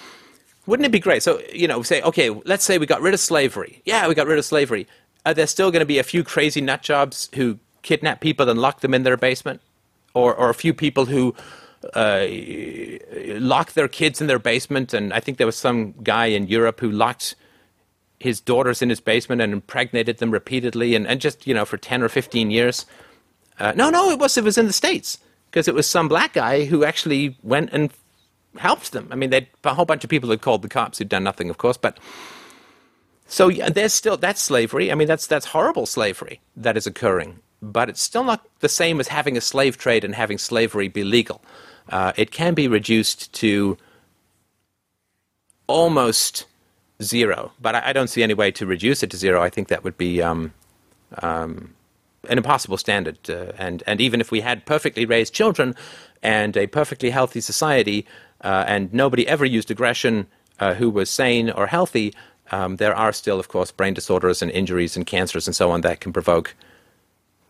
wouldn't 0.66 0.86
it 0.86 0.92
be 0.92 1.00
great? 1.00 1.22
So, 1.22 1.40
you 1.52 1.66
know, 1.66 1.82
say, 1.82 2.02
okay, 2.02 2.30
let's 2.30 2.64
say 2.64 2.78
we 2.78 2.86
got 2.86 3.00
rid 3.00 3.14
of 3.14 3.20
slavery. 3.20 3.82
Yeah, 3.84 4.06
we 4.08 4.14
got 4.14 4.26
rid 4.26 4.38
of 4.38 4.44
slavery. 4.44 4.86
Are 5.26 5.34
there 5.34 5.46
still 5.46 5.70
going 5.70 5.80
to 5.80 5.86
be 5.86 5.98
a 5.98 6.04
few 6.04 6.22
crazy 6.22 6.60
nut 6.60 6.82
jobs 6.82 7.28
who 7.34 7.58
kidnap 7.82 8.20
people 8.20 8.48
and 8.48 8.60
lock 8.60 8.80
them 8.80 8.94
in 8.94 9.02
their 9.02 9.16
basement? 9.16 9.60
Or, 10.14 10.34
or 10.34 10.50
a 10.50 10.54
few 10.54 10.74
people 10.74 11.06
who 11.06 11.34
uh, 11.94 12.26
lock 13.40 13.72
their 13.72 13.88
kids 13.88 14.20
in 14.20 14.26
their 14.26 14.38
basement? 14.38 14.92
And 14.92 15.12
I 15.12 15.20
think 15.20 15.38
there 15.38 15.46
was 15.46 15.56
some 15.56 15.92
guy 16.02 16.26
in 16.26 16.46
Europe 16.46 16.80
who 16.80 16.90
locked 16.90 17.34
his 18.20 18.40
daughters 18.40 18.82
in 18.82 18.88
his 18.88 19.00
basement 19.00 19.40
and 19.40 19.52
impregnated 19.52 20.18
them 20.18 20.30
repeatedly 20.30 20.94
and, 20.94 21.06
and 21.08 21.20
just, 21.20 21.46
you 21.46 21.54
know, 21.54 21.64
for 21.64 21.76
10 21.76 22.02
or 22.02 22.08
15 22.08 22.50
years. 22.50 22.86
Uh, 23.58 23.72
no, 23.74 23.90
no, 23.90 24.10
it 24.10 24.18
was, 24.18 24.36
it 24.36 24.44
was 24.44 24.58
in 24.58 24.66
the 24.66 24.72
States 24.72 25.18
because 25.50 25.66
it 25.66 25.74
was 25.74 25.88
some 25.88 26.08
black 26.08 26.34
guy 26.34 26.64
who 26.64 26.84
actually 26.84 27.36
went 27.42 27.70
and 27.72 27.92
helped 28.58 28.92
them. 28.92 29.08
I 29.10 29.14
mean, 29.14 29.30
they 29.30 29.48
a 29.64 29.74
whole 29.74 29.84
bunch 29.84 30.04
of 30.04 30.10
people 30.10 30.30
had 30.30 30.40
called 30.40 30.62
the 30.62 30.68
cops 30.68 30.98
who'd 30.98 31.08
done 31.08 31.24
nothing, 31.24 31.50
of 31.50 31.58
course, 31.58 31.76
but 31.76 31.98
so 33.26 33.50
there's 33.50 33.92
still 33.92 34.16
that's 34.16 34.40
slavery. 34.40 34.92
I 34.92 34.94
mean, 34.94 35.08
that's 35.08 35.26
that's 35.26 35.46
horrible 35.46 35.86
slavery 35.86 36.40
that 36.56 36.76
is 36.76 36.86
occurring, 36.86 37.40
but 37.62 37.88
it's 37.88 38.02
still 38.02 38.24
not 38.24 38.46
the 38.60 38.68
same 38.68 39.00
as 39.00 39.08
having 39.08 39.36
a 39.36 39.40
slave 39.40 39.78
trade 39.78 40.04
and 40.04 40.14
having 40.14 40.38
slavery 40.38 40.88
be 40.88 41.04
legal. 41.04 41.42
Uh, 41.88 42.12
it 42.16 42.30
can 42.30 42.54
be 42.54 42.68
reduced 42.68 43.32
to 43.34 43.76
almost 45.66 46.44
zero. 47.02 47.52
But 47.60 47.74
I, 47.74 47.88
I, 47.88 47.92
don't 47.92 48.08
see 48.08 48.22
any 48.22 48.34
way 48.34 48.50
to 48.52 48.66
reduce 48.66 49.02
it 49.02 49.10
to 49.10 49.16
zero. 49.16 49.42
I 49.42 49.50
think 49.50 49.68
that 49.68 49.84
would 49.84 49.96
be 49.96 50.22
um, 50.22 50.52
um, 51.20 51.74
an 52.28 52.38
impossible 52.38 52.76
standard. 52.76 53.18
Uh, 53.28 53.52
and, 53.58 53.82
and 53.86 54.00
even 54.00 54.20
if 54.20 54.30
we 54.30 54.40
had 54.40 54.64
perfectly 54.64 55.04
raised 55.04 55.34
children 55.34 55.74
and 56.22 56.56
a 56.56 56.66
perfectly 56.66 57.10
healthy 57.10 57.40
society, 57.40 58.06
uh, 58.42 58.64
and 58.66 58.92
nobody 58.92 59.26
ever 59.28 59.44
used 59.44 59.70
aggression 59.70 60.26
uh, 60.58 60.74
who 60.74 60.90
was 60.90 61.10
sane 61.10 61.50
or 61.50 61.66
healthy, 61.66 62.14
um, 62.50 62.76
there 62.76 62.94
are 62.94 63.12
still, 63.12 63.40
of 63.40 63.48
course, 63.48 63.70
brain 63.70 63.94
disorders 63.94 64.42
and 64.42 64.50
injuries 64.50 64.96
and 64.96 65.06
cancers 65.06 65.46
and 65.46 65.56
so 65.56 65.70
on 65.70 65.80
that 65.82 66.00
can 66.00 66.12
provoke 66.12 66.54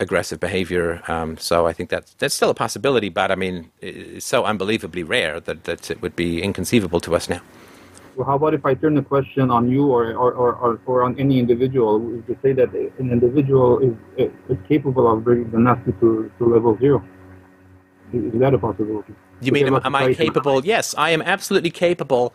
aggressive 0.01 0.41
behavior. 0.41 1.03
Um, 1.09 1.37
so 1.39 1.67
I 1.67 1.73
think 1.73 1.91
that's 1.91 2.15
that's 2.15 2.35
still 2.35 2.51
a 2.51 2.55
possibility, 2.55 3.09
but 3.09 3.31
I 3.31 3.35
mean, 3.37 3.71
it's 3.81 4.27
so 4.27 4.45
unbelievably 4.45 5.05
rare 5.05 5.41
that, 5.41 5.65
that 5.65 5.91
it 5.91 6.03
would 6.03 6.17
be 6.17 6.43
inconceivable 6.43 7.01
to 7.01 7.15
us 7.15 7.29
now. 7.29 7.41
Well, 8.17 8.27
how 8.27 8.37
about 8.37 8.53
if 8.53 8.67
I 8.67 8.75
turn 8.75 8.95
the 8.95 9.03
question 9.03 9.51
on 9.51 9.71
you 9.71 9.87
or, 9.87 10.13
or, 10.13 10.35
or, 10.35 10.81
or 10.85 11.03
on 11.03 11.19
any 11.19 11.39
individual 11.39 11.99
to 12.27 12.37
say 12.43 12.53
that 12.53 12.75
an 12.75 13.11
individual 13.11 13.79
is, 13.79 13.95
is 14.19 14.59
capable 14.69 15.11
of 15.11 15.25
bringing 15.25 15.51
the 15.51 15.59
nasty 15.59 15.93
to, 15.93 16.31
to 16.37 16.45
level 16.45 16.77
zero? 16.79 17.03
Is 18.13 18.39
that 18.39 18.53
a 18.53 18.59
possibility? 18.59 19.15
You 19.43 19.53
mean, 19.53 19.67
am, 19.67 19.81
am 19.85 19.95
I 19.95 20.15
capable? 20.15 20.65
Yes, 20.65 20.95
I 20.97 21.11
am 21.11 21.23
absolutely 21.23 21.71
capable 21.71 22.33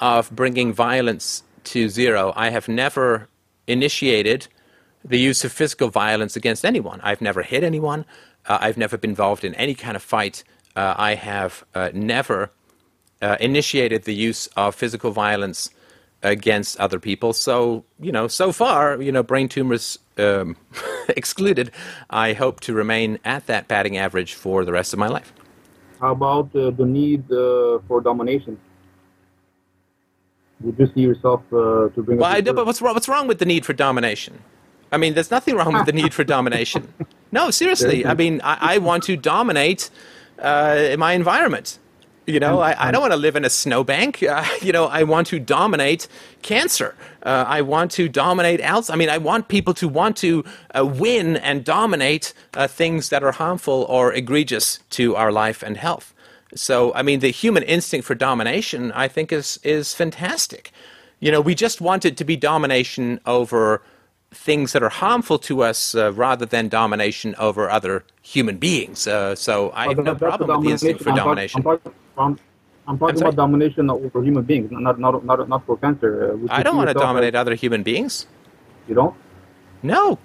of 0.00 0.30
bringing 0.30 0.72
violence 0.72 1.42
to 1.64 1.88
zero. 1.88 2.32
I 2.36 2.50
have 2.50 2.68
never 2.68 3.28
initiated 3.66 4.48
the 5.04 5.18
use 5.18 5.44
of 5.44 5.52
physical 5.52 5.88
violence 5.88 6.36
against 6.36 6.64
anyone. 6.64 7.00
I've 7.02 7.20
never 7.20 7.42
hit 7.42 7.62
anyone. 7.62 8.04
Uh, 8.46 8.58
I've 8.60 8.76
never 8.76 8.96
been 8.96 9.10
involved 9.10 9.44
in 9.44 9.54
any 9.54 9.74
kind 9.74 9.96
of 9.96 10.02
fight. 10.02 10.44
Uh, 10.74 10.94
I 10.96 11.14
have 11.14 11.64
uh, 11.74 11.90
never 11.92 12.50
uh, 13.20 13.36
initiated 13.40 14.04
the 14.04 14.14
use 14.14 14.46
of 14.56 14.74
physical 14.74 15.10
violence 15.10 15.70
against 16.22 16.78
other 16.80 16.98
people. 16.98 17.32
So, 17.32 17.84
you 18.00 18.10
know, 18.10 18.26
so 18.26 18.52
far, 18.52 19.00
you 19.00 19.12
know, 19.12 19.22
brain 19.22 19.48
tumors 19.48 19.98
um, 20.16 20.56
excluded, 21.08 21.70
I 22.10 22.32
hope 22.32 22.60
to 22.60 22.74
remain 22.74 23.18
at 23.24 23.46
that 23.46 23.68
batting 23.68 23.96
average 23.96 24.34
for 24.34 24.64
the 24.64 24.72
rest 24.72 24.92
of 24.92 24.98
my 24.98 25.08
life. 25.08 25.32
How 26.00 26.12
about 26.12 26.54
uh, 26.54 26.70
the 26.70 26.84
need 26.84 27.30
uh, 27.30 27.78
for 27.88 28.00
domination? 28.00 28.58
Would 30.60 30.78
you 30.78 30.86
see 30.94 31.00
yourself 31.00 31.42
uh, 31.52 31.88
to 31.94 32.02
bring? 32.02 32.18
Well, 32.18 32.30
I, 32.30 32.40
but 32.40 32.66
what's 32.66 32.82
wrong? 32.82 32.94
What's 32.94 33.08
wrong 33.08 33.28
with 33.28 33.38
the 33.38 33.44
need 33.44 33.64
for 33.64 33.72
domination? 33.72 34.42
I 34.90 34.96
mean, 34.96 35.14
there's 35.14 35.30
nothing 35.30 35.54
wrong 35.54 35.74
with 35.74 35.86
the 35.86 35.92
need 35.92 36.14
for 36.14 36.24
domination. 36.24 36.92
No, 37.30 37.50
seriously. 37.50 38.06
I 38.06 38.14
mean, 38.14 38.40
I, 38.42 38.76
I 38.76 38.78
want 38.78 39.02
to 39.02 39.14
dominate 39.14 39.90
uh, 40.38 40.96
my 40.98 41.12
environment. 41.12 41.78
You 42.28 42.40
know, 42.40 42.60
I, 42.60 42.88
I 42.88 42.90
don't 42.90 43.00
want 43.00 43.14
to 43.14 43.16
live 43.16 43.36
in 43.36 43.44
a 43.44 43.50
snowbank. 43.50 44.22
Uh, 44.28 44.44
you 44.60 44.72
know, 44.72 44.84
I 44.86 45.04
want 45.04 45.26
to 45.28 45.38
dominate 45.38 46.06
cancer. 46.42 46.94
Uh, 47.22 47.44
I 47.48 47.62
want 47.62 47.90
to 47.92 48.08
dominate 48.08 48.60
else. 48.60 48.90
I 48.90 48.94
mean, 48.94 49.08
I 49.08 49.16
want 49.16 49.48
people 49.48 49.72
to 49.74 49.88
want 49.88 50.18
to 50.18 50.44
uh, 50.76 50.84
win 50.84 51.36
and 51.38 51.64
dominate 51.64 52.34
uh, 52.52 52.68
things 52.68 53.08
that 53.08 53.22
are 53.24 53.32
harmful 53.32 53.86
or 53.88 54.12
egregious 54.12 54.80
to 54.90 55.16
our 55.16 55.32
life 55.32 55.62
and 55.62 55.78
health. 55.78 56.12
So, 56.54 56.92
I 56.94 57.02
mean, 57.02 57.20
the 57.20 57.30
human 57.30 57.62
instinct 57.62 58.06
for 58.06 58.14
domination, 58.14 58.92
I 58.92 59.08
think, 59.08 59.32
is 59.32 59.58
is 59.62 59.94
fantastic. 59.94 60.72
You 61.20 61.32
know, 61.32 61.40
we 61.40 61.54
just 61.54 61.80
want 61.80 62.04
it 62.04 62.16
to 62.18 62.24
be 62.24 62.36
domination 62.36 63.18
over 63.24 63.82
things 64.30 64.72
that 64.72 64.82
are 64.82 64.90
harmful 64.90 65.38
to 65.38 65.62
us 65.62 65.94
uh, 65.94 66.12
rather 66.12 66.44
than 66.44 66.68
domination 66.68 67.34
over 67.38 67.70
other 67.70 68.04
human 68.20 68.58
beings. 68.58 69.06
Uh, 69.06 69.34
so 69.34 69.72
I 69.74 69.88
have 69.88 70.04
no 70.04 70.14
problem 70.14 70.50
with 70.50 70.66
the 70.66 70.72
instinct 70.72 71.02
for 71.02 71.12
domination. 71.12 71.64
I'm, 71.66 71.80
I'm 71.84 71.92
talking 72.98 73.16
sorry? 73.16 73.28
about 73.28 73.36
domination 73.36 73.90
over 73.90 74.22
human 74.22 74.44
beings, 74.44 74.70
not 74.70 74.98
not 74.98 75.24
not 75.24 75.48
not 75.48 75.66
for 75.66 75.76
cancer. 75.76 76.10
Uh, 76.32 76.46
I 76.50 76.62
don't 76.62 76.76
want 76.76 76.88
to 76.88 76.94
dominate 76.94 77.34
as- 77.34 77.40
other 77.40 77.54
human 77.54 77.82
beings. 77.82 78.26
You 78.88 78.94
don't? 78.94 79.14
No, 79.82 80.18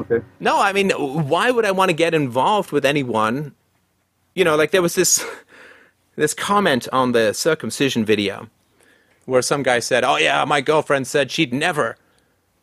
Okay. 0.00 0.24
No, 0.38 0.60
I 0.60 0.72
mean, 0.72 0.90
why 0.90 1.50
would 1.50 1.64
I 1.64 1.72
want 1.72 1.90
to 1.90 1.96
get 1.96 2.14
involved 2.14 2.70
with 2.70 2.84
anyone? 2.84 3.54
You 4.34 4.44
know, 4.44 4.56
like 4.56 4.70
there 4.70 4.82
was 4.82 4.94
this 4.94 5.24
this 6.16 6.34
comment 6.34 6.88
on 6.92 7.12
the 7.12 7.32
circumcision 7.32 8.04
video 8.04 8.48
where 9.24 9.42
some 9.42 9.62
guy 9.62 9.80
said, 9.80 10.04
"Oh 10.04 10.16
yeah, 10.16 10.44
my 10.44 10.60
girlfriend 10.60 11.06
said 11.06 11.30
she'd 11.30 11.52
never 11.52 11.96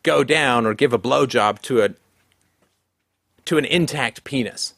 go 0.03 0.23
down 0.23 0.65
or 0.65 0.73
give 0.73 0.93
a 0.93 0.99
blowjob 0.99 1.61
to 1.63 1.83
a 1.83 1.89
to 3.45 3.57
an 3.57 3.65
intact 3.65 4.23
penis." 4.23 4.74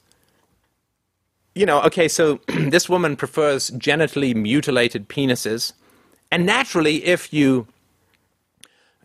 You 1.58 1.66
know, 1.66 1.82
okay, 1.82 2.08
so 2.08 2.40
this 2.48 2.88
woman 2.88 3.16
prefers 3.16 3.72
genitally 3.72 4.36
mutilated 4.36 5.10
penises, 5.10 5.74
and 6.32 6.46
naturally, 6.46 7.04
if 7.04 7.34
you 7.34 7.66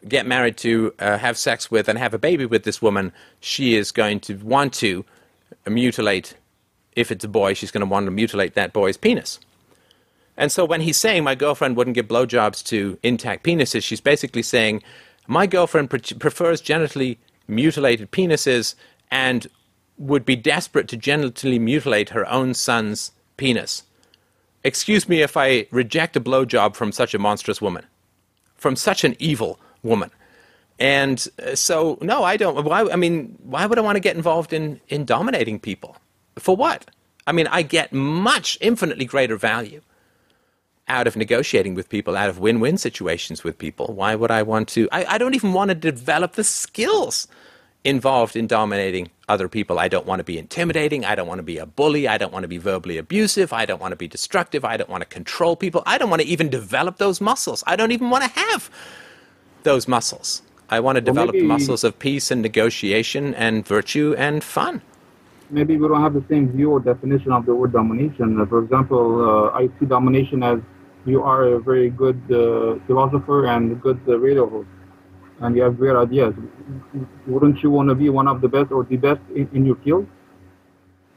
get 0.07 0.27
married 0.27 0.59
to, 0.59 0.93
uh, 0.99 1.17
have 1.17 1.39
sex 1.39 1.71
with, 1.71 1.89
and 1.89 1.99
have 1.99 2.13
a 2.13 2.19
baby 2.19 2.45
with 2.45 2.65
this 2.65 2.83
woman, 2.83 3.11
she 3.41 3.75
is 3.75 3.91
going 3.91 4.21
to 4.21 4.35
want 4.35 4.75
to 4.75 5.03
mutilate. 5.67 6.35
If 6.95 7.11
it's 7.11 7.25
a 7.25 7.29
boy, 7.29 7.55
she's 7.55 7.71
going 7.71 7.87
to 7.87 7.91
want 7.91 8.05
to 8.05 8.11
mutilate 8.11 8.53
that 8.55 8.75
boy's 8.75 8.99
penis. 8.99 9.41
And 10.37 10.53
so 10.53 10.67
when 10.67 10.83
he's 10.83 10.99
saying 10.99 11.25
my 11.25 11.35
girlfriend 11.35 11.79
wouldn't 11.79 11.95
give 11.95 12.09
blowjobs 12.09 12.63
to 12.67 12.99
intact 13.03 13.45
penises, 13.47 13.83
she's 13.83 14.03
basically 14.03 14.43
saying 14.43 14.83
my 15.27 15.47
girlfriend 15.47 15.89
pre- 15.89 16.01
prefers 16.01 16.61
genitally 16.61 17.17
mutilated 17.49 18.11
penises 18.13 18.75
and 19.11 19.47
would 20.03 20.25
be 20.25 20.37
desperate 20.37 20.89
to 20.89 20.97
genitally 20.97 21.61
mutilate 21.61 22.11
her 22.11 22.29
own 22.29 22.55
son's 22.55 23.13
penis. 23.37 23.85
Excuse 24.65 25.09
me 25.09 25.23
if 25.23 25.37
I 25.37 25.67
reject 25.71 26.17
a 26.17 26.21
blowjob 26.21 26.75
from 26.75 26.93
such 26.93 27.15
a 27.15 27.19
monstrous 27.19 27.61
woman 27.61 27.87
from 28.63 28.77
such 28.77 29.03
an 29.05 29.17
evil 29.19 29.59
woman. 29.83 30.11
And 30.79 31.27
uh, 31.45 31.55
so, 31.55 31.99
no, 32.01 32.23
I 32.23 32.37
don't. 32.37 32.65
Why? 32.65 32.89
I 32.89 32.97
mean, 32.97 33.37
why 33.43 33.67
would 33.67 33.79
I 33.79 33.83
want 33.83 33.97
to 33.97 34.01
get 34.01 34.17
involved 34.17 34.53
in 34.53 34.81
in 34.89 35.05
dominating 35.05 35.59
people? 35.59 35.97
For 36.39 36.57
what? 36.57 36.91
I 37.27 37.33
mean, 37.33 37.47
I 37.49 37.63
get 37.63 37.93
much 37.93 38.57
infinitely 38.61 39.05
greater 39.05 39.37
value 39.37 39.83
out 40.89 41.07
of 41.07 41.17
negotiating 41.17 41.75
with 41.75 41.89
people, 41.89 42.17
out 42.17 42.29
of 42.29 42.41
win-win 42.41 42.77
situations 42.79 43.45
with 43.45 43.59
people. 43.59 43.87
Why 43.95 44.15
would 44.15 44.31
I 44.31 44.43
want 44.43 44.69
to? 44.69 44.89
I, 44.91 45.05
I 45.05 45.19
don't 45.19 45.35
even 45.35 45.53
want 45.53 45.69
to 45.69 45.75
develop 45.75 46.33
the 46.33 46.45
skills 46.45 47.29
involved 47.85 48.37
in 48.37 48.47
dominating 48.47 49.11
other 49.29 49.49
people. 49.49 49.79
I 49.79 49.89
don't 49.89 50.07
want 50.07 50.21
to 50.21 50.25
be 50.25 50.39
intimidating. 50.39 51.05
I 51.05 51.15
don't 51.17 51.29
want 51.29 51.39
to 51.41 51.45
be 51.45 51.59
a 51.59 51.67
bully. 51.67 52.09
I 52.09 52.19
don't 52.19 52.33
want 52.33 52.45
to 52.45 52.49
be 52.49 52.59
verbally 52.59 52.99
abusive. 52.99 53.53
I 53.53 53.67
don't 53.67 53.81
want 53.81 53.93
to 53.93 53.97
be 53.97 54.09
destructive. 54.09 54.65
I 54.65 54.77
don't 54.77 54.91
want 54.91 55.03
to 55.03 55.09
control 55.09 55.57
people. 55.57 55.83
I 55.87 55.99
don't 55.99 56.11
want 56.11 56.23
to 56.23 56.29
even 56.29 56.51
develop 56.51 56.99
those 56.99 57.21
muscles. 57.21 57.65
I 57.67 57.77
don't 57.77 57.93
even 57.93 58.11
want 58.11 58.25
to 58.25 58.31
have 58.41 58.71
those 59.65 59.89
muscles. 59.89 60.43
I 60.71 60.81
want 60.81 60.97
to 60.97 61.03
Well, 61.05 61.15
develop 61.15 61.39
the 61.39 61.45
muscles 61.45 61.85
of 61.85 61.99
peace 61.99 62.31
and 62.31 62.43
negotiation 62.43 63.35
and 63.35 63.67
virtue 63.67 64.15
and 64.19 64.45
fun. 64.45 64.83
maybe 65.51 65.77
we 65.79 65.89
don't 65.89 66.03
have 66.03 66.15
the 66.15 66.25
same 66.31 66.51
view 66.53 66.71
or 66.73 66.81
definition 66.81 67.33
of 67.33 67.47
the 67.47 67.55
word 67.55 67.73
domination. 67.73 68.41
Uh, 68.41 68.47
for 68.47 68.63
example, 68.65 69.05
uh, 69.29 69.59
I 69.61 69.69
see 69.79 69.87
domination 69.87 70.43
as 70.43 70.61
you 71.05 71.23
are 71.23 71.45
a 71.45 71.61
very 71.61 71.91
good 71.91 72.21
uh, 72.33 72.79
philosopher 72.87 73.47
and 73.47 73.73
a 73.73 73.75
good 73.77 74.01
uh, 74.09 74.19
radio 74.19 74.49
host, 74.49 74.69
and 75.43 75.57
you 75.57 75.63
have 75.63 75.77
great 75.77 75.97
ideas. 75.97 76.35
Wouldn't 77.27 77.63
you 77.63 77.71
want 77.71 77.89
to 77.89 77.95
be 77.95 78.09
one 78.09 78.29
of 78.29 78.41
the 78.41 78.49
best 78.49 78.71
or 78.71 78.85
the 78.85 78.97
best 78.97 79.21
in, 79.35 79.49
in 79.53 79.67
your 79.67 79.77
field? 79.77 80.07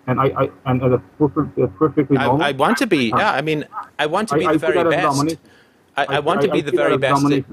And 0.07 0.19
I, 0.19 0.26
I 0.26 0.49
and 0.65 0.84
uh, 0.84 0.89
that's 0.89 1.03
perfect, 1.17 1.55
that's 1.57 1.71
perfectly 1.78 2.17
I, 2.17 2.26
normal. 2.26 2.45
I 2.45 2.51
want 2.51 2.78
to 2.78 2.88
be, 2.88 3.09
yeah, 3.09 3.32
I 3.32 3.41
mean, 3.41 3.65
I 3.97 4.05
want 4.05 4.30
to 4.30 4.38
be 4.38 4.45
I 4.45 4.53
the 4.53 4.59
very 4.59 4.84
best. 4.84 5.38
I, 5.97 6.05
I 6.05 6.19
want 6.19 6.41
to 6.41 6.49
be 6.49 6.61
the 6.61 6.71
very 6.71 6.97
best. 6.97 7.26
At, 7.32 7.45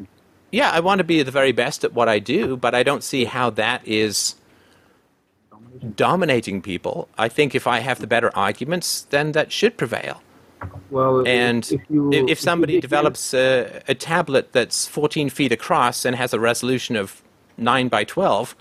yeah, 0.51 0.71
I 0.71 0.81
want 0.81 0.99
to 0.99 1.05
be 1.05 1.23
the 1.23 1.31
very 1.31 1.53
best 1.53 1.85
at 1.85 1.93
what 1.95 2.09
I 2.09 2.19
do, 2.19 2.57
but 2.57 2.75
I 2.75 2.83
don't 2.83 3.05
see 3.05 3.25
how 3.25 3.51
that 3.51 3.87
is 3.87 4.35
dominating 5.97 6.61
people. 6.61 7.09
I 7.17 7.29
think 7.29 7.55
if 7.55 7.67
I 7.67 7.79
have 7.81 8.01
the 8.01 8.07
better 8.07 8.31
arguments, 8.37 9.03
then 9.03 9.33
that 9.33 9.53
should 9.53 9.77
prevail. 9.79 10.23
Well, 10.91 11.27
And 11.27 11.65
if, 11.71 11.81
you, 11.89 12.13
if, 12.13 12.39
somebody 12.41 12.81
develops 12.81 13.35
a, 13.35 13.83
a 13.89 13.95
tablet 13.95 14.53
that's 14.53 14.87
14 14.87 15.31
feet 15.31 15.53
across 15.53 16.05
and 16.05 16.17
has 16.17 16.33
a 16.33 16.41
resolution 16.41 16.97
of 16.97 17.23
9 17.57 17.89
by 17.89 18.05
12, 18.05 18.55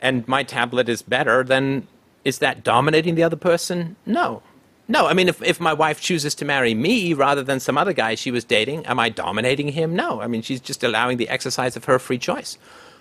and 0.00 0.26
my 0.28 0.42
tablet 0.42 0.88
is 0.88 1.02
better, 1.02 1.42
then 1.42 1.86
is 2.24 2.38
that 2.38 2.62
dominating 2.62 3.14
the 3.14 3.22
other 3.22 3.36
person? 3.36 3.96
No. 4.06 4.42
No, 4.86 5.06
I 5.06 5.12
mean, 5.12 5.28
if, 5.28 5.42
if 5.42 5.60
my 5.60 5.72
wife 5.72 6.00
chooses 6.00 6.34
to 6.36 6.44
marry 6.44 6.72
me 6.72 7.12
rather 7.12 7.42
than 7.42 7.60
some 7.60 7.76
other 7.76 7.92
guy 7.92 8.14
she 8.14 8.30
was 8.30 8.44
dating, 8.44 8.86
am 8.86 8.98
I 8.98 9.10
dominating 9.10 9.68
him? 9.68 9.94
No. 9.94 10.20
I 10.20 10.26
mean, 10.26 10.42
she's 10.42 10.60
just 10.60 10.82
allowing 10.82 11.18
the 11.18 11.28
exercise 11.28 11.76
of 11.76 11.84
her 11.84 11.98
free 11.98 12.18
choice. 12.18 12.56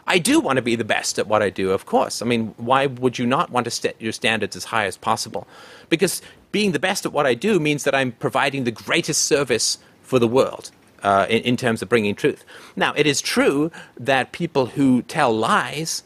I 0.06 0.20
do 0.20 0.40
want 0.40 0.56
to 0.56 0.62
be 0.62 0.76
the 0.76 0.86
best 0.86 1.20
at 1.20 1.28
what 1.28 1.42
I 1.42 1.50
do, 1.50 1.72
of 1.72 1.86
course. 1.86 2.22
I 2.22 2.26
mean, 2.26 2.54
why 2.58 2.86
would 2.88 3.20
you 3.20 3.26
not 3.26 3.52
want 3.52 3.66
to 3.66 3.72
set 3.72 4.02
your 4.02 4.14
standards 4.14 4.56
as 4.56 4.66
high 4.66 4.86
as 4.86 4.98
possible? 4.98 5.48
Because 5.90 6.22
being 6.52 6.72
the 6.72 6.80
best 6.80 7.06
at 7.06 7.14
what 7.14 7.26
I 7.26 7.34
do 7.34 7.60
means 7.60 7.84
that 7.84 7.96
I'm 7.96 8.12
providing 8.14 8.64
the 8.64 8.72
greatest 8.72 9.26
service 9.26 9.78
for 10.02 10.20
the 10.20 10.28
world 10.28 10.72
uh, 11.04 11.26
in, 11.30 11.42
in 11.44 11.58
terms 11.58 11.82
of 11.82 11.90
bringing 11.90 12.16
truth. 12.16 12.46
Now, 12.76 12.94
it 12.96 13.06
is 13.06 13.22
true 13.22 13.72
that 14.00 14.32
people 14.32 14.68
who 14.68 15.02
tell 15.04 15.34
lies 15.34 16.04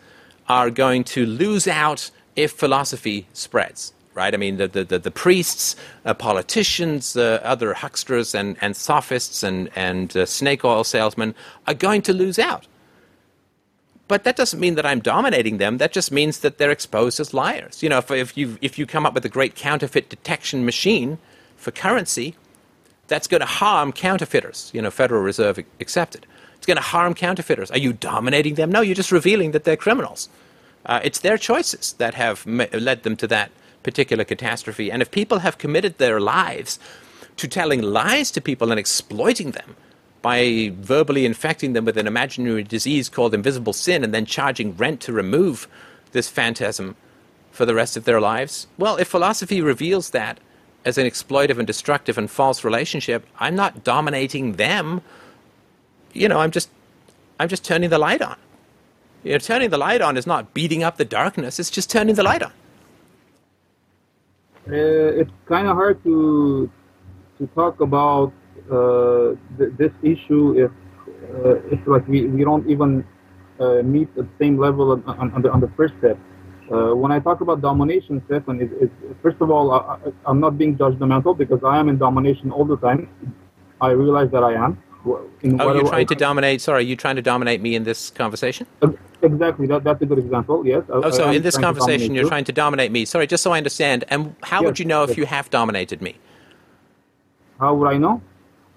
are 0.50 0.70
going 0.70 1.04
to 1.04 1.26
lose 1.26 1.68
out 1.68 2.12
if 2.36 2.52
philosophy 2.52 3.28
spreads. 3.34 3.94
Right? 4.14 4.34
I 4.34 4.38
mean, 4.38 4.58
the, 4.58 4.68
the, 4.68 5.00
the, 5.00 5.10
priests, 5.10 5.78
uh, 6.04 6.14
politicians, 6.14 7.16
uh, 7.16 7.40
other 7.44 7.74
hucksters 7.74 8.36
and, 8.36 8.58
and 8.60 8.76
sophists 8.76 9.42
and, 9.42 9.70
and 9.74 10.16
uh, 10.18 10.26
snake 10.26 10.66
oil 10.66 10.84
salesmen 10.84 11.34
are 11.66 11.74
going 11.74 12.02
to 12.02 12.14
lose 12.14 12.38
out. 12.38 12.68
But 14.12 14.26
that 14.26 14.36
doesn't 14.36 14.60
mean 14.60 14.76
that 14.76 14.86
I'm 14.86 15.00
dominating 15.00 15.58
them. 15.58 15.78
That 15.78 15.94
just 15.94 16.12
means 16.12 16.40
that 16.40 16.58
they're 16.58 16.70
exposed 16.70 17.22
as 17.22 17.34
liars. 17.34 17.82
You 17.82 17.88
know, 17.88 18.00
if, 18.00 18.12
if, 18.12 18.36
you, 18.36 18.58
if 18.60 18.78
you 18.78 18.86
come 18.86 19.06
up 19.06 19.14
with 19.14 19.24
a 19.24 19.30
great 19.30 19.56
counterfeit 19.56 20.10
detection 20.10 20.66
machine 20.66 21.18
for 21.56 21.72
currency, 21.72 22.36
that's 23.08 23.26
going 23.26 23.40
to 23.40 23.46
harm 23.46 23.94
counterfeiters, 23.94 24.70
you 24.74 24.82
know, 24.82 24.92
Federal 24.92 25.22
Reserve 25.22 25.64
accepted. 25.80 26.26
It's 26.58 26.66
going 26.66 26.76
to 26.76 26.84
harm 26.84 27.14
counterfeiters. 27.14 27.72
Are 27.72 27.78
you 27.78 27.94
dominating 27.94 28.56
them? 28.56 28.70
No, 28.70 28.82
you're 28.82 28.96
just 28.96 29.14
revealing 29.14 29.52
that 29.52 29.64
they're 29.64 29.78
criminals. 29.78 30.28
Uh, 30.86 31.00
it's 31.02 31.20
their 31.22 31.38
choices 31.38 31.94
that 31.94 32.14
have 32.16 32.46
led 32.46 33.04
them 33.04 33.16
to 33.16 33.28
that 33.28 33.50
particular 33.82 34.26
catastrophe. 34.26 34.92
And 34.92 35.02
if 35.02 35.10
people 35.10 35.40
have 35.40 35.58
committed 35.58 36.00
their 36.00 36.20
lives 36.20 36.80
to 37.38 37.48
telling 37.48 37.82
lies 37.82 38.30
to 38.32 38.42
people 38.42 38.72
and 38.72 38.78
exploiting 38.78 39.52
them 39.52 39.78
by 40.22 40.72
verbally 40.76 41.26
infecting 41.26 41.74
them 41.74 41.86
with 41.86 41.98
an 41.98 42.08
imaginary 42.08 42.64
disease 42.64 43.10
called 43.10 43.34
invisible 43.34 43.74
sin 43.74 44.04
and 44.04 44.14
then 44.14 44.26
charging 44.26 44.76
rent 44.78 45.02
to 45.02 45.14
remove 45.14 45.68
this 46.12 46.30
phantasm 46.30 46.96
for 47.52 47.66
the 47.66 47.74
rest 47.74 47.98
of 47.98 48.06
their 48.06 48.22
lives, 48.22 48.68
well, 48.78 48.98
if 48.98 49.08
philosophy 49.08 49.62
reveals 49.62 50.12
that 50.12 50.40
as 50.86 50.98
an 50.98 51.06
exploitive 51.06 51.58
and 51.58 51.68
destructive 51.68 52.18
and 52.18 52.30
false 52.30 52.64
relationship, 52.64 53.26
I'm 53.40 53.56
not 53.56 53.84
dominating 53.84 54.54
them. 54.54 55.02
You 56.14 56.28
know, 56.28 56.40
I'm 56.40 56.52
just 56.52 56.70
I'm 57.40 57.50
just 57.50 57.64
turning 57.66 57.90
the 57.90 57.98
light 57.98 58.22
on. 58.22 58.38
You 59.24 59.34
know, 59.34 59.38
turning 59.38 59.70
the 59.70 59.78
light 59.78 60.02
on 60.02 60.18
is 60.18 60.26
not 60.26 60.54
beating 60.54 60.84
up 60.84 60.98
the 60.98 61.06
darkness, 61.06 61.60
it's 61.60 61.70
just 61.70 61.90
turning 61.90 62.16
the 62.16 62.24
light 62.24 62.42
on. 62.42 62.54
Uh, 64.68 65.22
it's 65.22 65.32
kind 65.46 65.68
of 65.68 65.76
hard 65.76 66.04
to 66.04 66.70
to 67.38 67.48
talk 67.48 67.80
about 67.82 68.32
th- 69.58 69.72
this 69.78 69.92
issue 70.02 70.44
if 70.64 70.72
uh, 71.46 71.56
if 71.74 71.80
like 71.88 72.08
we, 72.08 72.28
we 72.28 72.44
don't 72.44 72.68
even 72.70 73.06
uh, 73.60 73.82
meet 73.84 74.10
at 74.18 74.26
the 74.30 74.36
same 74.40 74.58
level 74.58 74.92
on, 74.92 75.04
on, 75.06 75.32
on, 75.32 75.42
the, 75.42 75.52
on 75.52 75.60
the 75.62 75.72
first 75.78 75.94
step. 76.00 76.18
Uh, 76.72 76.96
when 76.96 77.12
I 77.12 77.20
talk 77.20 77.42
about 77.42 77.62
domination, 77.62 78.22
Stefan, 78.28 78.62
is, 78.62 78.70
first 79.22 79.38
of 79.42 79.52
all, 79.52 79.72
I, 79.72 79.78
I, 79.78 79.98
I'm 80.26 80.40
not 80.40 80.58
being 80.58 80.78
judgmental 80.78 81.38
because 81.38 81.62
I 81.64 81.78
am 81.80 81.90
in 81.90 81.98
domination 81.98 82.52
all 82.52 82.66
the 82.66 82.78
time. 82.78 83.10
I 83.82 83.90
realize 83.92 84.30
that 84.32 84.44
I 84.44 84.54
am. 84.54 84.82
In 85.42 85.60
Oh, 85.60 85.74
you're 85.74 85.88
trying 85.88 86.02
I- 86.02 86.14
to 86.14 86.16
dominate. 86.16 86.62
Sorry, 86.62 86.84
you're 86.84 86.96
trying 86.96 87.18
to 87.18 87.22
dominate 87.22 87.62
me 87.62 87.76
in 87.76 87.84
this 87.84 88.10
conversation. 88.12 88.68
Exactly, 89.24 89.68
that, 89.68 89.84
that's 89.84 90.02
a 90.02 90.06
good 90.06 90.20
example. 90.20 90.66
Yes. 90.66 90.84
I- 90.90 90.94
Oh, 90.94 91.12
so 91.12 91.26
I 91.26 91.34
in 91.34 91.42
this 91.44 91.58
conversation, 91.58 92.16
you're 92.16 92.24
you. 92.24 92.30
trying 92.30 92.46
to 92.46 92.52
dominate 92.54 92.92
me. 92.92 93.06
Sorry, 93.06 93.28
just 93.28 93.44
so 93.44 93.52
I 93.52 93.58
understand. 93.58 94.06
And 94.10 94.36
how 94.44 94.64
would 94.64 94.80
you 94.80 94.86
know 94.86 95.04
if 95.04 95.18
you 95.18 95.26
have 95.26 95.50
dominated 95.50 96.02
me? 96.02 96.16
How 97.60 97.74
would 97.76 97.90
I 97.90 97.98
know? 97.98 98.22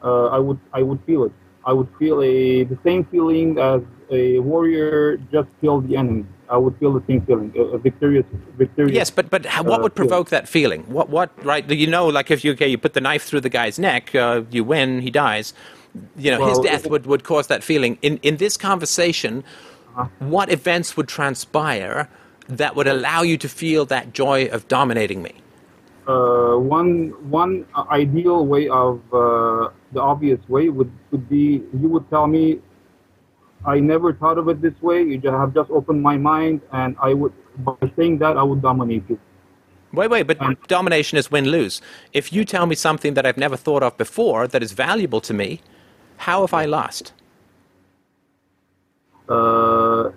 Uh, 0.05 0.26
I 0.36 0.39
would 0.47 0.60
I 0.78 0.82
would 0.89 1.01
feel 1.06 1.24
it. 1.28 1.32
I 1.64 1.72
would 1.72 1.89
feel 1.98 2.16
a 2.22 2.64
the 2.72 2.78
same 2.85 3.02
feeling 3.12 3.59
as 3.59 3.81
a 4.10 4.39
warrior 4.40 5.16
just 5.32 5.48
killed 5.60 5.89
the 5.89 5.97
enemy. 5.97 6.24
I 6.51 6.59
would 6.59 6.76
feel 6.81 6.93
the 6.93 7.05
same 7.09 7.22
feeling, 7.26 7.48
a, 7.56 7.62
a 7.76 7.78
victorious 7.78 8.26
victorious. 8.59 8.94
Yes, 8.94 9.10
but 9.10 9.31
but 9.31 9.47
what 9.64 9.81
uh, 9.81 9.82
would 9.85 9.94
provoke 9.94 10.28
that 10.28 10.47
feeling? 10.47 10.82
What 10.97 11.09
what 11.09 11.31
right? 11.43 11.68
You 11.70 11.86
know, 11.86 12.06
like 12.18 12.31
if 12.31 12.44
you 12.44 12.52
okay, 12.52 12.68
you 12.68 12.76
put 12.76 12.93
the 12.93 13.01
knife 13.01 13.24
through 13.24 13.40
the 13.40 13.55
guy's 13.60 13.78
neck, 13.78 14.14
uh, 14.14 14.43
you 14.51 14.62
win, 14.62 15.01
he 15.01 15.10
dies. 15.10 15.55
You 16.16 16.31
know, 16.32 16.40
his 16.48 16.59
death 16.59 16.90
would, 16.90 17.06
would 17.06 17.24
cause 17.24 17.47
that 17.47 17.62
feeling. 17.64 17.98
In 18.02 18.18
in 18.22 18.36
this 18.36 18.56
conversation, 18.56 19.44
Uh-huh. 19.97 20.09
what 20.18 20.51
events 20.51 20.97
would 20.97 21.09
transpire 21.18 22.09
that 22.48 22.74
would 22.76 22.89
allow 22.89 23.22
you 23.22 23.36
to 23.39 23.48
feel 23.48 23.86
that 23.86 24.12
joy 24.12 24.47
of 24.56 24.66
dominating 24.68 25.22
me? 25.22 25.32
Uh, 26.06 26.56
one 26.56 27.14
one 27.31 27.66
ideal 27.90 28.47
way 28.47 28.68
of 28.68 29.01
uh, 29.12 29.70
the 29.93 30.01
obvious 30.01 30.40
way 30.48 30.68
would, 30.68 30.93
would 31.10 31.28
be 31.28 31.62
you 31.81 31.89
would 31.89 32.09
tell 32.10 32.26
me 32.26 32.60
I 33.66 33.81
never 33.81 34.12
thought 34.12 34.36
of 34.36 34.48
it 34.48 34.60
this 34.60 34.74
way. 34.82 35.02
You 35.02 35.16
just 35.16 35.32
have 35.32 35.55
just 35.55 35.70
opened 35.70 36.02
my 36.02 36.16
mind, 36.18 36.60
and 36.72 36.97
I 37.01 37.14
would 37.14 37.32
by 37.59 37.76
saying 37.97 38.18
that 38.18 38.36
I 38.36 38.43
would 38.43 38.60
dominate 38.60 39.05
you. 39.09 39.18
Wait, 39.93 40.10
wait, 40.10 40.26
but 40.26 40.36
And- 40.40 40.60
domination 40.66 41.18
is 41.18 41.31
win 41.31 41.47
lose. 41.47 41.81
If 42.12 42.32
you 42.32 42.44
tell 42.44 42.66
me 42.66 42.74
something 42.74 43.14
that 43.14 43.24
I've 43.24 43.36
never 43.39 43.56
thought 43.56 43.82
of 43.82 43.97
before 43.97 44.47
that 44.48 44.62
is 44.62 44.72
valuable 44.72 45.20
to 45.22 45.32
me, 45.32 45.60
how 46.18 46.40
have 46.40 46.52
I 46.52 46.64
lost? 46.66 47.12
Uh, 49.28 50.10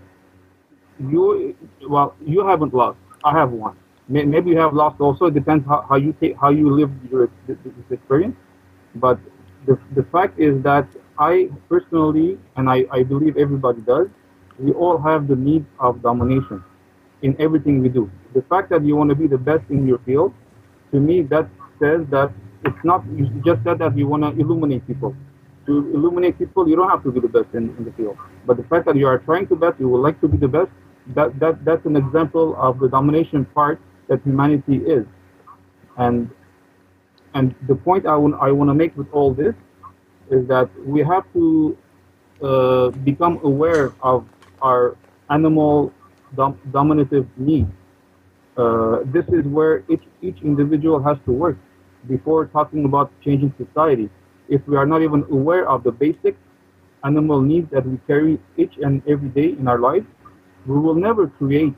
you 0.99 1.55
well, 1.87 2.15
you 2.25 2.45
haven't 2.45 2.73
lost. 2.73 2.97
I 3.23 3.31
have 3.31 3.51
won. 3.51 3.75
May- 4.07 4.25
Maybe 4.25 4.51
you 4.51 4.57
have 4.57 4.73
lost 4.73 4.99
also. 4.99 5.25
It 5.25 5.33
depends 5.33 5.65
how, 5.67 5.85
how 5.89 5.95
you 5.95 6.13
take 6.21 6.37
how 6.37 6.49
you 6.49 6.69
live 6.69 6.91
your 7.11 7.29
this 7.47 7.57
experience. 7.91 8.35
But 8.95 9.19
the 9.65 9.79
the 9.95 10.03
fact 10.11 10.39
is 10.39 10.61
that 10.63 10.87
I 11.19 11.49
personally, 11.69 12.37
and 12.55 12.69
I, 12.69 12.85
I 12.91 13.03
believe 13.03 13.37
everybody 13.37 13.81
does, 13.81 14.07
we 14.59 14.71
all 14.73 14.97
have 14.99 15.27
the 15.27 15.35
need 15.35 15.65
of 15.79 16.01
domination 16.01 16.63
in 17.21 17.35
everything 17.39 17.81
we 17.81 17.89
do. 17.89 18.09
The 18.33 18.41
fact 18.43 18.69
that 18.69 18.85
you 18.85 18.95
want 18.95 19.09
to 19.09 19.15
be 19.15 19.27
the 19.27 19.37
best 19.37 19.63
in 19.69 19.87
your 19.87 19.99
field, 19.99 20.33
to 20.91 20.99
me, 20.99 21.21
that 21.23 21.49
says 21.79 22.01
that 22.11 22.31
it's 22.65 22.83
not. 22.83 23.03
You 23.15 23.27
just 23.45 23.63
said 23.63 23.79
that 23.79 23.97
you 23.97 24.07
want 24.07 24.23
to 24.23 24.29
illuminate 24.41 24.85
people. 24.87 25.15
To 25.65 25.73
illuminate 25.93 26.39
people, 26.39 26.67
you 26.69 26.75
don't 26.77 26.89
have 26.89 27.03
to 27.03 27.11
be 27.11 27.19
the 27.19 27.27
best 27.27 27.53
in, 27.53 27.75
in 27.77 27.83
the 27.85 27.91
field. 27.91 28.17
But 28.45 28.57
the 28.57 28.63
fact 28.63 28.85
that 28.85 28.95
you 28.95 29.07
are 29.07 29.19
trying 29.19 29.47
to 29.47 29.55
best, 29.55 29.79
you 29.79 29.89
would 29.89 30.01
like 30.01 30.21
to 30.21 30.27
be 30.27 30.37
the 30.37 30.47
best. 30.47 30.69
That 31.15 31.39
that 31.39 31.65
that's 31.65 31.85
an 31.85 31.95
example 31.97 32.55
of 32.57 32.79
the 32.79 32.87
domination 32.89 33.45
part 33.53 33.79
that 34.07 34.21
humanity 34.23 34.77
is. 34.77 35.05
And 35.97 36.29
and 37.33 37.53
the 37.67 37.75
point 37.75 38.05
I 38.05 38.15
want 38.15 38.35
I 38.41 38.51
want 38.51 38.69
to 38.69 38.73
make 38.73 38.95
with 38.97 39.07
all 39.11 39.33
this 39.33 39.55
is 40.29 40.47
that 40.47 40.69
we 40.85 41.01
have 41.03 41.25
to 41.33 41.77
uh, 42.43 42.89
become 43.09 43.39
aware 43.43 43.93
of 44.01 44.25
our 44.61 44.97
animal 45.29 45.93
dom- 46.35 46.59
dominative 46.71 47.27
needs. 47.37 47.71
Uh, 48.57 48.99
this 49.05 49.25
is 49.29 49.45
where 49.45 49.83
each, 49.89 50.03
each 50.21 50.41
individual 50.41 51.01
has 51.01 51.17
to 51.25 51.31
work 51.31 51.57
before 52.07 52.45
talking 52.47 52.85
about 52.85 53.11
changing 53.23 53.53
society. 53.57 54.09
If 54.49 54.65
we 54.67 54.75
are 54.77 54.85
not 54.85 55.01
even 55.03 55.23
aware 55.31 55.69
of 55.69 55.83
the 55.83 55.91
basic 55.91 56.35
animal 57.03 57.41
needs 57.41 57.69
that 57.71 57.85
we 57.87 57.97
carry 58.07 58.39
each 58.57 58.77
and 58.83 59.01
every 59.07 59.29
day 59.29 59.51
in 59.51 59.67
our 59.67 59.79
lives, 59.79 60.05
we 60.65 60.77
will 60.79 60.95
never 60.95 61.27
create 61.27 61.73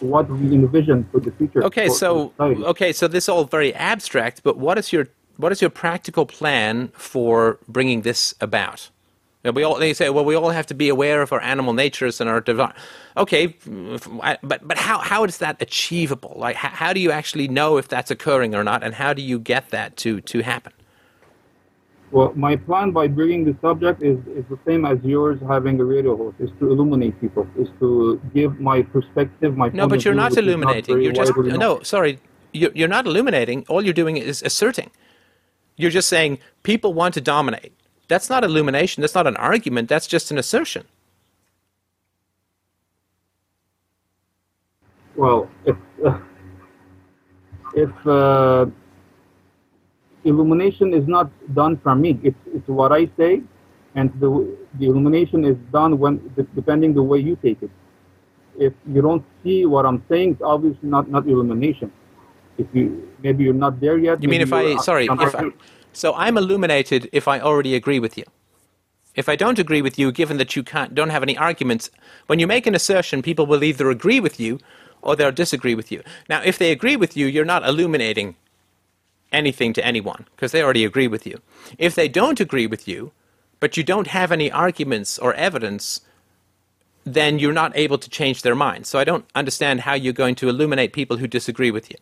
what 0.00 0.28
we 0.28 0.54
envision 0.54 1.06
for 1.12 1.20
the 1.20 1.30
future. 1.32 1.64
Okay, 1.64 1.86
for- 1.88 1.92
for 1.94 1.98
so 1.98 2.28
society. 2.30 2.64
okay, 2.64 2.92
so 2.92 3.08
this 3.08 3.24
is 3.24 3.28
all 3.28 3.44
very 3.44 3.74
abstract, 3.74 4.42
but 4.42 4.56
what 4.56 4.78
is 4.78 4.92
your 4.92 5.08
what 5.36 5.52
is 5.52 5.60
your 5.62 5.70
practical 5.70 6.26
plan 6.26 6.88
for 6.88 7.58
bringing 7.68 8.02
this 8.02 8.34
about? 8.40 8.90
You 9.42 9.50
know, 9.50 9.54
we 9.54 9.62
all 9.62 9.78
they 9.78 9.94
say, 9.94 10.10
well, 10.10 10.24
we 10.24 10.34
all 10.34 10.50
have 10.50 10.66
to 10.66 10.74
be 10.74 10.90
aware 10.90 11.22
of 11.22 11.32
our 11.32 11.40
animal 11.40 11.72
natures 11.72 12.20
and 12.20 12.28
our 12.28 12.40
divine. 12.42 12.74
Okay, 13.16 13.56
but 14.42 14.60
but 14.68 14.76
how 14.76 14.98
how 14.98 15.24
is 15.24 15.38
that 15.38 15.60
achievable? 15.62 16.34
Like, 16.36 16.56
how, 16.56 16.68
how 16.68 16.92
do 16.92 17.00
you 17.00 17.10
actually 17.10 17.48
know 17.48 17.78
if 17.78 17.88
that's 17.88 18.10
occurring 18.10 18.54
or 18.54 18.62
not, 18.64 18.82
and 18.82 18.94
how 18.94 19.14
do 19.14 19.22
you 19.22 19.38
get 19.38 19.70
that 19.70 19.96
to 19.98 20.20
to 20.22 20.40
happen? 20.42 20.72
Well, 22.12 22.32
my 22.34 22.56
plan 22.56 22.90
by 22.90 23.06
bringing 23.06 23.44
the 23.44 23.56
subject 23.60 24.02
is, 24.02 24.18
is 24.26 24.44
the 24.50 24.58
same 24.66 24.84
as 24.84 24.98
yours 25.04 25.38
having 25.46 25.78
a 25.80 25.84
radio 25.84 26.16
host, 26.16 26.36
is 26.40 26.50
to 26.58 26.70
illuminate 26.70 27.20
people, 27.20 27.46
is 27.56 27.68
to 27.78 28.20
give 28.34 28.58
my 28.58 28.82
perspective, 28.82 29.56
my 29.56 29.68
perspective. 29.68 29.74
No, 29.74 29.88
but 29.88 30.04
you're 30.04 30.14
not 30.14 30.36
illuminating. 30.36 30.94
very 30.94 31.04
You're 31.04 31.12
just 31.12 31.36
known. 31.36 31.58
no, 31.58 31.82
sorry, 31.82 32.18
you're, 32.52 32.72
you're 32.74 32.88
not 32.88 33.06
illuminating. 33.06 33.64
All 33.68 33.84
you're 33.84 33.94
doing 33.94 34.16
is 34.16 34.42
asserting. 34.42 34.90
You're 35.76 35.92
just 35.92 36.08
saying 36.08 36.40
people 36.64 36.92
want 36.94 37.14
to 37.14 37.20
dominate. 37.20 37.72
That's 38.08 38.28
not 38.28 38.42
illumination. 38.42 39.02
That's 39.02 39.14
not 39.14 39.28
an 39.28 39.36
argument. 39.36 39.88
That's 39.88 40.08
just 40.08 40.32
an 40.32 40.38
assertion. 40.38 40.84
Well, 45.14 45.48
if 45.64 45.76
uh, 46.04 46.18
if 47.74 48.06
uh, 48.06 48.66
illumination 50.24 50.92
is 50.94 51.06
not 51.06 51.30
done 51.54 51.76
from 51.78 52.00
me, 52.00 52.18
it's 52.22 52.38
it's 52.46 52.68
what 52.68 52.92
I 52.92 53.08
say, 53.16 53.42
and 53.94 54.12
the 54.20 54.56
the 54.78 54.86
illumination 54.86 55.44
is 55.44 55.56
done 55.72 55.98
when 55.98 56.20
depending 56.54 56.94
the 56.94 57.02
way 57.02 57.18
you 57.18 57.36
take 57.36 57.62
it. 57.62 57.70
If 58.58 58.72
you 58.86 59.00
don't 59.00 59.24
see 59.42 59.64
what 59.64 59.86
I'm 59.86 60.02
saying, 60.08 60.32
it's 60.32 60.42
obviously 60.42 60.88
not 60.88 61.10
not 61.10 61.26
illumination. 61.26 61.92
If 62.58 62.66
you 62.72 63.08
maybe 63.22 63.44
you're 63.44 63.54
not 63.54 63.80
there 63.80 63.98
yet. 63.98 64.22
You 64.22 64.28
mean 64.28 64.42
if 64.42 64.52
I 64.52 64.76
sorry, 64.76 65.08
if 65.10 65.34
I, 65.34 65.50
so 65.92 66.14
I'm 66.14 66.36
illuminated 66.36 67.08
if 67.12 67.26
I 67.26 67.40
already 67.40 67.74
agree 67.74 67.98
with 67.98 68.18
you. 68.18 68.24
If 69.16 69.28
I 69.28 69.34
don't 69.34 69.58
agree 69.58 69.82
with 69.82 69.98
you, 69.98 70.12
given 70.12 70.36
that 70.36 70.54
you 70.54 70.62
can't 70.62 70.94
don't 70.94 71.10
have 71.10 71.22
any 71.22 71.36
arguments, 71.36 71.90
when 72.26 72.38
you 72.38 72.46
make 72.46 72.66
an 72.66 72.74
assertion, 72.74 73.22
people 73.22 73.46
will 73.46 73.64
either 73.64 73.90
agree 73.90 74.20
with 74.20 74.38
you 74.38 74.60
or 75.02 75.16
they'll 75.16 75.32
disagree 75.32 75.74
with 75.74 75.90
you. 75.90 76.02
Now, 76.28 76.42
if 76.42 76.58
they 76.58 76.70
agree 76.70 76.96
with 76.96 77.16
you, 77.16 77.26
you're 77.26 77.44
not 77.44 77.66
illuminating 77.66 78.36
anything 79.32 79.72
to 79.74 79.84
anyone 79.84 80.26
because 80.34 80.52
they 80.52 80.62
already 80.62 80.84
agree 80.84 81.08
with 81.08 81.26
you. 81.26 81.40
If 81.78 81.94
they 81.94 82.08
don't 82.08 82.40
agree 82.40 82.66
with 82.66 82.88
you, 82.88 83.12
but 83.60 83.76
you 83.76 83.82
don't 83.82 84.08
have 84.08 84.32
any 84.32 84.50
arguments 84.50 85.18
or 85.18 85.34
evidence, 85.34 86.00
then 87.04 87.38
you're 87.38 87.52
not 87.52 87.72
able 87.76 87.98
to 87.98 88.08
change 88.10 88.42
their 88.42 88.54
mind. 88.54 88.86
So 88.86 88.98
I 88.98 89.04
don't 89.04 89.24
understand 89.34 89.80
how 89.80 89.94
you're 89.94 90.12
going 90.12 90.34
to 90.36 90.48
illuminate 90.48 90.92
people 90.92 91.18
who 91.18 91.26
disagree 91.26 91.70
with 91.70 91.90
you. 91.90 91.96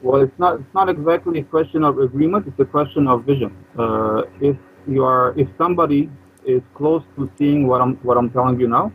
Well, 0.00 0.22
it's 0.22 0.38
not. 0.38 0.60
It's 0.60 0.74
not 0.74 0.88
exactly 0.88 1.40
a 1.40 1.42
question 1.42 1.82
of 1.82 1.98
agreement. 1.98 2.46
It's 2.46 2.60
a 2.60 2.64
question 2.64 3.08
of 3.08 3.24
vision. 3.24 3.52
Uh, 3.76 4.22
if 4.40 4.56
you 4.86 5.02
are, 5.02 5.36
if 5.36 5.48
somebody 5.58 6.08
is 6.46 6.62
close 6.74 7.02
to 7.16 7.28
seeing 7.36 7.66
what 7.66 7.80
I'm 7.80 7.96
what 8.06 8.16
I'm 8.16 8.30
telling 8.30 8.60
you 8.60 8.68
now, 8.68 8.92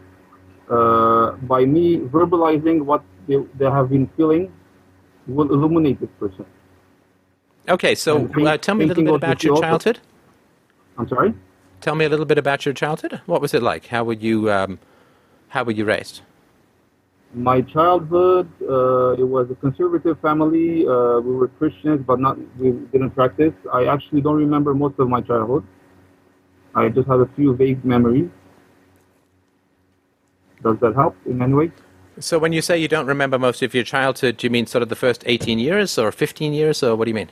uh, 0.70 1.32
by 1.44 1.66
me 1.66 1.98
verbalizing 1.98 2.86
what 2.86 3.04
they, 3.28 3.36
they 3.56 3.66
have 3.66 3.90
been 3.90 4.10
feeling, 4.16 4.52
will 5.28 5.52
illuminate 5.52 6.00
this 6.00 6.10
person. 6.20 6.46
Okay, 7.70 7.96
so 7.96 8.30
uh, 8.46 8.58
tell 8.58 8.76
me 8.76 8.86
a 8.86 8.88
little 8.88 9.04
bit 9.04 9.16
about 9.16 9.44
your 9.44 9.60
childhood. 9.60 10.00
I'm 10.98 11.08
sorry. 11.08 11.34
Tell 11.80 11.96
me 11.96 12.06
a 12.06 12.10
little 12.10 12.26
bit 12.26 12.38
about 12.38 12.66
your 12.66 12.74
childhood. 12.74 13.22
What 13.26 13.42
was 13.42 13.54
it 13.54 13.64
like? 13.64 13.88
How 13.88 14.04
were 14.04 14.14
you? 14.14 14.52
Um, 14.52 14.80
how 15.50 15.64
were 15.64 15.72
you 15.72 15.86
raised? 15.86 16.22
My 17.34 17.62
childhood, 17.62 18.48
uh, 18.62 19.14
it 19.14 19.28
was 19.28 19.50
a 19.50 19.56
conservative 19.56 20.20
family. 20.20 20.86
Uh, 20.86 21.20
we 21.20 21.36
were 21.36 21.48
Christians, 21.48 22.04
but 22.06 22.20
not 22.20 22.38
we 22.58 22.72
didn't 22.92 23.12
practice. 23.12 23.54
I 23.72 23.86
actually 23.86 24.22
don't 24.22 24.38
remember 24.38 24.74
most 24.74 25.00
of 25.00 25.10
my 25.10 25.22
childhood. 25.22 25.66
I 26.76 26.90
just 26.90 27.08
have 27.08 27.22
a 27.22 27.30
few 27.36 27.56
vague 27.56 27.84
memories. 27.86 28.30
Does 30.62 30.78
that 30.80 30.96
help 30.96 31.16
in 31.26 31.42
any 31.42 31.54
way? 31.54 31.72
So 32.20 32.38
when 32.38 32.54
you 32.54 32.62
say 32.62 32.78
you 32.78 32.88
don't 32.88 33.08
remember 33.08 33.40
most 33.40 33.62
of 33.64 33.74
your 33.74 33.84
childhood, 33.84 34.38
do 34.38 34.48
you 34.48 34.52
mean 34.52 34.68
sort 34.68 34.84
of 34.84 34.90
the 34.90 34.96
first 34.96 35.24
18 35.26 35.60
years 35.60 35.98
or 35.98 36.12
15 36.12 36.54
years, 36.54 36.84
or 36.84 36.96
what 36.96 37.06
do 37.06 37.10
you 37.10 37.16
mean? 37.16 37.30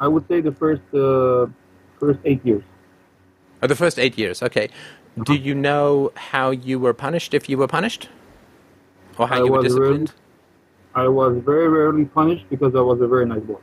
I 0.00 0.08
would 0.08 0.26
say 0.28 0.40
the 0.40 0.52
first 0.52 0.82
uh, 0.94 1.46
first 1.98 2.20
eight 2.24 2.44
years. 2.44 2.62
Or 3.62 3.68
the 3.68 3.76
first 3.76 3.98
eight 3.98 4.18
years? 4.18 4.42
Okay. 4.42 4.68
Do 5.24 5.34
you 5.34 5.54
know 5.54 6.12
how 6.14 6.50
you 6.50 6.78
were 6.78 6.92
punished 6.92 7.32
if 7.32 7.48
you 7.48 7.56
were 7.56 7.68
punished, 7.68 8.08
or 9.16 9.26
how 9.28 9.36
I 9.36 9.44
you 9.44 9.52
were 9.52 9.62
disciplined? 9.62 10.12
I 10.94 11.08
was 11.08 11.42
very 11.44 11.68
rarely 11.68 12.04
punished 12.04 12.46
because 12.50 12.74
I 12.74 12.80
was 12.80 13.00
a 13.00 13.06
very 13.06 13.24
nice 13.24 13.42
boy. 13.42 13.60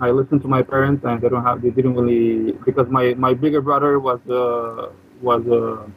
I 0.00 0.10
listened 0.10 0.42
to 0.42 0.48
my 0.48 0.62
parents, 0.62 1.04
and 1.04 1.20
they 1.20 1.28
don't 1.30 1.44
have 1.44 1.62
they 1.62 1.70
didn't 1.70 1.94
really 1.94 2.52
because 2.64 2.88
my, 2.88 3.14
my 3.14 3.32
bigger 3.32 3.62
brother 3.62 3.98
was 3.98 4.20
uh, 4.28 4.92
was 5.22 5.42
uh, 5.46 5.88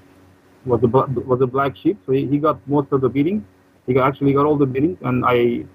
was 0.65 0.81
a 0.83 0.87
was 0.87 1.41
a 1.41 1.47
black 1.47 1.75
sheep, 1.75 1.99
so 2.05 2.13
he, 2.13 2.25
he 2.27 2.37
got 2.37 2.65
most 2.67 2.91
of 2.93 3.01
the 3.01 3.09
beating. 3.09 3.45
He 3.85 3.93
got, 3.93 4.07
actually 4.07 4.33
got 4.33 4.45
all 4.45 4.57
the 4.57 4.65
beatings, 4.65 4.97
and 5.01 5.25
I 5.25 5.65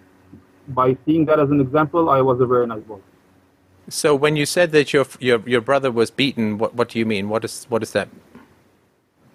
by 0.68 0.96
seeing 1.04 1.26
that 1.26 1.38
as 1.38 1.50
an 1.50 1.60
example, 1.60 2.08
I 2.08 2.22
was 2.22 2.40
a 2.40 2.46
very 2.46 2.66
nice 2.66 2.82
boy. 2.82 3.00
So 3.88 4.14
when 4.14 4.36
you 4.36 4.46
said 4.46 4.72
that 4.72 4.92
your 4.92 5.06
your 5.20 5.40
your 5.46 5.60
brother 5.60 5.90
was 5.90 6.10
beaten, 6.10 6.58
what 6.58 6.74
what 6.74 6.88
do 6.88 6.98
you 6.98 7.06
mean? 7.06 7.28
What 7.28 7.44
is 7.44 7.66
what 7.68 7.82
is 7.82 7.92
that? 7.92 8.08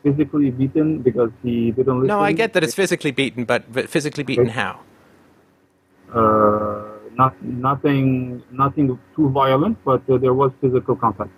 Physically 0.04 0.50
beaten 0.50 1.02
because 1.02 1.32
he 1.44 1.72
didn't 1.72 2.02
listen. 2.02 2.08
No, 2.08 2.20
I 2.20 2.32
get 2.32 2.54
that 2.54 2.64
it's 2.64 2.74
physically 2.74 3.12
beaten, 3.12 3.44
but, 3.46 3.72
but 3.72 3.90
physically 3.90 4.24
beaten 4.24 4.48
Okay. 4.48 4.54
how? 4.54 4.80
uh, 6.14 6.84
not 7.16 7.42
nothing 7.44 8.42
nothing 8.52 8.98
too 9.16 9.30
violent, 9.30 9.78
but 9.86 10.02
uh, 10.10 10.18
there 10.18 10.34
was 10.34 10.52
physical 10.62 10.96
contact. 10.96 11.32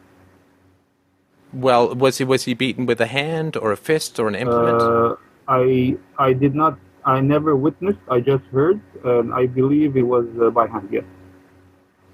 Well, 1.53 1.93
was 1.95 2.17
he 2.19 2.23
was 2.23 2.43
he 2.43 2.53
beaten 2.53 2.85
with 2.85 3.01
a 3.01 3.07
hand 3.07 3.57
or 3.57 3.71
a 3.71 3.77
fist 3.77 4.19
or 4.19 4.27
an 4.27 4.35
implement? 4.35 4.89
Uh, 4.89 5.15
I 5.47 5.97
I 6.17 6.33
did 6.33 6.55
not. 6.55 6.77
I 7.05 7.19
never 7.19 7.55
witnessed. 7.55 7.99
I 8.09 8.19
just 8.21 8.43
heard, 8.45 8.79
and 9.03 9.33
I 9.33 9.45
believe 9.47 9.97
it 9.97 10.03
was 10.03 10.25
uh, 10.41 10.49
by 10.49 10.67
hand. 10.67 10.89
Yes, 10.91 11.03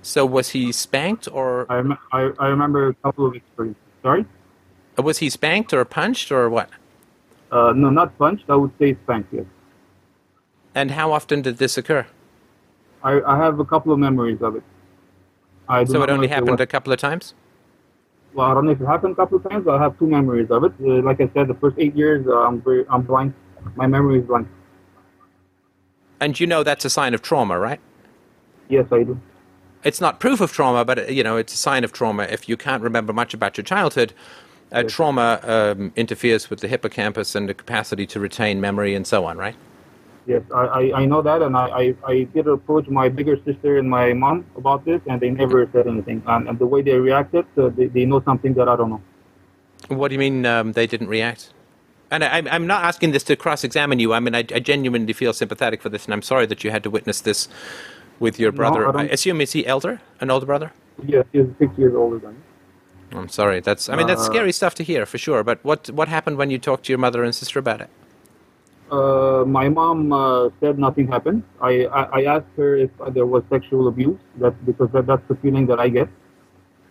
so 0.08 0.26
was 0.26 0.50
he 0.50 0.72
spanked 0.72 1.28
or 1.32 1.66
I, 1.70 1.76
rem- 1.76 1.98
I 2.14 2.32
I 2.40 2.48
remember 2.48 2.88
a 2.88 2.94
couple 2.96 3.26
of 3.26 3.36
experiences. 3.36 3.82
Sorry, 4.02 4.26
was 4.98 5.18
he 5.18 5.30
spanked 5.30 5.74
or 5.74 5.84
punched 5.84 6.32
or 6.32 6.50
what? 6.50 6.70
uh, 7.52 7.74
no, 7.76 7.90
not 7.90 8.18
punched. 8.18 8.46
I 8.50 8.56
would 8.56 8.72
say 8.80 8.96
spanked. 9.04 9.34
Yes, 9.34 9.46
And 10.74 10.92
how 10.92 11.12
often 11.12 11.42
did 11.42 11.58
this 11.58 11.78
occur? 11.78 12.08
I, 13.04 13.22
I 13.22 13.38
have 13.38 13.60
a 13.60 13.66
couple 13.66 13.92
of 13.92 14.00
memories 14.00 14.42
of 14.42 14.56
it. 14.56 14.64
I 15.68 15.84
So 15.84 16.02
it 16.04 16.10
only 16.10 16.28
happened 16.30 16.60
a 16.62 16.66
couple 16.66 16.94
of 16.94 17.00
times? 17.00 17.34
Well, 18.34 18.48
I 18.48 18.54
don't 18.54 18.66
know 18.66 18.72
if 18.72 18.82
it 18.82 18.86
happened 18.86 19.14
a 19.14 19.16
couple 19.16 19.38
of 19.38 19.44
times. 19.50 19.66
But 19.66 19.76
I 19.76 19.84
have 19.84 19.98
two 20.00 20.08
memories 20.08 20.50
of 20.52 20.64
it. 20.64 20.74
Uh, 20.82 21.02
like 21.02 21.20
I 21.20 21.30
said, 21.34 21.48
the 21.48 21.54
first 21.56 21.76
eight 21.80 21.96
years, 21.96 22.26
uh, 22.28 22.48
I'm 22.48 22.62
very, 22.62 22.86
I'm 22.90 23.02
blank. 23.02 23.34
My 23.76 23.88
memory 23.88 24.20
is 24.20 24.26
blank. 24.26 24.48
And 26.20 26.40
you 26.40 26.48
know 26.48 26.64
that's 26.64 26.86
a 26.86 26.90
sign 26.90 27.14
of 27.14 27.22
trauma, 27.22 27.60
right? 27.60 27.80
Yes, 28.70 28.86
I 28.92 29.04
do. 29.04 29.20
It's 29.88 30.02
not 30.02 30.20
proof 30.20 30.42
of 30.42 30.52
trauma, 30.52 30.84
but 30.84 31.14
you 31.14 31.24
know 31.24 31.38
it's 31.38 31.54
a 31.54 31.58
sign 31.58 31.86
of 31.86 31.94
trauma. 31.94 32.24
If 32.24 32.50
you 32.50 32.58
can't 32.58 32.84
remember 32.84 33.14
much 33.14 33.34
about 33.34 33.58
your 33.58 33.64
childhood, 33.64 34.14
uh, 34.74 34.84
trauma 34.84 35.40
um, 35.44 35.94
interferes 35.96 36.50
with 36.50 36.60
the 36.60 36.68
hippocampus 36.68 37.36
and 37.36 37.48
the 37.48 37.54
capacity 37.54 38.06
to 38.08 38.20
retain 38.20 38.60
memory 38.60 38.96
and 38.96 39.08
so 39.08 39.24
on, 39.24 39.38
right? 39.38 39.56
Yes, 40.26 40.42
I, 40.54 40.92
I, 40.94 41.06
know 41.06 41.22
that, 41.22 41.42
and 41.42 41.56
I, 41.56 41.96
I, 42.06 42.24
did 42.34 42.48
approach 42.48 42.90
my 42.90 43.08
bigger 43.08 43.38
sister 43.46 43.78
and 43.78 43.90
my 43.90 44.12
mom 44.12 44.46
about 44.58 44.84
this, 44.84 45.00
and 45.08 45.22
they 45.22 45.30
never 45.30 45.70
said 45.72 45.88
anything. 45.88 46.22
And, 46.28 46.50
and 46.50 46.60
the 46.60 46.66
way 46.66 46.82
they 46.82 47.00
reacted, 47.00 47.46
uh, 47.58 47.70
they, 47.70 47.86
they 47.86 48.04
know 48.04 48.22
something 48.26 48.54
that 48.56 48.68
I 48.68 48.76
don't 48.76 48.90
know. 48.90 49.02
What 49.88 50.10
do 50.10 50.16
you 50.16 50.20
mean 50.20 50.46
um, 50.46 50.74
they 50.74 50.86
didn't 50.86 51.08
react? 51.08 51.54
And 52.12 52.26
I, 52.26 52.28
I'm- 52.28 52.48
I'm 52.52 52.68
not 52.68 52.84
asking 52.84 53.12
this 53.12 53.24
to 53.24 53.38
cross-examine 53.38 54.00
you. 54.00 54.12
I 54.12 54.20
mean, 54.20 54.36
I, 54.36 54.40
I 54.40 54.60
genuinely 54.60 55.14
feel 55.14 55.32
sympathetic 55.32 55.82
for 55.82 55.88
this, 55.88 56.04
and 56.04 56.14
I'm 56.14 56.22
sorry 56.22 56.46
that 56.48 56.62
you 56.62 56.72
had 56.72 56.84
to 56.84 56.90
witness 56.90 57.22
this 57.22 57.48
with 58.20 58.40
your 58.40 58.52
No, 58.52 58.58
brother. 58.58 58.98
I 58.98 59.02
I 59.02 59.04
assume 59.06 59.42
is 59.42 59.52
he 59.54 59.66
elder, 59.66 60.02
an 60.20 60.30
older 60.32 60.46
brother? 60.46 60.72
Yes, 61.06 61.26
he's 61.32 61.46
six 61.60 61.78
years 61.78 61.94
older 61.96 62.20
than 62.20 62.34
me. 62.34 62.40
I'm 63.14 63.30
sorry. 63.30 63.60
That's 63.62 63.88
I 63.90 63.96
mean 63.96 64.08
that's 64.08 64.28
Uh, 64.28 64.32
scary 64.34 64.52
stuff 64.52 64.74
to 64.76 64.84
hear 64.84 65.06
for 65.06 65.18
sure. 65.18 65.44
But 65.44 65.60
what 65.64 65.90
what 65.92 66.08
happened 66.08 66.38
when 66.38 66.50
you 66.50 66.60
talked 66.60 66.86
to 66.86 66.92
your 66.92 67.00
mother 67.00 67.24
and 67.24 67.34
sister 67.34 67.60
about 67.60 67.82
it? 67.82 67.90
Uh, 68.92 69.44
my 69.46 69.68
mom 69.70 70.14
uh, 70.14 70.50
said 70.62 70.80
nothing 70.80 71.08
happened. 71.08 71.44
I, 71.62 71.86
I, 71.88 72.04
I 72.20 72.24
asked 72.36 72.54
her 72.56 72.78
if 72.78 72.90
there 73.12 73.26
was 73.26 73.44
sexual 73.50 73.90
abuse, 73.90 74.18
that, 74.40 74.54
because 74.66 74.90
that, 74.94 75.06
that's 75.06 75.28
the 75.28 75.36
feeling 75.36 75.66
that 75.68 75.80
I 75.80 75.90
get. 75.90 76.08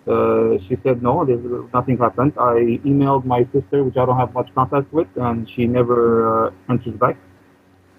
Uh, 0.06 0.58
she 0.68 0.76
said 0.84 1.02
no, 1.02 1.24
there's, 1.24 1.42
nothing 1.72 1.96
happened. 1.96 2.34
I 2.38 2.78
emailed 2.84 3.24
my 3.24 3.46
sister, 3.52 3.82
which 3.82 3.96
I 3.96 4.04
don't 4.04 4.18
have 4.18 4.34
much 4.34 4.48
contact 4.54 4.92
with, 4.92 5.08
and 5.16 5.48
she 5.48 5.66
never 5.66 6.48
uh, 6.48 6.50
answers 6.68 6.94
back. 6.94 7.16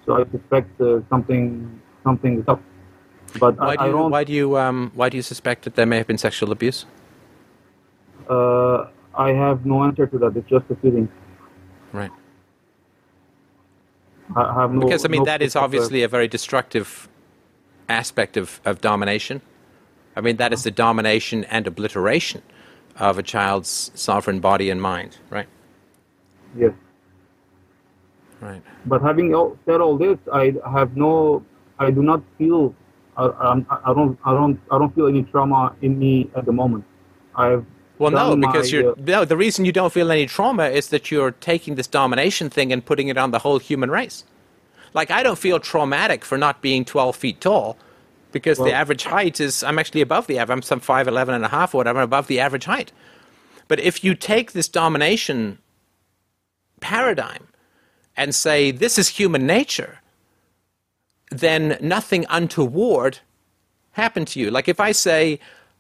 So 0.06 0.14
I 0.22 0.24
suspect 0.32 0.80
uh, 0.80 1.02
something 1.10 1.82
something 2.04 2.40
is 2.42 2.48
up. 2.48 2.62
But 3.40 3.58
Why 3.58 3.74
I, 3.74 3.76
do 3.76 3.86
you 3.86 3.92
don't. 3.92 4.12
why 4.12 4.24
do 4.24 4.34
you 4.34 4.58
um 4.58 4.92
why 4.96 5.10
do 5.10 5.18
you 5.18 5.24
suspect 5.24 5.64
that 5.64 5.76
there 5.76 5.86
may 5.86 5.98
have 5.98 6.08
been 6.08 6.18
sexual 6.18 6.52
abuse? 6.52 6.86
Uh, 8.30 8.88
I 9.16 9.30
have 9.32 9.66
no 9.66 9.84
answer 9.84 10.08
to 10.08 10.18
that. 10.20 10.36
It's 10.38 10.50
just 10.50 10.66
a 10.70 10.76
feeling. 10.76 11.10
Right. 11.94 12.12
I 14.36 14.54
have 14.54 14.72
no. 14.72 14.82
Because 14.82 15.06
I 15.06 15.10
mean 15.10 15.22
no 15.22 15.26
that 15.26 15.42
is 15.42 15.56
obviously 15.56 16.04
a 16.04 16.08
very 16.08 16.28
destructive 16.28 17.08
aspect 17.90 18.38
of, 18.38 18.60
of 18.66 18.82
domination. 18.82 19.42
I 20.16 20.22
mean 20.22 20.38
that 20.38 20.54
is 20.54 20.64
the 20.64 20.72
domination 20.72 21.44
and 21.46 21.68
obliteration 21.68 22.42
of 22.98 23.18
a 23.18 23.24
child's 23.24 23.92
sovereign 23.94 24.40
body 24.40 24.70
and 24.70 24.82
mind, 24.82 25.18
right? 25.30 25.48
Yes. 26.58 26.74
Right. 28.42 28.62
But 28.86 29.02
having 29.02 29.32
said 29.66 29.82
all 29.82 29.98
this, 29.98 30.18
I 30.32 30.54
have 30.72 30.96
no, 30.96 31.44
I 31.80 31.92
do 31.92 32.04
not 32.04 32.22
feel, 32.38 32.76
I, 33.18 33.26
I'm- 33.26 33.66
I 33.70 33.94
don't, 33.94 34.18
I 34.24 34.34
don't, 34.34 34.60
I 34.72 34.78
don't 34.78 34.94
feel 34.96 35.08
any 35.08 35.24
trauma 35.24 35.76
in 35.82 35.98
me 36.00 36.30
at 36.36 36.46
the 36.46 36.52
moment. 36.54 36.86
I've 37.36 37.66
Well, 38.00 38.12
no, 38.12 38.36
because 38.36 38.72
my, 38.72 38.80
you're 38.80 38.92
uh, 38.92 38.96
no. 38.98 39.26
The 39.26 39.38
reason 39.38 39.66
you 39.66 39.72
don't 39.72 39.92
feel 39.92 40.12
any 40.12 40.26
trauma 40.28 40.66
is 40.66 40.90
that 40.90 41.12
you're 41.12 41.32
taking 41.32 41.76
this 41.76 41.88
domination 41.88 42.50
thing 42.50 42.72
and 42.72 42.86
putting 42.86 43.08
it 43.08 43.18
on 43.18 43.32
the 43.32 43.40
whole 43.40 43.60
human 43.60 43.90
race. 43.92 44.24
Like 44.94 45.12
I 45.12 45.24
don't 45.24 45.38
feel 45.38 45.60
traumatic 45.60 46.24
for 46.24 46.38
not 46.38 46.62
being 46.62 46.86
12 46.86 47.16
feet 47.16 47.42
tall, 47.42 47.78
because 48.32 48.58
the 48.58 48.74
average 48.74 49.04
height 49.04 49.40
is 49.40 49.64
I'm 49.64 49.80
actually 49.80 50.02
above 50.02 50.28
the 50.28 50.38
average. 50.40 50.56
I'm 50.58 50.62
some 50.62 50.82
5'11 50.82 51.30
and 51.30 51.46
a 51.46 51.50
half 51.50 51.74
or 51.74 51.78
whatever, 51.78 52.02
above 52.02 52.28
the 52.28 52.40
average 52.40 52.66
height. 52.66 52.92
But 53.68 53.80
if 53.80 54.04
you 54.04 54.16
take 54.16 54.54
this 54.54 54.68
domination 54.70 55.60
paradigm 56.80 57.48
and 58.16 58.34
say 58.34 58.72
this 58.72 58.98
is 58.98 59.10
human 59.10 59.46
nature, 59.46 60.00
then 61.30 61.78
nothing 61.82 62.26
untoward 62.30 63.20
happened 63.92 64.28
to 64.30 64.40
you. 64.40 64.52
Like 64.52 64.68
if 64.68 64.80
I 64.80 64.92
say, 64.92 65.40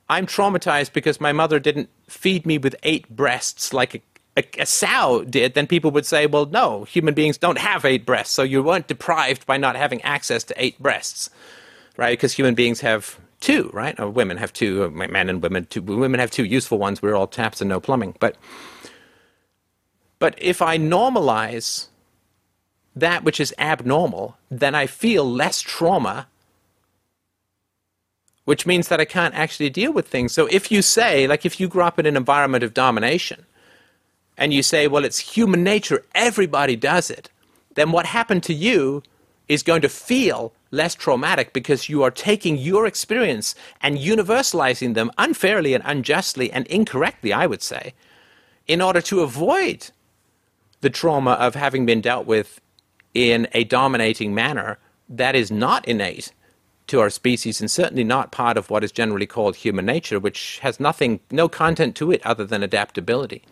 I'm 0.09 0.25
traumatized 0.25 0.93
because 0.93 1.21
my 1.21 1.31
mother 1.31 1.59
didn't 1.59 1.89
feed 2.07 2.45
me 2.45 2.57
with 2.57 2.75
eight 2.83 3.09
breasts 3.09 3.73
like 3.73 3.95
a, 3.95 4.01
a, 4.37 4.61
a 4.61 4.65
sow 4.65 5.23
did, 5.23 5.53
then 5.53 5.67
people 5.67 5.91
would 5.91 6.05
say, 6.05 6.25
well, 6.25 6.45
no, 6.45 6.83
human 6.85 7.13
beings 7.13 7.37
don't 7.37 7.57
have 7.57 7.85
eight 7.85 8.05
breasts, 8.05 8.33
so 8.33 8.43
you 8.43 8.63
weren't 8.63 8.87
deprived 8.87 9.45
by 9.45 9.57
not 9.57 9.75
having 9.75 10.01
access 10.01 10.43
to 10.45 10.53
eight 10.57 10.79
breasts, 10.79 11.29
right? 11.97 12.17
Because 12.17 12.33
human 12.33 12.55
beings 12.55 12.81
have 12.81 13.19
two, 13.39 13.69
right? 13.73 13.99
Or 13.99 14.09
women 14.09 14.37
have 14.37 14.53
two, 14.53 14.89
men 14.91 15.29
and 15.29 15.41
women, 15.41 15.65
two, 15.65 15.81
women 15.81 16.19
have 16.19 16.31
two 16.31 16.45
useful 16.45 16.77
ones. 16.77 17.01
We're 17.01 17.15
all 17.15 17.27
taps 17.27 17.61
and 17.61 17.69
no 17.69 17.79
plumbing. 17.79 18.15
But, 18.19 18.37
but 20.19 20.35
if 20.41 20.61
I 20.61 20.77
normalize 20.77 21.87
that 22.99 23.23
which 23.23 23.39
is 23.39 23.53
abnormal, 23.57 24.37
then 24.49 24.75
I 24.75 24.87
feel 24.87 25.29
less 25.29 25.61
trauma 25.61 26.27
which 28.47 28.65
means 28.65 28.87
that 28.87 29.01
I 29.01 29.03
can't 29.03 29.35
actually 29.35 29.69
deal 29.69 29.91
with 29.91 30.07
things. 30.07 30.31
So 30.31 30.47
if 30.49 30.71
you 30.71 30.81
say, 30.81 31.27
like 31.27 31.45
if 31.45 31.59
you 31.59 31.67
grew 31.67 31.83
up 31.83 31.99
in 31.99 32.05
an 32.05 32.15
environment 32.15 32.63
of 32.63 32.73
domination, 32.73 33.45
and 34.37 34.53
you 34.53 34.63
say, 34.63 34.87
well, 34.87 35.03
it's 35.03 35.19
human 35.19 35.65
nature, 35.65 36.05
everybody 36.15 36.77
does 36.77 37.09
it, 37.09 37.29
then 37.75 37.91
what 37.91 38.05
happened 38.05 38.43
to 38.43 38.53
you 38.53 39.03
is 39.49 39.63
going 39.63 39.81
to 39.81 39.89
feel 39.89 40.53
less 40.71 40.95
traumatic 40.95 41.51
because 41.51 41.89
you 41.89 42.03
are 42.03 42.09
taking 42.09 42.57
your 42.57 42.85
experience 42.85 43.53
and 43.81 43.97
universalizing 43.97 44.93
them 44.93 45.11
unfairly 45.17 45.73
and 45.73 45.83
unjustly 45.85 46.49
and 46.49 46.65
incorrectly, 46.67 47.33
I 47.33 47.47
would 47.47 47.61
say, 47.61 47.93
in 48.65 48.81
order 48.81 49.01
to 49.01 49.23
avoid 49.23 49.89
the 50.79 50.89
trauma 50.89 51.31
of 51.31 51.53
having 51.55 51.85
been 51.85 51.99
dealt 51.99 52.25
with 52.25 52.61
in 53.13 53.47
a 53.53 53.63
dominating 53.63 54.33
manner 54.33 54.77
that 55.09 55.35
is 55.35 55.51
not 55.51 55.87
innate 55.87 56.31
to 56.87 56.99
our 56.99 57.09
species 57.09 57.59
and 57.59 57.69
certainly 57.69 58.03
not 58.03 58.31
part 58.31 58.57
of 58.57 58.69
what 58.69 58.83
is 58.83 58.91
generally 58.91 59.25
called 59.25 59.57
human 59.57 59.85
nature, 59.85 60.19
which 60.19 60.59
has 60.59 60.79
nothing, 60.79 61.19
no 61.31 61.49
content 61.49 61.95
to 61.95 62.11
it 62.11 62.25
other 62.25 62.45
than 62.45 62.63
adaptability. 62.63 63.43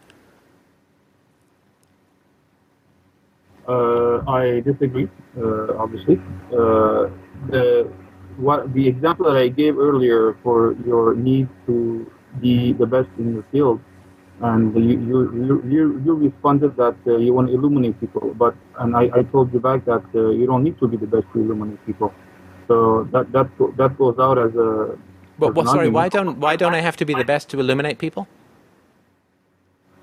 Uh, 3.67 4.19
I 4.29 4.61
disagree, 4.61 5.09
uh, 5.37 5.73
obviously. 5.77 6.21
Uh, 6.53 7.09
the 7.49 7.91
what 8.37 8.73
the 8.73 8.87
example 8.87 9.25
that 9.25 9.37
I 9.37 9.47
gave 9.47 9.77
earlier 9.77 10.37
for 10.43 10.75
your 10.85 11.15
need 11.15 11.47
to 11.65 12.11
be 12.41 12.73
the 12.73 12.85
best 12.85 13.09
in 13.17 13.33
your 13.33 13.45
field, 13.51 13.79
and 14.41 14.75
you 14.75 14.99
you 15.09 15.63
you, 15.67 16.01
you, 16.05 16.13
responded 16.15 16.75
that 16.77 16.95
uh, 17.07 17.17
you 17.17 17.33
want 17.33 17.47
to 17.47 17.53
illuminate 17.53 17.99
people, 17.99 18.33
but 18.33 18.55
and 18.79 18.95
I, 18.95 19.09
I 19.13 19.23
told 19.23 19.53
you 19.53 19.59
back 19.59 19.85
that 19.85 20.03
uh, 20.13 20.29
you 20.29 20.45
don't 20.45 20.63
need 20.63 20.77
to 20.79 20.87
be 20.87 20.97
the 20.97 21.07
best 21.07 21.25
to 21.33 21.39
illuminate 21.39 21.85
people. 21.85 22.13
So 22.67 23.07
that 23.11 23.31
that 23.31 23.49
that 23.77 23.97
goes 23.97 24.19
out 24.19 24.37
as 24.37 24.53
a. 24.55 24.97
But 25.37 25.49
as 25.49 25.55
well, 25.55 25.65
sorry, 25.65 25.89
why 25.89 26.09
don't 26.09 26.39
why 26.39 26.55
don't 26.55 26.75
I 26.75 26.81
have 26.81 26.97
to 26.97 27.05
be 27.05 27.13
the 27.13 27.25
best 27.25 27.49
to 27.49 27.59
illuminate 27.59 27.97
people? 27.97 28.27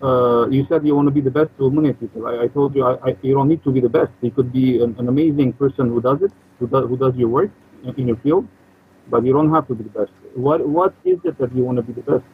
uh, 0.03 0.49
you 0.49 0.67
said 0.69 0.85
you 0.85 0.95
want 0.97 1.07
to 1.07 1.13
be 1.13 1.21
the 1.21 1.31
best 1.31 1.51
to 1.57 1.65
illuminate 1.65 1.99
people. 2.01 2.27
I, 2.27 2.45
I 2.45 2.49
told 2.49 2.75
you 2.75 2.85
I, 2.85 3.11
I, 3.11 3.17
you 3.23 3.35
don't 3.35 3.49
need 3.49 3.63
to 3.65 3.71
be 3.71 3.81
the 3.81 3.89
best. 3.89 4.11
You 4.21 4.31
could 4.31 4.53
be 4.53 4.83
an, 4.83 4.97
an 4.99 5.09
amazing 5.09 5.53
person 5.55 5.89
who 5.89 6.01
does 6.01 6.23
it, 6.23 6.33
who 6.59 6.67
does, 6.67 6.89
who 6.89 6.97
does 6.97 7.15
your 7.15 7.29
work 7.29 7.51
in, 7.85 7.95
in 7.95 8.09
your 8.09 8.17
field, 8.17 8.49
but 9.09 9.25
you 9.25 9.33
don't 9.33 9.53
have 9.53 9.69
to 9.69 9.75
be 9.75 9.85
the 9.85 9.91
best. 9.91 10.13
What 10.35 10.67
what 10.67 10.95
is 11.05 11.19
it 11.25 11.39
that 11.39 11.55
you 11.55 11.63
want 11.63 11.77
to 11.77 11.83
be 11.83 11.93
the 11.93 12.03
best? 12.03 12.25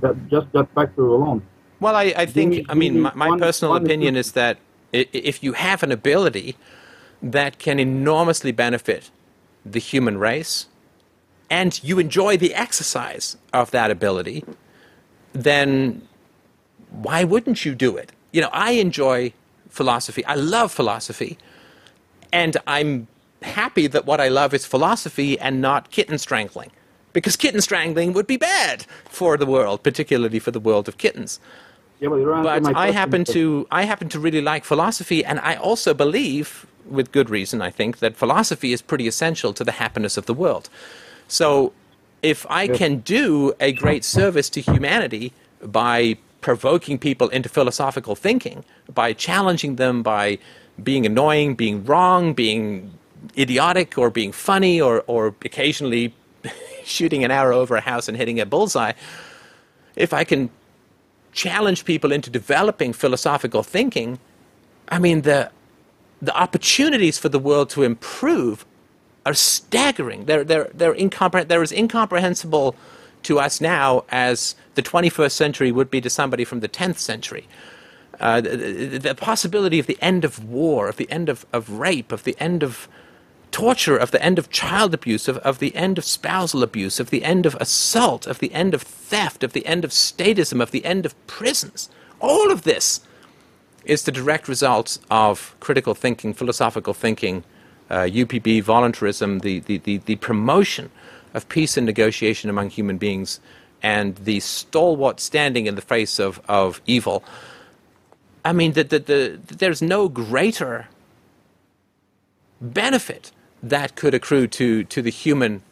That 0.00 0.28
just 0.28 0.50
that 0.52 0.72
factor 0.74 1.06
alone. 1.06 1.42
Well, 1.80 1.96
I, 1.96 2.12
I 2.16 2.26
think, 2.26 2.50
me- 2.50 2.66
I 2.68 2.74
mean, 2.74 3.00
my, 3.00 3.12
my 3.14 3.28
one- 3.28 3.38
personal 3.38 3.72
one 3.72 3.84
opinion 3.84 4.16
is 4.16 4.32
that 4.32 4.58
if 4.92 5.42
you 5.42 5.52
have 5.54 5.82
an 5.82 5.92
ability 5.92 6.56
that 7.22 7.58
can 7.58 7.78
enormously 7.78 8.52
benefit 8.52 9.10
the 9.64 9.78
human 9.78 10.18
race, 10.18 10.66
and 11.48 11.82
you 11.82 11.98
enjoy 11.98 12.36
the 12.36 12.54
exercise 12.54 13.36
of 13.52 13.70
that 13.72 13.90
ability, 13.90 14.44
then 15.32 16.02
why 16.90 17.24
wouldn't 17.24 17.64
you 17.64 17.74
do 17.74 17.96
it? 17.96 18.12
You 18.32 18.40
know, 18.40 18.50
I 18.52 18.72
enjoy 18.72 19.32
philosophy. 19.68 20.24
I 20.24 20.34
love 20.34 20.72
philosophy. 20.72 21.38
And 22.32 22.56
I'm 22.66 23.08
happy 23.42 23.86
that 23.88 24.06
what 24.06 24.20
I 24.20 24.28
love 24.28 24.54
is 24.54 24.64
philosophy 24.66 25.38
and 25.38 25.60
not 25.60 25.90
kitten 25.90 26.18
strangling. 26.18 26.70
Because 27.12 27.36
kitten 27.36 27.60
strangling 27.60 28.12
would 28.12 28.26
be 28.26 28.36
bad 28.36 28.86
for 29.08 29.36
the 29.36 29.46
world, 29.46 29.82
particularly 29.82 30.38
for 30.38 30.50
the 30.50 30.60
world 30.60 30.88
of 30.88 30.96
kittens. 30.98 31.40
Yeah, 32.00 32.08
don't 32.08 32.42
But 32.42 32.76
I 32.76 32.92
happen 32.92 33.24
to 33.24 33.66
I 33.70 33.84
happen 33.84 34.08
to 34.10 34.18
really 34.18 34.40
like 34.40 34.64
philosophy, 34.64 35.24
and 35.24 35.38
I 35.40 35.56
also 35.56 35.92
believe, 35.92 36.66
with 36.88 37.12
good 37.12 37.28
reason, 37.28 37.60
I 37.60 37.70
think 37.70 37.98
that 37.98 38.16
philosophy 38.16 38.72
is 38.72 38.80
pretty 38.80 39.06
essential 39.06 39.52
to 39.52 39.64
the 39.64 39.72
happiness 39.72 40.16
of 40.16 40.24
the 40.26 40.34
world. 40.34 40.70
So, 41.28 41.72
if 42.22 42.46
I 42.48 42.68
can 42.68 42.98
do 43.00 43.52
a 43.60 43.72
great 43.72 44.04
service 44.04 44.48
to 44.50 44.60
humanity 44.60 45.32
by 45.62 46.16
provoking 46.40 46.98
people 46.98 47.28
into 47.28 47.48
philosophical 47.48 48.14
thinking, 48.14 48.64
by 48.92 49.12
challenging 49.12 49.76
them, 49.76 50.02
by 50.02 50.38
being 50.82 51.04
annoying, 51.04 51.54
being 51.54 51.84
wrong, 51.84 52.32
being 52.32 52.92
idiotic 53.36 53.98
or 53.98 54.10
being 54.10 54.32
funny 54.32 54.80
or, 54.80 55.04
or 55.06 55.28
occasionally 55.44 56.14
shooting 56.90 57.24
an 57.24 57.30
arrow 57.30 57.58
over 57.60 57.76
a 57.76 57.80
house 57.80 58.08
and 58.08 58.16
hitting 58.16 58.40
a 58.40 58.46
bullseye, 58.46 58.92
if 59.96 60.12
I 60.12 60.24
can 60.24 60.50
challenge 61.32 61.84
people 61.84 62.12
into 62.12 62.30
developing 62.30 62.92
philosophical 62.92 63.62
thinking, 63.62 64.18
I 64.88 64.98
mean, 64.98 65.22
the, 65.22 65.50
the 66.20 66.36
opportunities 66.36 67.18
for 67.18 67.28
the 67.28 67.38
world 67.38 67.70
to 67.70 67.82
improve 67.82 68.64
are 69.24 69.34
staggering. 69.34 70.24
They're, 70.24 70.44
they're, 70.44 70.70
they're, 70.74 70.94
incompreh- 70.94 71.48
they're 71.48 71.62
as 71.62 71.72
incomprehensible 71.72 72.74
to 73.24 73.38
us 73.38 73.60
now 73.60 74.04
as 74.08 74.54
the 74.74 74.82
21st 74.82 75.32
century 75.32 75.72
would 75.72 75.90
be 75.90 76.00
to 76.00 76.10
somebody 76.10 76.44
from 76.44 76.60
the 76.60 76.68
10th 76.68 76.98
century. 76.98 77.46
Uh, 78.18 78.40
the, 78.40 78.98
the, 78.98 79.14
possibility 79.14 79.78
of 79.78 79.86
the 79.86 79.98
end 80.02 80.24
of 80.24 80.44
war, 80.44 80.88
of 80.88 80.96
the 80.96 81.10
end 81.10 81.28
of, 81.28 81.46
of 81.52 81.70
rape, 81.70 82.12
of 82.12 82.24
the 82.24 82.36
end 82.38 82.62
of 82.62 82.88
torture, 83.50 83.96
of 83.96 84.10
the 84.10 84.22
end 84.22 84.38
of 84.38 84.50
child 84.50 84.94
abuse, 84.94 85.28
of, 85.28 85.38
of 85.38 85.58
the 85.58 85.74
end 85.74 85.98
of 85.98 86.04
spousal 86.04 86.62
abuse, 86.62 87.00
of 87.00 87.10
the 87.10 87.24
end 87.24 87.46
of 87.46 87.54
assault, 87.56 88.26
of 88.26 88.38
the 88.38 88.52
end 88.52 88.74
of 88.74 88.82
theft, 88.82 89.42
of 89.42 89.52
the 89.52 89.66
end 89.66 89.84
of 89.84 89.90
statism, 89.90 90.62
of 90.62 90.70
the 90.70 90.84
end 90.84 91.06
of 91.06 91.26
prisons. 91.26 91.88
All 92.20 92.50
of 92.50 92.62
this 92.62 93.00
is 93.84 94.04
the 94.04 94.12
direct 94.12 94.48
result 94.48 94.98
of 95.10 95.54
critical 95.60 95.94
thinking, 95.94 96.34
philosophical 96.34 96.94
thinking, 96.94 97.44
uh, 97.88 98.02
UPB, 98.02 98.62
voluntarism, 98.62 99.40
the, 99.40 99.60
the, 99.60 99.78
the, 99.78 99.98
the 99.98 100.16
promotion 100.16 100.90
of 101.34 101.48
peace 101.48 101.76
and 101.76 101.86
negotiation 101.86 102.50
among 102.50 102.70
human 102.70 102.98
beings, 102.98 103.40
and 103.82 104.16
the 104.16 104.40
stalwart 104.40 105.20
standing 105.20 105.66
in 105.66 105.74
the 105.74 105.82
face 105.82 106.18
of, 106.18 106.40
of 106.48 106.80
evil. 106.86 107.24
I 108.44 108.52
mean, 108.52 108.72
the, 108.72 108.84
the, 108.84 108.98
the, 108.98 109.40
there's 109.46 109.82
no 109.82 110.08
greater 110.08 110.88
benefit 112.60 113.32
that 113.62 113.96
could 113.96 114.14
accrue 114.14 114.46
to, 114.46 114.84
to 114.84 115.02
the 115.02 115.10
human 115.10 115.62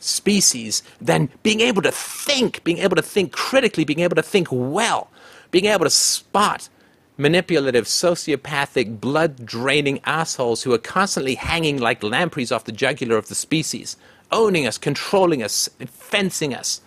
species 0.00 0.82
than 1.00 1.28
being 1.42 1.60
able 1.60 1.82
to 1.82 1.90
think, 1.90 2.62
being 2.64 2.78
able 2.78 2.96
to 2.96 3.02
think 3.02 3.32
critically, 3.32 3.84
being 3.84 4.00
able 4.00 4.16
to 4.16 4.22
think 4.22 4.48
well, 4.50 5.08
being 5.50 5.66
able 5.66 5.84
to 5.84 5.90
spot 5.90 6.68
manipulative, 7.16 7.84
sociopathic, 7.84 9.00
blood 9.00 9.44
draining 9.44 10.00
assholes 10.04 10.62
who 10.62 10.72
are 10.72 10.78
constantly 10.78 11.34
hanging 11.34 11.78
like 11.78 12.02
lampreys 12.02 12.52
off 12.52 12.64
the 12.64 12.72
jugular 12.72 13.16
of 13.16 13.28
the 13.28 13.34
species, 13.34 13.96
owning 14.30 14.66
us, 14.66 14.78
controlling 14.78 15.42
us, 15.42 15.68
fencing 15.86 16.54
us, 16.54 16.80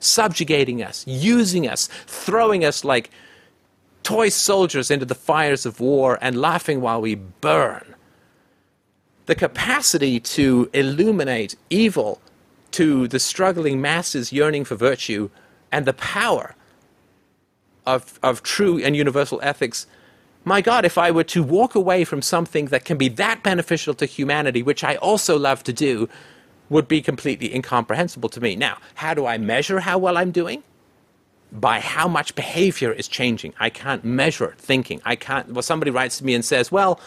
subjugating 0.00 0.82
us, 0.82 1.06
using 1.06 1.68
us, 1.68 1.88
throwing 2.06 2.64
us 2.64 2.84
like 2.84 3.10
toy 4.02 4.28
soldiers 4.28 4.90
into 4.90 5.04
the 5.04 5.14
fires 5.14 5.64
of 5.64 5.80
war 5.80 6.18
and 6.20 6.40
laughing 6.40 6.80
while 6.80 7.00
we 7.00 7.14
burn. 7.14 7.94
The 9.28 9.34
capacity 9.34 10.20
to 10.20 10.70
illuminate 10.72 11.54
evil 11.68 12.18
to 12.70 13.06
the 13.08 13.18
struggling 13.18 13.78
masses 13.78 14.32
yearning 14.32 14.64
for 14.64 14.74
virtue 14.74 15.28
and 15.70 15.84
the 15.84 15.92
power 15.92 16.54
of, 17.84 18.18
of 18.22 18.42
true 18.42 18.78
and 18.78 18.96
universal 18.96 19.38
ethics, 19.42 19.86
my 20.46 20.62
God, 20.62 20.86
if 20.86 20.96
I 20.96 21.10
were 21.10 21.24
to 21.24 21.42
walk 21.42 21.74
away 21.74 22.04
from 22.04 22.22
something 22.22 22.68
that 22.68 22.86
can 22.86 22.96
be 22.96 23.08
that 23.10 23.42
beneficial 23.42 23.92
to 23.96 24.06
humanity, 24.06 24.62
which 24.62 24.82
I 24.82 24.96
also 24.96 25.38
love 25.38 25.62
to 25.64 25.74
do, 25.74 26.08
would 26.70 26.88
be 26.88 27.02
completely 27.02 27.54
incomprehensible 27.54 28.30
to 28.30 28.40
me. 28.40 28.56
Now, 28.56 28.78
how 28.94 29.12
do 29.12 29.26
I 29.26 29.36
measure 29.36 29.80
how 29.80 29.98
well 29.98 30.16
I'm 30.16 30.30
doing? 30.30 30.62
By 31.52 31.80
how 31.80 32.08
much 32.08 32.34
behavior 32.34 32.92
is 32.92 33.06
changing. 33.08 33.52
I 33.60 33.68
can't 33.68 34.06
measure 34.06 34.54
thinking. 34.56 35.02
I 35.04 35.16
can't. 35.16 35.52
Well, 35.52 35.60
somebody 35.60 35.90
writes 35.90 36.16
to 36.16 36.24
me 36.24 36.32
and 36.32 36.42
says, 36.42 36.72
Well, 36.72 36.98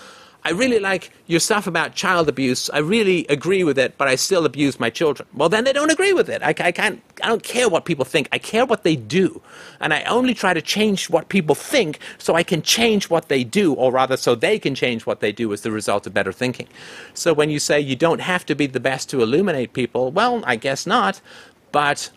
I 0.43 0.51
really 0.51 0.79
like 0.79 1.11
your 1.27 1.39
stuff 1.39 1.67
about 1.67 1.93
child 1.93 2.27
abuse. 2.27 2.67
I 2.71 2.79
really 2.79 3.27
agree 3.27 3.63
with 3.63 3.77
it, 3.77 3.95
but 3.99 4.07
I 4.07 4.15
still 4.15 4.43
abuse 4.43 4.79
my 4.79 4.89
children. 4.89 5.29
Well, 5.35 5.49
then 5.49 5.65
they 5.65 5.73
don't 5.73 5.91
agree 5.91 6.13
with 6.13 6.29
it. 6.29 6.41
I, 6.41 6.49
I, 6.49 6.71
can't. 6.71 7.01
I 7.23 7.27
don't 7.27 7.43
care 7.43 7.69
what 7.69 7.85
people 7.85 8.05
think. 8.05 8.27
I 8.31 8.39
care 8.39 8.65
what 8.65 8.83
they 8.83 8.95
do, 8.95 9.39
and 9.79 9.93
I 9.93 10.01
only 10.03 10.33
try 10.33 10.55
to 10.55 10.61
change 10.61 11.11
what 11.11 11.29
people 11.29 11.53
think 11.53 11.99
so 12.17 12.33
I 12.33 12.41
can 12.41 12.63
change 12.63 13.07
what 13.09 13.27
they 13.27 13.43
do, 13.43 13.73
or 13.73 13.91
rather, 13.91 14.17
so 14.17 14.33
they 14.33 14.57
can 14.57 14.73
change 14.73 15.05
what 15.05 15.19
they 15.19 15.31
do 15.31 15.53
as 15.53 15.61
the 15.61 15.71
result 15.71 16.07
of 16.07 16.13
better 16.13 16.31
thinking. 16.31 16.67
So 17.13 17.33
when 17.33 17.51
you 17.51 17.59
say 17.59 17.79
you 17.79 17.95
don't 17.95 18.21
have 18.21 18.43
to 18.47 18.55
be 18.55 18.65
the 18.65 18.79
best 18.79 19.11
to 19.11 19.21
illuminate 19.21 19.73
people, 19.73 20.11
well, 20.11 20.43
I 20.45 20.55
guess 20.55 20.87
not, 20.87 21.21
but 21.71 22.09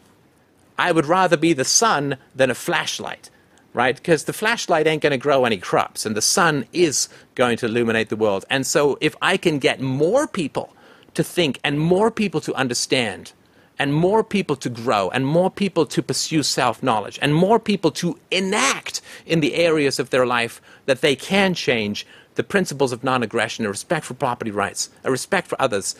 I 0.78 0.92
would 0.92 1.06
rather 1.06 1.36
be 1.36 1.52
the 1.52 1.64
sun 1.64 2.16
than 2.34 2.50
a 2.50 2.54
flashlight 2.54 3.28
right? 3.74 3.96
Because 3.96 4.24
the 4.24 4.32
flashlight 4.32 4.86
ain't 4.86 5.02
going 5.02 5.10
to 5.10 5.18
grow 5.18 5.44
any 5.44 5.58
crops, 5.58 6.06
and 6.06 6.16
the 6.16 6.22
sun 6.22 6.64
is 6.72 7.08
going 7.34 7.58
to 7.58 7.66
illuminate 7.66 8.08
the 8.08 8.16
world. 8.16 8.46
And 8.48 8.66
so, 8.66 8.96
if 9.00 9.14
I 9.20 9.36
can 9.36 9.58
get 9.58 9.80
more 9.80 10.26
people 10.26 10.72
to 11.12 11.22
think, 11.22 11.60
and 11.62 11.78
more 11.78 12.10
people 12.10 12.40
to 12.40 12.54
understand, 12.54 13.32
and 13.78 13.92
more 13.92 14.22
people 14.22 14.56
to 14.56 14.70
grow, 14.70 15.10
and 15.10 15.26
more 15.26 15.50
people 15.50 15.84
to 15.86 16.02
pursue 16.02 16.42
self 16.44 16.82
knowledge, 16.82 17.18
and 17.20 17.34
more 17.34 17.58
people 17.58 17.90
to 17.90 18.18
enact 18.30 19.02
in 19.26 19.40
the 19.40 19.54
areas 19.56 19.98
of 19.98 20.10
their 20.10 20.24
life 20.24 20.62
that 20.86 21.00
they 21.00 21.16
can 21.16 21.52
change 21.52 22.06
the 22.36 22.44
principles 22.44 22.92
of 22.92 23.02
non 23.02 23.22
aggression, 23.22 23.66
a 23.66 23.68
respect 23.68 24.06
for 24.06 24.14
property 24.14 24.52
rights, 24.52 24.88
a 25.02 25.10
respect 25.10 25.48
for 25.48 25.60
others. 25.60 25.96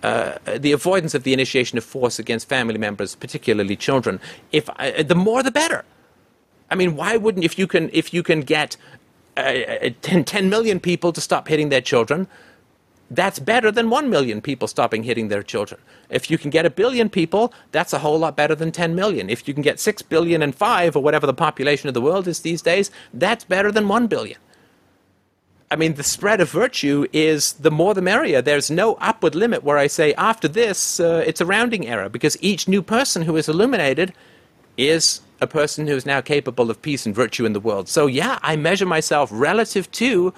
Uh, 0.00 0.38
the 0.56 0.70
avoidance 0.70 1.12
of 1.12 1.24
the 1.24 1.32
initiation 1.32 1.76
of 1.76 1.82
force 1.82 2.20
against 2.20 2.48
family 2.48 2.78
members, 2.78 3.16
particularly 3.16 3.74
children. 3.74 4.20
If 4.52 4.70
I, 4.76 5.02
the 5.02 5.16
more, 5.16 5.42
the 5.42 5.50
better 5.50 5.84
I 6.70 6.74
mean, 6.74 6.96
why 6.96 7.16
wouldn't 7.16 7.44
if 7.44 7.58
you 7.58 7.66
can 7.66 7.90
if 7.92 8.12
you 8.12 8.22
can 8.22 8.40
get 8.42 8.76
uh, 9.36 9.40
uh 9.40 9.90
10, 10.02 10.24
10 10.24 10.50
million 10.50 10.80
people 10.80 11.12
to 11.12 11.20
stop 11.20 11.48
hitting 11.48 11.68
their 11.68 11.80
children? 11.80 12.28
That's 13.10 13.38
better 13.38 13.72
than 13.72 13.88
1 13.88 14.10
million 14.10 14.42
people 14.42 14.68
stopping 14.68 15.02
hitting 15.02 15.28
their 15.28 15.42
children. 15.42 15.80
If 16.10 16.30
you 16.30 16.36
can 16.36 16.50
get 16.50 16.66
a 16.66 16.70
billion 16.70 17.08
people, 17.08 17.54
that's 17.72 17.94
a 17.94 18.00
whole 18.00 18.18
lot 18.18 18.36
better 18.36 18.54
than 18.54 18.70
10 18.70 18.94
million. 18.94 19.30
If 19.30 19.48
you 19.48 19.54
can 19.54 19.62
get 19.62 19.80
6 19.80 20.02
billion 20.02 20.42
and 20.42 20.54
5, 20.54 20.94
or 20.94 21.02
whatever 21.02 21.26
the 21.26 21.32
population 21.32 21.88
of 21.88 21.94
the 21.94 22.02
world 22.02 22.28
is 22.28 22.40
these 22.40 22.60
days, 22.60 22.90
that's 23.14 23.44
better 23.44 23.72
than 23.72 23.88
1 23.88 24.08
billion. 24.08 24.38
I 25.70 25.76
mean, 25.76 25.94
the 25.94 26.02
spread 26.02 26.40
of 26.40 26.50
virtue 26.50 27.06
is 27.12 27.54
the 27.54 27.70
more 27.70 27.94
the 27.94 28.02
merrier. 28.02 28.42
There's 28.42 28.70
no 28.70 28.94
upward 28.94 29.34
limit 29.34 29.64
where 29.64 29.78
I 29.78 29.86
say 29.86 30.14
after 30.14 30.48
this, 30.48 31.00
uh, 31.00 31.22
it's 31.26 31.40
a 31.40 31.46
rounding 31.46 31.86
error, 31.86 32.08
because 32.10 32.36
each 32.42 32.68
new 32.68 32.82
person 32.82 33.22
who 33.22 33.36
is 33.36 33.48
illuminated 33.48 34.12
is 34.76 35.20
a 35.40 35.46
person 35.46 35.86
who 35.86 35.94
is 35.94 36.04
now 36.04 36.20
capable 36.20 36.70
of 36.70 36.80
peace 36.82 37.06
and 37.06 37.14
virtue 37.14 37.44
in 37.44 37.52
the 37.52 37.60
world. 37.60 37.88
So, 37.88 38.06
yeah, 38.06 38.38
I 38.42 38.56
measure 38.56 38.86
myself 38.86 39.30
relative 39.32 39.90
to 39.92 40.34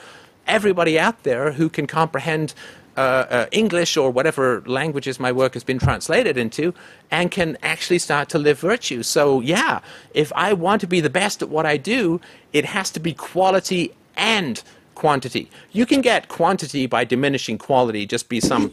everybody 0.46 0.98
out 0.98 1.22
there 1.22 1.52
who 1.52 1.68
can 1.68 1.86
comprehend 1.86 2.54
uh, 2.96 3.00
uh, 3.00 3.46
English 3.52 3.96
or 3.96 4.10
whatever 4.10 4.62
languages 4.66 5.18
my 5.18 5.32
work 5.32 5.54
has 5.54 5.64
been 5.64 5.78
translated 5.78 6.36
into 6.36 6.74
and 7.10 7.30
can 7.30 7.56
actually 7.62 7.98
start 7.98 8.28
to 8.28 8.38
live 8.38 8.58
virtue. 8.58 9.02
So, 9.02 9.40
yeah, 9.40 9.80
if 10.12 10.32
I 10.34 10.52
want 10.52 10.80
to 10.82 10.86
be 10.86 11.00
the 11.00 11.10
best 11.10 11.40
at 11.40 11.48
what 11.48 11.64
I 11.64 11.76
do, 11.76 12.20
it 12.52 12.64
has 12.64 12.90
to 12.90 13.00
be 13.00 13.14
quality 13.14 13.94
and 14.16 14.62
quantity. 14.94 15.50
You 15.72 15.86
can 15.86 16.02
get 16.02 16.28
quantity 16.28 16.86
by 16.86 17.04
diminishing 17.04 17.56
quality, 17.58 18.04
just 18.04 18.28
be 18.28 18.40
some. 18.40 18.70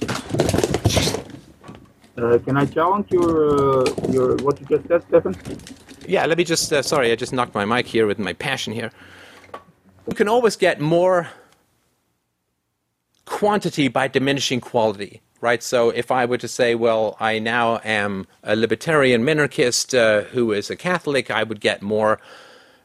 Uh, 2.18 2.40
can 2.40 2.58
I 2.58 2.66
challenge 2.66 3.12
your, 3.12 3.30
uh, 3.80 3.86
your 4.10 4.36
what 4.38 4.60
you 4.60 4.66
just 4.66 4.88
said, 4.88 5.04
Stefan? 5.08 5.36
Yeah, 6.08 6.26
let 6.26 6.38
me 6.38 6.46
just, 6.46 6.72
uh, 6.72 6.82
sorry, 6.82 7.12
I 7.12 7.16
just 7.18 7.34
knocked 7.34 7.54
my 7.54 7.66
mic 7.66 7.86
here 7.86 8.08
with 8.08 8.18
my 8.18 8.32
passion 8.32 8.72
here. 8.72 8.92
You 10.08 10.16
can 10.16 10.30
always 10.30 10.56
get 10.56 10.80
more 10.80 11.28
quantity 13.26 13.90
by 13.90 14.08
diminishing 14.08 14.62
quality, 14.62 15.22
right? 15.42 15.62
So 15.62 15.90
if 15.90 16.10
I 16.10 16.26
were 16.26 16.38
to 16.38 16.48
say, 16.48 16.76
well, 16.76 17.18
I 17.20 17.40
now 17.40 17.82
am 17.84 18.26
a 18.42 18.56
libertarian 18.56 19.24
minarchist 19.24 19.98
uh, 19.98 20.24
who 20.30 20.54
is 20.54 20.70
a 20.70 20.78
Catholic, 20.78 21.30
I 21.30 21.44
would 21.44 21.60
get 21.60 21.82
more 21.82 22.22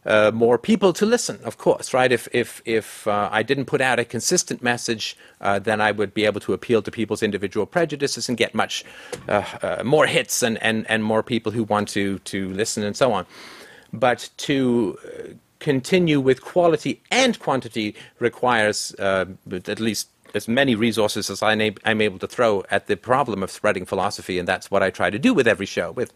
uh, 0.05 0.31
more 0.35 0.59
people 0.59 0.93
to 0.93 1.07
listen, 1.07 1.39
of 1.45 1.59
course, 1.59 1.95
right? 1.95 2.11
If, 2.11 2.29
if, 2.33 2.61
if 2.65 3.07
uh, 3.07 3.29
I 3.31 3.43
didn't 3.43 3.67
put 3.67 3.81
out 3.81 3.99
a 3.99 4.05
consistent 4.05 4.63
message, 4.63 5.17
uh, 5.41 5.59
then 5.59 5.81
I 5.81 5.93
would 5.93 6.13
be 6.13 6.25
able 6.25 6.41
to 6.41 6.53
appeal 6.53 6.83
to 6.83 6.91
people's 6.91 7.23
individual 7.23 7.67
prejudices 7.67 8.29
and 8.29 8.37
get 8.37 8.55
much 8.55 8.85
uh, 9.29 9.45
uh, 9.63 9.83
more 9.85 10.07
hits 10.07 10.43
and, 10.43 10.61
and, 10.63 10.87
and 10.91 11.05
more 11.05 11.23
people 11.23 11.53
who 11.53 11.65
want 11.65 11.89
to, 11.91 12.19
to 12.21 12.51
listen 12.51 12.83
and 12.83 12.97
so 12.97 13.13
on. 13.13 13.27
But 13.93 14.29
to 14.39 14.99
uh, 15.05 15.35
continue 15.61 16.19
with 16.19 16.43
quality 16.43 17.01
and 17.11 17.39
quantity 17.39 17.95
requires 18.19 18.93
at 18.99 19.79
least 19.79 20.09
as 20.35 20.49
many 20.49 20.75
resources 20.75 21.31
as 21.31 21.43
I'm 21.43 22.01
able 22.01 22.19
to 22.19 22.27
throw 22.27 22.65
at 22.71 22.87
the 22.87 22.97
problem 22.97 23.43
of 23.43 23.51
spreading 23.51 23.85
philosophy, 23.85 24.39
and 24.39 24.49
that's 24.49 24.71
what 24.71 24.83
I 24.83 24.91
try 24.91 25.11
to 25.11 25.19
do 25.19 25.35
with 25.35 25.47
every 25.47 25.67
show. 25.67 25.93
With 25.93 26.13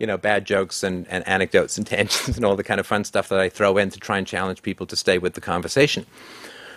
you 0.00 0.06
know, 0.06 0.16
bad 0.16 0.44
jokes 0.44 0.82
and, 0.82 1.06
and 1.08 1.26
anecdotes 1.28 1.78
and 1.78 1.86
tangents 1.94 2.36
and 2.36 2.44
all 2.44 2.56
the 2.56 2.64
kind 2.64 2.80
of 2.80 2.86
fun 2.86 3.04
stuff 3.04 3.28
that 3.28 3.38
I 3.38 3.48
throw 3.48 3.76
in 3.76 3.90
to 3.90 4.00
try 4.00 4.18
and 4.18 4.26
challenge 4.26 4.62
people 4.62 4.86
to 4.86 4.96
stay 4.96 5.18
with 5.18 5.34
the 5.34 5.40
conversation. 5.40 6.06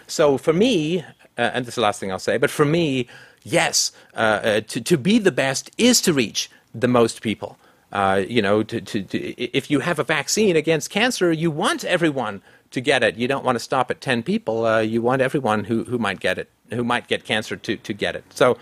So 0.05 0.37
for 0.37 0.53
me, 0.53 1.01
uh, 1.37 1.51
and 1.53 1.65
this 1.65 1.73
is 1.73 1.75
the 1.75 1.81
last 1.81 1.99
thing 1.99 2.11
I'll 2.11 2.19
say, 2.19 2.37
but 2.37 2.51
for 2.51 2.65
me, 2.65 3.07
yes, 3.43 3.91
uh, 4.15 4.17
uh, 4.17 4.61
to, 4.61 4.81
to 4.81 4.97
be 4.97 5.17
the 5.17 5.31
best 5.31 5.71
is 5.79 6.01
to 6.01 6.13
reach 6.13 6.51
the 6.75 6.87
most 6.87 7.21
people. 7.21 7.57
Uh, 7.91 8.23
you 8.27 8.41
know, 8.41 8.63
to, 8.63 8.81
to, 8.81 9.03
to, 9.03 9.19
if 9.41 9.69
you 9.69 9.79
have 9.79 9.99
a 9.99 10.03
vaccine 10.03 10.55
against 10.55 10.89
cancer, 10.89 11.31
you 11.31 11.51
want 11.51 11.85
everyone 11.85 12.41
to 12.71 12.81
get 12.81 13.03
it. 13.03 13.17
You 13.17 13.27
don't 13.27 13.45
want 13.45 13.55
to 13.55 13.59
stop 13.59 13.91
at 13.91 14.01
10 14.01 14.23
people. 14.23 14.65
Uh, 14.65 14.79
you 14.79 14.99
want 15.01 15.21
everyone 15.21 15.63
who, 15.63 15.83
who 15.83 15.99
might 15.99 16.19
get 16.19 16.39
it 16.39 16.49
who 16.73 16.83
might 16.83 17.07
get 17.07 17.23
cancer 17.23 17.55
to, 17.55 17.77
to 17.77 17.93
get 17.93 18.15
it. 18.15 18.23
So 18.33 18.57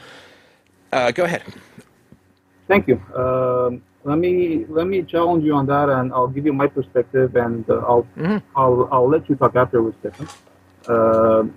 uh, 0.91 1.11
go 1.11 1.23
ahead. 1.23 1.43
Thank 2.67 2.87
you. 2.87 3.01
Um, 3.15 3.81
let 4.03 4.17
me 4.17 4.65
let 4.69 4.87
me 4.87 5.03
challenge 5.03 5.43
you 5.43 5.53
on 5.53 5.65
that, 5.67 5.89
and 5.89 6.11
I'll 6.13 6.27
give 6.27 6.45
you 6.45 6.53
my 6.53 6.67
perspective, 6.67 7.35
and 7.35 7.69
uh, 7.69 7.77
I'll, 7.87 8.07
Mm-hmm. 8.17 8.37
I'll 8.55 8.89
I'll 8.91 9.09
let 9.09 9.29
you 9.29 9.35
talk 9.35 9.55
afterwards, 9.55 9.97
Stefan. 9.99 10.27
Um 10.87 11.53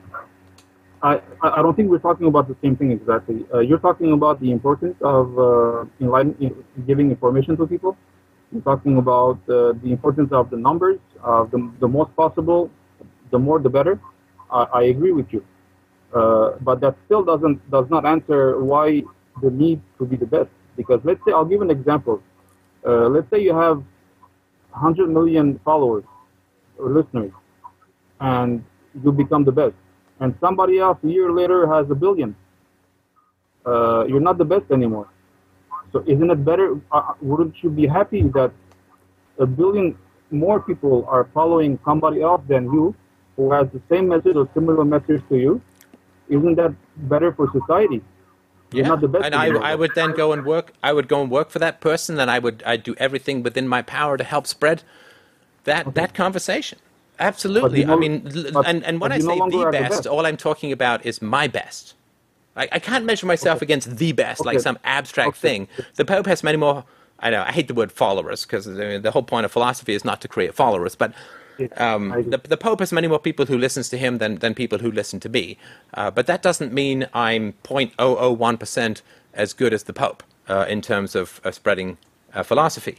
I 1.03 1.21
I 1.43 1.63
don't 1.63 1.75
think 1.77 1.91
we're 1.91 1.99
talking 2.09 2.27
about 2.27 2.49
the 2.49 2.57
same 2.63 2.77
thing 2.77 2.91
exactly. 2.93 3.45
Uh, 3.53 3.61
you're 3.61 3.79
talking 3.89 4.13
about 4.13 4.41
the 4.41 4.51
importance 4.51 4.97
of 5.03 5.39
uh, 5.39 5.85
enlighten, 6.01 6.65
giving 6.87 7.11
information 7.11 7.57
to 7.59 7.67
people. 7.67 7.97
You're 8.53 8.63
talking 8.63 8.99
about 8.99 9.39
uh, 9.49 9.73
the 9.83 9.91
importance 9.97 10.33
of 10.33 10.49
the 10.51 10.57
numbers, 10.57 10.99
of 11.23 11.51
the, 11.51 11.71
the 11.81 11.89
most 11.89 12.15
possible, 12.17 12.71
the 13.31 13.39
more 13.39 13.59
the 13.59 13.69
better. 13.69 14.01
I, 14.51 14.63
I 14.81 14.83
agree 14.85 15.13
with 15.13 15.31
you, 15.33 15.45
uh, 16.15 16.53
but 16.61 16.81
that 16.81 16.97
still 17.07 17.23
doesn't 17.25 17.59
does 17.71 17.89
not 17.91 18.07
answer 18.07 18.63
why 18.63 19.03
the 19.43 19.51
need 19.51 19.81
to 19.99 20.07
be 20.07 20.17
the 20.17 20.27
best. 20.27 20.51
Because 20.77 21.01
let's 21.05 21.21
say 21.27 21.33
I'll 21.33 21.45
give 21.45 21.63
an 21.63 21.71
example. 21.71 22.23
Uh, 22.87 23.09
let's 23.09 23.29
say 23.31 23.41
you 23.41 23.55
have 23.55 23.79
100 24.71 25.09
million 25.09 25.59
followers 25.65 26.05
or 26.79 26.91
listeners, 26.91 27.33
and 28.21 28.65
you 29.03 29.13
become 29.13 29.45
the 29.45 29.53
best. 29.53 29.75
And 30.21 30.35
somebody 30.41 30.79
else 30.79 30.99
a 31.03 31.09
year 31.09 31.33
later 31.33 31.67
has 31.67 31.91
a 31.91 31.95
billion. 31.95 32.37
Uh, 33.65 34.05
you're 34.07 34.21
not 34.21 34.39
the 34.39 34.45
best 34.45 34.71
anymore. 34.71 35.09
So 35.93 36.05
isn't 36.07 36.31
it 36.31 36.45
better? 36.45 36.79
Uh, 36.93 37.15
wouldn't 37.23 37.63
you 37.63 37.71
be 37.71 37.87
happy 37.87 38.23
that 38.35 38.53
a 39.39 39.47
billion 39.47 39.97
more 40.31 40.61
people 40.61 41.07
are 41.09 41.29
following 41.33 41.79
somebody 41.85 42.21
else 42.21 42.43
than 42.49 42.65
you, 42.65 42.95
who 43.37 43.53
has 43.53 43.69
the 43.73 43.81
same 43.89 44.09
message 44.09 44.37
or 44.37 44.49
similar 44.55 44.85
message 44.85 45.23
to 45.29 45.37
you? 45.37 45.61
Isn't 46.29 46.57
that 46.57 46.75
better 46.97 47.33
for 47.33 47.51
society? 47.53 48.03
Yeah, 48.75 48.97
best 48.97 49.25
and 49.25 49.35
I. 49.35 49.47
I 49.49 49.75
would 49.75 49.93
then 49.95 50.13
go 50.13 50.33
and 50.33 50.45
work. 50.45 50.73
I 50.83 50.93
would 50.93 51.09
go 51.09 51.23
and 51.23 51.31
work 51.31 51.51
for 51.51 51.59
that 51.61 51.81
person, 51.81 52.19
and 52.21 52.31
I 52.31 52.39
would 52.39 52.63
I'd 52.67 52.83
do 52.83 52.95
everything 52.99 53.43
within 53.43 53.69
my 53.69 53.83
power 53.83 54.17
to 54.17 54.25
help 54.25 54.47
spread 54.47 54.83
that 55.65 55.95
that 55.95 56.15
conversation. 56.15 56.79
Absolutely. 57.21 57.85
no- 57.85 57.95
I 57.95 57.97
mean, 57.97 58.21
but- 58.53 58.67
and 58.67 58.85
and 58.85 59.01
when 59.01 59.13
I 59.13 59.17
you 59.17 59.23
no 59.25 59.35
say 59.35 59.51
the 59.51 59.59
are 59.65 59.73
the 59.73 59.79
best, 59.79 59.91
best. 59.91 60.07
all 60.07 60.27
I'm 60.27 60.37
talking 60.37 60.73
about 60.73 61.05
is 61.07 61.23
my 61.23 61.47
best. 61.47 61.95
I, 62.57 62.69
I 62.73 62.79
can't 62.79 63.05
measure 63.05 63.27
myself 63.27 63.63
against 63.63 63.97
the 63.97 64.13
best, 64.13 64.45
like 64.45 64.61
some 64.61 64.79
abstract 64.85 65.29
Okay. 65.31 65.39
thing. 65.41 65.69
The 65.97 66.05
Pope 66.05 66.27
has 66.27 66.43
many 66.45 66.57
more. 66.57 66.85
I 67.19 67.31
know 67.31 67.43
I 67.43 67.53
hate 67.53 67.69
the 67.69 67.75
word 67.75 67.91
followers 67.93 68.45
because 68.45 68.67
I 68.69 68.73
mean, 68.73 69.03
the 69.03 69.11
whole 69.11 69.23
point 69.23 69.45
of 69.45 69.53
philosophy 69.53 69.95
is 69.95 70.05
not 70.05 70.21
to 70.23 70.29
create 70.29 70.55
followers, 70.55 70.95
but. 70.95 71.13
Um, 71.77 72.11
the, 72.29 72.41
the 72.43 72.57
Pope 72.57 72.81
has 72.81 72.93
many 72.93 73.09
more 73.09 73.19
people 73.19 73.47
who 73.47 73.57
listens 73.57 73.89
to 73.91 73.99
him 73.99 74.19
than, 74.19 74.37
than 74.37 74.55
people 74.55 74.79
who 74.79 74.91
listen 74.91 75.21
to 75.21 75.29
me. 75.29 75.57
Uh, 75.95 76.11
but 76.11 76.27
that 76.27 76.43
doesn't 76.43 76.73
mean 76.73 77.07
I'm 77.15 77.55
0.001% 77.65 79.03
as 79.35 79.53
good 79.53 79.73
as 79.73 79.85
the 79.85 79.93
Pope 79.93 80.23
uh, 80.49 80.67
in 80.69 80.81
terms 80.81 81.15
of 81.15 81.41
uh, 81.45 81.51
spreading 81.51 81.99
uh, 82.33 82.43
philosophy. 82.43 82.99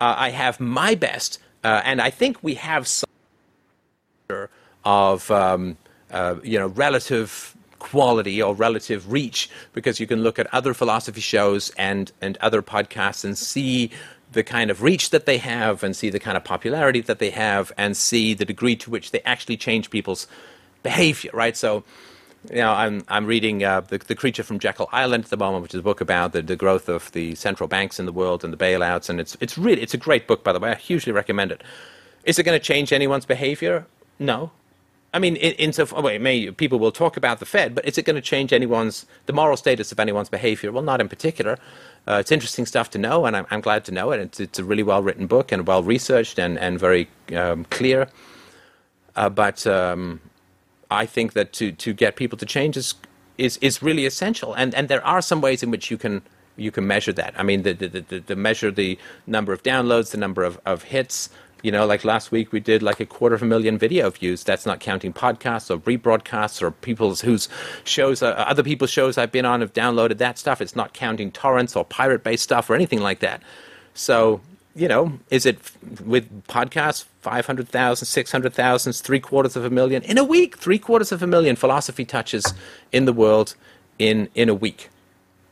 Uh, 0.00 0.14
I 0.16 0.30
have 0.30 0.60
my 0.60 0.94
best, 0.94 1.38
uh, 1.62 1.82
and 1.84 2.00
I 2.00 2.10
think 2.10 2.42
we 2.42 2.54
have 2.54 2.88
some 2.88 3.08
of 4.84 5.30
um, 5.30 5.76
uh, 6.10 6.36
you 6.42 6.58
know 6.58 6.68
relative 6.68 7.54
quality 7.78 8.40
or 8.42 8.54
relative 8.54 9.10
reach 9.10 9.50
because 9.72 10.00
you 10.00 10.06
can 10.06 10.22
look 10.22 10.38
at 10.38 10.46
other 10.54 10.72
philosophy 10.74 11.20
shows 11.20 11.70
and 11.76 12.12
and 12.20 12.36
other 12.38 12.62
podcasts 12.62 13.24
and 13.24 13.36
see 13.36 13.90
the 14.32 14.42
kind 14.42 14.70
of 14.70 14.82
reach 14.82 15.10
that 15.10 15.26
they 15.26 15.38
have 15.38 15.82
and 15.82 15.96
see 15.96 16.10
the 16.10 16.20
kind 16.20 16.36
of 16.36 16.44
popularity 16.44 17.00
that 17.00 17.18
they 17.18 17.30
have 17.30 17.72
and 17.76 17.96
see 17.96 18.34
the 18.34 18.44
degree 18.44 18.76
to 18.76 18.90
which 18.90 19.10
they 19.10 19.20
actually 19.22 19.56
change 19.56 19.90
people's 19.90 20.26
behavior 20.82 21.30
right 21.34 21.56
so 21.56 21.84
you 22.48 22.56
know, 22.56 22.72
I'm 22.72 23.04
I'm 23.08 23.26
reading 23.26 23.62
uh, 23.62 23.80
the 23.82 23.98
the 23.98 24.14
creature 24.14 24.42
from 24.42 24.58
Jekyll 24.58 24.88
Island 24.92 25.24
at 25.24 25.30
the 25.30 25.36
moment, 25.36 25.62
which 25.62 25.74
is 25.74 25.80
a 25.80 25.82
book 25.82 26.00
about 26.00 26.32
the, 26.32 26.40
the 26.40 26.56
growth 26.56 26.88
of 26.88 27.12
the 27.12 27.34
central 27.34 27.68
banks 27.68 28.00
in 28.00 28.06
the 28.06 28.12
world 28.12 28.44
and 28.44 28.52
the 28.52 28.56
bailouts, 28.56 29.10
and 29.10 29.20
it's 29.20 29.36
it's 29.40 29.58
really 29.58 29.82
it's 29.82 29.94
a 29.94 29.98
great 29.98 30.26
book 30.26 30.42
by 30.42 30.52
the 30.52 30.58
way. 30.58 30.70
I 30.70 30.74
hugely 30.76 31.12
recommend 31.12 31.52
it. 31.52 31.62
Is 32.24 32.38
it 32.38 32.44
going 32.44 32.58
to 32.58 32.64
change 32.64 32.92
anyone's 32.92 33.26
behavior? 33.26 33.86
No. 34.18 34.52
I 35.12 35.18
mean, 35.18 35.36
in, 35.36 35.52
in 35.54 35.72
so 35.72 35.86
oh, 35.92 36.02
wait, 36.02 36.20
may, 36.20 36.50
people 36.52 36.78
will 36.78 36.92
talk 36.92 37.16
about 37.16 37.40
the 37.40 37.46
Fed, 37.46 37.74
but 37.74 37.84
is 37.84 37.98
it 37.98 38.04
going 38.04 38.16
to 38.16 38.22
change 38.22 38.52
anyone's 38.52 39.06
the 39.26 39.32
moral 39.32 39.56
status 39.56 39.90
of 39.90 39.98
anyone's 39.98 40.28
behavior? 40.28 40.70
Well, 40.70 40.84
not 40.84 41.00
in 41.00 41.08
particular. 41.08 41.58
Uh, 42.08 42.18
it's 42.20 42.32
interesting 42.32 42.66
stuff 42.66 42.90
to 42.90 42.98
know, 42.98 43.26
and 43.26 43.36
I'm, 43.36 43.46
I'm 43.50 43.60
glad 43.60 43.84
to 43.84 43.92
know 43.92 44.10
it. 44.12 44.20
It's, 44.20 44.40
it's 44.40 44.58
a 44.58 44.64
really 44.64 44.82
well 44.82 45.02
written 45.02 45.26
book 45.26 45.52
and 45.52 45.66
well 45.66 45.82
researched 45.82 46.38
and 46.38 46.58
and 46.58 46.78
very 46.78 47.08
um, 47.36 47.64
clear. 47.70 48.08
Uh, 49.16 49.28
but 49.28 49.66
um, 49.66 50.20
I 50.90 51.06
think 51.06 51.32
that 51.34 51.52
to, 51.54 51.72
to 51.72 51.92
get 51.92 52.16
people 52.16 52.38
to 52.38 52.46
change 52.46 52.76
is, 52.76 52.94
is, 53.38 53.58
is 53.58 53.82
really 53.82 54.06
essential. 54.06 54.54
And, 54.54 54.74
and 54.74 54.88
there 54.88 55.04
are 55.04 55.22
some 55.22 55.40
ways 55.40 55.62
in 55.62 55.70
which 55.70 55.90
you 55.90 55.98
can, 55.98 56.22
you 56.56 56.70
can 56.70 56.86
measure 56.86 57.12
that. 57.12 57.34
I 57.38 57.42
mean, 57.42 57.62
the, 57.62 57.72
the, 57.72 57.88
the, 57.88 58.18
the 58.20 58.36
measure 58.36 58.70
the 58.70 58.98
number 59.26 59.52
of 59.52 59.62
downloads, 59.62 60.10
the 60.10 60.18
number 60.18 60.42
of, 60.42 60.60
of 60.64 60.84
hits. 60.84 61.30
You 61.62 61.72
know, 61.72 61.86
like 61.86 62.04
last 62.04 62.30
week 62.30 62.52
we 62.52 62.60
did 62.60 62.82
like 62.82 63.00
a 63.00 63.06
quarter 63.06 63.34
of 63.34 63.42
a 63.42 63.46
million 63.46 63.78
video 63.78 64.10
views. 64.10 64.42
That's 64.44 64.66
not 64.66 64.80
counting 64.80 65.12
podcasts 65.12 65.70
or 65.70 65.78
rebroadcasts 65.78 66.62
or 66.62 66.70
people's 66.70 67.20
whose 67.20 67.48
shows, 67.84 68.22
uh, 68.22 68.30
other 68.30 68.62
people's 68.62 68.90
shows 68.90 69.18
I've 69.18 69.32
been 69.32 69.44
on 69.44 69.60
have 69.60 69.72
downloaded 69.72 70.18
that 70.18 70.38
stuff. 70.38 70.60
It's 70.60 70.76
not 70.76 70.94
counting 70.94 71.30
torrents 71.32 71.76
or 71.76 71.84
pirate 71.84 72.24
based 72.24 72.42
stuff 72.42 72.70
or 72.70 72.74
anything 72.74 73.00
like 73.00 73.20
that. 73.20 73.42
So, 73.94 74.40
you 74.74 74.88
know, 74.88 75.18
is 75.30 75.46
it 75.46 75.58
with 76.04 76.46
podcasts, 76.46 77.04
500,000, 77.22 78.06
600,000, 78.06 78.92
three 78.94 79.20
quarters 79.20 79.56
of 79.56 79.64
a 79.64 79.70
million 79.70 80.02
in 80.04 80.16
a 80.16 80.24
week? 80.24 80.56
Three 80.56 80.78
quarters 80.78 81.12
of 81.12 81.22
a 81.22 81.26
million 81.26 81.56
philosophy 81.56 82.04
touches 82.04 82.54
in 82.92 83.04
the 83.04 83.12
world 83.12 83.54
in, 83.98 84.28
in 84.34 84.48
a 84.48 84.54
week. 84.54 84.88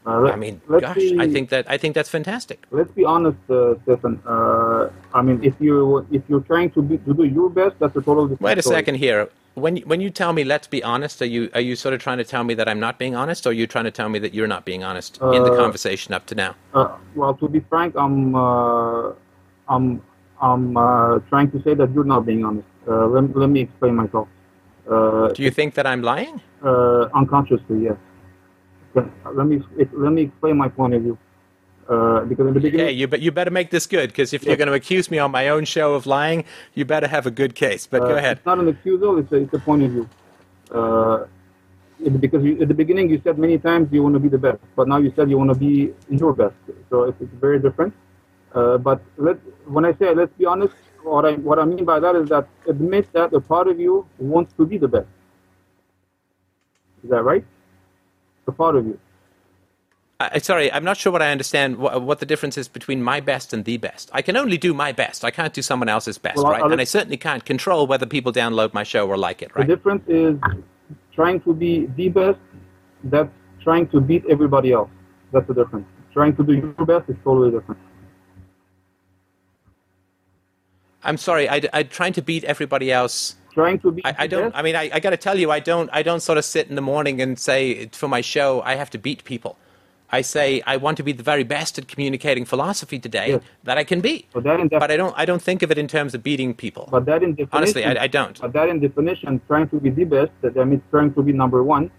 Uh, 0.07 0.25
I 0.25 0.37
mean, 0.37 0.61
gosh, 0.69 0.97
be- 0.97 1.21
I 1.21 1.29
think 1.29 1.51
that 1.51 1.65
I 1.69 1.77
think 1.77 1.95
that's 1.95 2.09
fantastic. 2.09 2.65
let's 2.71 2.91
be 2.93 3.05
honest, 3.05 3.39
uh, 3.51 3.75
Stefan. 3.83 4.21
Uh, 4.27 4.89
I 5.13 5.21
mean, 5.23 5.43
if 5.43 5.55
you 5.61 6.07
if 6.11 6.23
you're 6.29 6.41
trying 6.53 6.71
to 6.71 6.83
be, 6.83 6.99
to 6.99 7.13
do 7.15 7.25
your 7.25 7.51
best, 7.51 7.75
that's 7.79 7.97
a 7.97 8.01
total. 8.03 8.27
Wait 8.41 8.59
a 8.59 8.63
story. 8.63 8.77
second 8.77 8.95
here. 8.97 9.29
When 9.55 9.77
you, 9.77 9.83
when 9.87 10.01
you 10.01 10.09
tell 10.11 10.33
me 10.33 10.45
let's 10.45 10.69
be 10.69 10.83
honest, 10.85 11.21
are 11.21 11.27
you 11.27 11.51
are 11.53 11.61
you 11.61 11.75
sort 11.77 11.93
of 11.93 12.01
trying 12.01 12.19
to 12.19 12.25
tell 12.25 12.45
me 12.45 12.55
that 12.55 12.69
I'm 12.69 12.79
not 12.81 12.99
being 12.99 13.17
honest, 13.17 13.45
or 13.47 13.51
are 13.51 13.53
you 13.61 13.67
trying 13.67 13.85
to 13.85 13.91
tell 13.91 14.09
me 14.09 14.19
that 14.21 14.33
you're 14.33 14.47
not 14.47 14.65
being 14.65 14.85
honest 14.85 15.19
in 15.21 15.43
the 15.45 15.53
Uh, 15.53 15.57
conversation 15.57 16.15
up 16.15 16.25
to 16.27 16.35
now? 16.35 16.55
Uh, 16.73 16.97
well, 17.17 17.35
to 17.35 17.49
be 17.49 17.61
frank, 17.69 17.95
I'm 17.97 18.35
uh, 18.37 19.13
I'm 19.69 20.01
I'm 20.41 20.77
uh, 20.77 21.19
trying 21.29 21.51
to 21.51 21.63
say 21.65 21.75
that 21.75 21.93
you're 21.93 22.05
not 22.15 22.25
being 22.25 22.45
honest. 22.45 22.69
Uh, 22.87 23.07
let, 23.09 23.37
let 23.37 23.51
me 23.51 23.61
explain 23.61 23.97
myself. 23.97 24.29
Uh, 24.89 25.29
Do 25.35 25.43
you 25.43 25.51
think 25.51 25.75
that 25.75 25.87
I'm 25.87 26.03
lying? 26.03 26.41
uh, 26.63 27.09
unconsciously, 27.21 27.83
yes. 27.89 27.97
But 28.95 29.07
Let 29.35 29.47
me 29.47 29.63
let 29.93 30.13
me 30.13 30.23
explain 30.23 30.57
my 30.57 30.69
point 30.69 30.95
of 30.95 31.03
view. 31.03 31.19
Uh, 31.89 32.21
because 32.25 32.47
in 32.49 32.55
the 32.55 32.61
beginning, 32.61 32.87
Hey, 32.87 32.93
you 32.93 33.07
bet 33.07 33.21
you 33.21 33.33
better 33.33 33.51
make 33.51 33.71
this 33.71 33.87
good 33.87 34.11
because 34.11 34.35
if 34.35 34.45
you're 34.45 34.57
going 34.57 34.69
to 34.69 34.75
accuse 34.75 35.11
me 35.11 35.19
on 35.19 35.31
my 35.31 35.49
own 35.49 35.65
show 35.65 35.95
of 35.95 36.07
lying, 36.07 36.45
you 36.75 36.85
better 36.85 37.07
have 37.09 37.27
a 37.27 37.31
good 37.31 37.55
case. 37.55 37.87
But 37.87 38.03
Uh, 38.03 38.09
go 38.09 38.17
ahead. 38.17 38.37
It's 38.39 38.47
not 38.47 38.59
an 38.59 38.67
accusal; 38.73 39.19
it's 39.21 39.33
a, 39.33 39.37
it's 39.37 39.55
a 39.55 39.59
point 39.59 39.83
of 39.85 39.91
view. 39.93 40.09
Uh, 40.71 41.25
it- 42.05 42.21
because 42.21 42.45
you, 42.45 42.61
at 42.61 42.69
the 42.69 42.75
beginning 42.75 43.09
you 43.11 43.21
said 43.25 43.39
many 43.39 43.59
times 43.59 43.89
you 43.93 44.03
want 44.03 44.15
to 44.15 44.21
be 44.21 44.29
the 44.29 44.39
best, 44.39 44.59
but 44.77 44.87
now 44.89 44.99
you 44.99 45.13
said 45.17 45.31
you 45.31 45.39
want 45.39 45.51
to 45.53 45.59
be 45.59 45.95
your 46.11 46.33
best. 46.33 46.57
So 46.91 47.05
it's, 47.05 47.21
it's 47.21 47.33
very 47.41 47.59
different. 47.59 47.95
Uh, 48.55 48.77
but 48.79 49.01
let 49.17 49.37
when 49.67 49.85
I 49.85 49.93
say 49.95 50.15
let's 50.15 50.33
be 50.39 50.45
honest, 50.45 50.75
what 51.03 51.25
I 51.25 51.33
what 51.49 51.59
I 51.59 51.65
mean 51.65 51.85
by 51.85 52.01
that 52.01 52.15
is 52.17 52.29
that 52.29 52.49
admit 52.67 53.11
that 53.13 53.33
a 53.33 53.41
part 53.41 53.67
of 53.69 53.79
you 53.81 54.07
wants 54.19 54.53
to 54.59 54.67
be 54.67 54.79
the 54.79 54.89
best. 54.89 55.09
Is 57.05 57.11
that 57.11 57.23
right? 57.23 57.45
A 58.49 58.53
part 58.53 58.77
of 58.77 58.87
you. 58.87 58.99
I, 60.19 60.31
I- 60.35 60.39
sorry, 60.39 60.73
I'm 60.73 60.85
not 60.85 60.97
sure 60.97 61.13
what 61.13 61.23
I 61.23 61.31
understand. 61.31 61.77
What, 61.77 62.03
what 62.03 62.19
the 62.19 62.27
difference 62.27 62.57
is 62.59 62.67
between 62.67 63.03
my 63.03 63.21
best 63.21 63.53
and 63.53 63.65
the 63.65 63.77
best. 63.77 64.11
I 64.13 64.23
can 64.23 64.37
only 64.37 64.57
do 64.59 64.73
my 64.75 64.91
best. 64.91 65.25
I 65.25 65.31
can't 65.31 65.53
do 65.53 65.63
someone 65.63 65.89
else's 65.89 66.19
best, 66.19 66.37
Well, 66.39 66.47
right? 66.51 66.63
I'll- 66.63 66.73
and 66.73 66.81
I 66.81 66.85
certainly 66.85 67.19
can't 67.19 67.45
control 67.45 67.87
whether 67.87 68.07
people 68.07 68.33
download 68.33 68.73
my 68.73 68.83
show 68.83 69.07
or 69.07 69.17
like 69.19 69.43
it, 69.43 69.55
right? 69.55 69.67
The 69.67 69.77
difference 69.77 70.03
is 70.09 70.39
trying 71.15 71.41
to 71.43 71.53
be 71.53 71.87
the 71.97 72.09
best. 72.09 72.39
That's 73.05 73.31
trying 73.63 73.87
to 73.91 74.01
beat 74.01 74.25
everybody 74.29 74.73
else. 74.73 74.91
That's 75.33 75.47
the 75.47 75.55
difference. 75.55 75.87
Trying 76.13 76.35
to 76.37 76.43
do 76.43 76.55
your 76.55 76.87
best 76.87 77.09
is 77.11 77.17
totally 77.23 77.51
different. 77.51 77.81
I'm 81.05 81.17
sorry. 81.17 81.49
I, 81.49 81.61
I'm 81.73 81.89
trying 81.89 82.15
to 82.15 82.23
beat 82.23 82.45
everybody 82.45 82.91
else. 82.91 83.37
Trying 83.59 83.81
to 83.81 83.91
be. 83.91 84.01
I, 84.05 84.15
I 84.25 84.27
don't. 84.35 84.55
I 84.55 84.63
mean, 84.63 84.77
I, 84.77 84.85
I 84.97 85.01
got 85.01 85.11
to 85.11 85.17
tell 85.27 85.37
you, 85.43 85.51
I 85.51 85.61
don't. 85.71 85.91
I 85.93 86.03
don't 86.09 86.23
sort 86.29 86.39
of 86.39 86.45
sit 86.45 86.65
in 86.71 86.77
the 86.81 86.87
morning 86.93 87.21
and 87.21 87.31
say 87.51 87.87
for 88.01 88.09
my 88.17 88.21
show 88.35 88.63
I 88.63 88.77
have 88.77 88.91
to 88.91 88.99
beat 89.07 89.21
people. 89.25 89.53
I 90.19 90.21
say 90.23 90.63
I 90.73 90.77
want 90.85 90.97
to 90.99 91.03
be 91.03 91.13
the 91.21 91.25
very 91.33 91.43
best 91.57 91.73
at 91.81 91.89
communicating 91.93 92.45
philosophy 92.53 92.99
today 93.07 93.29
Yes. 93.33 93.43
that 93.65 93.77
I 93.77 93.85
can 93.91 94.01
be. 94.01 94.15
But 94.33 94.45
that 94.45 94.71
But 94.71 94.91
I 94.93 94.97
don't. 94.97 95.15
I 95.23 95.25
don't 95.31 95.43
think 95.43 95.61
of 95.65 95.69
it 95.73 95.79
in 95.85 95.89
terms 95.97 96.15
of 96.15 96.23
beating 96.23 96.55
people. 96.55 96.89
But 96.97 97.05
that 97.07 97.23
in 97.25 97.31
definition, 97.35 97.57
Honestly, 97.59 97.85
I, 97.85 98.05
I 98.05 98.07
don't. 98.07 98.41
But 98.41 98.53
that 98.53 98.69
in 98.69 98.79
definition, 98.79 99.41
trying 99.49 99.69
to 99.71 99.81
be 99.81 99.91
the 99.91 100.05
best, 100.05 100.31
that 100.43 100.55
means 100.71 100.83
trying 100.93 101.13
to 101.15 101.23
be 101.29 101.33
number 101.33 101.61
one, 101.65 101.91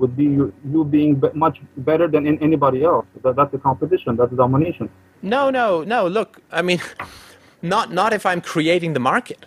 would 0.00 0.16
be 0.16 0.24
you, 0.24 0.52
you 0.72 0.82
being 0.96 1.16
be- 1.16 1.34
much 1.34 1.58
better 1.76 2.08
than 2.08 2.26
in 2.26 2.38
anybody 2.42 2.84
else. 2.84 3.06
That, 3.22 3.36
that's 3.36 3.52
a 3.52 3.58
competition. 3.58 4.16
That's 4.16 4.32
domination. 4.32 4.88
No, 5.20 5.50
no, 5.50 5.84
no. 5.84 6.08
Look, 6.08 6.40
I 6.50 6.62
mean, 6.62 6.80
not 7.74 7.92
not 7.92 8.10
if 8.14 8.24
I'm 8.24 8.40
creating 8.40 8.94
the 8.94 9.00
market. 9.12 9.44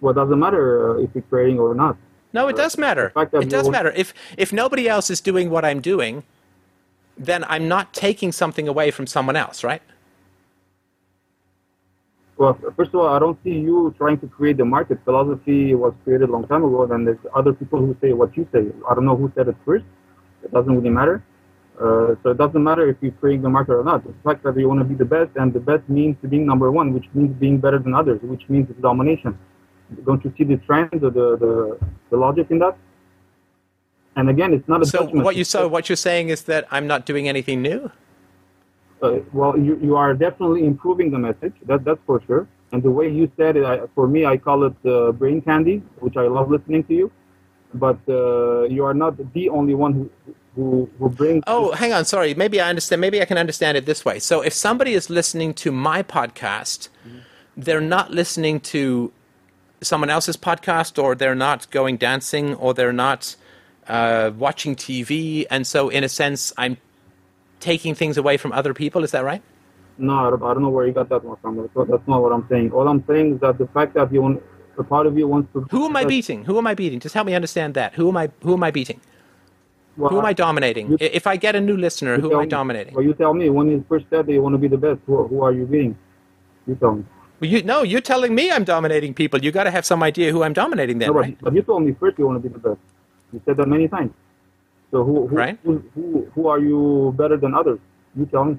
Well, 0.00 0.12
it 0.12 0.16
doesn't 0.16 0.38
matter 0.38 0.98
uh, 0.98 1.02
if 1.02 1.10
you're 1.14 1.22
creating 1.22 1.58
or 1.58 1.74
not. 1.74 1.96
No, 2.32 2.48
it 2.48 2.56
does 2.56 2.76
matter. 2.76 3.08
the 3.08 3.20
fact 3.20 3.32
that 3.32 3.42
It 3.42 3.48
does 3.48 3.68
matter. 3.68 3.92
If 3.94 4.12
if 4.36 4.52
nobody 4.52 4.88
else 4.88 5.08
is 5.08 5.20
doing 5.20 5.50
what 5.50 5.64
I'm 5.64 5.80
doing, 5.80 6.24
then 7.16 7.44
I'm 7.44 7.68
not 7.68 7.94
taking 7.94 8.32
something 8.32 8.66
away 8.66 8.90
from 8.90 9.06
someone 9.06 9.36
else, 9.36 9.62
right? 9.62 9.82
Well, 12.36 12.58
first 12.76 12.88
of 12.88 12.96
all, 12.96 13.06
I 13.06 13.20
don't 13.20 13.38
see 13.44 13.52
you 13.52 13.94
trying 13.96 14.18
to 14.18 14.26
create 14.26 14.56
the 14.56 14.64
market. 14.64 14.98
Philosophy 15.04 15.74
was 15.76 15.94
created 16.02 16.28
a 16.28 16.32
long 16.32 16.48
time 16.48 16.64
ago, 16.64 16.82
and 16.82 17.06
there's 17.06 17.24
other 17.32 17.52
people 17.52 17.78
who 17.78 17.96
say 18.00 18.12
what 18.12 18.36
you 18.36 18.48
say. 18.52 18.66
I 18.90 18.94
don't 18.94 19.04
know 19.04 19.16
who 19.16 19.30
said 19.36 19.46
it 19.46 19.56
first. 19.64 19.84
It 20.42 20.50
doesn't 20.52 20.74
really 20.74 20.90
matter. 20.90 21.22
Uh, 21.80 22.14
so 22.22 22.30
it 22.30 22.38
doesn't 22.38 22.62
matter 22.62 22.88
if 22.88 22.96
you're 23.00 23.12
creating 23.12 23.42
the 23.42 23.48
market 23.48 23.74
or 23.74 23.84
not. 23.84 24.02
The 24.04 24.14
fact 24.24 24.42
that 24.42 24.56
you 24.56 24.68
want 24.68 24.80
to 24.80 24.84
be 24.84 24.94
the 24.94 25.04
best, 25.04 25.30
and 25.36 25.52
the 25.52 25.60
best 25.60 25.88
means 25.88 26.16
being 26.28 26.46
number 26.46 26.70
one, 26.72 26.92
which 26.92 27.06
means 27.14 27.32
being 27.38 27.58
better 27.58 27.78
than 27.78 27.94
others, 27.94 28.20
which 28.22 28.48
means 28.48 28.68
it's 28.68 28.80
domination. 28.80 29.38
Don't 30.06 30.24
you 30.24 30.32
see 30.36 30.44
the 30.44 30.56
trend, 30.58 30.90
the 30.92 31.10
the, 31.10 31.36
the, 31.36 31.78
the 32.10 32.16
logic 32.16 32.46
in 32.50 32.58
that? 32.60 32.76
And 34.16 34.28
again, 34.30 34.52
it's 34.54 34.68
not 34.68 34.82
a 34.82 34.86
So 34.86 34.98
judgment. 35.04 35.24
what 35.24 35.36
you 35.36 35.44
so 35.44 35.68
what 35.68 35.88
you're 35.88 35.96
saying 35.96 36.28
is 36.30 36.42
that 36.44 36.66
I'm 36.70 36.86
not 36.86 37.06
doing 37.06 37.28
anything 37.28 37.62
new. 37.62 37.90
uh, 39.02 39.18
well, 39.32 39.58
you, 39.58 39.78
you 39.82 39.96
are 39.96 40.14
definitely 40.14 40.64
improving 40.64 41.10
the 41.10 41.18
message. 41.18 41.54
That 41.66 41.84
that's 41.84 42.00
for 42.06 42.22
sure. 42.26 42.46
And 42.72 42.82
the 42.82 42.90
way 42.90 43.08
you 43.10 43.30
said 43.36 43.56
it, 43.56 43.64
I, 43.64 43.86
for 43.94 44.08
me, 44.08 44.24
I 44.26 44.36
call 44.36 44.64
it 44.64 44.74
uh, 44.86 45.12
brain 45.12 45.40
candy, 45.42 45.82
which 46.00 46.16
I 46.16 46.26
love 46.26 46.50
listening 46.50 46.84
to 46.84 46.94
you. 46.94 47.12
But 47.74 47.98
uh, 48.08 48.62
you 48.64 48.84
are 48.84 48.94
not 48.94 49.14
the 49.34 49.48
only 49.48 49.74
one 49.74 49.92
who 49.94 50.10
who, 50.56 50.88
who 50.98 51.08
brings. 51.10 51.42
Oh, 51.48 51.72
hang 51.72 51.92
on. 51.92 52.04
Sorry. 52.04 52.32
Maybe 52.34 52.60
I 52.60 52.68
understand. 52.70 53.00
Maybe 53.00 53.20
I 53.20 53.24
can 53.24 53.38
understand 53.38 53.76
it 53.76 53.86
this 53.86 54.04
way. 54.04 54.20
So 54.20 54.40
if 54.42 54.52
somebody 54.52 54.94
is 54.94 55.10
listening 55.10 55.54
to 55.54 55.72
my 55.72 56.02
podcast, 56.04 56.88
they're 57.56 57.80
not 57.80 58.12
listening 58.12 58.60
to 58.60 59.12
someone 59.84 60.10
else's 60.10 60.36
podcast, 60.36 61.02
or 61.02 61.14
they're 61.14 61.34
not 61.34 61.70
going 61.70 61.96
dancing, 61.96 62.54
or 62.54 62.74
they're 62.74 62.92
not 62.92 63.36
uh, 63.88 64.32
watching 64.36 64.74
TV, 64.76 65.46
and 65.50 65.66
so 65.66 65.88
in 65.88 66.04
a 66.04 66.08
sense, 66.08 66.52
I'm 66.56 66.76
taking 67.60 67.94
things 67.94 68.16
away 68.16 68.36
from 68.36 68.52
other 68.52 68.74
people. 68.74 69.04
Is 69.04 69.10
that 69.12 69.24
right? 69.24 69.42
No, 69.96 70.26
I 70.26 70.30
don't, 70.30 70.62
know 70.62 70.70
where 70.70 70.86
you 70.86 70.92
got 70.92 71.08
that 71.10 71.24
one 71.24 71.36
from. 71.40 71.56
That's 71.56 71.74
not, 71.76 71.88
that's 71.88 72.08
not 72.08 72.20
what 72.20 72.32
I'm 72.32 72.46
saying. 72.48 72.72
All 72.72 72.88
I'm 72.88 73.04
saying 73.06 73.34
is 73.34 73.40
that 73.40 73.58
the 73.58 73.68
fact 73.68 73.94
that 73.94 74.12
you 74.12 74.22
want, 74.22 74.42
a 74.76 74.82
part 74.82 75.06
of 75.06 75.16
you 75.16 75.28
wants 75.28 75.52
to. 75.52 75.60
Who 75.70 75.86
am 75.86 75.94
I 75.94 76.04
beating? 76.04 76.44
Who 76.44 76.58
am 76.58 76.66
I 76.66 76.74
beating? 76.74 76.98
Just 76.98 77.14
help 77.14 77.26
me 77.26 77.34
understand 77.34 77.74
that. 77.74 77.94
Who 77.94 78.08
am 78.08 78.16
I? 78.16 78.30
Who 78.42 78.54
am 78.54 78.62
I 78.64 78.72
beating? 78.72 79.00
well, 79.96 80.10
Who 80.10 80.18
am 80.18 80.24
I 80.24 80.32
dominating? 80.32 80.90
you- 80.90 80.98
if 81.00 81.28
I 81.28 81.36
get 81.36 81.54
a 81.54 81.60
new 81.60 81.76
listener, 81.76 82.18
who 82.18 82.32
am 82.32 82.38
I 82.40 82.42
me. 82.42 82.48
dominating? 82.48 82.94
Well, 82.94 83.04
you 83.04 83.14
tell 83.14 83.34
me 83.34 83.50
when 83.50 83.68
you 83.68 83.84
first 83.88 84.06
said 84.10 84.26
that 84.26 84.32
you 84.32 84.42
want 84.42 84.54
to 84.54 84.58
be 84.58 84.66
the 84.66 84.76
best. 84.76 85.00
Who, 85.06 85.26
who 85.28 85.42
are 85.42 85.52
you 85.52 85.64
beating? 85.64 85.96
You 86.66 86.74
tell 86.74 86.96
me. 86.96 87.04
Well, 87.40 87.50
you, 87.50 87.62
no, 87.62 87.82
you're 87.82 88.00
telling 88.00 88.34
me 88.34 88.50
I'm 88.50 88.64
dominating 88.64 89.14
people. 89.14 89.42
You 89.44 89.52
got 89.52 89.64
to 89.64 89.70
have 89.70 89.84
some 89.86 90.02
idea 90.02 90.32
who 90.32 90.42
I'm 90.42 90.52
dominating 90.54 90.98
then, 90.98 91.08
No, 91.08 91.14
but, 91.14 91.20
right? 91.20 91.38
but 91.40 91.54
you 91.54 91.62
told 91.62 91.84
me 91.84 91.94
first 92.00 92.18
you 92.18 92.26
want 92.26 92.42
to 92.42 92.48
be 92.48 92.52
the 92.52 92.58
best. 92.60 92.80
You 93.32 93.42
said 93.44 93.56
that 93.58 93.68
many 93.68 93.88
times. 93.88 94.12
So 94.90 95.04
who 95.04 95.26
who, 95.26 95.36
Right. 95.36 95.58
who, 95.64 95.82
who, 95.94 96.30
who 96.34 96.48
are 96.48 96.58
you 96.60 97.14
better 97.18 97.36
than 97.36 97.54
others? 97.54 97.78
You 98.16 98.26
tell 98.26 98.44
me. 98.46 98.58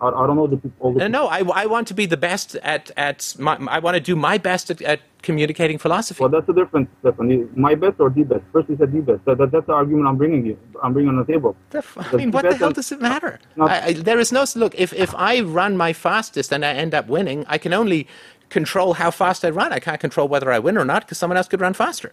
I, 0.00 0.08
I 0.08 0.26
don't 0.26 0.36
know 0.36 0.46
the 0.46 0.56
people. 0.56 0.94
The 0.94 1.08
no, 1.08 1.26
I, 1.26 1.40
I 1.54 1.66
want 1.66 1.86
to 1.88 1.94
be 1.94 2.06
the 2.06 2.16
best 2.16 2.56
at 2.56 2.90
at 2.96 3.34
my, 3.38 3.56
I 3.68 3.78
want 3.78 3.94
to 3.96 4.00
do 4.00 4.16
my 4.16 4.38
best 4.38 4.70
at, 4.70 4.80
at 4.82 5.00
communicating 5.22 5.78
philosophy. 5.78 6.20
Well, 6.20 6.30
that's 6.30 6.46
the 6.46 6.54
difference, 6.54 6.88
Stephanie. 7.00 7.46
My 7.54 7.74
best 7.74 8.00
or 8.00 8.08
the 8.08 8.22
best? 8.22 8.42
First 8.52 8.70
you 8.70 8.76
said 8.76 8.92
the 8.92 9.00
best. 9.00 9.24
That, 9.26 9.38
that, 9.38 9.50
that's 9.52 9.66
the 9.66 9.72
argument 9.72 10.08
I'm 10.08 10.16
bringing 10.16 10.46
you. 10.46 10.58
I'm 10.82 10.92
bringing 10.92 11.10
on 11.10 11.18
the 11.18 11.30
table. 11.30 11.56
The 11.70 11.84
I 11.96 12.16
mean, 12.16 12.30
what 12.30 12.48
the 12.48 12.56
hell 12.56 12.72
does 12.72 12.90
it 12.90 13.00
matter? 13.00 13.38
Not- 13.56 13.70
I, 13.70 13.86
I, 13.86 13.92
there 13.92 14.18
is 14.18 14.32
no 14.32 14.44
look. 14.54 14.74
If 14.78 14.92
if 14.92 15.14
I 15.14 15.40
run 15.40 15.76
my 15.76 15.92
fastest 15.92 16.52
and 16.52 16.64
I 16.64 16.72
end 16.72 16.94
up 16.94 17.08
winning, 17.08 17.44
I 17.48 17.58
can 17.58 17.72
only 17.72 18.06
control 18.48 18.94
how 18.94 19.10
fast 19.10 19.44
I 19.44 19.50
run. 19.50 19.72
I 19.72 19.80
can't 19.80 20.00
control 20.00 20.28
whether 20.28 20.50
I 20.50 20.58
win 20.58 20.76
or 20.78 20.84
not 20.84 21.02
because 21.02 21.18
someone 21.18 21.36
else 21.36 21.48
could 21.48 21.60
run 21.60 21.74
faster. 21.74 22.12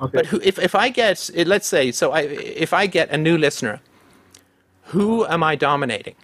Okay. 0.00 0.18
But 0.18 0.26
who, 0.26 0.40
if 0.42 0.58
if 0.58 0.74
I 0.74 0.90
get 0.90 1.30
let's 1.46 1.66
say 1.66 1.92
so, 1.92 2.12
I 2.12 2.20
if 2.20 2.72
I 2.74 2.86
get 2.86 3.10
a 3.10 3.16
new 3.16 3.38
listener, 3.38 3.80
who 4.92 5.24
am 5.26 5.42
I 5.42 5.56
dominating? 5.56 6.16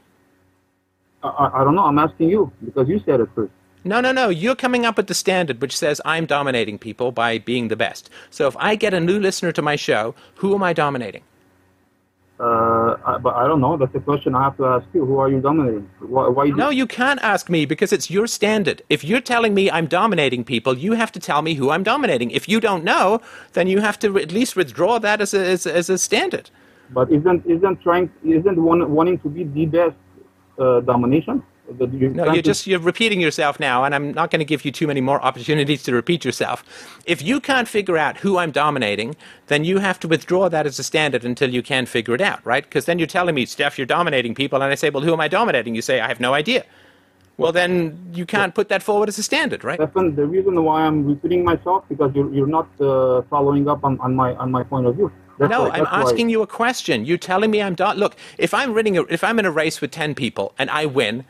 I, 1.23 1.51
I, 1.55 1.65
don't 1.65 1.75
know. 1.75 1.85
I'm 1.85 1.99
asking 1.99 2.31
you 2.31 2.53
because 2.65 2.89
you 2.89 3.01
said 3.05 3.21
it 3.21 3.29
first. 3.35 3.53
No, 3.85 4.01
no, 4.01 4.13
no. 4.13 4.29
You're 4.29 4.57
coming 4.57 4.85
up 4.85 4.97
with 4.97 5.07
the 5.07 5.15
standard 5.15 5.61
which 5.61 5.77
says 5.77 6.01
I'm 6.05 6.27
dominating 6.27 6.79
people 6.79 7.13
by 7.13 7.39
being 7.39 7.69
the 7.69 7.77
best. 7.77 8.11
So 8.31 8.47
if 8.47 8.57
I 8.59 8.75
get 8.75 8.93
a 8.95 9.01
new 9.01 9.19
listener 9.19 9.53
to 9.53 9.63
my 9.63 9.77
show, 9.77 10.15
who 10.37 10.55
am 10.55 10.63
I 10.63 10.73
dominating? 10.73 11.23
Uh, 12.39 12.97
I, 13.05 13.19
but 13.19 13.35
I 13.35 13.47
don't 13.47 13.61
know. 13.61 13.77
That's 13.77 13.95
a 13.95 14.01
question 14.01 14.35
I 14.35 14.45
have 14.45 14.57
to 14.57 14.65
ask 14.65 14.87
you. 14.95 15.05
Who 15.05 15.19
are 15.19 15.29
you 15.29 15.41
dominating? 15.41 15.91
Why? 15.99 16.27
why 16.29 16.45
you 16.45 16.57
No, 16.57 16.71
you 16.71 16.87
can't 16.87 17.21
ask 17.23 17.51
me 17.51 17.67
because 17.67 17.93
it's 17.93 18.11
your 18.11 18.27
standard. 18.27 18.81
If 18.89 19.05
you're 19.05 19.21
telling 19.21 19.53
me 19.53 19.71
I'm 19.71 19.87
dominating 19.87 20.45
people, 20.45 20.77
you 20.77 20.95
have 20.95 21.13
to 21.13 21.21
tell 21.21 21.43
me 21.43 21.53
who 21.53 21.69
I'm 21.69 21.83
dominating. 21.83 22.31
If 22.31 22.49
you 22.49 22.59
don't 22.59 22.83
know, 22.83 23.21
then 23.53 23.67
you 23.67 23.81
have 23.81 23.99
to 23.99 24.19
at 24.19 24.33
least 24.33 24.57
withdraw 24.57 24.99
that 25.01 25.21
as 25.21 25.35
a, 25.35 25.47
as, 25.47 25.67
as 25.67 25.91
a 25.91 25.99
standard. 25.99 26.51
But 26.93 27.13
isn't 27.13 27.45
isn't 27.47 27.83
trying 27.83 28.11
isn't 28.25 28.57
one, 28.61 28.91
wanting 28.91 29.19
to 29.19 29.29
be 29.29 29.45
the 29.45 29.67
best 29.67 29.95
uh, 30.61 30.81
domination? 30.81 31.43
That 31.79 31.93
you're 31.95 32.11
No, 32.11 32.33
you're 32.33 32.43
just 32.43 32.67
you're 32.67 32.81
repeating 32.81 33.21
yourself 33.21 33.61
now, 33.61 33.85
and 33.85 33.95
I'm 33.95 34.13
not 34.13 34.31
going 34.31 34.41
to 34.41 34.45
give 34.45 34.65
you 34.65 34.73
too 34.73 34.89
many 34.89 35.01
more 35.01 35.23
opportunities 35.23 35.85
to 35.85 35.95
repeat 35.95 36.25
yourself. 36.25 36.65
If 37.07 37.23
you 37.23 37.41
can't 37.41 37.69
figure 37.69 37.97
out 37.97 38.19
who 38.19 38.39
I'm 38.39 38.51
dominating, 38.51 39.15
then 39.47 39.65
you 39.65 39.79
have 39.79 40.01
to 40.01 40.09
withdraw 40.09 40.49
that 40.49 40.67
as 40.67 40.79
a 40.81 40.83
standard 40.83 41.25
until 41.25 41.51
you 41.51 41.63
can 41.63 41.87
figure 41.87 42.15
it 42.15 42.21
out, 42.21 42.45
right? 42.45 42.65
Because 42.65 42.87
then 42.87 42.99
you're 42.99 43.07
telling 43.07 43.37
me, 43.37 43.47
Steph, 43.47 43.79
you're 43.79 43.87
dominating 43.87 44.35
people, 44.35 44.61
and 44.63 44.73
I 44.73 44.75
say, 44.75 44.91
well, 44.91 45.05
who 45.05 45.13
am 45.13 45.21
I 45.21 45.29
dominating? 45.29 45.77
You 45.77 45.83
say, 45.83 46.01
I 46.01 46.09
have 46.09 46.19
no 46.19 46.35
idea. 46.35 46.65
Well, 47.41 47.53
then 47.53 47.99
you 48.13 48.27
can't 48.27 48.55
put 48.55 48.69
that 48.69 48.83
forward 48.83 49.09
as 49.09 49.17
a 49.17 49.23
standard, 49.23 49.65
right? 49.65 49.79
Stefan, 49.79 50.15
the 50.15 50.27
reason 50.27 50.63
why 50.63 50.83
I'm 50.83 51.07
repeating 51.07 51.43
myself 51.43 51.85
because 51.89 52.15
you're, 52.15 52.31
you're 52.35 52.47
not 52.47 52.69
uh, 52.81 53.23
following 53.31 53.67
up 53.67 53.83
on, 53.83 53.99
on 54.01 54.15
my 54.15 54.35
on 54.35 54.51
my 54.51 54.63
point 54.63 54.87
of 54.87 54.97
view. 54.97 55.11
That's 55.41 55.51
No, 55.51 55.63
why- 55.65 55.71
I'm 55.71 55.87
asking 55.91 56.29
you 56.29 56.43
a 56.43 56.47
question. 56.47 57.05
You're 57.07 57.17
telling 57.19 57.51
me 57.51 57.63
I'm 57.63 57.75
do- 57.75 57.95
look. 57.97 58.15
If 58.39 58.53
I'm 58.53 58.75
running, 58.75 58.99
a, 58.99 59.03
if 59.05 59.25
I'm 59.25 59.39
in 59.39 59.47
a 59.47 59.51
race 59.51 59.81
with 59.81 59.91
ten 59.91 60.15
people 60.15 60.53
and 60.59 60.69
I 60.71 60.85
win, 60.85 61.25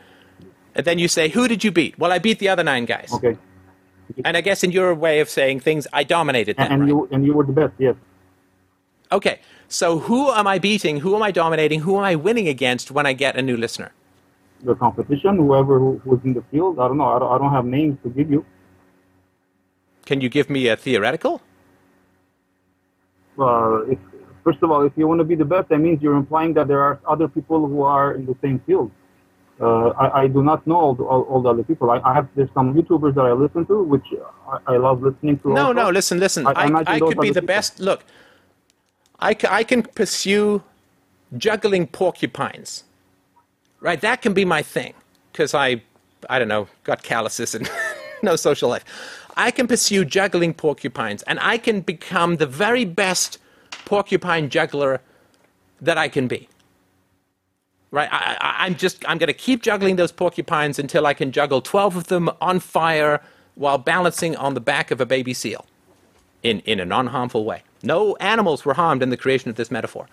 and 0.74 0.84
then 0.84 0.98
you 0.98 1.06
say, 1.08 1.28
"Who 1.28 1.46
did 1.46 1.62
you 1.64 1.70
beat?" 1.70 1.96
Well, 1.98 2.10
I 2.10 2.18
beat 2.18 2.38
the 2.40 2.48
other 2.48 2.64
nine 2.64 2.86
guys. 2.86 3.10
Okay, 3.14 3.36
And 4.24 4.36
I 4.36 4.40
guess 4.40 4.64
in 4.64 4.72
your 4.72 4.94
way 4.96 5.20
of 5.20 5.28
saying 5.30 5.60
things, 5.60 5.86
I 5.92 6.02
dominated 6.02 6.56
them. 6.56 6.64
and, 6.64 6.72
and 6.74 6.82
right? 6.82 6.88
you 6.88 7.08
and 7.12 7.24
you 7.24 7.32
were 7.34 7.44
the 7.44 7.52
best. 7.52 7.72
Yes. 7.78 7.94
Okay, 9.12 9.38
so 9.68 9.98
who 10.00 10.30
am 10.30 10.46
I 10.48 10.58
beating? 10.58 10.98
Who 11.00 11.14
am 11.16 11.22
I 11.22 11.30
dominating? 11.30 11.80
Who 11.80 11.96
am 11.96 12.04
I 12.04 12.14
winning 12.16 12.48
against 12.48 12.90
when 12.90 13.06
I 13.06 13.12
get 13.12 13.36
a 13.36 13.42
new 13.42 13.56
listener? 13.56 13.92
The 14.64 14.74
competition, 14.74 15.36
whoever 15.36 15.78
who, 15.78 16.00
who's 16.04 16.20
in 16.24 16.34
the 16.34 16.42
field. 16.50 16.78
I 16.80 16.88
don't 16.88 16.98
know. 16.98 17.06
I 17.16 17.18
don't, 17.20 17.32
I 17.32 17.38
don't 17.38 17.52
have 17.52 17.64
names 17.64 17.96
to 18.02 18.08
give 18.10 18.28
you. 18.30 18.44
Can 20.04 20.20
you 20.20 20.28
give 20.28 20.50
me 20.50 20.66
a 20.68 20.76
theoretical? 20.76 21.40
Uh, 23.40 23.82
if, 23.92 23.98
first 24.44 24.58
of 24.62 24.70
all, 24.70 24.82
if 24.82 24.92
you 24.96 25.06
want 25.08 25.18
to 25.20 25.24
be 25.24 25.34
the 25.34 25.44
best, 25.44 25.68
that 25.70 25.78
means 25.78 26.02
you're 26.02 26.16
implying 26.16 26.54
that 26.54 26.68
there 26.68 26.80
are 26.80 27.00
other 27.06 27.28
people 27.28 27.66
who 27.66 27.82
are 27.82 28.14
in 28.14 28.26
the 28.26 28.36
same 28.42 28.60
field. 28.66 28.90
Uh, 29.60 29.88
I, 29.90 30.22
I 30.22 30.26
do 30.26 30.42
not 30.42 30.66
know 30.66 30.76
all 30.76 30.94
the, 30.94 31.04
all, 31.04 31.22
all 31.22 31.42
the 31.42 31.50
other 31.50 31.62
people. 31.62 31.90
I, 31.90 31.98
I 32.00 32.14
have 32.14 32.28
there's 32.34 32.48
some 32.54 32.72
YouTubers 32.74 33.14
that 33.14 33.26
I 33.26 33.32
listen 33.32 33.66
to, 33.66 33.82
which 33.82 34.06
I, 34.48 34.74
I 34.74 34.76
love 34.78 35.02
listening 35.02 35.38
to. 35.40 35.48
No, 35.52 35.62
also. 35.68 35.72
no. 35.74 35.90
Listen, 35.90 36.18
listen. 36.18 36.46
I- 36.46 36.52
I 36.86 36.98
could 37.00 37.20
be 37.20 37.28
the 37.28 37.34
the 37.34 37.40
people. 37.42 37.46
best. 37.46 37.78
Look, 37.80 38.04
I, 39.20 39.36
I 39.50 39.64
can 39.64 39.82
pursue 39.82 40.62
juggling 41.36 41.86
porcupines. 41.86 42.84
Right, 43.80 44.00
that 44.00 44.22
can 44.22 44.34
be 44.34 44.44
my 44.44 44.62
thing 44.62 44.94
because 45.32 45.54
I, 45.54 45.82
I 46.28 46.38
don't 46.38 46.48
know, 46.48 46.68
got 46.84 47.02
calluses 47.02 47.54
and 47.54 47.70
no 48.22 48.36
social 48.36 48.68
life. 48.68 48.84
I 49.36 49.50
can 49.50 49.66
pursue 49.66 50.04
juggling 50.04 50.54
porcupines, 50.54 51.22
and 51.22 51.38
I 51.40 51.58
can 51.58 51.80
become 51.80 52.36
the 52.36 52.46
very 52.46 52.84
best 52.84 53.38
porcupine 53.84 54.48
juggler 54.50 55.00
that 55.80 55.98
I 55.98 56.08
can 56.08 56.28
be. 56.28 56.48
Right, 57.90 58.08
I, 58.12 58.36
I'm 58.58 58.76
just 58.76 59.04
I'm 59.08 59.18
going 59.18 59.26
to 59.26 59.32
keep 59.32 59.62
juggling 59.62 59.96
those 59.96 60.12
porcupines 60.12 60.78
until 60.78 61.06
I 61.06 61.14
can 61.14 61.32
juggle 61.32 61.60
twelve 61.60 61.96
of 61.96 62.06
them 62.06 62.30
on 62.40 62.60
fire 62.60 63.20
while 63.56 63.78
balancing 63.78 64.36
on 64.36 64.54
the 64.54 64.60
back 64.60 64.90
of 64.92 65.00
a 65.00 65.06
baby 65.06 65.34
seal, 65.34 65.66
in 66.42 66.60
in 66.60 66.78
a 66.78 66.84
non-harmful 66.84 67.44
way. 67.44 67.62
No 67.82 68.14
animals 68.16 68.64
were 68.64 68.74
harmed 68.74 69.02
in 69.02 69.10
the 69.10 69.16
creation 69.16 69.50
of 69.50 69.56
this 69.56 69.70
metaphor. 69.70 70.06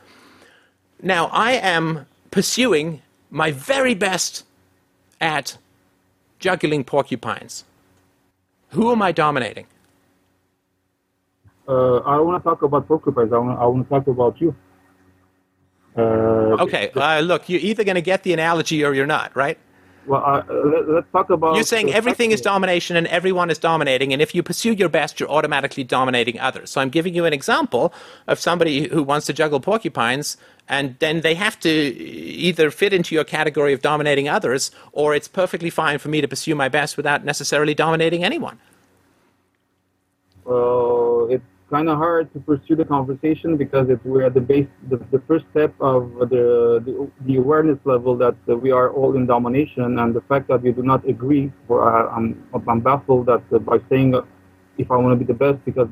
Now 1.04 1.28
I 1.28 1.52
am 1.52 2.08
pursuing 2.32 3.02
my 3.30 3.52
very 3.52 3.94
best 3.94 4.44
at 5.22 5.58
juggling 6.40 6.84
porcupines. 6.84 7.64
Who 8.70 8.92
am 8.92 9.02
I 9.02 9.12
dominating? 9.12 9.66
Uh, 11.68 11.98
I 12.00 12.16
don't 12.18 12.28
want 12.28 12.42
to 12.44 12.50
talk 12.50 12.62
about 12.62 12.88
porcupines. 12.88 13.32
I 13.34 13.38
want 13.38 13.60
I 13.60 13.66
want 13.66 13.84
to 13.86 13.90
talk 13.90 14.08
about 14.08 14.40
you. 14.40 14.56
Uh, 15.98 16.56
Okay, 16.60 16.90
uh, 16.96 17.20
look, 17.20 17.50
you're 17.50 17.60
either 17.60 17.84
going 17.84 17.96
to 17.96 18.02
get 18.02 18.24
the 18.24 18.34
analogy 18.34 18.84
or 18.84 18.94
you're 18.94 19.06
not, 19.06 19.36
right? 19.36 19.58
Well, 20.08 20.24
uh, 20.26 20.42
let, 20.54 20.88
let's 20.88 21.12
talk 21.12 21.30
about. 21.30 21.56
You're 21.56 21.66
saying 21.66 21.94
everything 21.94 22.32
is 22.32 22.40
domination 22.40 22.96
and 22.96 23.08
everyone 23.08 23.50
is 23.50 23.58
dominating, 23.58 24.14
and 24.14 24.22
if 24.22 24.34
you 24.34 24.42
pursue 24.42 24.72
your 24.72 24.88
best, 24.88 25.20
you're 25.20 25.30
automatically 25.30 25.84
dominating 25.84 26.40
others. 26.40 26.72
So 26.72 26.80
I'm 26.80 26.90
giving 26.90 27.14
you 27.14 27.26
an 27.26 27.34
example 27.34 27.94
of 28.28 28.40
somebody 28.40 28.88
who 28.88 29.04
wants 29.04 29.26
to 29.26 29.34
juggle 29.34 29.60
porcupines, 29.60 30.38
and 30.70 30.96
then 31.00 31.22
they 31.22 31.36
have 31.36 31.60
to 31.60 31.70
either 31.70 32.72
fit 32.72 32.94
into 32.94 33.16
your 33.16 33.26
category 33.26 33.74
of 33.74 33.82
dominating 33.82 34.30
others, 34.30 34.72
or 34.94 35.14
it's 35.14 35.28
perfectly 35.28 35.70
fine 35.70 36.00
for 36.00 36.08
me 36.08 36.22
to 36.22 36.28
pursue 36.28 36.56
my 36.56 36.70
best 36.70 36.96
without 36.96 37.26
necessarily 37.26 37.74
dominating 37.74 38.24
anyone. 38.24 38.58
Well, 40.46 41.28
it 41.30 41.42
kind 41.70 41.90
of 41.90 41.98
hard 41.98 42.32
to 42.34 42.40
pursue 42.40 42.76
the 42.76 42.86
conversation 42.86 43.58
because 43.58 43.90
it, 43.90 44.00
we're 44.06 44.24
at 44.24 44.34
the 44.34 44.42
base, 44.42 44.68
the, 44.90 44.98
the 45.12 45.20
first 45.28 45.46
step 45.52 45.74
of 45.82 46.14
the, 46.20 46.82
the, 46.86 47.12
the 47.26 47.36
awareness 47.38 47.78
level 47.84 48.16
that 48.16 48.36
we 48.48 48.72
are 48.72 48.90
all 48.92 49.16
in 49.16 49.26
domination, 49.26 50.00
and 50.00 50.16
the 50.16 50.22
fact 50.22 50.48
that 50.48 50.62
we 50.62 50.72
do 50.72 50.84
not 50.84 51.08
agree. 51.08 51.52
For 51.68 51.84
uh, 51.84 52.10
I'm, 52.16 52.42
I'm 52.68 52.80
baffled 52.80 53.26
that 53.26 53.44
by 53.66 53.80
saying 53.90 54.16
uh, 54.16 54.22
if 54.78 54.90
I 54.92 54.96
want 54.96 55.12
to 55.12 55.26
be 55.26 55.26
the 55.26 55.38
best 55.38 55.64
because 55.66 55.90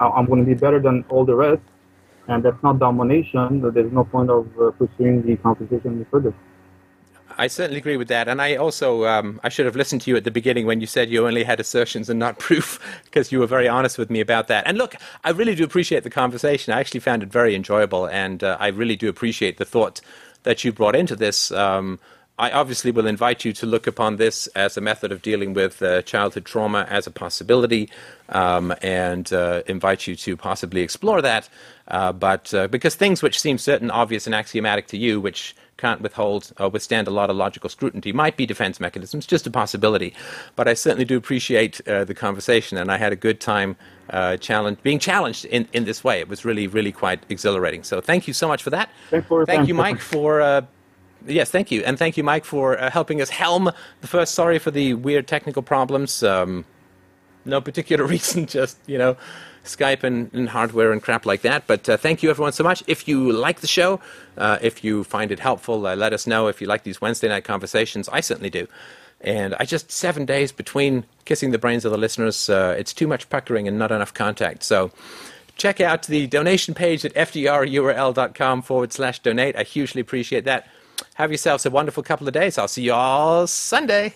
I'm 0.00 0.26
going 0.26 0.40
to 0.40 0.46
be 0.46 0.54
better 0.54 0.80
than 0.80 1.04
all 1.08 1.24
the 1.24 1.34
rest, 1.34 1.62
and 2.28 2.44
that's 2.44 2.62
not 2.62 2.78
domination. 2.78 3.62
There's 3.72 3.92
no 3.92 4.04
point 4.04 4.30
of 4.30 4.46
uh, 4.60 4.70
pursuing 4.72 5.22
the 5.22 5.36
conversation 5.36 5.96
any 5.96 6.04
further. 6.04 6.34
I 7.38 7.46
certainly 7.46 7.78
agree 7.78 7.96
with 7.96 8.08
that, 8.08 8.26
and 8.26 8.42
I 8.42 8.56
also 8.56 9.06
um, 9.06 9.40
I 9.44 9.48
should 9.48 9.64
have 9.66 9.76
listened 9.76 10.02
to 10.02 10.10
you 10.10 10.16
at 10.16 10.24
the 10.24 10.30
beginning 10.30 10.66
when 10.66 10.80
you 10.80 10.88
said 10.88 11.08
you 11.08 11.24
only 11.24 11.44
had 11.44 11.60
assertions 11.60 12.10
and 12.10 12.18
not 12.18 12.38
proof, 12.46 12.80
because 13.04 13.30
you 13.30 13.38
were 13.38 13.46
very 13.46 13.68
honest 13.68 13.96
with 13.96 14.10
me 14.10 14.20
about 14.20 14.48
that. 14.48 14.66
And 14.66 14.76
look, 14.76 14.96
I 15.22 15.30
really 15.30 15.54
do 15.54 15.62
appreciate 15.64 16.02
the 16.02 16.10
conversation. 16.10 16.72
I 16.72 16.80
actually 16.80 17.00
found 17.00 17.22
it 17.22 17.30
very 17.30 17.54
enjoyable, 17.54 18.06
and 18.06 18.42
uh, 18.42 18.56
I 18.58 18.68
really 18.68 18.96
do 18.96 19.08
appreciate 19.08 19.58
the 19.58 19.64
thought 19.64 20.00
that 20.42 20.64
you 20.64 20.72
brought 20.72 20.96
into 20.96 21.14
this. 21.14 21.52
Um, 21.52 22.00
I 22.38 22.52
obviously 22.52 22.92
will 22.92 23.06
invite 23.06 23.44
you 23.44 23.52
to 23.54 23.66
look 23.66 23.86
upon 23.86 24.16
this 24.16 24.46
as 24.48 24.76
a 24.76 24.80
method 24.80 25.10
of 25.10 25.22
dealing 25.22 25.54
with 25.54 25.82
uh, 25.82 26.02
childhood 26.02 26.44
trauma 26.44 26.86
as 26.88 27.06
a 27.06 27.10
possibility, 27.10 27.90
um, 28.28 28.72
and 28.80 29.32
uh, 29.32 29.62
invite 29.66 30.06
you 30.06 30.14
to 30.16 30.36
possibly 30.36 30.82
explore 30.82 31.20
that. 31.22 31.48
Uh, 31.88 32.12
but 32.12 32.54
uh, 32.54 32.68
because 32.68 32.94
things 32.94 33.22
which 33.22 33.40
seem 33.40 33.58
certain, 33.58 33.90
obvious, 33.90 34.26
and 34.26 34.34
axiomatic 34.34 34.86
to 34.88 34.96
you, 34.96 35.20
which 35.20 35.56
can't 35.78 36.00
withhold 36.00 36.52
or 36.58 36.68
withstand 36.68 37.08
a 37.08 37.10
lot 37.10 37.30
of 37.30 37.36
logical 37.36 37.70
scrutiny. 37.70 38.12
Might 38.12 38.36
be 38.36 38.44
defense 38.44 38.80
mechanisms, 38.80 39.26
just 39.26 39.46
a 39.46 39.50
possibility. 39.50 40.12
But 40.56 40.68
I 40.68 40.74
certainly 40.74 41.04
do 41.04 41.16
appreciate 41.16 41.80
uh, 41.88 42.04
the 42.04 42.14
conversation, 42.14 42.76
and 42.76 42.90
I 42.90 42.98
had 42.98 43.12
a 43.12 43.16
good 43.16 43.40
time 43.40 43.76
uh, 44.10 44.36
challenge, 44.36 44.82
being 44.82 44.98
challenged 44.98 45.44
in, 45.44 45.68
in 45.72 45.84
this 45.84 46.04
way. 46.04 46.20
It 46.20 46.28
was 46.28 46.44
really, 46.44 46.66
really 46.66 46.92
quite 46.92 47.22
exhilarating. 47.28 47.84
So 47.84 48.00
thank 48.00 48.26
you 48.26 48.34
so 48.34 48.48
much 48.48 48.62
for 48.62 48.70
that. 48.70 48.90
Thank 49.46 49.68
you, 49.68 49.74
Mike, 49.74 50.00
for. 50.00 50.66
Yes, 51.28 51.50
thank 51.50 51.70
you. 51.70 51.82
And 51.84 51.98
thank 51.98 52.16
you, 52.16 52.24
Mike, 52.24 52.44
for 52.44 52.78
uh, 52.78 52.90
helping 52.90 53.20
us 53.20 53.30
helm 53.30 53.70
the 54.00 54.06
first. 54.06 54.34
Sorry 54.34 54.58
for 54.58 54.70
the 54.70 54.94
weird 54.94 55.28
technical 55.28 55.62
problems. 55.62 56.22
Um, 56.22 56.64
no 57.44 57.60
particular 57.60 58.04
reason, 58.14 58.46
just, 58.46 58.78
you 58.86 58.98
know. 58.98 59.16
Skype 59.64 60.02
and, 60.02 60.32
and, 60.32 60.48
hardware 60.48 60.92
and 60.92 61.02
crap 61.02 61.26
like 61.26 61.42
that. 61.42 61.66
But 61.66 61.88
uh, 61.88 61.96
thank 61.98 62.22
you 62.22 62.30
everyone 62.30 62.52
so 62.52 62.64
much. 62.64 62.82
If 62.86 63.06
you 63.06 63.32
like 63.32 63.60
the 63.60 63.66
show, 63.66 64.00
uh, 64.38 64.58
if 64.62 64.82
you 64.82 65.04
find 65.04 65.30
it 65.30 65.40
helpful, 65.40 65.86
uh, 65.86 65.94
let 65.94 66.14
us 66.14 66.26
know. 66.26 66.46
If 66.48 66.62
you 66.62 66.66
like 66.66 66.84
these 66.84 67.02
Wednesday 67.02 67.28
night 67.28 67.44
conversations, 67.44 68.08
I 68.08 68.20
certainly 68.20 68.48
do. 68.48 68.66
And 69.20 69.54
I 69.58 69.64
just 69.64 69.90
seven 69.90 70.24
days 70.24 70.52
between 70.52 71.04
kissing 71.26 71.50
the 71.50 71.58
brains 71.58 71.84
of 71.84 71.92
the 71.92 71.98
listeners. 71.98 72.48
Uh, 72.48 72.76
it's 72.78 72.94
too 72.94 73.06
much 73.06 73.28
puckering 73.28 73.68
and 73.68 73.78
not 73.78 73.92
enough 73.92 74.14
contact. 74.14 74.62
So 74.62 74.90
check 75.56 75.80
out 75.80 76.06
the 76.06 76.26
donation 76.28 76.72
page 76.72 77.04
at 77.04 77.12
fdrurl.com 77.14 78.62
forward 78.62 78.92
slash 78.92 79.18
donate. 79.18 79.56
I 79.56 79.64
hugely 79.64 80.00
appreciate 80.00 80.44
that. 80.44 80.68
Have 81.14 81.30
yourselves 81.30 81.66
a 81.66 81.70
wonderful 81.70 82.02
couple 82.02 82.26
of 82.26 82.34
days. 82.34 82.58
I'll 82.58 82.68
see 82.68 82.82
you 82.82 82.92
all 82.92 83.46
Sunday. 83.46 84.14